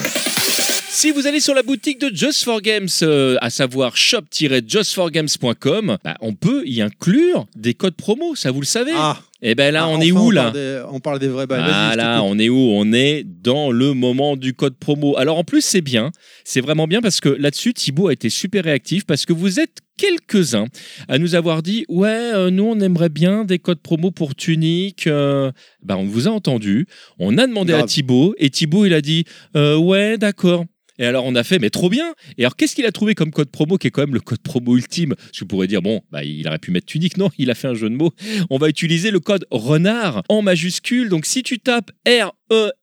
Si 0.97 1.11
vous 1.11 1.27
allez 1.27 1.41
sur 1.41 1.55
la 1.55 1.65
boutique 1.65 2.01
de 2.01 2.15
Just 2.15 2.45
for 2.45 2.61
Games, 2.63 2.87
euh, 3.03 3.37
à 3.41 3.51
savoir 3.51 3.97
shop-justforgames.com, 3.97 5.97
bah, 6.05 6.17
on 6.21 6.35
peut 6.35 6.63
y 6.67 6.83
inclure 6.83 7.47
des 7.57 7.75
codes 7.75 7.97
promo, 7.97 8.37
ça 8.37 8.53
vous 8.53 8.61
le 8.61 8.67
savez 8.67 8.93
Ah, 8.95 9.19
Et 9.43 9.57
ben 9.57 9.73
là, 9.75 9.87
Ah, 9.87 9.89
on 9.89 10.01
est 10.01 10.13
où 10.13 10.19
on 10.19 10.31
là? 10.31 10.43
parle 10.45 10.55
des- 10.55 10.83
On 10.91 11.01
parle 11.01 11.19
des 11.19 11.27
vrais 11.29 11.47
bails. 11.49 11.65
Ah 11.67 11.95
là, 11.97 12.23
on 12.23 12.39
est 12.39 12.49
où? 12.49 12.57
On 12.57 12.93
est 12.93 13.25
dans 13.25 13.73
le 13.73 13.93
moment 13.93 14.37
du 14.37 14.55
code 14.55 14.77
promo. 14.77 15.17
Alors 15.19 15.37
en 15.37 15.43
plus, 15.45 15.63
c'est 15.63 15.81
bien. 15.81 16.13
C'est 16.45 16.61
vraiment 16.61 16.87
bien 16.87 17.01
parce 17.03 17.21
que 17.21 17.29
là-dessus, 17.29 17.75
Thibaut 17.75 18.07
a 18.09 18.13
été 18.13 18.31
super 18.31 18.63
réactif 18.65 19.05
parce 19.05 19.27
que 19.27 19.33
vous 19.33 19.59
êtes 19.59 19.79
quelques-uns 19.99 20.67
à 21.09 21.19
nous 21.19 21.35
avoir 21.35 21.63
dit 21.63 21.85
Ouais, 21.89 22.09
euh, 22.09 22.51
nous, 22.51 22.65
on 22.65 22.79
aimerait 22.81 23.09
bien 23.11 23.45
des 23.45 23.59
codes 23.59 23.81
promo 23.81 24.13
pour 24.13 24.37
Tunic. 24.37 25.09
Euh, 25.09 25.51
bah, 25.83 25.97
on 25.99 26.05
vous 26.05 26.29
a 26.29 26.31
entendu. 26.31 26.87
On 27.19 27.37
a 27.37 27.47
demandé 27.49 27.73
à. 27.73 27.83
Thibaut 27.83 28.35
et 28.39 28.49
Thibaut, 28.49 28.87
il 28.87 28.95
a 28.95 29.01
dit 29.01 29.25
Euh, 29.57 29.77
Ouais, 29.77 30.19
d'accord. 30.19 30.65
Et 30.99 31.07
alors 31.07 31.25
on 31.25 31.35
a 31.35 31.43
fait, 31.43 31.59
mais 31.59 31.71
trop 31.71 31.89
bien. 31.89 32.15
Et 32.39 32.43
alors 32.43 32.57
qu'est-ce 32.57 32.75
qu'il 32.75 32.87
a 32.87 32.93
trouvé 32.93 33.15
comme 33.15 33.31
code 33.31 33.51
promo 33.51 33.79
qui 33.79 33.89
est 33.89 33.91
quand 33.91 34.03
même 34.03 34.15
le 34.15 34.21
code 34.21 34.41
promo 34.41 34.77
ultime? 34.77 35.15
Vous 35.39 35.47
pourrez 35.47 35.67
dire, 35.67 35.83
bon, 35.83 36.03
bah, 36.11 36.23
il 36.25 36.47
aurait 36.47 36.59
pu 36.59 36.71
mettre 36.71 36.87
Tunic. 36.87 37.17
Non, 37.17 37.31
il 37.39 37.51
a 37.51 37.55
fait 37.55 37.69
un 37.69 37.75
jeu 37.75 37.91
de 37.91 37.95
mots. 37.95 38.13
On 38.51 38.59
va 38.59 38.69
utiliser 38.69 39.11
le 39.11 39.21
code 39.21 39.47
renard 39.51 40.23
en 40.29 40.43
majuscule. 40.43 41.09
Donc 41.09 41.27
si 41.27 41.43
tu 41.43 41.59
tapes 41.59 41.91
R-E-N-A-R-D, 42.07 42.75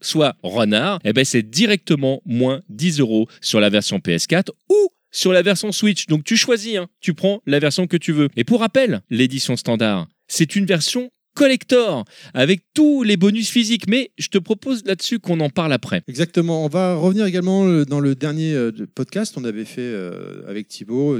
soit 0.00 0.36
renard, 0.42 0.98
eh 1.04 1.12
ben, 1.12 1.24
c'est 1.24 1.42
directement 1.42 2.22
moins 2.24 2.62
10 2.68 3.00
euros 3.00 3.28
sur 3.40 3.60
la 3.60 3.70
version 3.70 3.98
PS4 3.98 4.48
ou 4.70 4.88
sur 5.10 5.32
la 5.32 5.42
version 5.42 5.72
Switch. 5.72 6.06
Donc 6.06 6.24
tu 6.24 6.36
choisis, 6.36 6.76
hein. 6.76 6.88
tu 7.00 7.14
prends 7.14 7.40
la 7.46 7.58
version 7.58 7.86
que 7.86 7.96
tu 7.96 8.12
veux. 8.12 8.28
Et 8.36 8.44
pour 8.44 8.60
rappel, 8.60 9.00
l'édition 9.10 9.56
standard, 9.56 10.08
c'est 10.28 10.56
une 10.56 10.66
version 10.66 11.10
collector 11.36 12.04
avec 12.34 12.62
tous 12.74 13.04
les 13.04 13.16
bonus 13.16 13.48
physiques. 13.50 13.86
Mais 13.88 14.10
je 14.18 14.28
te 14.28 14.38
propose 14.38 14.84
là-dessus 14.84 15.20
qu'on 15.20 15.38
en 15.40 15.50
parle 15.50 15.72
après. 15.72 16.02
Exactement. 16.08 16.64
On 16.64 16.68
va 16.68 16.96
revenir 16.96 17.26
également 17.26 17.66
euh, 17.66 17.84
dans 17.84 18.00
le 18.00 18.16
dernier 18.16 18.54
euh, 18.54 18.72
podcast. 18.94 19.34
On 19.36 19.44
avait 19.44 19.64
fait 19.64 19.82
euh, 19.82 20.42
avec 20.48 20.66
Thibaut. 20.66 21.16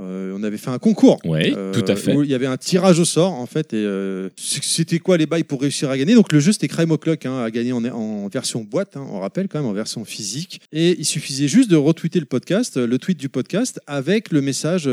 Euh, 0.00 0.34
on 0.36 0.42
avait 0.42 0.56
fait 0.56 0.70
un 0.70 0.78
concours. 0.78 1.18
Oui, 1.24 1.52
Euh, 1.56 1.72
tout 1.72 1.84
à 1.86 1.94
fait. 1.94 2.14
Où 2.14 2.22
il 2.24 2.30
y 2.30 2.34
avait 2.34 2.46
un 2.46 2.56
tirage 2.56 2.98
au 2.98 3.04
sort 3.04 3.32
en 3.32 3.46
fait. 3.46 3.72
Et 3.72 3.76
euh, 3.76 4.28
c'était 4.36 4.98
quoi 4.98 5.16
les 5.16 5.26
bails 5.26 5.44
pour 5.44 5.60
réussir 5.60 5.88
à 5.90 5.96
gagner? 5.96 6.14
Donc 6.14 6.32
le 6.32 6.40
jeu 6.40 6.50
c'était 6.52 6.66
Crime 6.68 6.90
O'Clock 6.90 7.26
hein, 7.26 7.42
à 7.44 7.50
gagner 7.50 7.72
en, 7.72 7.84
en 7.84 8.26
version 8.28 8.62
boîte, 8.64 8.96
hein, 8.96 9.06
on 9.08 9.20
rappelle 9.20 9.46
quand 9.48 9.60
même 9.60 9.68
en 9.68 9.72
version 9.72 10.04
physique. 10.04 10.60
Et 10.72 10.96
il 10.98 11.04
suffisait 11.04 11.46
juste 11.48 11.70
de 11.70 11.76
retweeter 11.76 12.18
le 12.18 12.26
podcast, 12.26 12.76
le 12.76 12.98
tweet 12.98 13.18
du 13.18 13.28
podcast 13.28 13.80
avec 13.86 14.32
le 14.32 14.40
message 14.40 14.88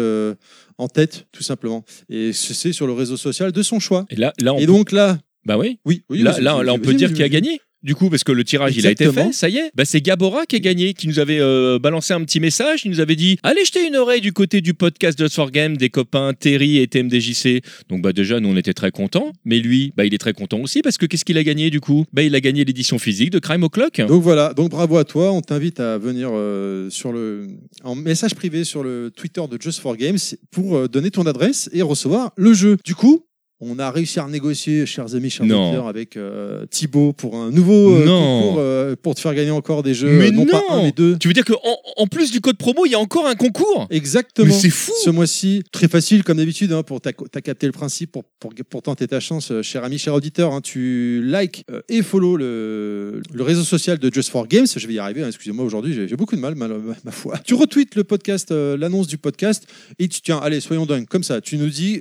en 0.78 0.88
tête 0.88 1.26
tout 1.32 1.44
simplement. 1.44 1.84
Et 2.10 2.32
c'est 2.34 2.72
sur 2.74 2.86
le 2.86 2.94
réseau 2.94 3.18
social 3.18 3.52
de 3.52 3.64
son 3.64 3.80
choix. 3.80 4.06
Et 4.12 4.16
là, 4.16 4.34
là 4.40 4.54
on 4.54 4.58
Et 4.60 4.66
donc 4.68 4.92
là, 4.92 5.18
Bah 5.46 5.58
oui. 5.58 5.80
oui, 5.86 6.04
oui 6.10 6.22
là, 6.22 6.40
là, 6.40 6.62
là, 6.64 6.74
on 6.74 6.80
peut 6.80 6.94
dire 6.94 7.08
vas-y, 7.10 7.18
qui 7.18 7.24
a 7.24 7.30
gagné. 7.30 7.60
Du 7.84 7.96
coup, 7.96 8.10
parce 8.10 8.24
que 8.24 8.32
le 8.32 8.44
tirage, 8.44 8.78
il 8.78 8.86
a 8.86 8.92
été 8.92 9.12
fait, 9.12 9.32
ça 9.34 9.50
y 9.50 9.58
est. 9.58 9.72
Bah, 9.76 9.86
c'est 9.86 10.02
Gabora 10.02 10.46
qui 10.46 10.56
a 10.56 10.60
gagné, 10.60 10.94
qui 10.94 11.08
nous 11.08 11.20
avait 11.20 11.40
euh, 11.40 11.80
balancé 11.80 12.14
un 12.14 12.24
petit 12.24 12.40
message. 12.40 12.82
Il 12.86 12.92
nous 12.92 13.00
avait 13.00 13.16
dit 13.16 13.38
Allez 13.44 13.66
jeter 13.66 13.88
une 13.88 13.96
oreille 13.96 14.22
du 14.22 14.34
côté 14.34 14.62
du 14.62 14.74
podcast 14.74 15.18
Just 15.18 15.36
for 15.36 15.52
Game 15.52 15.78
des 15.78 15.90
copains 15.90 16.34
Terry 16.34 16.78
et 16.78 16.88
TMDJC. 16.88 17.64
Donc, 17.90 18.02
bah, 18.02 18.14
déjà, 18.14 18.40
nous, 18.40 18.50
on 18.50 18.58
était 18.58 18.74
très 18.74 18.92
contents. 18.92 19.32
Mais 19.46 19.60
lui, 19.60 19.94
bah, 19.98 20.06
il 20.06 20.14
est 20.14 20.20
très 20.20 20.34
content 20.34 20.60
aussi 20.60 20.82
parce 20.82 20.98
que 20.98 21.06
qu'est-ce 21.06 21.26
qu'il 21.26 21.38
a 21.38 21.44
gagné 21.44 21.70
du 21.70 21.80
coup? 21.80 22.06
Bah, 22.14 22.22
il 22.22 22.36
a 22.36 22.40
gagné 22.40 22.66
l'édition 22.66 23.00
physique 23.00 23.32
de 23.32 23.40
Crime 23.40 23.64
O'Clock. 23.64 24.02
Donc 24.08 24.22
voilà, 24.22 24.54
donc 24.54 24.70
bravo 24.70 24.98
à 24.98 25.04
toi. 25.04 25.32
On 25.32 25.42
t'invite 25.42 25.80
à 25.80 25.98
venir 25.98 26.30
euh, 26.32 26.90
sur 26.90 27.12
le 27.12 27.48
en 27.84 27.96
message 27.96 28.36
privé 28.36 28.64
sur 28.64 28.84
le 28.84 29.12
Twitter 29.16 29.42
de 29.50 29.62
Just 29.62 29.80
for 29.80 29.98
Games 29.98 30.20
pour 30.52 30.76
euh, 30.76 30.88
donner 30.88 31.12
ton 31.12 31.26
adresse 31.26 31.70
et 31.74 31.82
recevoir 31.82 32.32
le 32.36 32.54
jeu. 32.54 32.78
Du 32.86 32.96
coup, 32.96 33.26
on 33.64 33.78
a 33.80 33.92
réussi 33.92 34.20
à 34.20 34.28
négocier, 34.28 34.86
chers 34.86 35.14
amis, 35.16 35.30
chers 35.30 35.46
Non. 35.46 35.66
auditeurs, 35.68 35.88
avec 35.88 36.18
euh, 36.18 36.66
Thibaut 36.70 37.14
pour 37.14 37.36
un 37.36 37.52
nouveau 37.52 37.96
euh, 37.96 38.06
Non. 38.06 38.42
concours 38.42 38.56
euh, 38.60 38.96
pour 39.02 39.14
te 39.16 39.20
faire 39.22 39.36
gagner 39.36 39.52
encore 39.52 39.84
des 39.84 39.94
jeux, 39.94 40.10
Mais 40.18 40.30
euh, 40.30 40.32
non, 40.32 40.46
pas 40.48 40.62
un 40.72 40.82
mais 40.84 40.92
deux. 40.92 41.16
Tu 41.20 41.28
veux 41.28 41.34
dire 41.36 41.46
qu'en 41.46 41.56
en 41.98 42.08
plus 42.08 42.32
du 42.32 42.42
code 42.42 42.58
promo, 42.58 42.86
il 42.86 42.92
y 42.92 42.96
a 42.96 43.00
encore 43.00 43.28
un 43.28 43.36
concours? 43.36 43.88
Exactement. 43.92 44.48
Mais 44.48 44.54
c'est 44.54 44.70
fou 44.72 44.92
Ce 45.04 45.10
mois-ci, 45.12 45.64
très 45.72 45.88
facile 45.88 46.24
comme 46.24 46.38
d'habitude, 46.38 46.72
hein, 46.74 46.82
pour 46.84 47.00
t'as 47.02 47.12
t'as 47.14 47.42
capté 47.42 47.68
le 47.68 47.72
principe, 47.72 48.12
pour, 48.12 48.24
pour, 48.40 48.52
pour 48.70 48.82
tenter 48.82 49.08
ta 49.08 49.20
chance, 49.20 49.52
cher 49.62 49.84
ami, 49.84 49.98
cher 50.00 50.14
auditeur, 50.16 50.54
hein, 50.54 50.62
tu 50.62 51.22
likes 51.24 51.64
euh, 51.72 51.82
et 51.88 52.02
follow 52.02 52.38
le, 52.38 53.22
le 53.32 53.44
réseau 53.44 53.64
social 53.64 54.00
de 54.00 54.12
Just 54.14 54.30
for 54.30 54.48
Games. 54.48 54.66
Je 54.76 54.88
vais 54.88 54.94
y 54.96 55.00
arriver, 55.00 55.22
hein, 55.24 55.28
excusez-moi 55.28 55.64
aujourd'hui, 55.64 55.94
j'ai 55.94 56.08
j'ai 56.08 56.16
beaucoup 56.18 56.36
de 56.36 56.42
mal, 56.42 56.56
ma, 56.56 56.68
ma- 56.68 56.78
ma 57.06 57.12
foi. 57.12 57.38
Tu 57.46 57.54
retweets 57.54 57.96
le 57.96 58.04
podcast, 58.04 58.52
l'annonce 58.52 59.08
du 59.08 59.18
podcast, 59.20 59.68
et 60.00 60.08
tu 60.08 60.22
tiens, 60.22 60.40
allez, 60.42 60.60
soyons 60.62 60.86
dingues, 60.88 61.06
comme 61.06 61.24
ça, 61.24 61.42
tu 61.42 61.58
nous 61.58 61.70
dis 61.70 62.00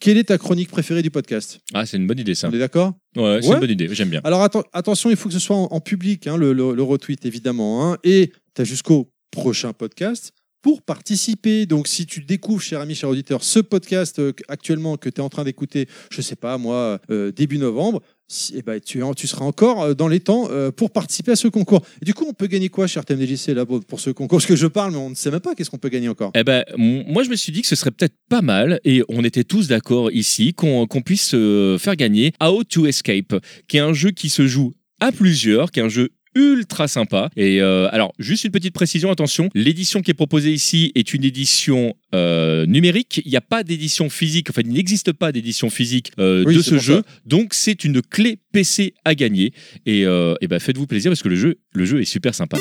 quelle 0.00 0.18
est 0.18 0.24
ta 0.24 0.38
chronique 0.38 0.68
préférée 0.68 0.95
du 1.02 1.10
podcast. 1.10 1.58
Ah, 1.74 1.84
c'est 1.86 1.96
une 1.96 2.06
bonne 2.06 2.18
idée 2.18 2.34
ça. 2.34 2.48
On 2.48 2.52
est 2.52 2.58
d'accord? 2.58 2.94
Ouais, 3.16 3.38
c'est 3.42 3.48
Ouais. 3.48 3.54
une 3.54 3.60
bonne 3.60 3.70
idée, 3.70 3.88
j'aime 3.92 4.10
bien. 4.10 4.20
Alors 4.24 4.44
atten- 4.44 4.64
attention, 4.72 5.10
il 5.10 5.16
faut 5.16 5.28
que 5.28 5.34
ce 5.34 5.40
soit 5.40 5.56
en, 5.56 5.64
en 5.70 5.80
public, 5.80 6.26
hein, 6.26 6.36
le, 6.36 6.52
le- 6.52 6.74
le 6.74 6.82
retweet 6.82 7.24
évidemment. 7.26 7.92
hein, 7.92 7.98
et 8.04 8.32
tu 8.54 8.62
as 8.62 8.64
jusqu'au 8.64 9.10
prochain 9.30 9.72
podcast 9.72 10.32
pour 10.62 10.82
participer. 10.82 11.66
Donc 11.66 11.86
si 11.88 12.06
tu 12.06 12.20
découvres, 12.22 12.60
cher 12.62 12.80
ami, 12.80 12.94
cher 12.94 13.08
auditeur, 13.08 13.44
ce 13.44 13.60
podcast 13.60 14.18
euh, 14.18 14.32
actuellement 14.48 14.96
que 14.96 15.08
tu 15.08 15.20
es 15.20 15.24
en 15.24 15.28
train 15.28 15.44
d'écouter, 15.44 15.88
je 16.10 16.20
sais 16.22 16.36
pas 16.36 16.58
moi, 16.58 17.00
euh, 17.10 17.30
début 17.32 17.58
novembre, 17.58 18.02
eh 18.54 18.62
ben, 18.62 18.80
tu, 18.80 19.26
seras 19.26 19.44
encore 19.44 19.82
euh, 19.82 19.94
dans 19.94 20.08
les 20.08 20.20
temps 20.20 20.48
euh, 20.50 20.72
pour 20.72 20.90
participer 20.90 21.32
à 21.32 21.36
ce 21.36 21.46
concours. 21.48 21.84
Du 22.02 22.12
coup, 22.12 22.26
on 22.28 22.32
peut 22.32 22.48
gagner 22.48 22.68
quoi, 22.68 22.86
cher 22.86 23.04
TMDJC, 23.04 23.48
là, 23.48 23.64
pour, 23.64 24.00
ce 24.00 24.10
concours? 24.10 24.38
Parce 24.38 24.46
que 24.46 24.56
je 24.56 24.66
parle, 24.66 24.92
mais 24.92 24.98
on 24.98 25.10
ne 25.10 25.14
sait 25.14 25.30
même 25.30 25.40
pas 25.40 25.54
qu'est-ce 25.54 25.70
qu'on 25.70 25.78
peut 25.78 25.88
gagner 25.88 26.08
encore. 26.08 26.32
Eh 26.34 26.42
ben, 26.42 26.64
moi, 26.76 27.22
je 27.22 27.30
me 27.30 27.36
suis 27.36 27.52
dit 27.52 27.62
que 27.62 27.68
ce 27.68 27.76
serait 27.76 27.92
peut-être 27.92 28.16
pas 28.28 28.42
mal, 28.42 28.80
et 28.84 29.02
on 29.08 29.22
était 29.22 29.44
tous 29.44 29.68
d'accord 29.68 30.10
ici, 30.10 30.54
qu'on 30.54 30.86
qu'on 30.86 31.02
puisse 31.02 31.34
euh, 31.34 31.78
faire 31.78 31.96
gagner 31.96 32.32
How 32.42 32.64
to 32.64 32.86
Escape, 32.86 33.36
qui 33.68 33.76
est 33.76 33.80
un 33.80 33.92
jeu 33.92 34.10
qui 34.10 34.28
se 34.28 34.46
joue 34.46 34.72
à 35.00 35.12
plusieurs, 35.12 35.70
qui 35.70 35.80
est 35.80 35.82
un 35.82 35.88
jeu 35.88 36.10
ultra 36.36 36.86
sympa. 36.86 37.30
Et 37.36 37.60
euh, 37.60 37.88
alors, 37.90 38.12
juste 38.18 38.44
une 38.44 38.50
petite 38.50 38.74
précision, 38.74 39.10
attention, 39.10 39.48
l'édition 39.54 40.02
qui 40.02 40.10
est 40.10 40.14
proposée 40.14 40.52
ici 40.52 40.92
est 40.94 41.14
une 41.14 41.24
édition 41.24 41.94
euh, 42.14 42.66
numérique. 42.66 43.22
Il 43.24 43.30
n'y 43.30 43.36
a 43.36 43.40
pas 43.40 43.64
d'édition 43.64 44.10
physique, 44.10 44.50
enfin, 44.50 44.62
il 44.64 44.72
n'existe 44.72 45.12
pas 45.12 45.32
d'édition 45.32 45.70
physique 45.70 46.12
euh, 46.18 46.44
Oui, 46.46 46.54
de 46.54 46.62
ce 46.62 46.78
jeu. 46.78 46.96
ça. 46.96 47.02
Donc, 47.24 47.54
c'est 47.54 47.84
une 47.84 48.02
clé 48.02 48.38
PC 48.52 48.94
à 49.04 49.14
gagner. 49.14 49.52
Et, 49.86 50.02
eh 50.02 50.46
ben, 50.48 50.60
faites-vous 50.60 50.86
plaisir 50.86 51.10
parce 51.10 51.22
que 51.22 51.28
le 51.28 51.36
jeu, 51.36 51.56
le 51.72 51.84
jeu 51.84 52.00
est 52.00 52.04
super 52.04 52.34
sympa. 52.34 52.58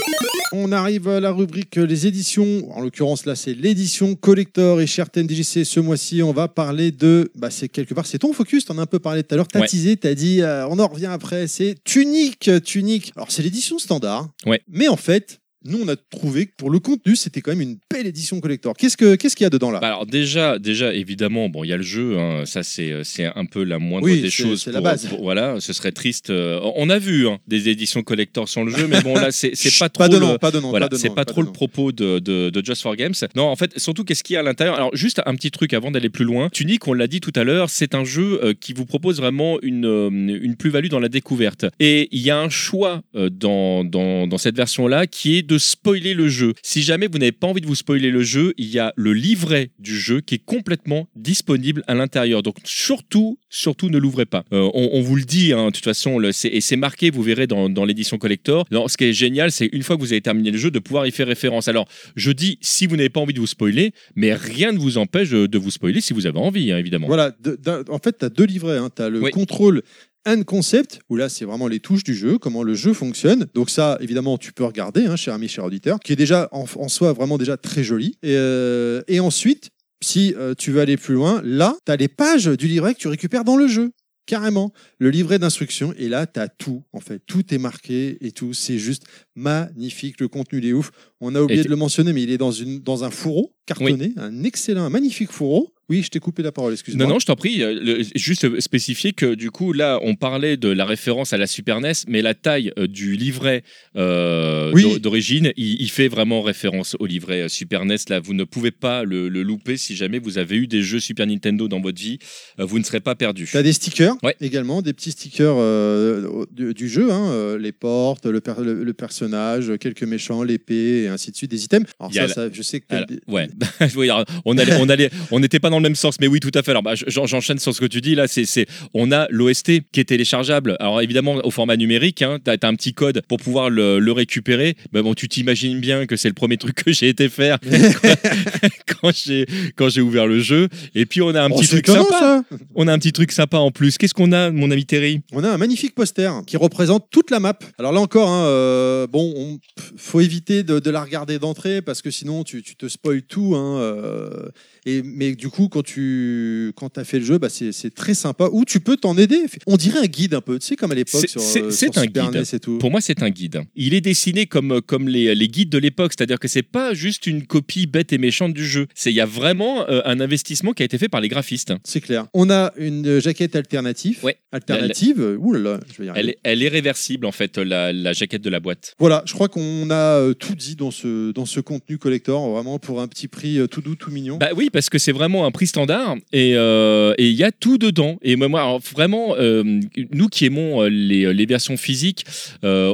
On 0.52 0.72
arrive 0.72 1.08
à 1.08 1.20
la 1.20 1.32
rubrique 1.32 1.76
les 1.76 2.08
éditions. 2.08 2.72
En 2.76 2.82
l'occurrence, 2.82 3.26
là, 3.26 3.36
c'est 3.36 3.54
l'édition 3.54 4.16
collector. 4.16 4.80
Et 4.82 4.88
cher 4.88 5.10
TMDJC, 5.10 5.66
ce 5.66 5.80
mois-ci, 5.80 6.22
on 6.24 6.32
va 6.34 6.48
parler 6.48 6.91
de. 6.91 7.32
Bah, 7.36 7.50
c'est 7.50 7.68
quelque 7.70 7.93
part, 7.93 8.06
c'est 8.06 8.20
ton 8.20 8.32
focus. 8.34 8.66
T'en 8.66 8.78
as 8.78 8.82
un 8.84 8.86
peu 8.86 9.00
parlé 9.00 9.24
tout 9.24 9.34
à 9.34 9.38
l'heure. 9.38 9.48
T'as 9.48 9.62
Ouais. 9.62 9.68
teasé, 9.68 9.98
t'as 9.98 10.14
dit, 10.14 10.41
euh, 10.41 10.68
on 10.68 10.80
en 10.80 10.88
revient 10.88 11.08
après. 11.08 11.48
C'est 11.48 11.76
Tunique, 11.84 12.50
Tunique. 12.64 13.12
Alors, 13.16 13.32
c'est 13.32 13.41
l'édition 13.43 13.80
standard. 13.80 14.30
Ouais. 14.46 14.62
Mais 14.70 14.88
en 14.88 14.98
fait, 14.98 15.39
nous, 15.66 15.80
on 15.84 15.88
a 15.88 15.95
trouvé 15.95 16.45
que 16.47 16.51
pour 16.57 16.70
le 16.70 16.80
contenu, 16.80 17.16
c'était 17.16 17.41
quand 17.41 17.51
même 17.51 17.61
une 17.61 17.78
belle 17.91 18.07
édition 18.07 18.39
collector. 18.39 18.74
Qu'est-ce 18.78 18.97
que- 18.97 19.16
qu'est-ce 19.16 19.36
qu'il 19.36 19.43
y 19.43 19.47
a 19.47 19.49
dedans 19.49 19.72
là? 19.72 19.80
Bah 19.80 19.88
alors 19.88 20.05
déjà, 20.05 20.59
déjà 20.59 20.93
évidemment, 20.93 21.49
bon, 21.49 21.63
il 21.63 21.70
y 21.70 21.74
a 21.74 21.78
le 21.78 21.84
jeu, 21.84 22.18
hein, 22.18 22.43
ça 22.45 22.63
c'est 22.63 23.03
c'est 23.03 23.26
un 23.26 23.45
peu 23.45 23.63
la 23.63 23.80
moindre 23.80 24.05
Oui, 24.05 24.22
des 24.22 24.30
choses. 24.30 24.63
c'est 24.63 24.72
la 24.72 24.82
base. 24.82 25.07
pour- 25.07 25.22
voilà, 25.22 25.59
ce 25.59 25.74
serait 25.74 25.91
triste. 25.91 26.30
euh, 26.30 26.59
on 26.76 26.89
a 26.89 26.99
vu 26.99 27.28
hein, 27.28 27.39
des 27.47 27.70
éditions 27.70 28.03
collector 28.03 28.47
sans 28.47 28.63
le 28.63 28.72
jeu, 28.72 28.88
mais 28.88 29.01
bon 29.01 29.16
là 29.16 29.32
c'est 29.32 29.51
pas 29.80 29.89
trop. 29.89 30.03
Pas 30.03 30.09
de 30.09 30.18
le- 30.18 30.26
nom, 30.26 30.38
pas 30.38 30.51
de 30.51 30.59
nom. 30.59 30.70
voilà, 30.70 30.88
pas 30.88 30.95
de 30.95 31.01
c'est 31.01 31.09
nom, 31.09 31.16
pas 31.16 31.26
trop 31.26 31.41
le 31.41 31.51
propos 31.51 31.91
de, 31.91 32.20
de, 32.20 32.49
de 32.49 32.66
Just 32.66 32.82
for 32.82 32.95
Games. 32.95 33.13
Non, 33.36 33.43
en 33.45 33.55
fait, 33.55 33.78
surtout 33.80 34.03
qu'est-ce 34.03 34.24
qu'il 34.24 34.36
y 34.36 34.38
a 34.38 34.41
à 34.41 34.43
l'intérieur? 34.43 34.76
Alors, 34.76 34.95
juste 34.95 35.22
un 35.26 35.36
petit 35.36 35.51
truc 35.51 35.74
avant 35.74 35.91
d'aller 35.91 36.09
plus 36.09 36.26
loin. 36.26 36.49
Tunic, 36.51 36.88
on 36.88 36.93
l'a 36.93 37.07
dit 37.07 37.22
tout 37.22 37.34
à 37.36 37.43
l'heure, 37.43 37.70
c'est 37.70 37.95
un 37.95 38.03
jeu 38.03 38.39
euh, 38.43 38.53
qui 38.59 38.74
vous 38.74 38.86
propose 38.86 39.18
vraiment 39.18 39.57
une, 39.61 39.86
euh, 39.86 40.09
une 40.09 40.55
plus-value 40.55 40.88
dans 40.89 40.99
la 40.99 41.09
découverte. 41.09 41.66
Et 41.80 42.07
il 42.11 42.22
y 42.22 42.30
a 42.30 42.38
un 42.39 42.49
choix 42.49 43.01
euh, 43.16 43.30
dans, 43.30 43.84
dans, 43.84 44.28
dans 44.28 44.38
cette 44.38 44.55
version-là 44.55 45.07
qui 45.07 45.38
est 45.38 45.41
de 45.41 45.55
spoiler 45.58 46.14
le 46.14 46.28
jeu. 46.30 46.53
Si 46.64 46.82
jamais 46.82 47.08
vous 47.08 47.18
n'avez 47.18 47.32
pas 47.32 47.47
envie 47.47 47.62
de 47.62 47.68
vous 47.68 47.76
spoiler 47.76 48.12
le 48.12 48.22
jeu, 48.24 48.53
il 48.58 48.68
y 48.68 48.80
a 48.80 48.93
le 48.95 49.14
livret 49.14 49.72
du 49.80 49.97
jeu 49.99 50.22
qui 50.22 50.36
est 50.36 50.43
complètement 50.45 51.08
disponible 51.16 51.84
à 51.88 51.93
l'intérieur. 51.95 52.43
Donc, 52.43 52.58
surtout, 52.64 53.38
surtout 53.49 53.89
ne 53.89 53.97
l'ouvrez 53.97 54.26
pas. 54.26 54.43
Euh, 54.53 54.70
on, 54.74 54.89
on 54.93 55.01
vous 55.01 55.16
le 55.16 55.24
dit, 55.24 55.53
hein, 55.53 55.68
de 55.68 55.72
toute 55.72 55.84
façon, 55.84 56.20
le- 56.20 56.30
et 56.45 56.62
c'est 56.62 56.76
marqué, 56.76 57.10
vous 57.10 57.24
verrez 57.24 57.47
dans, 57.47 57.70
dans 57.70 57.86
l'édition 57.86 58.18
collector. 58.18 58.66
Alors, 58.72 58.89
ce 58.89 58.97
qui 58.97 59.06
est 59.06 59.14
génial, 59.14 59.51
c'est 59.51 59.70
une 59.72 59.84
fois 59.84 59.95
que 59.95 60.01
vous 60.01 60.12
avez 60.12 60.22
terminé 60.22 60.51
le 60.51 60.58
jeu, 60.58 60.72
de 60.72 60.80
pouvoir 60.80 61.08
y 61.08 61.12
faire 61.12 61.28
référence. 61.28 61.68
Alors, 61.68 61.88
je 62.16 62.32
dis 62.32 62.58
si 62.62 62.86
vous 62.88 62.95
n'avez 62.95 63.10
pas 63.10 63.20
envie 63.22 63.34
de 63.34 63.39
vous 63.39 63.47
spoiler, 63.47 63.91
mais 64.16 64.34
rien 64.34 64.72
ne 64.72 64.78
vous 64.78 64.97
empêche 64.97 65.30
de 65.30 65.45
de 65.45 65.58
vous 65.58 65.72
spoiler 65.72 66.01
si 66.01 66.14
vous 66.14 66.26
avez 66.26 66.39
envie, 66.39 66.72
hein, 66.72 66.78
évidemment. 66.78 67.08
Voilà, 67.08 67.32
de- 67.39 67.58
en 67.89 67.99
fait, 67.99 68.18
tu 68.20 68.26
as 68.26 68.30
deux 68.30 68.45
livrets. 68.45 68.80
Tu 68.95 69.01
as 69.01 69.10
le 69.10 69.22
Oui. 69.22 69.32
contrôle 69.32 69.84
and 70.26 70.43
concept, 70.43 70.99
où 71.09 71.15
là, 71.15 71.30
c'est 71.30 71.45
vraiment 71.45 71.67
les 71.67 71.80
touches 71.80 72.03
du 72.03 72.13
jeu, 72.13 72.38
comment 72.38 72.63
le 72.63 72.73
jeu 72.73 72.93
fonctionne. 72.93 73.47
Donc 73.53 73.69
ça, 73.69 73.97
évidemment, 74.01 74.38
tu 74.38 74.53
peux 74.53 74.63
regarder, 74.63 75.05
hein, 75.05 75.15
cher 75.15 75.34
ami, 75.34 75.47
cher 75.47 75.63
auditeur, 75.63 75.99
qui 75.99 76.13
est 76.13 76.15
déjà 76.15 76.49
en, 76.51 76.65
en 76.76 76.88
soi 76.88 77.13
vraiment 77.13 77.38
déjà 77.38 77.57
très 77.57 77.84
joli. 77.84 78.17
Et, 78.23 78.36
euh, 78.36 79.01
et 79.07 79.19
ensuite, 79.19 79.69
si 80.03 80.34
euh, 80.38 80.53
tu 80.55 80.71
veux 80.71 80.82
aller 80.82 80.97
plus 80.97 81.15
loin, 81.15 81.41
là, 81.43 81.78
tu 81.86 81.91
as 81.91 81.95
les 81.95 82.07
pages 82.07 82.45
du 82.45 82.67
livret 82.67 82.93
que 82.93 82.99
tu 82.99 83.07
récupères 83.07 83.43
dans 83.43 83.57
le 83.57 83.67
jeu. 83.67 83.91
Carrément, 84.28 84.73
le 84.97 85.11
livret 85.11 85.38
d'instructions, 85.38 85.93
et 85.99 86.09
là, 86.09 86.26
tu 86.26 86.39
as 86.39 86.47
tout, 86.47 86.82
en 86.93 86.99
fait. 86.99 87.21
Tout 87.28 87.53
est 87.53 87.59
marqué 87.59 88.17
et 88.21 88.32
tout. 88.32 88.55
C'est 88.55 88.80
juste 88.80 89.03
magnifique. 89.36 90.19
Le 90.19 90.28
contenu, 90.28 90.57
il 90.57 90.65
est 90.65 90.73
ouf. 90.73 90.89
On 91.21 91.36
a 91.36 91.41
oublié 91.41 91.61
Et 91.61 91.63
de 91.63 91.69
le 91.69 91.76
mentionner, 91.76 92.11
mais 92.11 92.23
il 92.23 92.32
est 92.32 92.39
dans, 92.39 92.51
une, 92.51 92.80
dans 92.80 93.03
un 93.03 93.11
fourreau 93.11 93.55
cartonné, 93.67 94.13
un 94.17 94.43
excellent, 94.43 94.84
un 94.84 94.89
magnifique 94.89 95.32
fourreau. 95.32 95.74
Oui, 95.88 96.02
je 96.02 96.10
t'ai 96.10 96.20
coupé 96.20 96.42
la 96.42 96.52
parole, 96.52 96.74
excuse-moi. 96.74 97.06
Non, 97.06 97.14
non, 97.14 97.20
je 97.20 97.28
t'en 97.28 97.36
prie. 97.36 97.62
euh, 97.62 97.80
le- 97.80 98.04
juste 98.16 98.60
spécifier 98.60 99.14
que 99.14 99.36
du 99.36 99.52
coup, 99.52 99.72
là, 99.72 100.00
on 100.02 100.16
parlait 100.16 100.58
de 100.58 100.68
la 100.70 100.84
référence 100.84 101.32
à 101.32 101.38
la 101.38 101.46
Super 101.46 101.80
NES, 101.80 101.92
mais 102.08 102.24
la 102.24 102.34
taille 102.34 102.72
euh, 102.80 102.88
du 102.88 103.16
livret 103.16 103.62
euh, 103.96 104.72
Oui. 104.74 105.00
d'origine, 105.00 105.52
il, 105.58 105.82
il 105.82 105.90
fait 105.92 106.08
vraiment 106.08 106.42
référence 106.42 106.96
au 107.00 107.06
livret 107.06 107.48
Super 107.50 107.86
NES. 107.86 107.98
Là, 108.10 108.20
vous 108.20 108.34
ne 108.34 108.44
pouvez 108.44 108.72
pas 108.72 109.04
le, 109.04 109.30
le 109.30 109.44
louper 109.44 109.78
si 109.78 109.96
jamais 109.96 110.18
vous 110.20 110.38
avez 110.38 110.56
eu 110.58 110.68
des 110.68 110.82
jeux 110.82 111.00
Super 111.00 111.28
Nintendo 111.28 111.68
dans 111.68 111.80
votre 111.82 112.00
vie. 112.02 112.18
vous 112.58 112.80
ne 112.80 112.84
serez 112.84 113.00
pas 113.00 113.14
perdu. 113.16 113.46
Tu 113.50 113.58
as 113.58 113.64
des 113.64 113.74
stickers 113.74 114.16
Ouais. 114.24 114.36
également, 114.42 114.82
des 114.82 114.94
petits 114.94 115.12
stickers 115.12 115.56
euh, 115.58 116.46
du, 116.52 116.74
du 116.74 116.90
jeu, 116.90 117.12
hein, 117.12 117.58
les 117.60 117.72
portes, 117.72 118.26
le, 118.26 118.42
per- 118.42 118.54
le- 118.60 118.84
le 118.84 118.94
personnage, 118.94 119.72
quelques 119.80 120.04
méchants, 120.04 120.42
l'épée, 120.44 121.04
et 121.04 121.08
ainsi 121.10 121.30
de 121.32 121.36
suite, 121.36 121.52
des 121.52 121.64
items. 121.64 121.90
Alors 122.00 122.12
ça, 122.14 122.22
la- 122.22 122.28
ça, 122.34 122.48
je 122.52 122.62
sais 122.62 122.80
que 122.80 123.06
des- 123.06 123.20
ouais, 123.28 123.48
on 124.46 124.58
allait, 124.58 124.74
on 124.80 124.90
allait, 124.90 125.10
on 125.32 125.40
n'était 125.40 125.60
pas 125.60 125.70
dans 125.70 125.74
le 125.78 125.84
même 125.84 125.95
sens, 125.95 126.15
mais 126.19 126.28
oui, 126.28 126.39
tout 126.39 126.51
à 126.53 126.61
fait. 126.63 126.71
Alors, 126.71 126.84
bah, 126.84 126.93
j'en- 127.07 127.26
j'enchaîne 127.26 127.59
sur 127.59 127.73
ce 127.73 127.80
que 127.82 127.86
tu 127.86 128.01
dis 128.01 128.15
là. 128.15 128.28
C'est, 128.28 128.65
on 128.93 129.11
a 129.11 129.28
l'OST 129.30 129.82
qui 129.91 129.99
est 129.99 130.05
téléchargeable. 130.05 130.76
Alors 130.80 131.01
évidemment 131.01 131.36
au 131.43 131.51
format 131.51 131.78
numérique, 131.78 132.21
hein, 132.21 132.39
t'as, 132.43 132.57
t'as 132.57 132.67
un 132.67 132.76
petit 132.76 132.93
code 132.93 133.21
pour 133.28 133.38
pouvoir 133.38 133.69
le, 133.69 133.99
le 133.99 134.11
récupérer. 134.11 134.76
Mais 134.93 135.01
bon, 135.01 135.13
tu 135.13 135.28
t'imagines 135.30 135.80
bien 135.80 136.05
que 136.05 136.15
c'est 136.15 136.28
le 136.28 136.34
premier 136.34 136.57
truc 136.57 136.76
que 136.84 136.91
j'ai 136.93 137.09
été 137.09 137.30
faire 137.30 137.57
quand 139.01 139.11
j'ai, 139.13 139.45
quand 139.76 139.89
j'ai 139.89 140.01
ouvert 140.01 140.28
le 140.28 140.39
jeu. 140.39 140.67
Et 140.93 141.05
puis 141.05 141.21
on 141.21 141.30
a 141.36 141.41
un 141.43 141.49
Oh, 141.51 141.57
petit 141.59 141.67
truc 141.67 141.88
étonnant, 141.88 142.03
sympa. 142.05 142.19
ça 142.19 142.43
On 142.76 142.88
a 142.88 142.93
un 142.93 142.97
petit 142.99 143.13
truc 143.13 143.32
sympa 143.32 143.57
en 143.57 143.71
plus. 143.71 143.97
Qu'est-ce 143.97 144.13
qu'on 144.13 144.32
a, 144.32 144.51
mon 144.51 144.71
ami 144.71 144.86
Terry? 144.86 145.21
On 145.32 145.43
a 145.43 145.49
un 145.49 145.57
magnifique 145.57 145.93
poster 145.95 146.30
qui 146.47 146.57
représente 146.57 147.07
toute 147.11 147.32
la 147.32 147.39
map. 147.39 147.57
Alors 147.78 147.91
là 147.91 147.99
encore, 148.01 148.30
hein, 148.30 148.45
euh, 148.45 149.07
bon, 149.07 149.34
on- 149.36 149.59
faut 149.97 150.19
éviter 150.21 150.63
de, 150.63 150.80
de 150.80 150.89
la 150.89 151.03
regarder 151.03 151.39
d'entrée 151.39 151.82
parce 151.82 152.01
que 152.01 152.09
sinon 152.11 152.43
tu, 152.43 152.61
tu 152.63 152.76
te 152.76 152.88
spoil 152.88 153.21
tout. 153.21 153.55
Hein, 153.55 153.78
euh, 153.80 154.49
et, 154.86 155.01
mais 155.03 155.36
du 155.36 155.49
coup, 155.49 155.64
quand 155.70 155.84
tu 155.84 156.72
quand 156.76 156.97
as 156.97 157.03
fait 157.03 157.20
le 157.20 157.26
jeu, 157.26 157.38
bah, 157.38 157.49
c'est 157.49 157.93
très 157.93 158.13
sympa. 158.13 158.49
Ou 158.51 158.66
tu 158.66 158.80
peux 158.80 158.97
t'en 158.97 159.18
aider. 159.18 159.39
On 159.68 159.78
dirait 159.78 159.99
un 159.99 160.05
guide 160.05 160.34
un 160.34 160.41
peu, 160.41 160.59
tu 160.59 160.68
sais, 160.68 160.76
comme 160.76 160.91
à 160.91 160.95
l'époque 160.95 161.22
C'est- 161.22 161.28
sur, 161.39 161.41
euh, 161.41 161.72
sur 161.72 161.89
un 161.97 162.01
Super 162.03 162.07
guide. 162.32 162.36
NES 162.41 162.43
et 162.55 162.59
tout. 162.59 162.78
Pour 162.78 162.91
moi, 162.91 163.01
c'est 163.01 163.22
un 163.24 163.30
guide. 163.30 163.61
Il 163.76 163.93
est 163.93 164.01
dessiné 164.01 164.45
comme, 164.45 164.82
comme 164.82 165.07
les, 165.07 165.34
les 165.36 165.47
guides 165.47 165.70
de 165.70 165.78
l'époque, 165.78 166.13
c'est-à-dire 166.18 166.39
que 166.39 166.47
c'est 166.47 166.63
pas 166.63 166.93
juste 166.93 167.28
une 167.28 167.45
copie 167.45 167.88
bête 167.88 168.13
et 168.13 168.18
méchante 168.18 168.53
du 168.53 168.66
jeu. 168.66 168.88
Il 169.05 169.11
y 169.11 169.22
a 169.22 169.26
vraiment 169.26 169.88
euh, 169.89 170.01
un 170.05 170.20
investissement 170.20 170.74
qui 170.74 170.84
a 170.84 170.86
été 170.86 170.97
fait 170.97 171.09
par 171.09 171.22
les 171.22 171.28
graphistes. 171.30 171.74
C'est 171.84 172.01
clair. 172.01 172.28
On 172.34 172.49
a 172.49 172.72
une 172.78 173.07
euh, 173.07 173.20
jaquette 173.20 173.55
alternative. 173.55 174.20
Ouais. 174.24 174.38
Alternative. 174.51 175.38
Ouh 175.39 175.53
là 175.53 175.59
là, 175.59 175.80
je 175.93 176.01
vais 176.03 176.09
y. 176.09 176.11
Elle 176.16 176.30
est, 176.30 176.38
elle 176.43 176.63
est 176.63 176.68
réversible 176.68 177.26
en 177.26 177.32
fait, 177.32 177.57
la, 177.57 177.91
la 177.93 178.13
jaquette 178.13 178.41
de 178.41 178.49
la 178.49 178.59
boîte. 178.59 178.93
Voilà, 178.99 179.24
je 179.26 179.34
crois 179.34 179.47
qu'on 179.49 179.89
a 179.89 180.20
euh, 180.20 180.34
tout 180.34 180.55
dit 180.55 180.76
dans 180.76 180.91
ce, 180.91 181.32
dans 181.32 181.45
ce 181.45 181.59
contenu 181.59 181.97
collector, 181.97 182.49
vraiment 182.51 182.80
pour 182.80 183.01
un 183.01 183.07
petit 183.07 183.28
prix 183.28 183.57
euh, 183.59 183.68
tout 183.68 183.82
doux, 183.82 183.95
tout 183.95 184.11
mignon. 184.11 184.38
Bah 184.38 184.49
oui, 184.55 184.70
parce 184.72 184.89
que 184.89 184.97
c'est 184.97 185.11
vraiment 185.11 185.45
un 185.45 185.51
prix 185.56 185.68
standard 185.68 186.18
et 186.34 186.53
euh, 186.56 187.14
et 187.18 187.30
il 187.30 187.36
y 187.36 187.43
a 187.45 187.51
tout 187.51 187.78
dedans. 187.78 188.18
Et 188.22 188.36
moi, 188.36 188.78
vraiment, 188.93 189.36
euh, 189.38 189.64
nous 190.12 190.28
qui 190.28 190.45
aimons 190.45 190.84
euh, 190.84 190.89
les, 190.89 191.45
versions 191.45 191.78
physiques, 191.78 192.26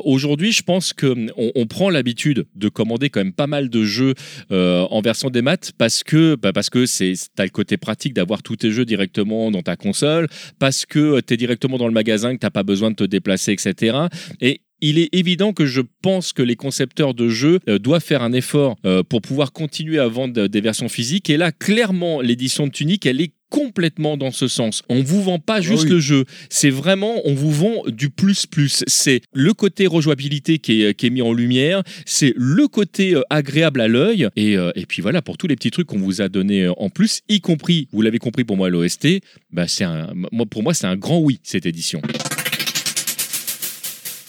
aujourd'hui, 0.03 0.51
je 0.51 0.61
pense 0.61 0.93
hum, 1.01 1.31
on, 1.37 1.65
prend 1.65 1.89
l'habitude 1.89 2.45
de 2.55 2.69
commander 2.69 3.09
quand 3.09 3.21
même 3.21 3.33
pas 3.33 3.47
mal 3.47 3.69
de 3.69 3.83
jeux 3.83 4.13
en 4.49 5.01
version 5.01 5.29
des 5.29 5.41
maths 5.41 5.71
parce 5.77 6.03
que 6.03 6.35
bah, 6.35 6.51
parce 6.53 6.69
que 6.69 6.85
c'est 6.85 7.13
t'as 7.35 7.45
le 7.45 7.49
côté 7.49 7.77
pratique 7.77 8.13
d'avoir 8.13 8.43
tous 8.43 8.57
tes 8.57 8.71
jeux 8.71 8.85
directement 8.85 9.49
dans 9.51 9.61
ta 9.61 9.75
console, 9.75 10.27
parce 10.59 10.85
que 10.85 11.21
tu 11.21 11.33
es 11.33 11.37
directement 11.37 11.77
dans 11.77 11.87
le 11.87 11.93
magasin, 11.93 12.33
que 12.33 12.39
t'as 12.39 12.49
pas 12.49 12.63
besoin 12.63 12.91
de 12.91 12.95
te 12.95 13.05
déplacer, 13.05 13.53
etc. 13.53 13.97
Et 14.41 14.61
il 14.81 14.97
est 14.99 15.09
évident 15.13 15.53
que 15.53 15.65
je 15.65 15.81
pense 16.01 16.33
que 16.33 16.41
les 16.41 16.55
concepteurs 16.55 17.13
de 17.13 17.29
jeux 17.29 17.59
euh, 17.69 17.79
doivent 17.79 18.03
faire 18.03 18.23
un 18.23 18.33
effort 18.33 18.77
euh, 18.85 19.03
pour 19.03 19.21
pouvoir 19.21 19.53
continuer 19.53 19.99
à 19.99 20.07
vendre 20.07 20.47
des 20.47 20.61
versions 20.61 20.89
physiques. 20.89 21.29
Et 21.29 21.37
là, 21.37 21.51
clairement, 21.51 22.21
l'édition 22.21 22.67
de 22.67 22.71
Tunic, 22.71 23.05
elle 23.05 23.21
est 23.21 23.33
complètement 23.51 24.17
dans 24.17 24.31
ce 24.31 24.47
sens. 24.47 24.81
On 24.89 25.03
vous 25.03 25.21
vend 25.21 25.37
pas 25.37 25.61
juste 25.61 25.83
oui. 25.83 25.89
le 25.91 25.99
jeu, 25.99 26.25
c'est 26.49 26.71
vraiment 26.71 27.21
on 27.25 27.35
vous 27.35 27.51
vend 27.51 27.83
du 27.87 28.09
plus 28.09 28.47
plus. 28.47 28.83
C'est 28.87 29.21
le 29.33 29.53
côté 29.53 29.85
rejouabilité 29.85 30.57
qui 30.57 30.83
est, 30.83 30.93
qui 30.95 31.05
est 31.07 31.09
mis 31.11 31.21
en 31.21 31.33
lumière, 31.33 31.83
c'est 32.05 32.33
le 32.37 32.67
côté 32.67 33.13
euh, 33.13 33.21
agréable 33.29 33.81
à 33.81 33.87
l'œil 33.87 34.29
et, 34.35 34.57
euh, 34.57 34.71
et 34.75 34.85
puis 34.85 35.01
voilà 35.01 35.21
pour 35.21 35.37
tous 35.37 35.47
les 35.47 35.57
petits 35.57 35.69
trucs 35.69 35.87
qu'on 35.87 35.99
vous 35.99 36.21
a 36.21 36.29
donné 36.29 36.69
en 36.77 36.89
plus, 36.89 37.21
y 37.27 37.41
compris, 37.41 37.89
vous 37.91 38.01
l'avez 38.01 38.19
compris 38.19 38.45
pour 38.45 38.55
moi 38.55 38.69
l'OST, 38.69 39.19
bah 39.51 39.67
c'est 39.67 39.83
un, 39.83 40.09
moi 40.31 40.45
pour 40.45 40.63
moi 40.63 40.73
c'est 40.73 40.87
un 40.87 40.95
grand 40.95 41.19
oui 41.19 41.39
cette 41.43 41.65
édition. 41.65 42.01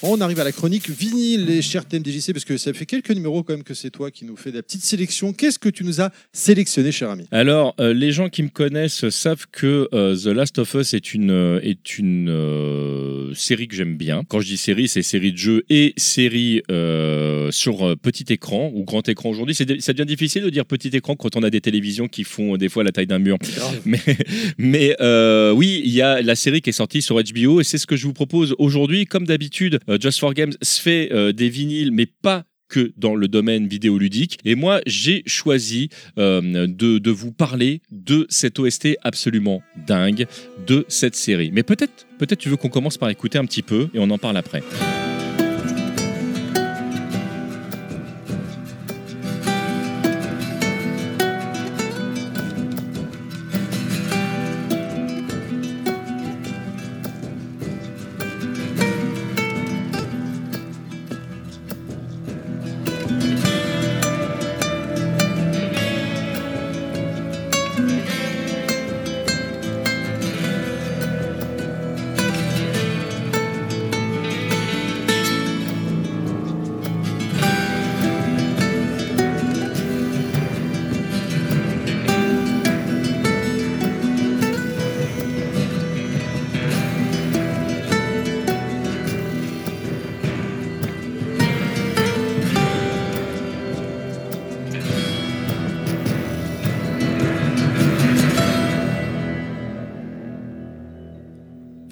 On 0.04 0.20
arrive 0.20 0.40
à 0.40 0.44
la 0.44 0.50
chronique 0.50 0.90
vinyle, 0.90 1.44
les 1.46 1.62
chers 1.62 1.86
TMDJC, 1.86 2.32
parce 2.32 2.44
que 2.44 2.56
ça 2.56 2.72
fait 2.72 2.86
quelques 2.86 3.10
numéros 3.10 3.44
quand 3.44 3.52
même 3.54 3.62
que 3.62 3.72
c'est 3.72 3.90
toi 3.90 4.10
qui 4.10 4.24
nous 4.24 4.34
fais 4.36 4.50
de 4.50 4.56
la 4.56 4.62
petite 4.64 4.82
sélection. 4.82 5.32
Qu'est-ce 5.32 5.60
que 5.60 5.68
tu 5.68 5.84
nous 5.84 6.00
as 6.00 6.10
sélectionné, 6.32 6.90
cher 6.90 7.08
ami? 7.10 7.24
Alors, 7.30 7.76
euh, 7.78 7.94
les 7.94 8.10
gens 8.10 8.28
qui 8.28 8.42
me 8.42 8.48
connaissent 8.48 9.08
savent 9.10 9.46
que 9.52 9.88
euh, 9.94 10.16
The 10.16 10.26
Last 10.26 10.58
of 10.58 10.74
Us 10.74 10.94
est 10.94 11.14
une, 11.14 11.30
euh, 11.30 11.60
est 11.62 11.98
une 11.98 12.28
euh, 12.30 13.32
série 13.34 13.68
que 13.68 13.76
j'aime 13.76 13.96
bien. 13.96 14.24
Quand 14.28 14.40
je 14.40 14.46
dis 14.48 14.56
série, 14.56 14.88
c'est 14.88 15.02
série 15.02 15.30
de 15.30 15.38
jeux 15.38 15.62
et 15.70 15.94
série 15.96 16.62
euh, 16.70 17.52
sur 17.52 17.86
euh, 17.86 17.94
petit 17.94 18.32
écran 18.32 18.72
ou 18.74 18.82
grand 18.82 19.08
écran 19.08 19.30
aujourd'hui. 19.30 19.54
C'est 19.54 19.80
Ça 19.80 19.92
devient 19.92 20.06
difficile 20.06 20.42
de 20.42 20.50
dire 20.50 20.66
petit 20.66 20.88
écran 20.88 21.14
quand 21.14 21.36
on 21.36 21.44
a 21.44 21.50
des 21.50 21.60
télévisions 21.60 22.08
qui 22.08 22.24
font 22.24 22.54
euh, 22.54 22.58
des 22.58 22.68
fois 22.68 22.82
la 22.82 22.90
taille 22.90 23.06
d'un 23.06 23.20
mur. 23.20 23.38
Mais, 23.84 24.00
mais 24.58 24.96
euh, 25.00 25.52
oui, 25.52 25.80
il 25.84 25.92
y 25.92 26.02
a 26.02 26.22
la 26.22 26.34
série 26.34 26.60
qui 26.60 26.70
est 26.70 26.72
sortie 26.72 27.02
sur 27.02 27.22
HBO 27.22 27.60
et 27.60 27.64
c'est 27.64 27.78
ce 27.78 27.86
que 27.86 27.94
je 27.94 28.04
vous 28.06 28.12
propose 28.12 28.56
aujourd'hui. 28.58 29.06
Comme 29.06 29.26
d'habitude, 29.26 29.78
euh, 29.88 29.91
Just 30.00 30.20
for 30.20 30.34
Games 30.34 30.52
se 30.62 30.80
fait 30.80 31.10
euh, 31.12 31.32
des 31.32 31.48
vinyles, 31.48 31.92
mais 31.92 32.06
pas 32.06 32.44
que 32.68 32.92
dans 32.96 33.14
le 33.14 33.28
domaine 33.28 33.68
vidéoludique. 33.68 34.38
Et 34.44 34.54
moi, 34.54 34.80
j'ai 34.86 35.22
choisi 35.26 35.90
euh, 36.18 36.66
de, 36.66 36.98
de 36.98 37.10
vous 37.10 37.30
parler 37.30 37.82
de 37.90 38.26
cette 38.30 38.58
OST 38.58 38.96
absolument 39.02 39.62
dingue 39.86 40.26
de 40.66 40.86
cette 40.88 41.14
série. 41.14 41.50
Mais 41.52 41.62
peut-être, 41.62 42.06
peut-être 42.18 42.38
tu 42.38 42.48
veux 42.48 42.56
qu'on 42.56 42.70
commence 42.70 42.96
par 42.96 43.10
écouter 43.10 43.38
un 43.38 43.44
petit 43.44 43.62
peu 43.62 43.88
et 43.92 43.98
on 43.98 44.08
en 44.10 44.18
parle 44.18 44.38
après. 44.38 44.62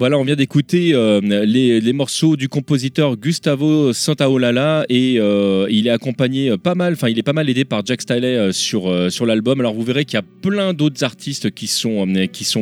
Voilà, 0.01 0.17
on 0.17 0.23
vient 0.23 0.35
d'écouter 0.35 0.95
euh, 0.95 1.21
les, 1.21 1.93
morceaux 1.93 2.35
du 2.35 2.49
compositeur 2.49 3.17
Gustavo 3.17 3.93
Santaolalla 3.93 4.83
et 4.89 5.19
euh, 5.19 5.67
il 5.69 5.85
est 5.85 5.91
accompagné 5.91 6.49
euh, 6.49 6.57
pas 6.57 6.73
mal, 6.73 6.93
enfin 6.93 7.07
il 7.07 7.19
est 7.19 7.23
pas 7.23 7.33
mal 7.33 7.47
aidé 7.51 7.65
par 7.65 7.85
Jack 7.85 8.01
Stiley 8.01 8.51
sur, 8.51 8.89
l'album. 9.27 9.59
Alors 9.59 9.75
vous 9.75 9.83
verrez 9.83 10.05
qu'il 10.05 10.15
y 10.15 10.19
a 10.19 10.25
plein 10.41 10.73
d'autres 10.73 11.03
artistes 11.03 11.51
qui 11.51 11.67
sont, 11.67 12.07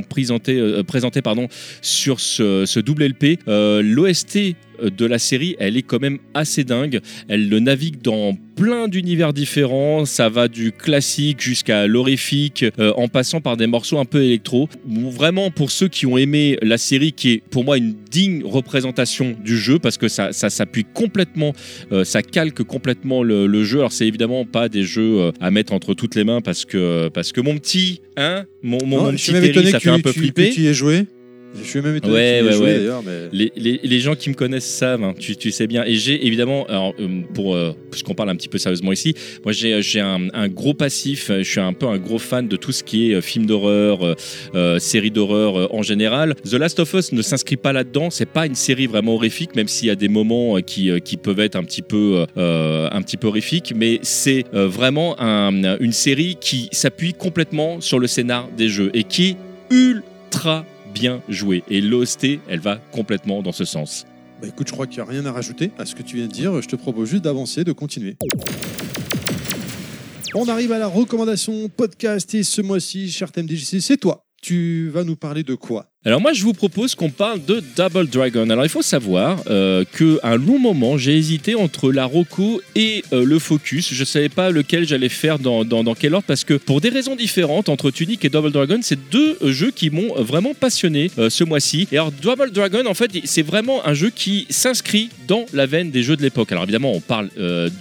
présentés, 0.10 0.84
présentés 0.86 1.22
pardon, 1.22 1.48
sur 1.82 2.20
ce, 2.20 2.80
double 2.82 3.06
LP. 3.06 3.40
L'OST 3.48 4.58
de 4.90 5.06
la 5.06 5.20
série, 5.20 5.56
elle 5.60 5.78
est 5.78 5.82
quand 5.82 6.00
même 6.02 6.20
assez 6.34 6.64
dingue. 6.64 7.00
Elle 7.28 7.50
le 7.50 7.60
navigue 7.60 8.02
dans 8.02 8.38
plein 8.56 8.88
d'univers 8.88 9.34
différents. 9.34 10.06
Ça 10.06 10.30
va 10.30 10.48
du 10.48 10.72
classique 10.72 11.42
jusqu'à 11.42 11.88
l'horrifique, 11.88 12.66
euh, 12.80 12.92
en 12.96 13.08
passant 13.08 13.42
par 13.42 13.58
des 13.58 13.68
morceaux 13.68 13.98
un 14.00 14.06
peu 14.06 14.24
électro. 14.24 14.70
Vraiment, 14.88 15.52
pour 15.52 15.72
ceux 15.72 15.88
qui 15.88 16.06
ont 16.06 16.18
aimé 16.18 16.58
la 16.62 16.78
série, 16.78 17.14
qui 17.14 17.32
est 17.32 17.44
pour 17.50 17.64
moi 17.64 17.78
une 17.78 17.96
digne 18.12 18.44
représentation 18.44 19.36
du 19.44 19.58
jeu, 19.58 19.80
parce 19.80 19.98
que 19.98 20.08
ça, 20.08 20.32
ça 20.34 20.50
s'appuie 20.50 20.86
complètement, 20.94 21.54
euh, 21.92 22.04
ça 22.04 22.22
calque 22.22 22.64
complètement 22.64 23.24
le, 23.24 23.48
le 23.48 23.64
jeu. 23.64 23.80
Alors, 23.80 23.92
c'est 23.92 24.08
évidemment 24.08 24.46
pas 24.46 24.70
des 24.70 24.84
jeux 24.84 25.20
euh, 25.20 25.32
à 25.40 25.52
mettre 25.52 25.74
entre 25.74 25.94
toutes 25.94 26.16
les 26.16 26.24
mains, 26.24 26.42
parce 26.42 26.66
que, 26.66 27.08
parce 27.10 27.32
que 27.32 27.42
mon 27.42 27.58
petit, 27.58 28.02
hein, 28.18 28.44
mon, 28.64 28.78
mon, 28.86 28.98
Non, 28.98 29.04
mon 29.06 29.12
petit 29.14 29.32
Terry, 29.32 29.72
ça 29.72 29.80
fait 29.80 29.80
tu, 29.80 29.90
un 29.90 30.00
peu 30.00 30.12
tu- 30.12 30.20
flipper. 30.20 30.50
tu 30.50 30.62
y 30.62 30.68
aies 30.68 30.74
joué. 30.74 31.06
Je 31.58 31.64
suis 31.68 31.82
même 31.82 31.96
étonné 31.96 32.14
Ouais, 32.14 32.42
ouais, 32.44 32.58
ouais. 32.58 32.76
d'ailleurs, 32.78 33.04
mais... 33.06 33.28
Les, 33.32 33.52
les- 33.56 33.80
les 33.84 34.00
gens 34.00 34.16
qui 34.16 34.30
me 34.30 34.36
connaissent 34.36 34.66
savent, 34.70 35.04
hein, 35.04 35.14
tu, 35.18 35.36
tu 35.36 35.52
sais 35.52 35.66
bien. 35.68 35.84
Et 35.86 35.96
j'ai 35.96 36.26
évidemment, 36.28 36.66
alors, 36.68 36.94
euh, 37.00 37.22
pour 37.34 37.56
euh, 37.56 37.74
puisqu'on 37.92 38.14
parle 38.14 38.30
un 38.30 38.36
petit 38.36 38.48
peu 38.48 38.58
sérieusement 38.58 38.92
ici, 38.92 39.14
moi 39.44 39.52
j'ai 39.52 39.82
j'ai 39.82 40.00
un, 40.00 40.28
un 40.34 40.48
gros 40.48 40.74
passif. 40.74 41.30
euh, 41.32 41.40
Je 41.44 41.50
suis 41.50 41.60
un 41.60 41.74
peu 41.74 41.88
un 41.88 41.98
gros 41.98 42.20
fan 42.20 42.48
de 42.48 42.56
tout 42.56 42.72
ce 42.72 42.84
qui 42.84 43.12
est 43.12 43.16
euh, 43.16 43.22
film 43.22 43.46
d'horreur, 43.46 44.04
euh, 44.06 44.16
euh, 44.56 44.80
série 44.80 45.12
d'horreur 45.12 45.58
euh, 45.60 45.68
en 45.72 45.82
général. 45.82 46.36
The 46.50 46.54
Last 46.54 46.80
of 46.80 46.94
Us 46.94 47.12
ne 47.12 47.22
s'inscrit 47.22 47.58
pas 47.58 47.74
là-dedans. 47.74 48.10
C'est 48.10 48.30
pas 48.30 48.46
une 48.46 48.56
série 48.56 48.88
vraiment 48.88 49.16
horrifique, 49.16 49.56
même 49.56 49.68
s'il 49.68 49.88
y 49.88 49.92
a 49.92 49.96
des 49.96 50.08
moments 50.10 50.58
euh, 50.58 50.62
qui, 50.62 50.90
euh, 50.92 51.00
qui 51.00 51.18
peuvent 51.18 51.40
être 51.40 51.56
un 51.56 51.64
petit 51.64 51.82
peu 51.82 52.26
euh, 52.38 52.88
un 52.92 53.02
petit 53.02 53.18
peu 53.18 53.28
horrifiques. 53.28 53.74
Mais 53.76 54.00
c'est 54.04 54.46
euh, 54.54 54.68
vraiment 54.68 55.20
un- 55.20 55.78
une 55.80 55.94
série 55.94 56.38
qui 56.40 56.70
s'appuie 56.72 57.14
complètement 57.14 57.82
sur 57.82 57.98
le 58.00 58.08
scénar 58.08 58.50
des 58.56 58.70
jeux 58.70 58.92
et 58.94 59.04
qui 59.04 59.30
est 59.30 59.38
ultra 59.76 60.66
bien 60.94 61.22
joué. 61.30 61.64
Et 61.70 61.82
l'OST, 61.82 62.40
elle 62.48 62.60
va 62.60 62.78
complètement 62.92 63.42
dans 63.42 63.52
ce 63.52 63.66
sens. 63.66 64.06
Bah 64.42 64.48
écoute, 64.48 64.68
je 64.68 64.74
crois 64.74 64.88
qu'il 64.88 65.02
n'y 65.04 65.08
a 65.08 65.12
rien 65.12 65.26
à 65.26 65.32
rajouter 65.32 65.72
à 65.78 65.86
ce 65.86 65.96
que 65.96 66.04
tu 66.04 66.16
viens 66.16 66.28
de 66.28 66.32
dire. 66.32 66.62
Je 66.62 66.68
te 66.68 66.76
propose 66.76 67.10
juste 67.10 67.24
d'avancer, 67.24 67.64
de 67.64 67.74
continuer. 67.74 68.16
On 70.36 70.48
arrive 70.48 70.72
à 70.72 70.78
la 70.78 70.88
recommandation 70.88 71.70
podcast 71.70 72.34
et 72.36 72.44
ce 72.44 72.62
mois-ci, 72.62 73.10
cher 73.10 73.32
TMDJC, 73.32 73.82
c'est 73.82 73.98
toi. 73.98 74.26
Tu 74.42 74.90
vas 74.90 75.04
nous 75.04 75.16
parler 75.16 75.44
de 75.44 75.56
quoi? 75.56 75.92
Alors 76.06 76.22
moi, 76.22 76.32
je 76.32 76.44
vous 76.44 76.54
propose 76.54 76.96
qu'on 76.96 77.10
parle 77.10 77.44
de 77.44 77.62
Double 77.76 78.08
Dragon. 78.08 78.50
Alors 78.50 78.64
il 78.64 78.70
faut 78.70 78.82
savoir 78.82 79.44
euh, 79.50 79.84
que 79.84 80.18
un 80.24 80.38
long 80.38 80.58
moment, 80.58 80.98
j'ai 80.98 81.18
hésité 81.18 81.56
entre 81.56 81.92
la 81.92 82.06
Rocco 82.06 82.62
et 82.74 83.04
euh, 83.12 83.26
le 83.26 83.38
Focus. 83.38 83.94
Je 83.94 84.06
savais 84.06 84.30
pas 84.30 84.50
lequel 84.50 84.88
j'allais 84.88 85.10
faire 85.10 85.40
dans, 85.40 85.66
quel 85.96 86.14
ordre 86.14 86.26
parce 86.26 86.46
que 86.46 86.54
pour 86.54 86.80
des 86.80 86.88
raisons 86.88 87.18
différentes, 87.18 87.68
entre 87.68 87.92
Tunic 87.92 88.24
et 88.24 88.30
Double 88.30 88.54
Dragon, 88.54 88.80
c'est 88.82 89.10
deux 89.10 89.38
euh, 89.42 89.52
jeux 89.52 89.72
qui 89.72 89.90
m'ont 89.90 90.16
vraiment 90.16 90.54
passionné 90.54 91.12
euh, 91.18 91.30
ce 91.30 91.44
mois-ci. 91.44 91.90
Et 91.92 91.98
alors 91.98 92.14
Double 92.14 92.52
Dragon, 92.52 92.86
en 92.86 92.94
fait, 92.94 93.12
c'est 93.26 93.42
vraiment 93.42 93.86
un 93.86 93.94
jeu 93.94 94.10
qui 94.10 94.48
s'inscrit 94.50 95.10
dans 95.28 95.48
la 95.52 95.66
veine 95.66 95.92
des 95.92 96.04
jeux 96.04 96.16
de 96.16 96.22
l'époque. 96.22 96.54
Alors 96.54 96.64
évidemment, 96.64 96.94
on 96.94 97.02
parle 97.02 97.30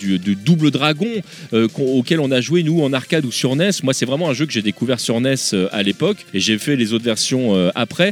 du, 0.01 0.19
Double 0.19 0.73
Dragon 0.73 1.09
auquel 1.53 2.19
on 2.19 2.33
a 2.33 2.41
joué 2.41 2.65
nous 2.65 2.83
en 2.83 2.93
arcade 2.93 3.25
ou 3.25 3.31
sur 3.31 3.55
NES. 3.55 3.71
Moi, 3.85 3.95
c'est 3.95 4.07
vraiment 4.07 4.29
un 4.29 4.35
jeu 4.35 4.45
que 4.45 4.53
j'ai 4.53 4.63
découvert 4.63 4.99
sur 4.99 5.21
NES 5.21 5.37
à 5.71 5.85
l'époque 5.85 6.27
et 6.35 6.41
j'ai 6.41 6.59
fait 6.59 6.75
les 6.75 6.93
autres 6.93 7.05
versions 7.05 7.55
euh, 7.55 7.71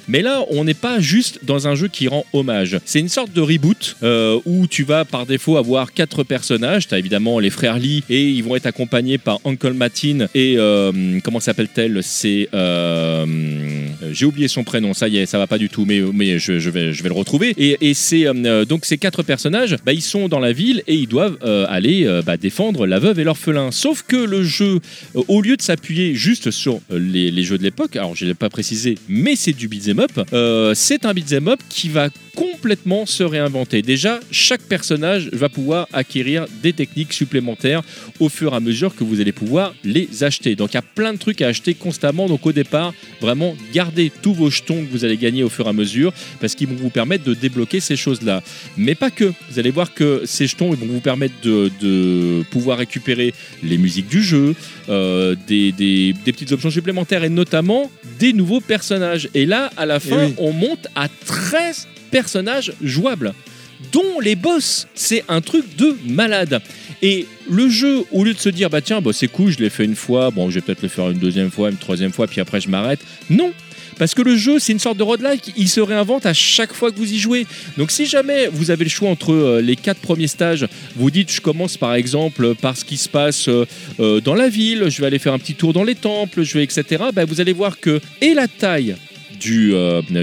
Mais 0.08 0.22
là, 0.22 0.44
on 0.50 0.64
n'est 0.64 0.74
pas 0.74 1.00
juste 1.00 1.40
dans 1.44 1.68
un 1.68 1.74
jeu 1.74 1.88
qui 1.88 2.08
rend 2.08 2.24
hommage. 2.32 2.78
C'est 2.84 3.00
une 3.00 3.08
sorte 3.08 3.32
de 3.32 3.40
reboot 3.40 3.96
euh, 4.02 4.40
où 4.44 4.66
tu 4.66 4.84
vas 4.84 5.04
par 5.04 5.26
défaut 5.26 5.56
avoir 5.56 5.92
quatre 5.92 6.24
personnages. 6.24 6.88
Tu 6.88 6.94
as 6.94 6.98
évidemment 6.98 7.38
les 7.38 7.50
frères 7.50 7.78
Lee 7.78 8.04
et 8.08 8.28
ils 8.28 8.42
vont 8.42 8.56
être 8.56 8.66
accompagnés 8.66 9.18
par 9.18 9.40
Uncle 9.44 9.72
Martin 9.72 10.26
et 10.34 10.56
euh, 10.58 11.20
comment 11.22 11.40
s'appelle-t-elle? 11.40 12.02
C'est 12.02 12.48
euh, 12.54 13.85
j'ai 14.12 14.26
oublié 14.26 14.48
son 14.48 14.64
prénom. 14.64 14.94
Ça 14.94 15.08
y 15.08 15.18
est, 15.18 15.26
ça 15.26 15.38
va 15.38 15.46
pas 15.46 15.58
du 15.58 15.68
tout, 15.68 15.84
mais 15.84 16.38
je, 16.38 16.70
vais 16.70 16.92
le 16.92 17.12
retrouver. 17.14 17.54
Et, 17.56 17.94
c'est 17.94 18.26
euh, 18.26 18.64
donc 18.64 18.84
ces 18.84 18.98
quatre 18.98 19.22
personnages, 19.22 19.76
bah, 19.84 19.92
ils 19.92 20.02
sont 20.02 20.28
dans 20.28 20.40
la 20.40 20.52
ville 20.52 20.82
et 20.86 20.94
ils 20.94 21.06
doivent 21.06 21.38
euh, 21.42 21.66
aller 21.68 22.04
euh, 22.06 22.22
bah, 22.22 22.36
défendre 22.36 22.86
la 22.86 22.98
veuve 22.98 23.18
et 23.20 23.24
l'orphelin. 23.24 23.70
Sauf 23.70 24.02
que 24.06 24.16
le 24.16 24.42
jeu, 24.42 24.80
euh, 25.14 25.22
au 25.28 25.40
lieu 25.40 25.56
de 25.56 25.62
s'appuyer 25.62 26.14
juste 26.14 26.50
sur 26.50 26.80
euh, 26.90 26.98
les, 26.98 27.42
jeux 27.42 27.58
de 27.58 27.62
l'époque, 27.62 27.96
alors 27.96 28.14
je 28.14 28.24
l'ai 28.24 28.34
pas 28.34 28.48
précisé, 28.48 28.96
mais 29.08 29.36
c'est 29.36 29.52
du 29.52 29.68
beat'em 29.68 30.00
up. 30.00 30.10
euh, 30.32 30.74
c'est 30.74 31.04
un 31.04 31.14
beat'em 31.14 31.48
up 31.48 31.60
qui 31.68 31.88
va 31.88 32.08
complètement 32.36 33.06
se 33.06 33.22
réinventer. 33.22 33.80
Déjà, 33.80 34.20
chaque 34.30 34.60
personnage 34.60 35.30
va 35.32 35.48
pouvoir 35.48 35.88
acquérir 35.92 36.44
des 36.62 36.74
techniques 36.74 37.14
supplémentaires 37.14 37.82
au 38.20 38.28
fur 38.28 38.52
et 38.52 38.56
à 38.56 38.60
mesure 38.60 38.94
que 38.94 39.04
vous 39.04 39.20
allez 39.20 39.32
pouvoir 39.32 39.74
les 39.84 40.22
acheter. 40.22 40.54
Donc 40.54 40.72
il 40.72 40.74
y 40.74 40.78
a 40.78 40.82
plein 40.82 41.14
de 41.14 41.18
trucs 41.18 41.40
à 41.40 41.48
acheter 41.48 41.72
constamment. 41.74 42.26
Donc 42.26 42.44
au 42.44 42.52
départ, 42.52 42.92
vraiment 43.22 43.56
gardez 43.72 43.95
tous 44.22 44.34
vos 44.34 44.50
jetons 44.50 44.84
que 44.84 44.90
vous 44.90 45.04
allez 45.04 45.16
gagner 45.16 45.42
au 45.42 45.48
fur 45.48 45.66
et 45.66 45.70
à 45.70 45.72
mesure 45.72 46.12
parce 46.40 46.54
qu'ils 46.54 46.68
vont 46.68 46.76
vous 46.76 46.90
permettre 46.90 47.24
de 47.24 47.34
débloquer 47.34 47.80
ces 47.80 47.96
choses-là. 47.96 48.42
Mais 48.76 48.94
pas 48.94 49.10
que. 49.10 49.32
Vous 49.50 49.58
allez 49.58 49.70
voir 49.70 49.92
que 49.94 50.22
ces 50.24 50.46
jetons 50.46 50.72
ils 50.74 50.78
vont 50.78 50.86
vous 50.92 51.00
permettre 51.00 51.34
de, 51.42 51.70
de 51.80 52.42
pouvoir 52.50 52.78
récupérer 52.78 53.34
les 53.62 53.78
musiques 53.78 54.08
du 54.08 54.22
jeu, 54.22 54.54
euh, 54.88 55.34
des, 55.46 55.72
des- 55.72 56.12
des 56.24 56.32
petites 56.32 56.52
options 56.52 56.70
supplémentaires 56.70 57.24
et 57.24 57.28
notamment 57.30 57.90
des 58.18 58.32
nouveaux 58.32 58.60
personnages. 58.60 59.28
Et 59.34 59.46
là, 59.46 59.70
à 59.76 59.86
la 59.86 60.00
fin, 60.00 60.26
oui. 60.26 60.34
on 60.38 60.52
monte 60.52 60.86
à 60.94 61.08
13 61.08 61.88
personnages 62.10 62.72
jouables, 62.82 63.34
dont 63.92 64.20
les 64.20 64.36
boss. 64.36 64.86
C'est 64.94 65.24
un 65.28 65.40
truc 65.40 65.64
de 65.76 65.96
malade. 66.06 66.60
Et 67.02 67.26
le 67.50 67.68
jeu, 67.68 68.04
au 68.12 68.24
lieu 68.24 68.32
de 68.32 68.38
se 68.38 68.48
dire, 68.48 68.70
bah 68.70 68.80
tiens, 68.80 69.00
bah, 69.00 69.10
c'est 69.12 69.28
cool, 69.28 69.50
je 69.50 69.58
l'ai 69.58 69.68
fait 69.70 69.84
une 69.84 69.94
fois, 69.96 70.30
bon, 70.30 70.48
je 70.48 70.54
vais 70.56 70.60
peut-être 70.62 70.82
le 70.82 70.88
faire 70.88 71.10
une 71.10 71.18
deuxième 71.18 71.50
fois, 71.50 71.70
une 71.70 71.76
troisième 71.76 72.10
fois, 72.12 72.26
puis 72.26 72.40
après 72.40 72.60
je 72.60 72.68
m'arrête. 72.70 73.00
Non, 73.28 73.52
parce 73.98 74.14
que 74.14 74.22
le 74.22 74.36
jeu, 74.36 74.58
c'est 74.58 74.72
une 74.72 74.78
sorte 74.78 74.98
de 74.98 75.02
roguelike, 75.02 75.52
il 75.56 75.68
se 75.68 75.80
réinvente 75.80 76.26
à 76.26 76.34
chaque 76.34 76.72
fois 76.72 76.90
que 76.90 76.96
vous 76.96 77.12
y 77.12 77.18
jouez. 77.18 77.46
Donc 77.76 77.90
si 77.90 78.06
jamais 78.06 78.48
vous 78.48 78.70
avez 78.70 78.84
le 78.84 78.90
choix 78.90 79.08
entre 79.08 79.32
euh, 79.32 79.60
les 79.60 79.76
quatre 79.76 80.00
premiers 80.00 80.26
stages, 80.26 80.66
vous 80.94 81.10
dites 81.10 81.32
je 81.32 81.40
commence 81.40 81.76
par 81.76 81.94
exemple 81.94 82.54
par 82.54 82.76
ce 82.76 82.84
qui 82.84 82.96
se 82.96 83.08
passe 83.08 83.48
euh, 83.48 83.66
euh, 84.00 84.20
dans 84.20 84.34
la 84.34 84.48
ville, 84.48 84.88
je 84.88 85.00
vais 85.00 85.06
aller 85.06 85.18
faire 85.18 85.32
un 85.32 85.38
petit 85.38 85.54
tour 85.54 85.72
dans 85.72 85.84
les 85.84 85.94
temples, 85.94 86.42
je 86.42 86.58
vais 86.58 86.64
etc. 86.64 87.04
bah, 87.14 87.24
vous 87.24 87.40
allez 87.40 87.52
voir 87.52 87.80
que 87.80 88.00
et 88.20 88.34
la 88.34 88.48
taille 88.48 88.96
du, 89.40 89.74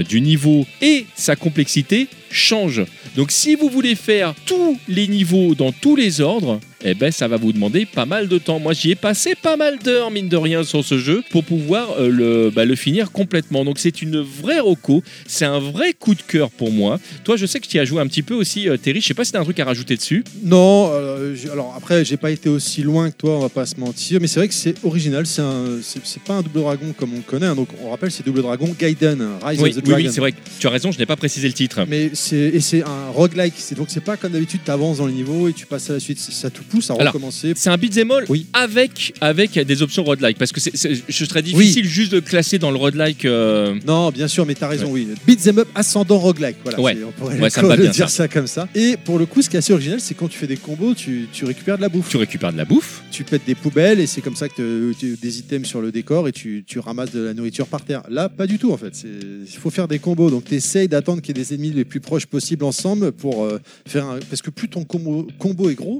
du 0.08 0.20
niveau 0.20 0.66
et 0.82 1.06
sa 1.14 1.36
complexité 1.36 2.08
changent. 2.30 2.84
Donc 3.14 3.30
si 3.30 3.54
vous 3.54 3.68
voulez 3.68 3.94
faire 3.94 4.34
tous 4.44 4.78
les 4.88 5.06
niveaux 5.06 5.54
dans 5.54 5.70
tous 5.70 5.94
les 5.94 6.20
ordres, 6.20 6.58
eh 6.84 6.94
ben 6.94 7.10
ça 7.10 7.28
va 7.28 7.36
vous 7.36 7.52
demander 7.52 7.86
pas 7.86 8.06
mal 8.06 8.28
de 8.28 8.38
temps. 8.38 8.58
Moi 8.60 8.72
j'y 8.72 8.90
ai 8.90 8.94
passé 8.94 9.34
pas 9.34 9.56
mal 9.56 9.78
d'heures 9.78 10.10
mine 10.10 10.28
de 10.28 10.36
rien 10.36 10.62
sur 10.64 10.84
ce 10.84 10.98
jeu 10.98 11.22
pour 11.30 11.44
pouvoir 11.44 11.96
euh, 11.98 12.08
le, 12.08 12.50
bah, 12.50 12.64
le 12.64 12.74
finir 12.76 13.10
complètement. 13.10 13.64
Donc 13.64 13.78
c'est 13.78 14.02
une 14.02 14.20
vraie 14.20 14.60
roco, 14.60 15.02
c'est 15.26 15.44
un 15.44 15.58
vrai 15.58 15.92
coup 15.94 16.14
de 16.14 16.22
cœur 16.22 16.50
pour 16.50 16.70
moi. 16.70 17.00
Toi 17.24 17.36
je 17.36 17.46
sais 17.46 17.60
que 17.60 17.66
tu 17.66 17.76
y 17.76 17.80
as 17.80 17.84
joué 17.84 18.00
un 18.00 18.06
petit 18.06 18.22
peu 18.22 18.34
aussi 18.34 18.68
euh, 18.68 18.76
Terry, 18.76 19.00
je 19.00 19.06
sais 19.06 19.14
pas 19.14 19.24
si 19.24 19.32
t'as 19.32 19.40
un 19.40 19.44
truc 19.44 19.58
à 19.60 19.64
rajouter 19.64 19.96
dessus. 19.96 20.24
Non, 20.42 20.90
euh, 20.92 21.34
alors 21.52 21.74
après, 21.76 22.04
j'ai 22.04 22.16
pas 22.16 22.30
été 22.30 22.48
aussi 22.48 22.82
loin 22.82 23.10
que 23.10 23.16
toi, 23.16 23.36
on 23.36 23.40
va 23.40 23.48
pas 23.48 23.66
se 23.66 23.76
mentir, 23.78 24.20
mais 24.20 24.26
c'est 24.26 24.40
vrai 24.40 24.48
que 24.48 24.54
c'est 24.54 24.74
original, 24.84 25.24
c'est 25.26 26.22
pas 26.22 26.34
un 26.34 26.42
double 26.42 26.60
dragon 26.60 26.94
comme 26.96 27.14
on 27.14 27.20
connaît, 27.20 27.46
hein, 27.46 27.54
donc 27.54 27.68
on 27.82 27.90
rappelle, 27.90 28.10
c'est 28.10 28.24
double 28.24 28.42
dragon 28.42 28.74
Gaiden, 28.78 29.26
Rise 29.42 29.60
Oui, 29.60 29.70
of 29.70 29.76
the 29.76 29.78
oui, 29.78 29.82
Dragon. 29.90 30.06
oui, 30.06 30.10
c'est 30.12 30.20
vrai 30.20 30.34
tu 30.58 30.66
as 30.66 30.70
raison, 30.70 30.92
je 30.92 30.98
n'ai 30.98 31.06
pas 31.06 31.16
précisé 31.16 31.46
le 31.48 31.54
titre. 31.54 31.84
Mais 31.88 32.10
c'est 32.12 32.36
et 32.36 32.60
c'est 32.60 32.82
un 32.82 33.08
roguelike, 33.12 33.54
donc 33.76 33.86
c'est 33.90 34.04
pas 34.04 34.16
comme 34.16 34.32
d'habitude, 34.32 34.60
tu 34.64 34.70
avances 34.70 34.98
dans 34.98 35.06
les 35.06 35.14
niveaux 35.14 35.48
et 35.48 35.52
tu 35.52 35.66
passes 35.66 35.90
à 35.90 35.94
la 35.94 36.00
suite, 36.00 36.18
ça 36.18 36.50
te 36.50 36.60
pousse 36.74 36.90
à 36.90 36.94
Alors, 36.94 37.12
recommencer. 37.12 37.52
C'est 37.56 37.70
un 37.70 37.76
beat'em 37.76 38.10
all 38.10 38.24
Oui. 38.28 38.46
avec, 38.52 39.14
avec 39.20 39.58
des 39.58 39.82
options 39.82 40.02
roguelike 40.04 40.38
parce 40.38 40.52
que 40.52 40.60
c'est- 40.60 40.76
ce 40.76 41.24
serait 41.24 41.42
difficile 41.42 41.86
juste 41.86 42.12
de 42.12 42.20
classer 42.20 42.58
dans 42.58 42.70
le 42.70 42.76
roguelike. 42.76 43.24
euh, 43.24 43.74
Non, 43.86 44.10
bien 44.10 44.28
sûr, 44.28 44.44
mais 44.46 44.54
t'as 44.54 44.68
raison, 44.68 44.88
oui. 44.90 45.06
Beat'em 45.26 45.58
up 45.60 45.68
ascendant 45.74 46.18
roguelike, 46.18 46.56
voilà. 46.64 46.80
Ouais. 46.80 46.96
On 47.06 47.12
pourrait 47.12 47.38
Ouais, 47.40 47.50
ça 47.50 47.62
me 47.62 47.68
va 47.68 47.76
le 47.76 47.82
bien, 47.84 47.90
dire 47.90 48.08
ça. 48.10 48.24
ça. 48.24 48.28
comme 48.28 48.46
ça. 48.46 48.68
Et 48.74 48.96
pour 48.96 49.18
le 49.18 49.26
coup, 49.26 49.42
ce 49.42 49.48
qui 49.50 49.56
est 49.56 49.58
assez 49.60 49.72
original, 49.72 50.00
c'est 50.00 50.14
quand 50.14 50.28
tu 50.28 50.38
fais 50.38 50.46
des 50.46 50.56
combos, 50.56 50.94
tu, 50.94 51.28
tu 51.32 51.44
récupères 51.44 51.76
de 51.76 51.82
la 51.82 51.88
bouffe. 51.88 52.08
Tu 52.08 52.16
récupères 52.16 52.52
de 52.52 52.56
la 52.58 52.64
bouffe. 52.64 53.02
Tu 53.10 53.22
pètes 53.24 53.42
des 53.46 53.54
poubelles 53.54 54.00
et 54.00 54.06
c'est 54.06 54.20
comme 54.20 54.36
ça 54.36 54.48
que 54.48 54.54
te- 54.92 54.98
tu 54.98 55.16
des 55.20 55.38
items 55.38 55.68
sur 55.68 55.80
le 55.80 55.92
décor 55.92 56.26
et 56.28 56.32
tu, 56.32 56.64
tu 56.66 56.78
ramasses 56.78 57.12
de 57.12 57.20
la 57.20 57.34
nourriture 57.34 57.66
par 57.66 57.82
terre. 57.84 58.02
Là, 58.08 58.28
pas 58.28 58.46
du 58.46 58.58
tout 58.58 58.72
en 58.72 58.76
fait. 58.76 58.92
Il 59.04 59.58
faut 59.58 59.70
faire 59.70 59.86
des 59.88 59.98
combos. 59.98 60.30
Donc 60.30 60.44
tu 60.44 60.54
essayes 60.54 60.88
d'attendre 60.88 61.20
qu'il 61.22 61.36
y 61.36 61.40
ait 61.40 61.44
des 61.44 61.54
ennemis 61.54 61.70
les 61.70 61.84
plus 61.84 62.00
proches 62.00 62.26
possibles 62.26 62.64
ensemble 62.64 63.12
pour 63.12 63.44
euh, 63.44 63.60
faire 63.86 64.06
un... 64.06 64.18
Parce 64.30 64.42
que 64.42 64.50
plus 64.50 64.68
ton 64.68 64.84
combo, 64.84 65.26
combo 65.38 65.68
est 65.70 65.74
gros, 65.74 65.98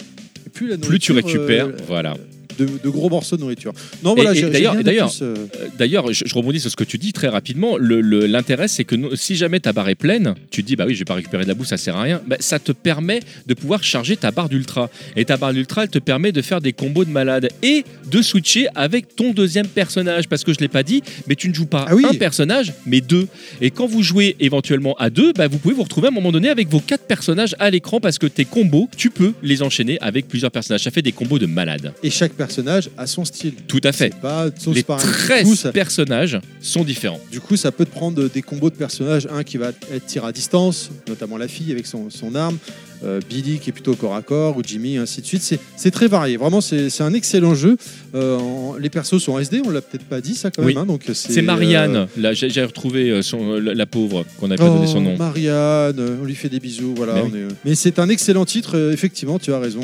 plus 0.50 0.68
la 0.68 0.76
Plus 0.78 0.98
tu 0.98 1.12
récupères, 1.12 1.66
euh, 1.66 1.76
voilà. 1.86 2.16
De, 2.58 2.66
de 2.82 2.88
gros 2.88 3.08
morceaux 3.10 3.36
de 3.36 3.40
nourriture. 3.42 3.72
Non, 4.02 4.14
voilà, 4.14 4.32
d'ailleurs- 4.34 4.74
d'ailleurs, 4.82 5.10
euh, 5.22 5.34
D'ailleurs, 5.78 6.12
je, 6.12 6.24
je 6.26 6.34
rebondis 6.34 6.60
sur 6.60 6.70
ce 6.70 6.76
que 6.76 6.84
tu 6.84 6.98
dis 6.98 7.12
très 7.12 7.28
rapidement. 7.28 7.76
Le- 7.76 8.00
le- 8.00 8.26
L'intérêt, 8.26 8.68
c'est 8.68 8.84
que 8.84 8.94
si 9.16 9.36
jamais 9.36 9.60
ta 9.60 9.72
barre 9.72 9.88
est 9.88 9.94
pleine, 9.94 10.34
tu 10.50 10.62
te 10.62 10.66
dis, 10.68 10.76
bah 10.76 10.84
oui, 10.86 10.94
je 10.94 11.00
vais 11.00 11.04
pas 11.04 11.14
récupérer 11.14 11.42
de 11.44 11.48
la 11.48 11.54
bouffe, 11.54 11.68
ça 11.68 11.76
sert 11.76 11.96
à 11.96 12.02
rien. 12.02 12.20
Bah, 12.26 12.36
ça 12.40 12.58
te 12.58 12.72
permet 12.72 13.20
de 13.46 13.54
pouvoir 13.54 13.82
charger 13.82 14.16
ta 14.16 14.30
barre 14.30 14.48
d'ultra. 14.48 14.90
Et 15.16 15.24
ta 15.24 15.36
barre 15.36 15.52
d'ultra, 15.52 15.82
elle 15.84 15.88
te 15.90 15.98
permet 15.98 16.32
de 16.32 16.42
faire 16.42 16.60
des 16.60 16.72
combos 16.72 17.04
de 17.04 17.10
malade 17.10 17.48
et 17.62 17.84
de 18.10 18.22
switcher 18.22 18.66
avec 18.74 19.14
ton 19.16 19.32
deuxième 19.32 19.66
personnage. 19.68 20.28
Parce 20.28 20.44
que 20.44 20.52
je 20.52 20.58
l'ai 20.58 20.68
pas 20.68 20.82
dit, 20.82 21.02
mais 21.26 21.34
tu 21.36 21.48
ne 21.48 21.54
joues 21.54 21.66
pas 21.66 21.86
Ah 21.88 21.94
oui. 21.94 22.04
un 22.08 22.14
personnage, 22.14 22.72
mais 22.86 23.00
deux. 23.00 23.26
Et 23.60 23.70
quand 23.70 23.86
vous 23.86 24.02
jouez 24.02 24.36
éventuellement 24.40 24.94
à 24.98 25.10
deux, 25.10 25.32
bah, 25.32 25.48
vous 25.48 25.58
pouvez 25.58 25.74
vous 25.74 25.82
retrouver 25.82 26.08
à 26.08 26.10
un 26.10 26.14
moment 26.14 26.32
donné 26.32 26.48
avec 26.48 26.68
vos 26.68 26.80
quatre 26.80 27.04
personnages 27.04 27.54
à 27.58 27.70
l'écran 27.70 28.00
parce 28.00 28.18
que 28.18 28.26
tes 28.26 28.44
combos, 28.44 28.88
tu 28.96 29.10
peux 29.10 29.32
les 29.42 29.62
enchaîner 29.62 29.98
avec 30.00 30.28
plusieurs 30.28 30.50
personnages. 30.50 30.82
Ça 30.82 30.90
fait 30.90 31.02
des 31.02 31.12
combos 31.12 31.38
de 31.38 31.46
malade. 31.46 31.92
Et 32.02 32.10
chaque 32.10 32.32
personnage 32.46 32.90
a 32.98 33.06
son 33.06 33.24
style. 33.24 33.54
Tout 33.66 33.80
à 33.84 33.92
fait. 33.92 34.14
Pas 34.20 34.46
Les 34.74 34.82
pareils. 34.82 35.06
Du 35.06 35.12
13 35.12 35.44
coup, 35.44 35.54
ça- 35.56 35.72
personnages 35.72 36.38
sont 36.60 36.84
différents. 36.84 37.20
Du 37.30 37.40
coup, 37.40 37.56
ça 37.56 37.72
peut 37.72 37.84
te 37.84 37.90
prendre 37.90 38.28
des 38.28 38.42
combos 38.42 38.70
de 38.70 38.76
personnages. 38.76 39.26
Un 39.32 39.42
qui 39.44 39.56
va 39.56 39.68
être 39.92 40.06
tir 40.06 40.24
à 40.24 40.32
distance, 40.32 40.90
notamment 41.08 41.36
la 41.38 41.48
fille 41.48 41.72
avec 41.72 41.86
son, 41.86 42.10
son 42.10 42.34
arme. 42.34 42.58
euh, 43.04 43.20
Billy 43.28 43.58
qui 43.58 43.68
est 43.68 43.72
plutôt 43.72 43.94
corps 43.96 44.14
à 44.14 44.22
corps, 44.22 44.56
ou 44.56 44.62
Jimmy, 44.64 44.96
ainsi 44.96 45.20
de 45.20 45.26
suite. 45.26 45.42
C'est- 45.42 45.90
très 45.90 46.06
varié. 46.08 46.38
Vraiment, 46.38 46.62
c'est 46.62 47.02
un 47.02 47.12
excellent 47.12 47.54
jeu. 47.54 47.76
Euh, 48.14 48.38
en- 48.38 48.76
les 48.80 48.88
persos 48.88 49.18
sont 49.22 49.38
SD, 49.38 49.60
on 49.66 49.68
l'a 49.70 49.82
peut-être 49.82 50.04
pas 50.06 50.22
dit 50.22 50.34
ça 50.34 50.50
quand 50.50 50.62
Oui. 50.64 50.74
même. 50.74 50.88
hein, 50.88 50.98
C'est 51.12 51.42
Marianne, 51.42 52.06
là 52.16 52.32
j'ai 52.32 52.64
retrouvé 52.64 53.10
euh, 53.10 53.20
son, 53.20 53.54
euh, 53.54 53.60
la, 53.60 53.74
la 53.74 53.84
pauvre 53.86 54.24
qu'on 54.38 54.48
n'avait 54.48 54.62
pas 54.62 54.70
donné 54.70 54.86
son 54.86 55.02
nom. 55.02 55.12
Oh, 55.16 55.18
Marianne, 55.18 55.98
euh, 55.98 56.16
on 56.22 56.24
lui 56.24 56.34
fait 56.34 56.48
des 56.48 56.60
bisous. 56.60 56.94
Voilà, 56.96 57.14
Mais 57.30 57.42
oui. 57.66 57.76
c'est 57.76 57.98
un 57.98 58.08
excellent 58.08 58.46
titre. 58.46 58.78
euh, 58.78 58.92
effectivement, 58.92 59.38
tu 59.38 59.52
as 59.52 59.58
raison. 59.58 59.82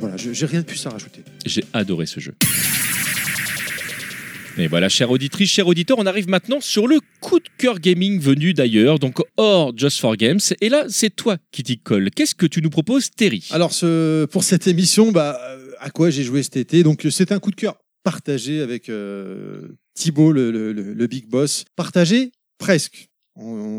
Voilà, 0.00 0.16
je- 0.16 0.32
j'ai 0.32 0.46
rien 0.46 0.60
de 0.60 0.66
plus 0.66 0.84
à 0.86 0.90
rajouter. 0.90 1.22
J'ai 1.44 1.64
adoré 1.72 2.06
ce 2.06 2.20
jeu. 2.20 2.34
Et 4.58 4.68
voilà, 4.68 4.88
chère 4.88 5.10
auditrice, 5.10 5.50
cher 5.50 5.66
auditeur, 5.66 5.98
on 5.98 6.06
arrive 6.06 6.28
maintenant 6.30 6.62
sur 6.62 6.86
le 6.86 6.98
coup 7.20 7.38
de 7.40 7.48
cœur 7.58 7.78
gaming 7.78 8.18
venu 8.18 8.54
d'ailleurs, 8.54 8.98
donc 8.98 9.18
hors 9.36 9.76
Just 9.76 10.00
for 10.00 10.16
Games. 10.16 10.40
Et 10.62 10.70
là, 10.70 10.86
c'est 10.88 11.14
toi 11.14 11.36
qui 11.52 11.62
t'y 11.62 11.78
colle. 11.78 12.10
Qu'est-ce 12.10 12.34
que 12.34 12.46
tu 12.46 12.62
nous 12.62 12.70
proposes, 12.70 13.10
Terry? 13.10 13.46
Alors, 13.50 13.74
ce, 13.74 14.24
pour 14.24 14.44
cette 14.44 14.66
émission, 14.66 15.12
bah, 15.12 15.38
euh, 15.50 15.72
à 15.78 15.90
quoi 15.90 16.08
j'ai 16.08 16.22
joué 16.24 16.42
cet 16.42 16.56
été? 16.56 16.82
Donc, 16.82 17.06
c'est 17.10 17.32
un 17.32 17.38
coup 17.38 17.50
de 17.50 17.56
cœur 17.56 17.76
partagé 18.02 18.62
avec 18.62 18.88
euh, 18.88 19.76
Thibaut, 19.94 20.32
le, 20.32 20.50
le- 20.50 20.72
le- 20.72 20.94
le 20.94 21.06
big 21.06 21.26
boss. 21.28 21.64
Partagé 21.76 22.32
presque. 22.58 23.08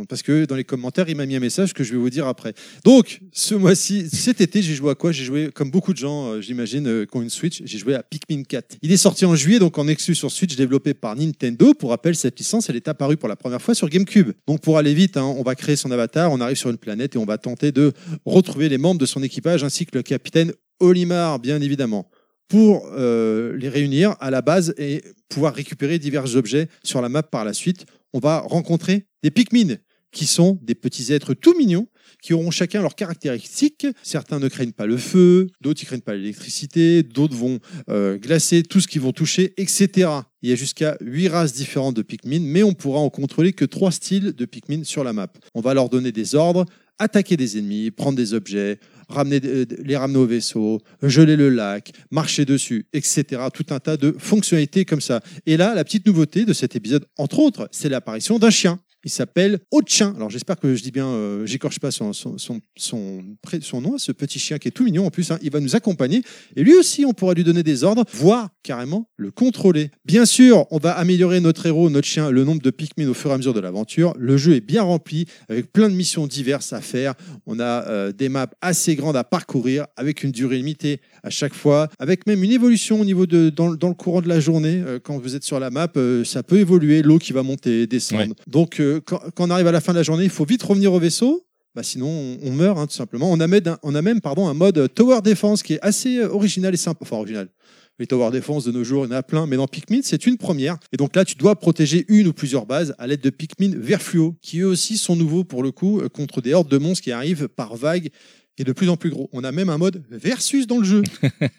Parce 0.07 0.21
que 0.21 0.45
dans 0.45 0.55
les 0.55 0.63
commentaires, 0.63 1.09
il 1.09 1.15
m'a 1.15 1.25
mis 1.25 1.35
un 1.35 1.39
message 1.39 1.73
que 1.73 1.83
je 1.83 1.91
vais 1.91 1.97
vous 1.97 2.11
dire 2.11 2.27
après. 2.27 2.53
Donc, 2.83 3.21
ce 3.31 3.55
mois-ci, 3.55 4.07
cet 4.09 4.39
été, 4.39 4.61
j'ai 4.61 4.75
joué 4.75 4.91
à 4.91 4.95
quoi? 4.95 5.11
J'ai 5.11 5.23
joué, 5.23 5.49
comme 5.51 5.71
beaucoup 5.71 5.93
de 5.93 5.97
gens, 5.97 6.27
euh, 6.27 6.41
j'imagine, 6.41 6.87
euh, 6.87 7.05
qui 7.05 7.17
ont 7.17 7.23
une 7.23 7.31
Switch, 7.31 7.63
j'ai 7.65 7.77
joué 7.79 7.95
à 7.95 8.03
Pikmin 8.03 8.43
4. 8.43 8.77
Il 8.83 8.91
est 8.91 8.97
sorti 8.97 9.25
en 9.25 9.35
juillet, 9.35 9.57
donc 9.57 9.77
en 9.79 9.87
exclu 9.87 10.13
sur 10.13 10.31
Switch, 10.31 10.55
développé 10.55 10.93
par 10.93 11.15
Nintendo. 11.15 11.73
Pour 11.73 11.89
rappel, 11.89 12.15
cette 12.15 12.37
licence, 12.37 12.69
elle 12.69 12.75
est 12.75 12.87
apparue 12.87 13.17
pour 13.17 13.29
la 13.29 13.35
première 13.35 13.61
fois 13.61 13.73
sur 13.73 13.89
GameCube. 13.89 14.31
Donc, 14.47 14.61
pour 14.61 14.77
aller 14.77 14.93
vite, 14.93 15.17
hein, 15.17 15.23
on 15.23 15.41
va 15.41 15.55
créer 15.55 15.75
son 15.75 15.89
avatar, 15.89 16.31
on 16.31 16.39
arrive 16.39 16.57
sur 16.57 16.69
une 16.69 16.77
planète 16.77 17.15
et 17.15 17.17
on 17.17 17.25
va 17.25 17.39
tenter 17.39 17.71
de 17.71 17.93
retrouver 18.25 18.69
les 18.69 18.77
membres 18.77 18.99
de 18.99 19.07
son 19.07 19.23
équipage, 19.23 19.63
ainsi 19.63 19.87
que 19.87 19.97
le 19.97 20.03
capitaine 20.03 20.53
Olimar, 20.79 21.39
bien 21.39 21.59
évidemment 21.61 22.07
pour 22.47 22.87
euh, 22.93 23.55
les 23.57 23.69
réunir 23.69 24.15
à 24.19 24.31
la 24.31 24.41
base 24.41 24.73
et 24.77 25.03
pouvoir 25.29 25.53
récupérer 25.53 25.99
divers 25.99 26.35
objets 26.35 26.69
sur 26.83 27.01
la 27.01 27.09
map 27.09 27.23
par 27.23 27.43
la 27.43 27.53
suite. 27.53 27.85
On 28.13 28.19
va 28.19 28.39
rencontrer 28.39 29.05
des 29.23 29.31
Pikmin, 29.31 29.77
qui 30.11 30.25
sont 30.25 30.59
des 30.63 30.75
petits 30.75 31.13
êtres 31.13 31.33
tout 31.33 31.55
mignons, 31.57 31.87
qui 32.23 32.33
auront 32.33 32.51
chacun 32.51 32.81
leurs 32.81 32.95
caractéristiques. 32.95 33.85
Certains 34.03 34.39
ne 34.39 34.47
craignent 34.47 34.71
pas 34.71 34.85
le 34.85 34.97
feu, 34.97 35.47
d'autres 35.61 35.81
ne 35.81 35.85
craignent 35.85 36.01
pas 36.01 36.15
l'électricité, 36.15 37.03
d'autres 37.03 37.35
vont 37.35 37.59
euh, 37.89 38.17
glacer 38.17 38.63
tout 38.63 38.79
ce 38.79 38.87
qu'ils 38.87 39.01
vont 39.01 39.11
toucher, 39.11 39.53
etc. 39.57 40.09
Il 40.41 40.49
y 40.49 40.53
a 40.53 40.55
jusqu'à 40.55 40.97
8 41.01 41.27
races 41.27 41.53
différentes 41.53 41.95
de 41.95 42.01
Pikmin, 42.01 42.39
mais 42.41 42.63
on 42.63 42.73
pourra 42.73 42.99
en 42.99 43.09
contrôler 43.09 43.53
que 43.53 43.65
3 43.65 43.91
styles 43.91 44.33
de 44.33 44.45
Pikmin 44.45 44.83
sur 44.83 45.03
la 45.03 45.13
map. 45.13 45.31
On 45.53 45.61
va 45.61 45.73
leur 45.73 45.89
donner 45.89 46.11
des 46.11 46.35
ordres, 46.35 46.65
attaquer 46.99 47.37
des 47.37 47.57
ennemis, 47.59 47.91
prendre 47.91 48.17
des 48.17 48.33
objets, 48.33 48.79
ramener, 49.09 49.41
euh, 49.43 49.65
les 49.83 49.97
ramener 49.97 50.19
au 50.19 50.25
vaisseau, 50.25 50.81
geler 51.01 51.35
le 51.35 51.49
lac, 51.49 51.91
marcher 52.11 52.45
dessus, 52.45 52.87
etc. 52.93 53.23
Tout 53.53 53.65
un 53.69 53.79
tas 53.79 53.97
de 53.97 54.15
fonctionnalités 54.17 54.85
comme 54.85 55.01
ça. 55.01 55.21
Et 55.45 55.57
là, 55.57 55.75
la 55.75 55.83
petite 55.83 56.05
nouveauté 56.05 56.45
de 56.45 56.53
cet 56.53 56.75
épisode, 56.75 57.05
entre 57.17 57.39
autres, 57.39 57.67
c'est 57.71 57.89
l'apparition 57.89 58.39
d'un 58.39 58.49
chien. 58.49 58.79
Il 59.07 59.09
s'appelle 59.09 59.59
Otchin. 59.71 60.13
Alors 60.17 60.29
j'espère 60.29 60.57
que 60.59 60.75
je 60.75 60.83
dis 60.83 60.91
bien, 60.91 61.07
euh, 61.07 61.45
j'écorche 61.45 61.79
pas 61.79 61.91
son, 61.91 62.11
son, 62.11 62.37
son, 62.37 62.59
son, 62.75 63.23
pré- 63.41 63.61
son 63.61 63.79
nom, 63.79 63.97
ce 63.97 64.11
petit 64.11 64.37
chien 64.37 64.57
qui 64.57 64.67
est 64.67 64.71
tout 64.71 64.83
mignon 64.83 65.05
en 65.05 65.09
plus. 65.11 65.31
hein. 65.31 65.39
il 65.41 65.49
va 65.49 65.61
nous 65.61 65.77
accompagner 65.77 66.23
et 66.57 66.63
lui 66.63 66.73
aussi, 66.75 67.05
on 67.05 67.13
pourra 67.13 67.33
lui 67.33 67.45
donner 67.45 67.63
des 67.63 67.85
ordres, 67.85 68.03
voire 68.13 68.49
carrément 68.63 69.09
le 69.15 69.31
contrôler. 69.31 69.91
Bien 70.03 70.25
sûr, 70.25 70.65
on 70.71 70.77
va 70.77 70.91
améliorer 70.91 71.39
notre 71.39 71.65
héros, 71.67 71.89
notre 71.89 72.05
chien, 72.05 72.31
le 72.31 72.43
nombre 72.43 72.61
de 72.61 72.69
Pikmin 72.69 73.07
au 73.07 73.13
fur 73.13 73.31
et 73.31 73.33
à 73.33 73.37
mesure 73.37 73.53
de 73.53 73.61
l'aventure. 73.61 74.13
Le 74.19 74.35
jeu 74.35 74.55
est 74.55 74.61
bien 74.61 74.83
rempli 74.83 75.25
avec 75.47 75.71
plein 75.71 75.87
de 75.87 75.95
missions 75.95 76.27
diverses 76.27 76.73
à 76.73 76.81
faire. 76.81 77.13
On 77.45 77.61
a 77.61 77.87
euh, 77.87 78.11
des 78.11 78.27
maps 78.27 78.49
assez 78.59 78.95
grandes 78.97 79.15
à 79.15 79.23
parcourir 79.23 79.85
avec 79.95 80.23
une 80.23 80.31
durée 80.31 80.57
limitée 80.57 80.99
à 81.23 81.29
chaque 81.29 81.53
fois, 81.53 81.87
avec 81.97 82.27
même 82.27 82.43
une 82.43 82.51
évolution 82.51 82.99
au 82.99 83.05
niveau 83.05 83.25
de 83.25 83.49
dans, 83.49 83.73
dans 83.73 83.87
le 83.87 83.93
courant 83.93 84.21
de 84.21 84.27
la 84.27 84.41
journée. 84.41 84.83
Euh, 84.85 84.99
quand 85.01 85.17
vous 85.17 85.33
êtes 85.37 85.43
sur 85.45 85.61
la 85.61 85.69
map, 85.69 85.87
euh, 85.95 86.25
ça 86.25 86.43
peut 86.43 86.57
évoluer, 86.59 87.01
l'eau 87.03 87.19
qui 87.19 87.31
va 87.31 87.43
monter, 87.43 87.87
descendre. 87.87 88.17
Ouais. 88.23 88.33
Donc 88.47 88.81
euh, 88.81 88.96
quand, 88.99 89.21
quand 89.35 89.47
on 89.47 89.49
arrive 89.49 89.67
à 89.67 89.71
la 89.71 89.81
fin 89.81 89.93
de 89.93 89.97
la 89.97 90.03
journée, 90.03 90.23
il 90.23 90.29
faut 90.29 90.45
vite 90.45 90.63
revenir 90.63 90.93
au 90.93 90.99
vaisseau. 90.99 91.45
Bah 91.75 91.83
sinon, 91.83 92.07
on, 92.07 92.39
on 92.41 92.51
meurt 92.51 92.79
hein, 92.79 92.87
tout 92.87 92.95
simplement. 92.95 93.31
On 93.31 93.39
a 93.39 93.47
même, 93.47 93.67
un, 93.67 93.77
on 93.83 93.93
a 93.93 94.01
même 94.01 94.19
pardon, 94.19 94.47
un 94.47 94.53
mode 94.53 94.77
euh, 94.79 94.87
Tower 94.87 95.21
Defense 95.21 95.61
qui 95.61 95.73
est 95.73 95.79
assez 95.81 96.17
euh, 96.17 96.29
original 96.29 96.73
et 96.73 96.77
sympa. 96.77 96.99
Enfin, 97.01 97.17
original. 97.17 97.49
Les 97.99 98.07
Tower 98.07 98.31
Defense 98.31 98.63
de 98.63 98.71
nos 98.71 98.83
jours, 98.83 99.05
il 99.05 99.11
y 99.11 99.13
en 99.13 99.17
a 99.17 99.23
plein, 99.23 99.47
mais 99.47 99.57
dans 99.57 99.67
Pikmin, 99.67 100.01
c'est 100.03 100.27
une 100.27 100.37
première. 100.37 100.77
Et 100.91 100.97
donc 100.97 101.15
là, 101.15 101.25
tu 101.25 101.35
dois 101.35 101.55
protéger 101.55 102.05
une 102.09 102.27
ou 102.27 102.33
plusieurs 102.33 102.67
bases 102.67 102.93
à 102.99 103.07
l'aide 103.07 103.21
de 103.21 103.31
Pikmin 103.31 103.75
vert 103.75 104.01
fluo, 104.01 104.35
qui 104.41 104.59
eux 104.59 104.67
aussi 104.67 104.97
sont 104.97 105.15
nouveaux 105.15 105.43
pour 105.43 105.63
le 105.63 105.71
coup, 105.71 105.99
euh, 105.99 106.09
contre 106.09 106.41
des 106.41 106.53
hordes 106.53 106.69
de 106.69 106.77
monstres 106.77 107.03
qui 107.03 107.11
arrivent 107.11 107.47
par 107.47 107.75
vagues 107.75 108.09
et 108.57 108.63
de 108.63 108.71
plus 108.71 108.89
en 108.89 108.97
plus 108.97 109.09
gros. 109.09 109.29
On 109.33 109.43
a 109.43 109.51
même 109.51 109.69
un 109.69 109.77
mode 109.77 110.03
versus 110.09 110.67
dans 110.67 110.77
le 110.77 110.83
jeu. 110.83 111.03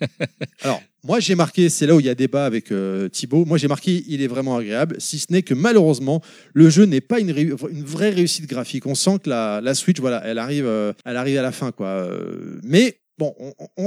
Alors, 0.62 0.82
moi 1.08 1.20
j'ai 1.20 1.34
marqué, 1.34 1.70
c'est 1.70 1.86
là 1.86 1.96
où 1.96 2.00
il 2.00 2.06
y 2.06 2.10
a 2.10 2.14
débat 2.14 2.44
avec 2.44 2.70
euh, 2.70 3.08
Thibaut, 3.08 3.46
moi 3.46 3.56
j'ai 3.56 3.66
marqué 3.66 4.04
il 4.08 4.20
est 4.20 4.26
vraiment 4.26 4.58
agréable, 4.58 4.96
si 4.98 5.18
ce 5.18 5.26
n'est 5.30 5.42
que 5.42 5.54
malheureusement, 5.54 6.20
le 6.52 6.68
jeu 6.68 6.84
n'est 6.84 7.00
pas 7.00 7.18
une, 7.18 7.32
vraie 7.32 8.10
réussite 8.10 8.46
graphique. 8.46 8.86
On 8.86 8.94
sent 8.94 9.20
que 9.24 9.30
la, 9.30 9.74
Switch, 9.74 9.98
voilà, 10.00 10.22
elle 10.26 10.38
arrive, 10.38 10.66
euh, 10.66 10.92
elle 11.06 11.16
arrive 11.16 11.38
à 11.38 11.42
la 11.42 11.52
fin, 11.52 11.72
quoi. 11.72 11.86
Euh, 11.86 12.60
mais 12.62 12.98
bon, 13.16 13.34
on, 13.78 13.86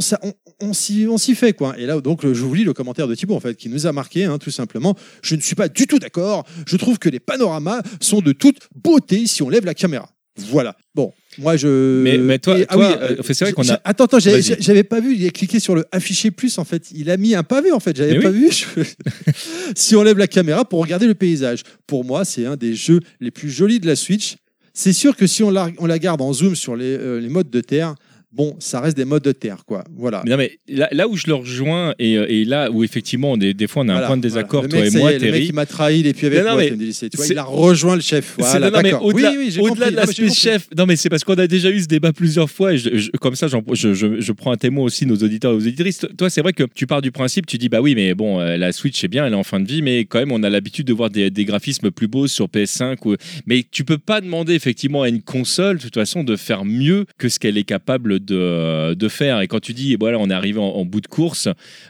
on 0.61 0.73
s'y 0.73 1.35
fait, 1.35 1.53
quoi. 1.53 1.77
Et 1.77 1.85
là, 1.85 2.01
donc, 2.01 2.21
je 2.23 2.41
vous 2.41 2.53
lis 2.55 2.63
le 2.63 2.73
commentaire 2.73 3.07
de 3.07 3.13
Thibaut, 3.13 3.35
en 3.35 3.39
fait, 3.39 3.55
qui 3.55 3.69
nous 3.69 3.85
a 3.85 3.91
marqué, 3.91 4.25
hein, 4.25 4.39
tout 4.39 4.51
simplement. 4.51 4.95
Je 5.21 5.35
ne 5.35 5.41
suis 5.41 5.55
pas 5.55 5.67
du 5.67 5.85
tout 5.85 5.99
d'accord. 5.99 6.45
Je 6.65 6.75
trouve 6.77 6.97
que 6.97 7.09
les 7.09 7.19
panoramas 7.19 7.81
sont 7.99 8.21
de 8.21 8.31
toute 8.31 8.67
beauté 8.75 9.27
si 9.27 9.43
on 9.43 9.49
lève 9.49 9.65
la 9.65 9.75
caméra. 9.75 10.09
Voilà. 10.37 10.75
Bon, 10.95 11.11
moi 11.37 11.57
je. 11.57 12.01
Mais- 12.03 12.17
mais 12.17 12.39
toi- 12.39 12.57
Et- 12.57 12.65
ah 12.69 12.77
oui, 12.77 12.85
euh, 12.85 13.15
euh, 13.19 13.23
c'est 13.23 13.41
vrai 13.41 13.53
qu'on 13.53 13.67
a- 13.69 13.79
Attends, 13.83 14.05
attends, 14.05 14.19
j'avais 14.19 14.83
pas 14.83 14.99
vu. 15.01 15.15
Il 15.15 15.25
a 15.27 15.29
cliqué 15.29 15.59
sur 15.59 15.75
le 15.75 15.85
afficher 15.91 16.31
plus 16.31 16.57
en 16.57 16.63
fait. 16.63 16.89
Il 16.93 17.09
a 17.11 17.17
mis 17.17 17.35
un 17.35 17.43
pavé 17.43 17.71
en 17.71 17.79
fait. 17.79 17.95
J'avais 17.97 18.13
Mais 18.17 18.19
pas 18.23 18.29
vu. 18.31 18.49
Je- 18.51 18.81
si 19.75 19.95
on 19.95 20.03
lève 20.03 20.17
la 20.17 20.27
caméra 20.27 20.65
pour 20.65 20.81
regarder 20.81 21.07
le 21.07 21.15
paysage, 21.15 21.63
pour 21.87 22.05
moi 22.05 22.25
c'est 22.25 22.45
un 22.45 22.55
des 22.55 22.73
jeux 22.73 22.99
les 23.19 23.31
plus 23.31 23.49
jolis 23.49 23.79
de 23.79 23.87
la 23.87 23.95
Switch. 23.95 24.35
C'est 24.73 24.93
sûr 24.93 25.17
que 25.17 25.27
si 25.27 25.43
on 25.43 25.49
la, 25.49 25.69
on 25.79 25.85
la 25.85 25.99
garde 25.99 26.21
en 26.21 26.31
zoom 26.31 26.55
sur 26.55 26.77
les, 26.77 26.85
euh, 26.97 27.19
les 27.19 27.27
modes 27.27 27.49
de 27.49 27.59
terre, 27.59 27.93
bon, 28.31 28.55
ça 28.59 28.79
reste 28.81 28.97
des 28.97 29.05
modes 29.05 29.23
de 29.23 29.31
terre 29.31 29.63
quoi. 29.65 29.83
Voilà. 29.95 30.23
Non, 30.25 30.37
mais 30.37 30.59
là, 30.67 30.87
là 30.91 31.07
où 31.07 31.15
je 31.17 31.27
le 31.27 31.35
rejoins 31.35 31.93
et, 31.99 32.17
euh, 32.17 32.25
et 32.29 32.45
là 32.45 32.71
où 32.71 32.83
effectivement, 32.83 33.37
des, 33.37 33.53
des 33.53 33.67
fois, 33.67 33.83
on 33.83 33.89
a 33.89 33.95
un 34.03 34.07
point 34.07 34.17
de 34.17 34.21
désaccord, 34.21 34.61
voilà. 34.67 34.69
toi 34.69 34.79
Le 34.81 34.87
et 34.87 34.91
mec, 34.91 35.01
moi, 35.01 35.11
est, 35.11 35.19
Le 35.19 35.25
mec, 35.25 35.31
Terry. 35.33 35.45
il 35.47 35.53
m'a 35.53 35.65
trahi, 35.65 36.07
est 36.07 36.13
plus 36.13 36.27
avec 36.27 36.39
Non, 36.43 36.51
moi. 36.53 36.61
mais. 36.61 36.69
Tu 36.91 37.17
vois, 37.17 37.27
il 37.27 37.37
a 37.37 37.43
rejoint 37.43 37.95
le 37.95 38.01
chef. 38.01 38.35
Voilà, 38.37 38.69
non, 38.71 38.79
mais 38.83 38.93
au-delà 38.93 39.31
oui, 39.31 39.51
oui, 39.51 39.55
compris. 39.57 39.79
de 39.79 39.85
mais 39.85 39.91
l'aspect 39.91 40.29
chef, 40.29 40.67
non 40.77 40.85
mais 40.85 40.95
c'est 40.95 41.09
parce 41.09 41.23
qu'on 41.23 41.33
a 41.35 41.47
déjà 41.47 41.69
eu 41.69 41.79
ce 41.81 41.87
débat 41.87 42.13
plusieurs 42.13 42.49
fois 42.49 42.73
et 42.73 42.77
je- 42.77 42.95
je- 42.97 43.11
comme 43.11 43.35
ça 43.35 43.47
je, 43.47 43.93
je- 43.93 44.19
je 44.21 44.31
prends 44.31 44.51
un 44.51 44.57
témoin 44.57 44.85
aussi 44.85 45.05
nos 45.05 45.15
auditeurs 45.17 45.51
et 45.51 45.55
aux 45.55 45.59
auditrices. 45.67 46.05
Toi 46.17 46.29
c'est 46.29 46.41
vrai 46.41 46.53
que 46.53 46.63
tu 46.73 46.87
pars 46.87 47.01
du 47.01 47.11
principe, 47.11 47.45
tu 47.45 47.57
dis 47.57 47.69
bah 47.69 47.81
oui 47.81 47.95
mais 47.95 48.13
bon 48.13 48.39
euh, 48.39 48.57
la 48.57 48.71
Switch 48.71 48.99
c'est 48.99 49.07
bien, 49.07 49.25
elle 49.25 49.33
est 49.33 49.35
en 49.35 49.43
fin 49.43 49.59
de 49.59 49.67
vie 49.67 49.81
mais 49.81 50.05
quand 50.05 50.19
même 50.19 50.31
on 50.31 50.43
a 50.43 50.49
l'habitude 50.49 50.85
de 50.87 50.93
voir 50.93 51.09
des, 51.09 51.29
des 51.29 51.45
graphismes 51.45 51.91
plus 51.91 52.07
beaux 52.07 52.27
sur 52.27 52.47
PS5 52.47 52.97
ou... 53.05 53.15
mais 53.45 53.65
tu 53.69 53.83
peux 53.83 53.97
pas 53.97 54.21
demander 54.21 54.53
effectivement 54.53 55.01
à 55.03 55.09
une 55.09 55.21
console 55.21 55.77
de 55.77 55.83
toute 55.83 55.95
façon 55.95 56.23
de 56.23 56.35
faire 56.35 56.65
mieux 56.65 57.05
que 57.17 57.29
ce 57.29 57.39
qu'elle 57.39 57.57
est 57.57 57.63
capable 57.63 58.19
de, 58.25 58.93
de 58.93 59.07
faire 59.07 59.41
et 59.41 59.47
quand 59.47 59.59
tu 59.59 59.73
dis 59.73 59.95
voilà 59.99 60.17
on 60.19 60.29
est 60.29 60.33
arrivé 60.33 60.59
en, 60.59 60.63
en 60.63 60.85
bout 60.85 61.01
de 61.01 61.07
course, 61.07 61.47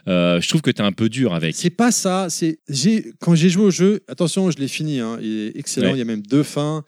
euh, 0.07 0.39
je 0.41 0.47
trouve 0.49 0.61
que 0.61 0.71
tu 0.71 0.81
es 0.81 0.85
un 0.85 0.91
peu 0.91 1.09
dur 1.09 1.33
avec. 1.33 1.55
C'est 1.55 1.69
pas 1.69 1.91
ça. 1.91 2.27
C'est 2.29 2.59
j'ai 2.69 3.13
quand 3.19 3.35
j'ai 3.35 3.49
joué 3.49 3.63
au 3.65 3.71
jeu. 3.71 4.01
Attention, 4.07 4.49
je 4.51 4.57
l'ai 4.57 4.67
fini. 4.67 4.99
hein, 4.99 5.17
il 5.21 5.37
est 5.39 5.57
excellent. 5.59 5.87
Ouais. 5.89 5.95
Il 5.95 5.99
y 5.99 6.01
a 6.01 6.05
même 6.05 6.21
deux 6.21 6.43
fins. 6.43 6.83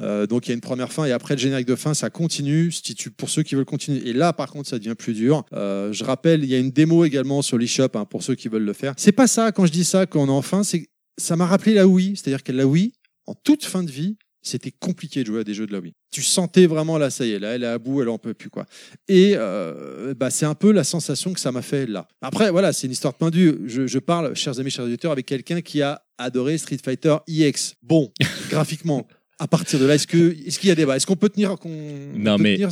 Euh, 0.00 0.26
donc 0.26 0.46
il 0.46 0.50
y 0.50 0.52
a 0.52 0.54
une 0.54 0.60
première 0.60 0.92
fin 0.92 1.04
et 1.04 1.12
après 1.12 1.34
le 1.34 1.40
générique 1.40 1.68
de 1.68 1.76
fin, 1.76 1.94
ça 1.94 2.10
continue. 2.10 2.72
Si 2.72 2.94
tu- 2.94 3.10
pour 3.12 3.28
ceux 3.30 3.42
qui 3.44 3.54
veulent 3.54 3.64
continuer. 3.64 4.08
Et 4.08 4.12
là, 4.12 4.32
par 4.32 4.50
contre, 4.50 4.68
ça 4.68 4.78
devient 4.78 4.96
plus 4.98 5.12
dur. 5.14 5.44
Euh, 5.52 5.92
je 5.92 6.02
rappelle, 6.02 6.42
il 6.42 6.50
y 6.50 6.54
a 6.54 6.58
une 6.58 6.70
démo 6.72 7.04
également 7.04 7.42
sur 7.42 7.58
l'eShop 7.58 7.88
hein, 7.94 8.04
pour 8.04 8.22
ceux 8.24 8.34
qui 8.34 8.48
veulent 8.48 8.64
le 8.64 8.72
faire. 8.72 8.94
C'est 8.96 9.12
pas 9.12 9.26
ça. 9.28 9.52
Quand 9.52 9.66
je 9.66 9.72
dis 9.72 9.84
ça, 9.84 10.06
qu'on 10.06 10.26
est 10.26 10.30
en 10.30 10.42
fin, 10.42 10.64
c'est 10.64 10.88
ça 11.16 11.36
m'a 11.36 11.46
rappelé 11.46 11.74
la 11.74 11.86
Wii. 11.86 12.16
C'est-à-dire 12.16 12.42
que 12.42 12.50
la 12.50 12.66
Wii, 12.66 12.92
en 13.26 13.34
toute 13.34 13.64
fin 13.64 13.84
de 13.84 13.90
vie, 13.90 14.16
c'était 14.44 14.70
compliqué 14.70 15.22
de 15.22 15.26
jouer 15.26 15.40
à 15.40 15.44
des 15.44 15.54
jeux 15.54 15.66
de 15.66 15.72
la 15.72 15.80
Wii. 15.80 15.92
Tu 16.12 16.22
sentais 16.22 16.66
vraiment 16.66 16.98
là, 16.98 17.10
ça 17.10 17.24
y 17.26 17.32
est, 17.32 17.38
là, 17.38 17.54
elle 17.56 17.64
est 17.64 17.66
à 17.66 17.78
bout, 17.78 18.02
elle 18.02 18.08
en 18.10 18.18
peut 18.18 18.34
plus 18.34 18.50
quoi. 18.50 18.66
Et 19.08 19.32
euh, 19.36 20.14
bah, 20.14 20.30
c'est 20.30 20.46
un 20.46 20.54
peu 20.54 20.70
la 20.70 20.84
sensation 20.84 21.32
que 21.32 21.40
ça 21.40 21.50
m'a 21.50 21.62
fait 21.62 21.86
là. 21.86 22.06
Après, 22.20 22.50
voilà, 22.50 22.72
c'est 22.72 22.86
une 22.86 22.92
histoire 22.92 23.12
de 23.14 23.18
point 23.18 23.30
de 23.30 23.36
vue. 23.36 23.58
Je, 23.66 23.86
je 23.86 23.98
parle, 23.98 24.34
chers 24.36 24.60
amis, 24.60 24.70
chers 24.70 24.84
auditeurs, 24.84 25.10
avec 25.12 25.26
quelqu'un 25.26 25.60
qui 25.60 25.82
a 25.82 26.02
adoré 26.18 26.58
Street 26.58 26.78
Fighter 26.84 27.16
EX. 27.26 27.74
Bon, 27.82 28.12
graphiquement. 28.50 29.06
À 29.40 29.48
partir 29.48 29.80
de 29.80 29.84
là, 29.84 29.96
est-ce 29.96 30.06
que 30.06 30.36
est-ce 30.46 30.60
qu'il 30.60 30.68
y 30.68 30.72
a 30.72 30.76
débat 30.76 30.94
Est-ce 30.96 31.06
qu'on 31.06 31.16
peut 31.16 31.28
tenir, 31.28 31.56
qu'on 31.58 31.68
Non, 32.14 32.36
peut 32.36 32.42
mais- 32.44 32.54
tenir 32.56 32.70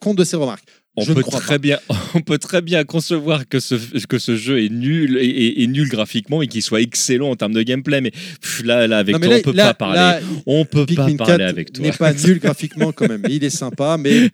compte 0.00 0.18
de 0.18 0.24
ces 0.24 0.36
remarques? 0.36 0.66
On 0.94 1.04
Je 1.04 1.14
peut, 1.14 1.22
très 1.22 1.54
pas. 1.54 1.58
bien, 1.58 1.78
on 2.14 2.20
peut 2.20 2.36
très 2.38 2.60
bien 2.60 2.84
concevoir 2.84 3.48
que 3.48 3.60
ce, 3.60 3.74
que 4.06 4.18
ce 4.18 4.36
jeu 4.36 4.62
est 4.62 4.68
nul, 4.68 5.16
et, 5.18 5.24
et- 5.24 5.62
et 5.62 5.66
nul 5.66 5.88
graphiquement 5.88 6.42
et 6.42 6.48
qu'il 6.48 6.60
soit 6.62 6.82
excellent 6.82 7.30
en 7.30 7.36
termes 7.36 7.54
de 7.54 7.62
gameplay, 7.62 8.02
mais 8.02 8.10
pff, 8.10 8.62
là, 8.64 8.86
là, 8.86 8.98
avec 8.98 9.14
Non, 9.14 9.20
toi, 9.20 9.28
là- 9.30 9.36
on 9.38 9.42
peut 9.42 9.56
là- 9.56 9.66
pas 9.68 9.74
parler. 9.74 10.24
on 10.46 10.64
peut 10.66 10.84
Pikmin 10.84 11.16
pas 11.16 11.24
parler 11.24 11.44
4 11.44 11.48
avec 11.50 11.72
toi. 11.72 11.84
n'est 11.84 11.92
pas 11.92 12.12
nul 12.26 12.38
graphiquement 12.40 12.92
quand 12.92 13.08
même. 13.08 13.22
Il 13.28 13.42
est 13.42 13.48
sympa, 13.50 13.96
mais 13.98 14.28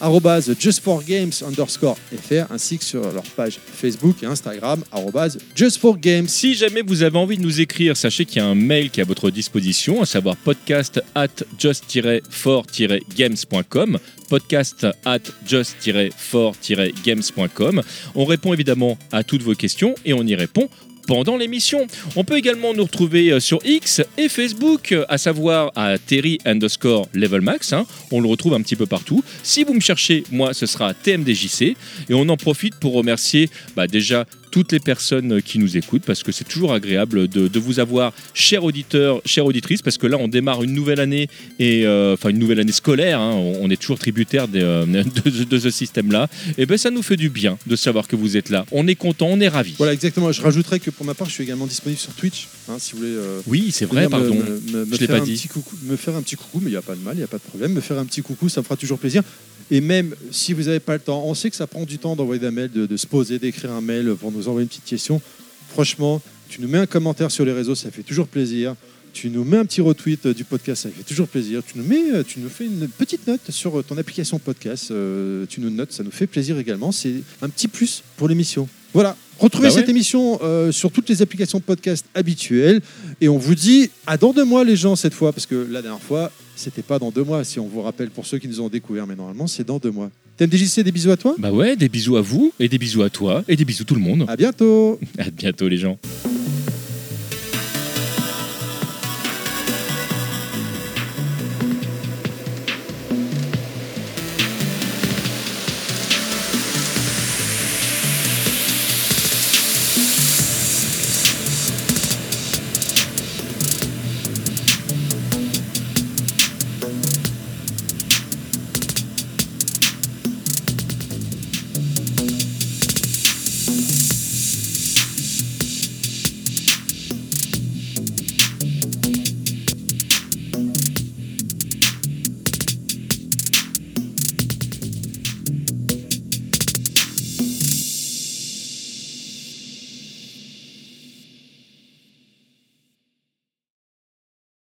arrobase 0.00 0.54
justforgames 0.58 1.32
underscore 1.46 1.98
fr, 2.22 2.46
ainsi 2.50 2.78
que 2.78 2.84
sur 2.84 3.00
leur 3.12 3.24
page 3.24 3.58
Facebook 3.74 4.22
et 4.22 4.26
Instagram, 4.26 4.82
arrobase 4.92 5.38
justforgames. 5.54 6.28
Si 6.28 6.54
jamais 6.54 6.80
vous 6.82 7.02
avez 7.02 7.18
envie 7.18 7.36
de 7.36 7.42
nous 7.42 7.60
écrire, 7.60 7.96
sachez 7.96 8.24
qu'il 8.24 8.36
y 8.36 8.40
a 8.40 8.46
un 8.46 8.54
mail 8.54 8.90
qui 8.90 9.00
est 9.00 9.02
à 9.02 9.06
votre 9.06 9.30
disposition, 9.30 10.00
à 10.00 10.06
savoir 10.06 10.36
podcast 10.36 11.02
at 11.14 11.26
just-for-games.com 11.58 13.98
podcast 14.30 14.86
at 15.04 15.18
just-for-games.com. 15.46 17.82
On 18.14 18.24
répond 18.24 18.54
évidemment 18.54 18.96
à 19.12 19.22
toutes 19.24 19.42
vos 19.42 19.54
questions 19.54 19.94
et 20.04 20.12
on 20.14 20.22
y 20.26 20.34
répond 20.34 20.68
pendant 21.06 21.36
l'émission. 21.36 21.86
On 22.16 22.24
peut 22.24 22.36
également 22.36 22.74
nous 22.74 22.84
retrouver 22.84 23.30
euh, 23.32 23.40
sur 23.40 23.58
X 23.64 24.02
et 24.18 24.28
Facebook, 24.28 24.92
euh, 24.92 25.04
à 25.08 25.18
savoir 25.18 25.72
à 25.76 25.98
Terry 25.98 26.38
underscore 26.44 27.08
level 27.12 27.40
max. 27.40 27.72
hein. 27.72 27.86
On 28.10 28.20
le 28.20 28.28
retrouve 28.28 28.54
un 28.54 28.62
petit 28.62 28.76
peu 28.76 28.86
partout. 28.86 29.22
Si 29.42 29.64
vous 29.64 29.74
me 29.74 29.80
cherchez, 29.80 30.24
moi, 30.30 30.54
ce 30.54 30.66
sera 30.66 30.94
TMDJC. 30.94 31.62
Et 32.08 32.14
on 32.14 32.28
en 32.28 32.36
profite 32.36 32.74
pour 32.76 32.94
remercier 32.94 33.48
bah, 33.76 33.86
déjà 33.86 34.26
toutes 34.54 34.70
les 34.70 34.78
personnes 34.78 35.42
qui 35.42 35.58
nous 35.58 35.76
écoutent 35.76 36.04
parce 36.06 36.22
que 36.22 36.30
c'est 36.30 36.44
toujours 36.44 36.72
agréable 36.72 37.26
de, 37.26 37.48
de 37.48 37.58
vous 37.58 37.80
avoir, 37.80 38.12
chers 38.34 38.62
auditeurs, 38.62 39.20
chères 39.26 39.46
auditrices, 39.46 39.82
parce 39.82 39.98
que 39.98 40.06
là 40.06 40.16
on 40.16 40.28
démarre 40.28 40.62
une 40.62 40.72
nouvelle 40.74 41.00
année 41.00 41.26
et 41.58 41.84
euh, 41.84 42.14
enfin 42.14 42.28
une 42.28 42.38
nouvelle 42.38 42.60
année 42.60 42.70
scolaire. 42.70 43.18
hein. 43.18 43.32
on, 43.34 43.58
on 43.62 43.68
est 43.70 43.76
toujours 43.80 43.98
tributaire 43.98 44.46
euh, 44.54 44.86
de, 45.26 45.42
de 45.42 45.58
ce 45.58 45.70
système-là. 45.70 46.28
Et 46.56 46.66
ben 46.66 46.78
ça 46.78 46.92
nous 46.92 47.02
fait 47.02 47.16
du 47.16 47.30
bien 47.30 47.58
de 47.66 47.74
savoir 47.74 48.06
que 48.06 48.14
vous 48.14 48.36
êtes 48.36 48.48
là. 48.48 48.64
On 48.70 48.86
est 48.86 48.94
content, 48.94 49.26
on 49.28 49.40
est 49.40 49.48
ravis. 49.48 49.74
Voilà, 49.76 49.92
exactement. 49.92 50.30
Je 50.30 50.40
rajouterais 50.40 50.78
que 50.78 50.90
pour 50.90 51.04
ma 51.04 51.14
part, 51.14 51.26
je 51.28 51.32
suis 51.32 51.42
également 51.42 51.66
disponible 51.66 52.00
sur 52.00 52.12
Twitch, 52.12 52.46
hein, 52.68 52.76
si 52.78 52.92
vous 52.92 52.98
voulez. 52.98 53.10
euh, 53.10 53.40
Oui, 53.48 53.70
c'est 53.72 53.86
vrai, 53.86 54.04
me- 54.04 54.08
pardon. 54.08 54.36
Me, 54.36 54.72
me- 54.78 54.84
me 54.84 54.94
Je 54.94 55.00
l'ai 55.00 55.08
pas 55.08 55.16
un 55.18 55.24
dit. 55.24 55.32
petit 55.34 55.48
coucou, 55.48 55.74
me 55.82 55.96
faire 55.96 56.14
un 56.14 56.22
petit 56.22 56.36
coucou, 56.36 56.60
mais 56.62 56.68
il 56.68 56.74
n'y 56.74 56.76
a 56.76 56.82
pas 56.82 56.94
de 56.94 57.00
mal, 57.00 57.14
il 57.16 57.18
n'y 57.18 57.24
a 57.24 57.26
pas 57.28 57.38
de 57.38 57.42
problème. 57.42 57.72
Me 57.72 57.80
faire 57.80 57.98
un 57.98 58.04
petit 58.04 58.22
coucou, 58.22 58.48
ça 58.48 58.60
me 58.60 58.64
fera 58.64 58.76
toujours 58.76 59.00
plaisir. 59.00 59.22
Et 59.70 59.80
même 59.80 60.14
si 60.30 60.52
vous 60.52 60.64
n'avez 60.64 60.80
pas 60.80 60.94
le 60.94 61.00
temps, 61.00 61.24
on 61.24 61.34
sait 61.34 61.50
que 61.50 61.56
ça 61.56 61.66
prend 61.66 61.84
du 61.84 61.98
temps 61.98 62.16
d'envoyer 62.16 62.40
des 62.40 62.50
mails, 62.50 62.70
de, 62.70 62.96
se 62.96 63.06
poser, 63.06 63.38
d'écrire 63.38 63.72
un 63.72 63.80
mail 63.80 64.14
pour 64.18 64.30
nous 64.30 64.48
envoyer 64.48 64.64
une 64.64 64.68
petite 64.68 64.84
question. 64.84 65.20
Franchement, 65.68 66.20
tu 66.48 66.60
nous 66.60 66.68
mets 66.68 66.78
un 66.78 66.86
commentaire 66.86 67.30
sur 67.30 67.44
les 67.44 67.52
réseaux, 67.52 67.74
ça 67.74 67.90
fait 67.90 68.02
toujours 68.02 68.28
plaisir. 68.28 68.74
Tu 69.12 69.30
nous 69.30 69.44
mets 69.44 69.58
un 69.58 69.64
petit 69.64 69.80
retweet 69.80 70.26
euh, 70.26 70.34
du 70.34 70.42
podcast, 70.42 70.82
ça 70.82 70.88
fait 70.88 71.04
toujours 71.04 71.28
plaisir. 71.28 71.62
Tu 71.64 71.78
nous, 71.78 71.84
mets, 71.84 72.10
euh, 72.12 72.24
fais 72.24 72.66
une 72.66 72.88
petite 72.88 73.28
note 73.28 73.48
sur 73.48 73.78
euh, 73.78 73.82
ton 73.82 73.96
application 73.96 74.40
podcast. 74.40 74.88
tu 74.88 75.60
nous 75.60 75.70
notes, 75.70 75.92
ça 75.92 76.02
nous 76.02 76.10
fait 76.10 76.26
plaisir 76.26 76.58
également. 76.58 76.90
C'est 76.90 77.22
un 77.40 77.48
petit 77.48 77.68
plus 77.68 78.02
pour 78.16 78.28
l'émission. 78.28 78.68
Voilà. 78.92 79.16
Retrouvez 79.38 79.68
Bah 79.68 79.74
ouais. 79.74 79.80
cette 79.80 79.88
émission 79.88 80.38
euh, 80.42 80.70
sur 80.72 80.90
toutes 80.92 81.08
les 81.08 81.20
applications 81.22 81.58
de 81.58 81.64
podcast 81.64 82.04
habituelles. 82.14 82.80
Et 83.20 83.28
on 83.28 83.38
vous 83.38 83.54
dit 83.54 83.90
à 84.06 84.16
dans 84.16 84.32
deux 84.32 84.44
mois, 84.44 84.64
les 84.64 84.76
gens, 84.76 84.96
cette 84.96 85.14
fois, 85.14 85.32
parce 85.32 85.46
que 85.46 85.66
la 85.70 85.82
dernière 85.82 86.00
fois, 86.00 86.30
c'était 86.56 86.82
pas 86.82 86.98
dans 86.98 87.10
deux 87.10 87.24
mois, 87.24 87.42
si 87.44 87.58
on 87.58 87.66
vous 87.66 87.82
rappelle 87.82 88.10
pour 88.10 88.26
ceux 88.26 88.38
qui 88.38 88.46
nous 88.48 88.60
ont 88.60 88.68
découvert, 88.68 89.06
mais 89.06 89.16
normalement, 89.16 89.46
c'est 89.46 89.66
dans 89.66 89.78
deux 89.78 89.90
mois. 89.90 90.10
TMDJC, 90.36 90.80
des 90.82 90.92
bisous 90.92 91.10
à 91.12 91.16
toi. 91.16 91.34
Bah 91.38 91.52
ouais, 91.52 91.76
des 91.76 91.88
bisous 91.88 92.16
à 92.16 92.20
vous 92.20 92.52
et 92.58 92.68
des 92.68 92.78
bisous 92.78 93.02
à 93.02 93.10
toi 93.10 93.44
et 93.48 93.54
des 93.56 93.64
bisous 93.64 93.84
tout 93.84 93.94
le 93.94 94.00
monde. 94.00 94.24
À 94.28 94.36
bientôt. 94.36 94.98
À 95.18 95.30
bientôt 95.30 95.68
les 95.68 95.78
gens. 95.78 95.98